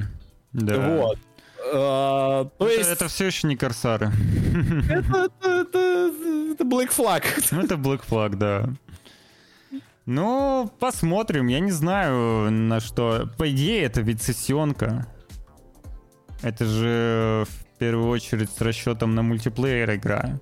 да. 0.53 0.97
Вот. 0.97 1.17
А, 1.73 2.45
то 2.57 2.65
Это- 2.67 2.77
есть 2.79 2.89
это 2.89 3.07
все 3.07 3.27
еще 3.27 3.47
не 3.47 3.55
корсары. 3.55 4.11
это, 4.89 5.29
это, 5.39 5.49
это, 5.49 6.11
это 6.53 6.63
Black 6.63 6.89
Flag. 6.95 7.23
Ну, 7.51 7.61
это 7.61 7.75
Black 7.75 8.01
Flag, 8.09 8.35
да. 8.35 8.69
Ну, 10.07 10.69
посмотрим. 10.79 11.47
Я 11.47 11.59
не 11.59 11.71
знаю, 11.71 12.51
на 12.51 12.79
что. 12.79 13.29
По 13.37 13.49
идее, 13.51 13.83
это 13.83 14.01
ведь 14.01 14.21
сессионка. 14.21 15.07
Это 16.41 16.65
же 16.65 17.45
в 17.47 17.79
первую 17.79 18.09
очередь 18.09 18.49
с 18.49 18.61
расчетом 18.61 19.15
на 19.15 19.21
мультиплеер 19.21 19.95
игра. 19.95 20.39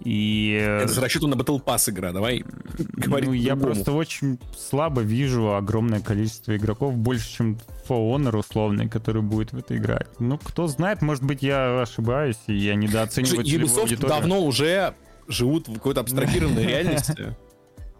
И... 0.00 0.58
э, 0.60 0.82
Это 0.82 0.92
с 0.92 0.98
расчетом 0.98 1.30
на 1.30 1.34
Battle 1.34 1.62
Pass 1.62 1.90
игра, 1.90 2.12
давай 2.12 2.44
говорить 2.92 3.28
ну, 3.28 3.32
я 3.32 3.56
просто 3.56 3.92
очень 3.92 4.38
слабо 4.56 5.00
вижу 5.00 5.54
огромное 5.54 6.00
количество 6.00 6.54
игроков, 6.56 6.94
больше, 6.96 7.34
чем 7.34 7.58
For 7.88 8.14
Honor 8.14 8.36
условный, 8.36 8.88
который 8.88 9.22
будет 9.22 9.52
в 9.52 9.58
это 9.58 9.76
играть. 9.76 10.08
Ну, 10.18 10.38
кто 10.38 10.66
знает, 10.66 11.00
может 11.00 11.24
быть, 11.24 11.42
я 11.42 11.80
ошибаюсь, 11.80 12.36
и 12.46 12.54
я 12.54 12.74
недооцениваю 12.74 13.44
Ubisoft 13.46 14.06
давно 14.06 14.42
уже 14.42 14.94
живут 15.28 15.68
в 15.68 15.74
какой-то 15.74 16.02
абстрагированной 16.02 16.66
реальности. 16.66 17.34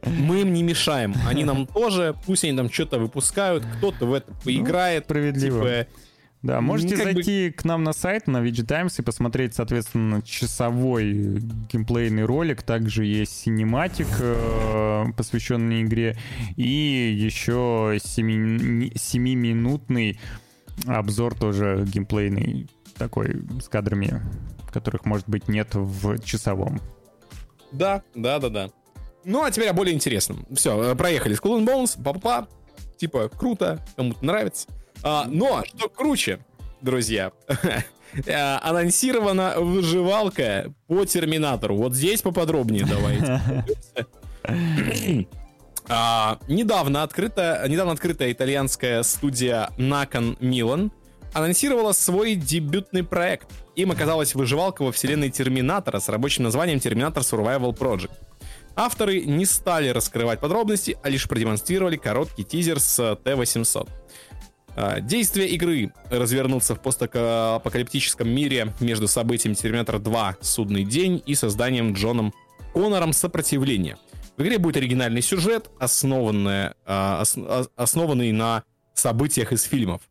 Мы 0.05 0.43
им 0.43 0.53
не 0.53 0.63
мешаем. 0.63 1.15
Они 1.27 1.45
нам 1.45 1.67
тоже, 1.67 2.15
пусть 2.27 2.45
они 2.45 2.57
там 2.57 2.71
что-то 2.71 2.99
выпускают, 2.99 3.65
кто-то 3.79 4.07
в 4.07 4.13
это 4.13 4.33
поиграет. 4.45 5.05
справедливо. 5.05 5.61
типа, 5.61 5.87
Да, 6.47 6.61
можете 6.61 6.97
как 6.97 7.07
бы- 7.07 7.13
зайти 7.23 7.51
к 7.51 7.65
нам 7.65 7.83
на 7.83 7.93
сайт, 7.93 8.29
на 8.29 8.39
VG 8.39 8.65
Times, 8.65 9.01
и 9.01 9.03
посмотреть, 9.03 9.55
соответственно, 9.55 10.23
часовой 10.23 11.41
геймплейный 11.73 12.25
ролик. 12.25 12.63
Также 12.63 13.05
есть 13.05 13.37
синематик, 13.37 14.07
э, 14.21 15.05
посвященный 15.17 15.83
игре, 15.83 16.17
и 16.57 16.69
еще 17.19 17.99
семи- 18.03 18.93
семиминутный 18.97 20.21
обзор 20.87 21.35
тоже 21.35 21.85
геймплейный, 21.87 22.69
такой 22.97 23.43
с 23.61 23.69
кадрами, 23.69 24.23
которых, 24.73 25.05
может 25.05 25.29
быть, 25.29 25.49
нет 25.49 25.75
в 25.75 26.19
часовом. 26.21 26.81
Да, 27.73 28.03
да, 28.15 28.39
да, 28.39 28.49
да. 28.51 28.71
Ну, 29.25 29.43
а 29.43 29.51
теперь 29.51 29.69
о 29.69 29.73
более 29.73 29.95
интересном. 29.95 30.47
Все, 30.55 30.95
проехали. 30.95 31.37
Skull 31.37 31.59
and 31.61 31.67
Bones, 31.67 32.01
па-па-па. 32.03 32.47
Типа, 32.99 33.29
круто, 33.29 33.85
кому-то 33.97 34.25
нравится. 34.25 34.69
А, 35.03 35.27
но, 35.29 35.65
что 35.65 35.89
круче, 35.89 36.41
друзья, 36.81 37.33
э, 38.27 38.33
анонсирована 38.33 39.55
выживалка 39.59 40.73
по 40.87 41.05
Терминатору. 41.05 41.77
Вот 41.77 41.95
здесь 41.95 42.23
поподробнее 42.23 42.87
давайте. 42.87 43.43
А, 45.89 46.41
недавно, 46.49 47.05
открыта, 47.05 47.65
недавно 47.69 47.93
открытая 47.93 48.33
итальянская 48.33 49.05
студия 49.05 49.71
Nakon 49.79 50.37
Milan 50.41 50.91
анонсировала 51.33 51.93
свой 51.93 52.35
дебютный 52.35 53.05
проект. 53.05 53.49
Им 53.77 53.93
оказалась 53.93 54.35
выживалка 54.35 54.83
во 54.83 54.91
вселенной 54.91 55.31
Терминатора 55.31 56.01
с 56.01 56.09
рабочим 56.09 56.45
названием 56.45 56.79
Terminator 56.79 57.19
Survival 57.19 57.77
Project. 57.77 58.11
Авторы 58.75 59.23
не 59.25 59.47
стали 59.47 59.89
раскрывать 59.89 60.41
подробности, 60.41 60.99
а 61.03 61.09
лишь 61.09 61.29
продемонстрировали 61.29 61.97
короткий 61.97 62.45
тизер 62.45 62.81
с 62.81 62.99
э, 62.99 63.17
Т-800. 63.17 63.89
А, 64.77 65.01
Действие 65.01 65.49
игры 65.49 65.93
развернутся 66.11 66.75
в 66.75 66.81
постапокалиптическом 66.83 68.29
мире 68.29 68.73
между 68.81 69.09
событиями 69.09 69.55
Терминатор 69.55 69.99
2 69.99 70.37
«Судный 70.41 70.85
день» 70.85 71.23
и 71.25 71.35
созданием 71.35 71.95
Джоном 71.95 72.35
Коннором 72.75 73.13
«Сопротивление». 73.13 73.97
В 74.37 74.43
игре 74.43 74.59
будет 74.59 74.77
оригинальный 74.77 75.23
сюжет, 75.23 75.71
основанный, 75.79 76.73
а, 76.85 77.23
ос- 77.23 77.39
основанный 77.75 78.33
на 78.33 78.65
событиях 78.93 79.53
из 79.53 79.63
фильмов. 79.63 80.03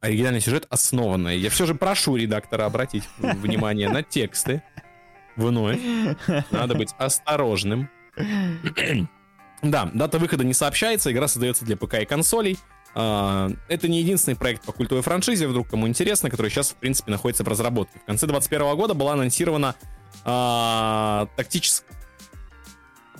Оригинальный 0.00 0.40
сюжет 0.40 0.66
основанный. 0.70 1.36
Я 1.38 1.50
все 1.50 1.66
же 1.66 1.74
прошу 1.74 2.14
редактора 2.14 2.66
обратить 2.66 3.02
внимание 3.18 3.88
на 3.88 4.04
тексты. 4.04 4.62
Вновь. 5.34 5.80
Надо 6.52 6.76
быть 6.76 6.90
осторожным. 6.98 7.90
Да, 9.60 9.90
дата 9.92 10.20
выхода 10.20 10.44
не 10.44 10.54
сообщается, 10.54 11.10
игра 11.10 11.26
создается 11.26 11.64
для 11.64 11.76
ПК 11.76 11.94
и 11.94 12.04
консолей. 12.04 12.58
А, 12.94 13.50
Это 13.68 13.88
не 13.88 14.00
единственный 14.00 14.34
проект 14.34 14.64
по 14.64 14.72
культовой 14.72 15.02
франшизе, 15.02 15.46
вдруг 15.46 15.68
кому 15.68 15.86
интересно, 15.86 16.30
который 16.30 16.50
сейчас, 16.50 16.70
в 16.70 16.76
принципе, 16.76 17.10
находится 17.10 17.44
в 17.44 17.48
разработке. 17.48 17.98
В 18.00 18.06
конце 18.06 18.26
2021 18.26 18.76
года 18.76 18.94
была 18.94 19.12
анонсирована 19.12 19.74
тактическая 21.36 21.98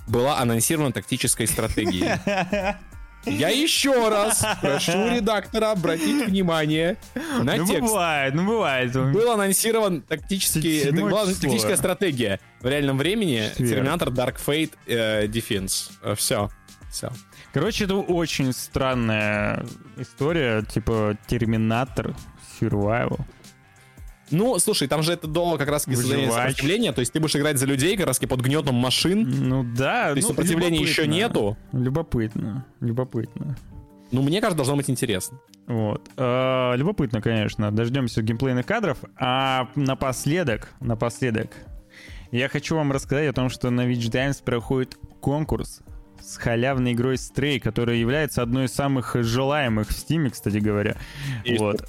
была 0.09 0.39
анонсирована 0.39 0.93
тактическая 0.93 1.47
стратегия. 1.47 2.21
Я 3.27 3.49
еще 3.51 4.09
раз 4.09 4.45
прошу 4.63 5.09
редактора 5.09 5.73
обратить 5.73 6.29
внимание 6.29 6.97
на 7.15 7.57
ну, 7.57 7.67
текст. 7.67 7.83
бывает, 7.83 8.35
ну 8.35 8.47
бывает. 8.47 8.93
Был 8.93 9.31
анонсирован 9.33 10.03
тактический, 10.03 10.91
была 10.93 11.27
тактическая 11.27 11.77
стратегия 11.77 12.41
в 12.61 12.67
реальном 12.67 12.97
времени. 12.97 13.51
Terminator 13.59 14.09
Dark 14.09 14.37
Fate 14.45 14.73
э, 14.87 15.27
Defense. 15.27 16.15
Все. 16.17 16.49
Все. 16.91 17.13
Короче, 17.53 17.85
это 17.85 17.97
очень 17.97 18.53
странная 18.53 19.65
история, 19.97 20.63
типа 20.63 21.17
Терминатор, 21.27 22.15
Survival. 22.61 23.21
Ну, 24.31 24.59
слушай, 24.59 24.89
там 24.89 25.03
же 25.03 25.13
это 25.13 25.27
до 25.27 25.57
как 25.57 25.69
раз 25.69 25.87
Выживач. 25.87 26.31
сопротивления, 26.31 26.93
то 26.93 27.01
есть 27.01 27.13
ты 27.13 27.21
будешь 27.21 27.37
играть 27.37 27.59
за 27.59 27.67
людей 27.67 27.97
как 27.97 28.07
раз 28.07 28.19
под 28.19 28.41
гнетом 28.41 28.75
машин. 28.75 29.23
Ну 29.49 29.65
да, 29.65 30.11
То 30.11 30.17
есть 30.17 30.29
ну, 30.29 30.35
сопротивления 30.35 30.81
еще 30.81 31.07
нету. 31.07 31.57
Любопытно, 31.73 32.67
любопытно. 32.81 33.57
Ну, 34.11 34.23
мне 34.23 34.41
кажется, 34.41 34.57
должно 34.57 34.77
быть 34.77 34.89
интересно. 34.89 35.39
Вот. 35.67 36.09
Э, 36.17 36.75
любопытно, 36.77 37.21
конечно. 37.21 37.71
Дождемся 37.71 38.23
геймплейных 38.23 38.65
кадров. 38.65 38.99
А 39.17 39.69
напоследок, 39.75 40.71
напоследок, 40.81 41.51
я 42.31 42.49
хочу 42.49 42.75
вам 42.77 42.91
рассказать 42.91 43.29
о 43.29 43.33
том, 43.35 43.51
что 43.51 43.69
на 43.69 43.87
Witch 43.87 44.11
Times 44.11 44.39
проходит 44.39 44.97
конкурс 45.21 45.83
с 46.29 46.37
халявной 46.37 46.93
игрой 46.93 47.15
Stray, 47.15 47.59
которая 47.59 47.97
является 47.97 48.43
одной 48.43 48.67
из 48.67 48.75
самых 48.75 49.17
желаемых 49.19 49.89
в 49.89 49.91
Steam, 49.93 50.29
кстати 50.31 50.59
говоря. 50.59 50.97
Есть 51.45 51.61
Вот. 51.61 51.89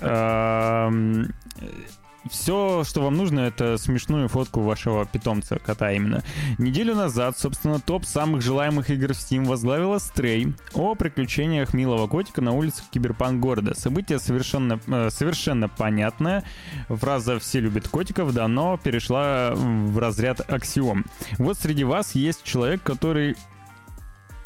Все, 2.30 2.84
что 2.84 3.02
вам 3.02 3.16
нужно, 3.16 3.40
это 3.40 3.78
смешную 3.78 4.28
фотку 4.28 4.62
вашего 4.62 5.06
питомца, 5.06 5.58
кота 5.58 5.94
именно. 5.94 6.22
Неделю 6.58 6.94
назад, 6.94 7.40
собственно, 7.40 7.80
топ 7.80 8.06
самых 8.06 8.42
желаемых 8.42 8.90
игр 8.90 9.14
в 9.14 9.18
Steam 9.18 9.46
возглавила 9.46 9.96
Stray 9.96 10.54
о 10.74 10.96
приключениях 10.96 11.74
милого 11.74 12.08
котика 12.08 12.42
на 12.42 12.52
улицах 12.52 12.86
киберпанк 12.92 13.40
города. 13.40 13.74
Событие 13.74 14.20
совершенно, 14.20 14.80
э, 14.88 15.10
совершенно 15.12 15.70
понятное. 15.70 16.44
Фраза 16.90 17.40
«все 17.40 17.62
любят 17.62 17.88
котиков» 17.88 18.34
давно 18.34 18.78
перешла 18.78 19.54
в 19.56 19.98
разряд 19.98 20.42
аксиом. 20.42 21.06
Вот 21.38 21.58
среди 21.58 21.86
вас 21.86 22.16
есть 22.16 22.44
человек, 22.44 22.84
который 22.84 23.38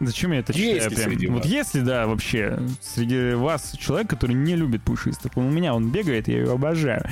Зачем 0.05 0.31
я 0.31 0.39
это 0.39 0.53
читаю? 0.53 0.75
Если 0.75 0.95
прям? 0.95 1.09
среди 1.09 1.27
вот 1.27 1.43
вас. 1.43 1.51
если, 1.51 1.81
да, 1.81 2.07
вообще, 2.07 2.59
среди 2.81 3.33
вас 3.33 3.75
человек, 3.79 4.09
который 4.09 4.35
не 4.35 4.55
любит 4.55 4.83
пушистых, 4.83 5.35
у 5.35 5.41
меня 5.41 5.73
он 5.73 5.91
бегает, 5.91 6.27
я 6.27 6.39
его 6.39 6.53
обожаю. 6.53 7.05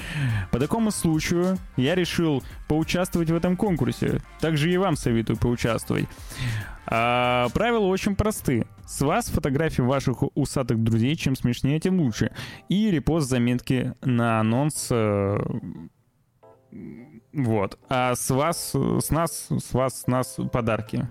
По 0.51 0.59
такому 0.59 0.91
случаю 0.91 1.57
я 1.77 1.95
решил 1.95 2.43
поучаствовать 2.67 3.29
в 3.29 3.35
этом 3.35 3.57
конкурсе. 3.57 4.21
Также 4.39 4.71
и 4.71 4.77
вам 4.77 4.95
советую 4.95 5.37
поучаствовать. 5.37 6.07
А, 6.85 7.49
правила 7.53 7.85
очень 7.85 8.15
просты. 8.15 8.65
С 8.85 9.01
вас 9.01 9.27
фотографии 9.27 9.81
ваших 9.81 10.23
усатых 10.35 10.83
друзей, 10.83 11.15
чем 11.15 11.35
смешнее, 11.35 11.79
тем 11.79 12.01
лучше. 12.01 12.31
И 12.67 12.91
репост 12.91 13.29
заметки 13.29 13.93
на 14.01 14.41
анонс 14.41 14.87
э, 14.89 15.39
вот. 17.33 17.79
А 17.89 18.15
с 18.15 18.29
вас, 18.29 18.73
с 18.73 19.09
нас, 19.09 19.47
с 19.49 19.73
вас, 19.73 20.01
с 20.01 20.07
нас 20.07 20.37
подарки. 20.51 21.07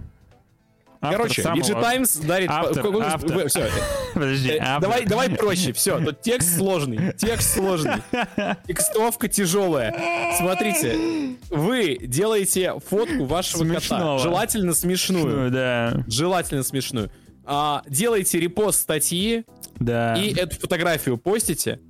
Автор 1.02 1.16
Короче, 1.22 1.42
самого- 1.42 1.60
VG 1.60 1.82
Times 1.82 2.26
дарит... 2.26 2.50
Автор, 2.50 2.86
автор. 3.02 3.48
Всё. 3.48 3.66
Подожди, 4.12 4.50
Э, 4.50 4.58
автор. 4.60 4.80
Давай, 4.82 5.06
давай 5.06 5.30
проще, 5.30 5.72
все. 5.72 5.98
Тут 6.04 6.20
текст 6.20 6.56
сложный, 6.56 7.14
текст 7.14 7.54
сложный, 7.54 8.02
текстовка 8.66 9.28
тяжелая. 9.28 9.94
Смотрите, 10.36 11.36
вы 11.48 11.96
делаете 12.02 12.74
фотку 12.86 13.24
вашего 13.24 13.62
Смешного. 13.64 14.16
кота, 14.18 14.22
желательно 14.28 14.74
смешную, 14.74 15.44
Ну, 15.46 15.50
да, 15.50 16.04
желательно 16.06 16.62
смешную. 16.62 17.10
А, 17.46 17.82
делаете 17.88 18.38
репост 18.38 18.80
статьи 18.82 19.44
да. 19.80 20.14
и 20.14 20.32
эту 20.34 20.60
фотографию 20.60 21.16
постите. 21.16 21.80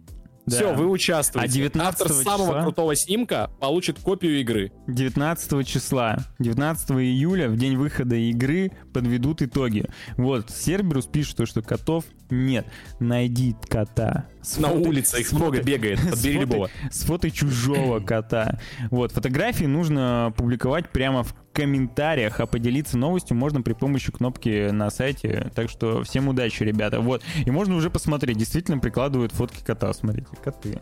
Да. 0.47 0.57
Все, 0.57 0.75
вы 0.75 0.89
участвуете. 0.89 1.49
А 1.49 1.53
19 1.53 2.01
Автор 2.01 2.09
самого 2.09 2.49
числа? 2.49 2.63
крутого 2.63 2.97
снимка 2.97 3.51
получит 3.61 3.99
копию 3.99 4.41
игры. 4.41 4.73
19 4.89 5.67
числа, 5.67 6.19
19 6.39 6.91
июля, 6.93 7.49
в 7.49 7.57
день 7.57 7.77
выхода 7.77 8.17
игры, 8.17 8.73
подведут 8.93 9.43
итоги. 9.43 9.87
Вот, 10.17 10.51
Серберус 10.51 11.07
пишет, 11.07 11.37
то, 11.37 11.47
что 11.47 11.63
котов 11.63 12.05
нет. 12.31 12.67
Найди 13.01 13.55
кота. 13.69 14.27
С 14.43 14.57
На 14.59 14.69
фото- 14.69 14.89
улице 14.89 15.21
их 15.21 15.33
много 15.33 15.59
фото- 15.59 15.67
бегает, 15.67 15.99
подбери 16.11 16.35
фото- 16.35 16.41
любого. 16.41 16.71
С 16.91 17.05
фото 17.05 17.31
чужого 17.31 18.01
кота. 18.01 18.59
Вот, 18.91 19.13
фотографии 19.13 19.65
нужно 19.67 20.33
публиковать 20.37 20.89
прямо 20.91 21.23
в 21.23 21.35
комментариях, 21.53 22.41
а 22.41 22.47
поделиться 22.47 22.97
новостью 22.97 23.37
можно 23.37 23.61
при 23.61 23.73
помощи 23.75 24.11
кнопки 24.13 24.71
на 24.71 24.89
сайте. 24.91 25.51
Так 25.55 25.69
что 25.69 26.03
всем 26.05 26.29
удачи, 26.29 26.63
ребята. 26.63 27.01
Вот, 27.01 27.23
и 27.45 27.51
можно 27.51 27.75
уже 27.77 27.91
посмотреть, 27.91 28.39
действительно 28.39 28.79
прикладывают 28.79 29.33
фотки 29.33 29.63
кота. 29.65 29.93
Смотрите, 29.93 30.29
коты. 30.43 30.81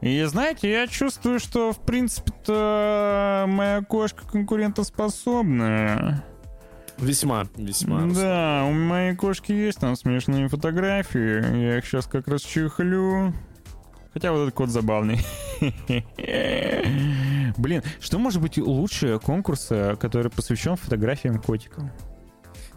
И 0.00 0.22
знаете, 0.24 0.70
я 0.70 0.86
чувствую, 0.88 1.38
что 1.38 1.72
в 1.72 1.78
принципе-то 1.84 3.44
моя 3.48 3.82
кошка 3.82 4.26
конкурентоспособная. 4.26 6.24
Весьма, 6.98 7.46
весьма. 7.56 8.06
Да, 8.06 8.64
у 8.68 8.72
моей 8.72 9.14
кошки 9.14 9.52
есть 9.52 9.78
там 9.78 9.94
смешные 9.96 10.48
фотографии. 10.48 11.56
Я 11.62 11.78
их 11.78 11.86
сейчас 11.86 12.06
как 12.06 12.26
раз 12.28 12.42
чехлю. 12.42 13.32
Хотя 14.12 14.32
вот 14.32 14.42
этот 14.42 14.54
кот 14.54 14.70
забавный. 14.70 15.20
Блин, 17.56 17.82
что 18.00 18.18
может 18.18 18.40
быть 18.42 18.58
лучше 18.58 19.18
конкурса, 19.20 19.96
который 20.00 20.30
посвящен 20.30 20.76
фотографиям 20.76 21.40
котиков? 21.40 21.84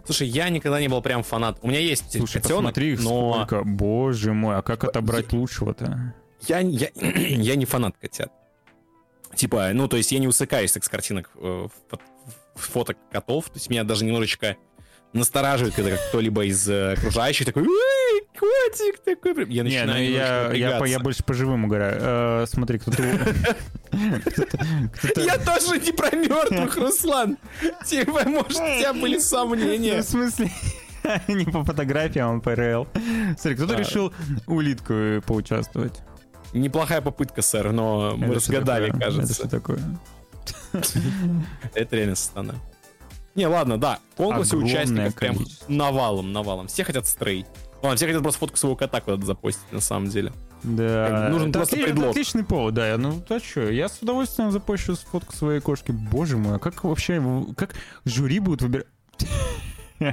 Слушай, 0.05 0.27
я 0.27 0.49
никогда 0.49 0.79
не 0.79 0.87
был 0.87 1.01
прям 1.01 1.23
фанат. 1.23 1.59
У 1.61 1.67
меня 1.67 1.79
есть 1.79 2.11
Слушай, 2.11 2.41
котенок, 2.41 2.57
посмотри 2.73 2.93
их 2.93 3.01
но 3.03 3.33
сколько. 3.45 3.63
Боже 3.63 4.33
мой, 4.33 4.57
а 4.57 4.61
как 4.61 4.83
отобрать 4.83 5.31
лучшего-то? 5.31 6.13
я, 6.47 6.59
я, 6.59 6.89
я 6.95 7.55
не 7.55 7.65
фанат 7.65 7.95
котят. 7.99 8.31
Типа, 9.35 9.69
ну, 9.73 9.87
то 9.87 9.97
есть 9.97 10.11
я 10.11 10.19
не 10.19 10.27
усыкаюсь 10.27 10.71
так 10.73 10.83
с 10.83 10.89
картинок 10.89 11.29
э, 11.35 11.39
в- 11.39 11.97
в 12.27 12.40
фоток 12.63 12.97
котов. 13.11 13.45
То 13.45 13.55
есть 13.55 13.69
меня 13.69 13.83
даже 13.83 14.05
немножечко 14.05 14.57
настораживает, 15.13 15.75
когда 15.75 15.97
кто-либо 16.09 16.45
из 16.45 16.69
э, 16.69 16.93
окружающих 16.93 17.45
такой, 17.45 17.63
«Ой, 17.63 18.21
котик 18.39 18.99
такой. 19.03 19.35
прям». 19.35 19.49
Я 19.49 19.63
Не, 19.63 19.69
начинаю 19.83 19.87
ну 19.87 19.93
немножко 20.05 20.23
я, 20.25 20.51
я, 20.51 20.53
я 20.53 20.69
напрягаться. 20.75 21.03
больше 21.03 21.23
по 21.25 21.33
живым 21.33 21.65
угораю. 21.65 21.97
Э, 21.99 22.45
смотри, 22.47 22.79
кто-то... 22.79 23.03
Я 25.17 25.37
тоже 25.37 25.79
не 25.79 25.91
про 25.91 26.15
мертвых, 26.15 26.77
Руслан. 26.77 27.37
Типа, 27.85 28.23
может, 28.25 28.51
у 28.51 28.79
тебя 28.79 28.93
были 28.93 29.15
Ну, 29.15 29.21
сомнения. 29.21 30.01
В 30.01 30.05
смысле? 30.05 30.49
Не 31.27 31.45
по 31.45 31.63
фотографиям, 31.65 32.37
а 32.37 32.39
по 32.39 32.55
РЛ. 32.55 32.87
Смотри, 33.37 33.55
кто-то 33.55 33.75
решил 33.75 34.13
улитку 34.47 35.21
поучаствовать. 35.25 35.99
Неплохая 36.53 37.01
попытка, 37.01 37.41
сэр, 37.41 37.71
но 37.71 38.13
мы 38.17 38.35
разгадали, 38.35 38.87
такое? 38.91 38.99
Это 39.01 39.05
кажется. 39.17 39.33
что 39.33 39.49
такое? 39.49 39.79
Это 41.73 41.95
реально 41.95 42.15
странно. 42.15 42.55
Не, 43.35 43.47
ладно, 43.47 43.77
да. 43.77 43.99
Огромное 44.17 44.57
участников 44.57 45.15
прям 45.15 45.37
навалом, 45.67 46.33
навалом. 46.33 46.67
Все 46.67 46.83
хотят 46.83 47.07
стрей. 47.07 47.45
Ладно, 47.81 47.95
все 47.95 48.05
хотят 48.05 48.21
просто 48.21 48.39
фотку 48.39 48.57
своего 48.57 48.75
кота 48.75 49.01
куда-то 49.01 49.25
запостить, 49.25 49.71
на 49.71 49.81
самом 49.81 50.09
деле. 50.09 50.31
Да. 50.63 51.29
Нужен 51.31 51.49
это 51.49 51.59
просто 51.59 51.75
отли- 51.75 51.83
это 51.83 51.93
предлог. 51.93 52.11
отличный 52.11 52.43
повод, 52.43 52.73
да. 52.75 52.95
Ну, 52.97 53.23
а 53.27 53.39
что, 53.39 53.69
я 53.71 53.89
с 53.89 53.99
удовольствием 54.01 54.51
запущу 54.51 54.95
фотку 54.95 55.33
своей 55.33 55.61
кошки. 55.61 55.91
Боже 55.91 56.37
мой, 56.37 56.57
а 56.57 56.59
как 56.59 56.83
вообще, 56.83 57.23
как 57.57 57.75
жюри 58.05 58.39
будут 58.39 58.61
выбирать... 58.61 58.87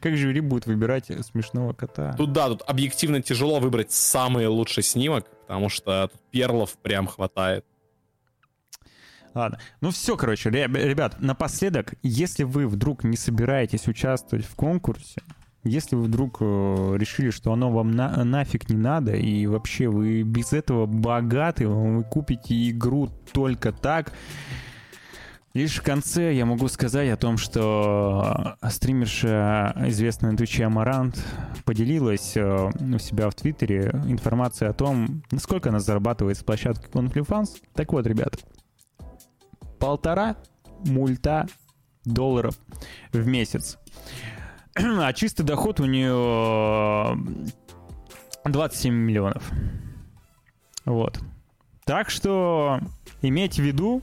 Как 0.00 0.16
жюри 0.16 0.40
будет 0.40 0.64
выбирать 0.64 1.10
смешного 1.26 1.74
кота? 1.74 2.14
Тут 2.16 2.32
да, 2.32 2.48
тут 2.48 2.62
объективно 2.66 3.20
тяжело 3.20 3.60
выбрать 3.60 3.92
самый 3.92 4.46
лучший 4.46 4.82
снимок, 4.82 5.26
потому 5.46 5.68
что 5.68 6.08
тут 6.10 6.20
перлов 6.30 6.72
прям 6.78 7.06
хватает. 7.06 7.66
Ладно. 9.34 9.58
Ну 9.80 9.90
все, 9.90 10.16
короче, 10.16 10.50
реб- 10.50 10.74
ребят, 10.76 11.20
напоследок, 11.20 11.94
если 12.02 12.44
вы 12.44 12.66
вдруг 12.66 13.04
не 13.04 13.16
собираетесь 13.16 13.86
участвовать 13.88 14.44
в 14.44 14.54
конкурсе, 14.54 15.20
если 15.64 15.96
вы 15.96 16.04
вдруг 16.04 16.38
э, 16.40 16.94
решили, 16.96 17.30
что 17.30 17.52
оно 17.52 17.70
вам 17.70 17.90
на- 17.90 18.24
нафиг 18.24 18.68
не 18.70 18.76
надо, 18.76 19.12
и 19.12 19.46
вообще 19.46 19.88
вы 19.88 20.22
без 20.22 20.52
этого 20.52 20.86
богаты, 20.86 21.68
вы 21.68 22.04
купите 22.04 22.70
игру 22.70 23.10
только 23.32 23.72
так, 23.72 24.12
лишь 25.54 25.76
в 25.76 25.82
конце 25.82 26.34
я 26.34 26.46
могу 26.46 26.68
сказать 26.68 27.10
о 27.10 27.16
том, 27.16 27.36
что 27.36 28.56
стримерша, 28.70 29.74
известная 29.88 30.30
на 30.30 30.36
Твиче 30.36 30.64
Амарант, 30.64 31.22
поделилась 31.64 32.36
э, 32.36 32.70
у 32.94 32.98
себя 32.98 33.28
в 33.28 33.34
Твиттере 33.34 33.90
информацией 34.06 34.70
о 34.70 34.74
том, 34.74 35.22
насколько 35.30 35.68
она 35.70 35.80
зарабатывает 35.80 36.38
с 36.38 36.42
площадки 36.44 36.88
OnlyFans. 36.92 37.56
Так 37.74 37.92
вот, 37.92 38.06
ребят, 38.06 38.36
полтора 39.78 40.36
мульта 40.84 41.46
долларов 42.04 42.56
в 43.12 43.26
месяц. 43.26 43.78
А 44.76 45.12
чистый 45.12 45.42
доход 45.42 45.80
у 45.80 45.86
нее 45.86 47.18
27 48.44 48.94
миллионов. 48.94 49.50
Вот. 50.84 51.18
Так 51.84 52.10
что 52.10 52.80
имейте 53.20 53.60
в 53.62 53.64
виду, 53.64 54.02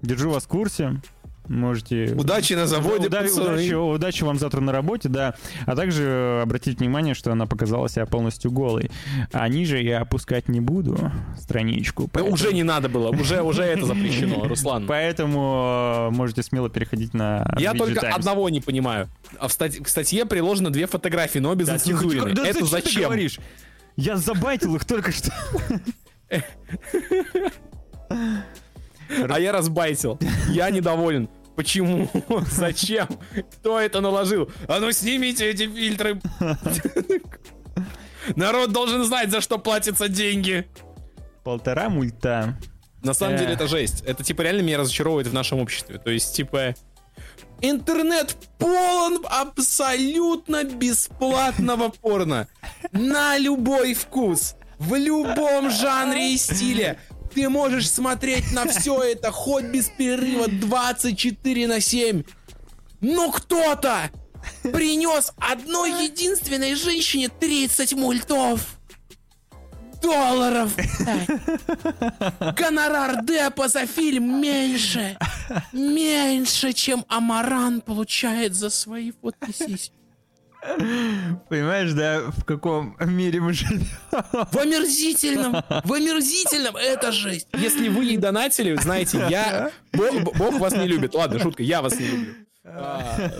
держу 0.00 0.30
вас 0.30 0.44
в 0.44 0.48
курсе. 0.48 1.00
Можете... 1.48 2.14
Удачи 2.16 2.54
на 2.54 2.66
заводе, 2.66 3.08
Уда- 3.08 3.20
удачи, 3.20 3.74
удачи 3.74 4.24
вам 4.24 4.38
завтра 4.38 4.60
на 4.60 4.72
работе, 4.72 5.08
да. 5.10 5.34
А 5.66 5.76
также 5.76 6.02
э, 6.04 6.42
обратите 6.42 6.78
внимание, 6.78 7.14
что 7.14 7.32
она 7.32 7.46
показала 7.46 7.88
себя 7.88 8.06
полностью 8.06 8.50
голой. 8.50 8.90
А 9.32 9.46
ниже 9.48 9.80
я 9.82 10.00
опускать 10.00 10.48
не 10.48 10.60
буду 10.60 11.12
страничку. 11.38 12.08
Да 12.12 12.22
Уже 12.22 12.52
не 12.54 12.62
надо 12.62 12.88
было, 12.88 13.10
уже, 13.10 13.42
уже 13.42 13.62
это 13.62 13.84
запрещено, 13.84 14.44
Руслан. 14.48 14.86
Поэтому 14.86 16.08
э, 16.10 16.14
можете 16.14 16.42
смело 16.42 16.70
переходить 16.70 17.12
на 17.12 17.46
Я 17.58 17.74
только 17.74 18.00
Times. 18.00 18.16
одного 18.16 18.48
не 18.48 18.60
понимаю. 18.60 19.08
А 19.38 19.48
в 19.48 19.52
стать- 19.52 19.78
к 19.82 19.88
статье 19.88 20.24
приложено 20.24 20.70
две 20.70 20.86
фотографии, 20.86 21.40
но 21.40 21.50
обе 21.50 21.64
Да, 21.66 21.78
тихо. 21.78 22.06
Да 22.34 22.46
это 22.46 22.64
зачем 22.64 22.94
ты 22.94 23.02
говоришь? 23.02 23.38
Я 23.96 24.16
забайтил 24.16 24.74
их 24.76 24.84
только 24.84 25.12
что. 25.12 25.30
А 29.28 29.38
я 29.38 29.52
разбайтил. 29.52 30.18
Я 30.48 30.70
недоволен. 30.70 31.28
Почему? 31.56 32.10
Зачем? 32.50 33.08
Кто 33.58 33.78
это 33.78 34.00
наложил? 34.00 34.50
А 34.66 34.80
ну 34.80 34.90
снимите 34.92 35.48
эти 35.48 35.66
фильтры. 35.68 36.20
Народ 38.36 38.72
должен 38.72 39.04
знать, 39.04 39.30
за 39.30 39.40
что 39.40 39.58
платятся 39.58 40.08
деньги. 40.08 40.66
Полтора 41.44 41.88
мульта. 41.88 42.58
На 43.02 43.12
самом 43.12 43.36
деле 43.36 43.52
это 43.52 43.68
жесть. 43.68 44.02
Это 44.06 44.24
типа 44.24 44.42
реально 44.42 44.62
меня 44.62 44.78
разочаровывает 44.78 45.28
в 45.28 45.34
нашем 45.34 45.60
обществе. 45.60 45.98
То 45.98 46.10
есть 46.10 46.34
типа 46.34 46.74
интернет 47.60 48.36
полон 48.58 49.24
абсолютно 49.28 50.64
бесплатного 50.64 51.90
порно. 51.90 52.48
На 52.92 53.36
любой 53.38 53.94
вкус. 53.94 54.56
В 54.78 54.94
любом 54.96 55.70
жанре 55.70 56.34
и 56.34 56.36
стиле. 56.36 56.98
Ты 57.34 57.48
можешь 57.48 57.90
смотреть 57.90 58.52
на 58.52 58.66
все 58.66 59.02
это 59.02 59.30
хоть 59.32 59.64
без 59.64 59.88
перерыва 59.88 60.48
24 60.48 61.66
на 61.66 61.80
7. 61.80 62.22
Но 63.00 63.30
кто-то 63.30 64.10
принес 64.62 65.32
одной 65.38 66.04
единственной 66.04 66.74
женщине 66.74 67.28
30 67.28 67.94
мультов 67.94 68.78
долларов. 70.00 70.74
Гонорар 72.56 73.24
Депа 73.24 73.68
за 73.68 73.86
фильм 73.86 74.40
меньше. 74.40 75.16
Меньше, 75.72 76.72
чем 76.72 77.04
Амаран 77.08 77.80
получает 77.80 78.54
за 78.54 78.70
свои 78.70 79.12
фотосиськи. 79.12 80.03
Понимаешь, 81.48 81.92
да, 81.92 82.20
в 82.30 82.44
каком 82.44 82.96
мире 83.00 83.40
мы 83.40 83.52
живем? 83.52 83.86
В 84.10 84.56
омерзительном, 84.56 85.62
в 85.84 85.92
омерзительном, 85.92 86.76
это 86.76 87.12
жесть. 87.12 87.48
Если 87.52 87.88
вы 87.88 88.04
ей 88.04 88.16
донатили, 88.16 88.74
знаете, 88.76 89.24
я... 89.28 89.70
Бог, 89.92 90.34
Бог 90.36 90.58
вас 90.58 90.74
не 90.74 90.86
любит. 90.86 91.14
Ладно, 91.14 91.38
шутка, 91.38 91.62
я 91.62 91.82
вас 91.82 91.98
не 91.98 92.06
люблю. 92.06 92.34
А, 92.66 93.30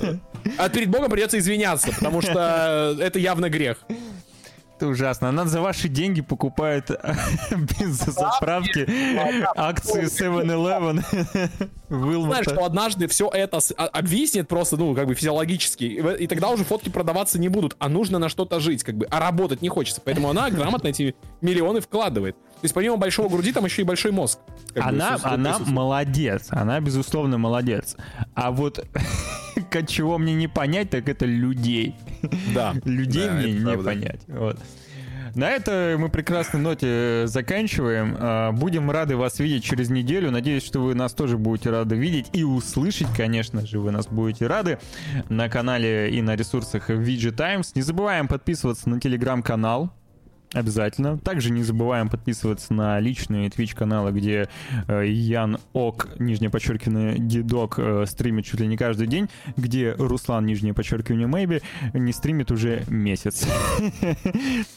а 0.58 0.68
перед 0.68 0.90
Богом 0.90 1.10
придется 1.10 1.38
извиняться, 1.38 1.90
потому 1.92 2.20
что 2.20 2.96
это 3.00 3.18
явно 3.18 3.48
грех. 3.48 3.78
Это 4.76 4.88
ужасно. 4.88 5.28
Она 5.28 5.46
за 5.46 5.60
ваши 5.60 5.88
деньги 5.88 6.20
покупает 6.20 6.90
бензозаправки, 7.50 8.86
акции 9.56 10.04
7-Eleven, 10.04 11.04
Знаешь, 12.24 12.46
что 12.46 12.64
однажды 12.64 13.06
все 13.06 13.28
это 13.28 13.60
а- 13.76 13.84
обвиснет 13.86 14.48
просто, 14.48 14.76
ну, 14.76 14.94
как 14.94 15.06
бы 15.06 15.14
физиологически, 15.14 15.84
и 15.84 16.26
тогда 16.26 16.50
уже 16.50 16.64
фотки 16.64 16.88
продаваться 16.88 17.38
не 17.38 17.48
будут, 17.48 17.76
а 17.78 17.88
нужно 17.88 18.18
на 18.18 18.28
что-то 18.28 18.58
жить, 18.58 18.82
как 18.82 18.96
бы, 18.96 19.06
а 19.10 19.20
работать 19.20 19.62
не 19.62 19.68
хочется. 19.68 20.00
Поэтому 20.04 20.28
она 20.28 20.50
грамотно 20.50 20.88
эти 20.88 21.14
миллионы 21.40 21.80
вкладывает. 21.80 22.36
То 22.64 22.66
есть 22.66 22.74
помимо 22.74 22.96
большого 22.96 23.28
груди 23.28 23.52
там 23.52 23.66
еще 23.66 23.82
и 23.82 23.84
большой 23.84 24.10
мозг. 24.10 24.38
как 24.72 24.84
бы, 24.84 24.88
Она, 24.88 25.18
она 25.22 25.58
молодец, 25.58 26.46
она 26.48 26.80
безусловно 26.80 27.36
молодец. 27.36 27.94
А 28.32 28.50
вот 28.50 28.86
чего 29.86 30.16
мне 30.16 30.32
не 30.32 30.48
понять, 30.48 30.88
так 30.88 31.10
это 31.10 31.26
людей. 31.26 31.94
Да. 32.54 32.72
Людей 32.86 33.26
Да, 33.26 33.32
мне 33.34 33.52
не 33.52 33.76
понять. 33.76 34.22
Вот. 34.28 34.58
На 35.34 35.50
этой 35.50 35.98
мы 35.98 36.08
прекрасной 36.08 36.62
ноте 36.62 36.86
э, 36.88 37.26
заканчиваем. 37.26 38.16
А, 38.18 38.52
Будем 38.52 38.90
рады 38.90 39.18
вас 39.18 39.40
видеть 39.40 39.62
через 39.62 39.90
неделю. 39.90 40.30
Надеюсь, 40.30 40.64
что 40.64 40.80
вы 40.80 40.94
нас 40.94 41.12
тоже 41.12 41.36
будете 41.36 41.68
рады 41.68 41.96
видеть 41.96 42.30
и 42.32 42.44
услышать, 42.44 43.08
конечно 43.14 43.66
же, 43.66 43.78
вы 43.78 43.90
нас 43.90 44.06
будете 44.06 44.46
рады 44.46 44.78
на 45.28 45.50
канале 45.50 46.08
и 46.08 46.22
на 46.22 46.34
ресурсах 46.34 46.88
VG 46.88 47.32
Times. 47.32 47.74
Не 47.74 47.82
забываем 47.82 48.26
подписываться 48.26 48.88
на 48.88 49.00
телеграм-канал. 49.00 49.92
Обязательно. 50.54 51.18
Также 51.18 51.50
не 51.50 51.62
забываем 51.62 52.08
подписываться 52.08 52.72
на 52.72 53.00
личные 53.00 53.48
Twitch 53.48 53.74
каналы, 53.74 54.12
где 54.12 54.48
э, 54.86 55.06
Ян 55.06 55.58
Ок, 55.72 56.08
нижнее 56.18 56.48
подчеркивание, 56.48 57.18
Дидок 57.18 57.74
э, 57.78 58.04
стримит 58.06 58.44
чуть 58.44 58.60
ли 58.60 58.66
не 58.68 58.76
каждый 58.76 59.08
день, 59.08 59.28
где 59.56 59.94
Руслан, 59.98 60.46
нижнее 60.46 60.72
подчеркивание, 60.72 61.26
Мэйби, 61.26 61.60
не 61.92 62.12
стримит 62.12 62.50
уже 62.50 62.84
месяц. 62.88 63.46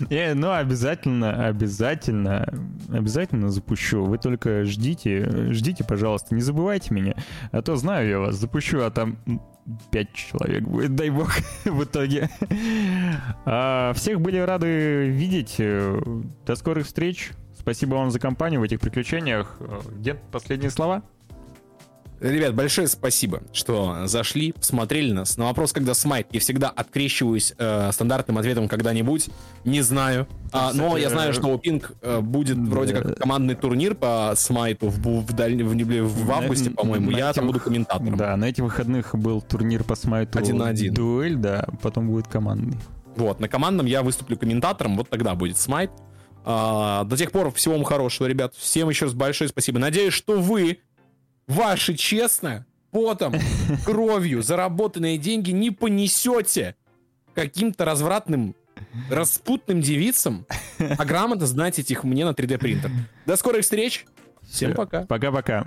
Э, 0.10 0.34
Но 0.34 0.54
обязательно, 0.54 1.48
обязательно, 1.48 2.48
обязательно 2.90 3.50
запущу. 3.50 4.04
Вы 4.04 4.18
только 4.18 4.64
ждите, 4.66 5.52
ждите, 5.52 5.84
пожалуйста, 5.84 6.34
не 6.34 6.42
забывайте 6.42 6.94
меня. 6.94 7.14
А 7.52 7.62
то 7.62 7.76
знаю 7.76 8.10
я 8.10 8.20
вас, 8.20 8.36
запущу, 8.36 8.82
а 8.82 8.90
там 8.90 9.18
пять 9.92 10.14
человек 10.14 10.64
будет, 10.64 10.96
дай 10.96 11.10
бог, 11.10 11.32
в 11.66 11.84
итоге. 11.84 12.30
А, 13.46 13.94
Всех 13.94 14.22
были 14.22 14.38
рады 14.38 15.08
видеть. 15.10 15.56
Э, 15.60 16.00
До 16.46 16.56
скорых 16.56 16.86
встреч. 16.86 17.32
Спасибо 17.58 17.96
вам 17.96 18.12
за 18.12 18.20
компанию 18.20 18.62
в 18.62 18.64
этих 18.64 18.80
приключениях. 18.80 19.58
Э, 19.60 19.80
Где 20.00 20.14
последние 20.16 20.70
слова? 20.70 21.04
Ребят, 22.20 22.56
большое 22.56 22.88
спасибо, 22.88 23.44
что 23.54 24.08
зашли, 24.08 24.52
посмотрели 24.52 25.12
нас. 25.12 25.38
На 25.38 25.46
вопрос, 25.46 25.72
когда 25.72 25.94
смайт, 25.94 26.28
я 26.32 26.40
всегда 26.40 26.70
открещиваюсь 26.70 27.54
э, 27.60 27.92
стандартным 27.92 28.40
ответом 28.40 28.68
когда-нибудь. 28.68 29.30
Не 29.66 29.82
знаю. 29.82 30.28
А, 30.52 30.72
но 30.74 30.98
я 30.98 31.10
знаю, 31.10 31.34
что 31.34 31.48
у 31.48 31.60
Пинг 31.60 31.92
э, 32.02 32.20
будет 32.22 32.58
вроде 32.58 32.96
как 32.96 33.20
командный 33.20 33.54
турнир 33.54 33.94
по 33.94 34.34
смайту 34.36 34.90
в, 34.90 34.98
в, 35.00 35.34
даль- 35.34 35.64
в, 35.64 35.76
не- 35.76 35.84
в 36.02 36.32
августе, 36.32 36.72
по-моему. 36.72 37.12
Я 37.12 37.34
там 37.34 37.46
буду 37.46 37.60
комментатором. 37.60 38.18
Да, 38.18 38.36
на 38.36 38.46
этих 38.46 38.64
выходных 38.64 39.14
был 39.14 39.40
турнир 39.42 39.84
по 39.84 39.96
смайту 39.96 40.40
Один 40.40 40.58
на 40.58 40.70
один. 40.70 40.94
дуэль, 40.96 41.36
да, 41.36 41.68
потом 41.84 42.08
будет 42.10 42.28
командный. 42.28 42.78
Вот, 43.16 43.40
на 43.40 43.48
командном 43.48 43.86
я 43.86 44.02
выступлю 44.02 44.38
комментатором, 44.38 44.98
вот 44.98 45.10
тогда 45.10 45.36
будет 45.36 45.58
смайт. 45.58 45.92
А, 46.46 47.04
до 47.04 47.18
тех 47.18 47.32
пор 47.32 47.52
всего 47.52 47.76
вам 47.76 47.84
хорошего, 47.84 48.26
ребят. 48.26 48.56
Всем 48.56 48.90
еще 48.90 49.06
раз 49.06 49.14
большое 49.14 49.50
спасибо. 49.50 49.80
Надеюсь, 49.80 50.14
что 50.14 50.40
вы, 50.40 50.80
ваши 51.48 51.96
честно, 51.96 52.66
потом, 52.92 53.34
кровью 53.86 54.42
заработанные 54.42 55.18
деньги 55.18 55.52
не 55.52 55.72
понесете 55.72 56.76
каким-то 57.34 57.86
развратным, 57.86 58.56
распутным 59.10 59.82
девицам, 59.82 60.46
а 60.80 61.06
грамотно 61.06 61.46
сдать 61.46 61.80
их 61.80 62.04
мне 62.04 62.26
на 62.26 62.32
3D 62.32 62.58
принтер. 62.58 62.92
До 63.26 63.36
скорых 63.36 63.64
встреч. 63.64 64.06
Всем 64.44 64.74
пока. 64.74 65.06
Пока-пока. 65.06 65.66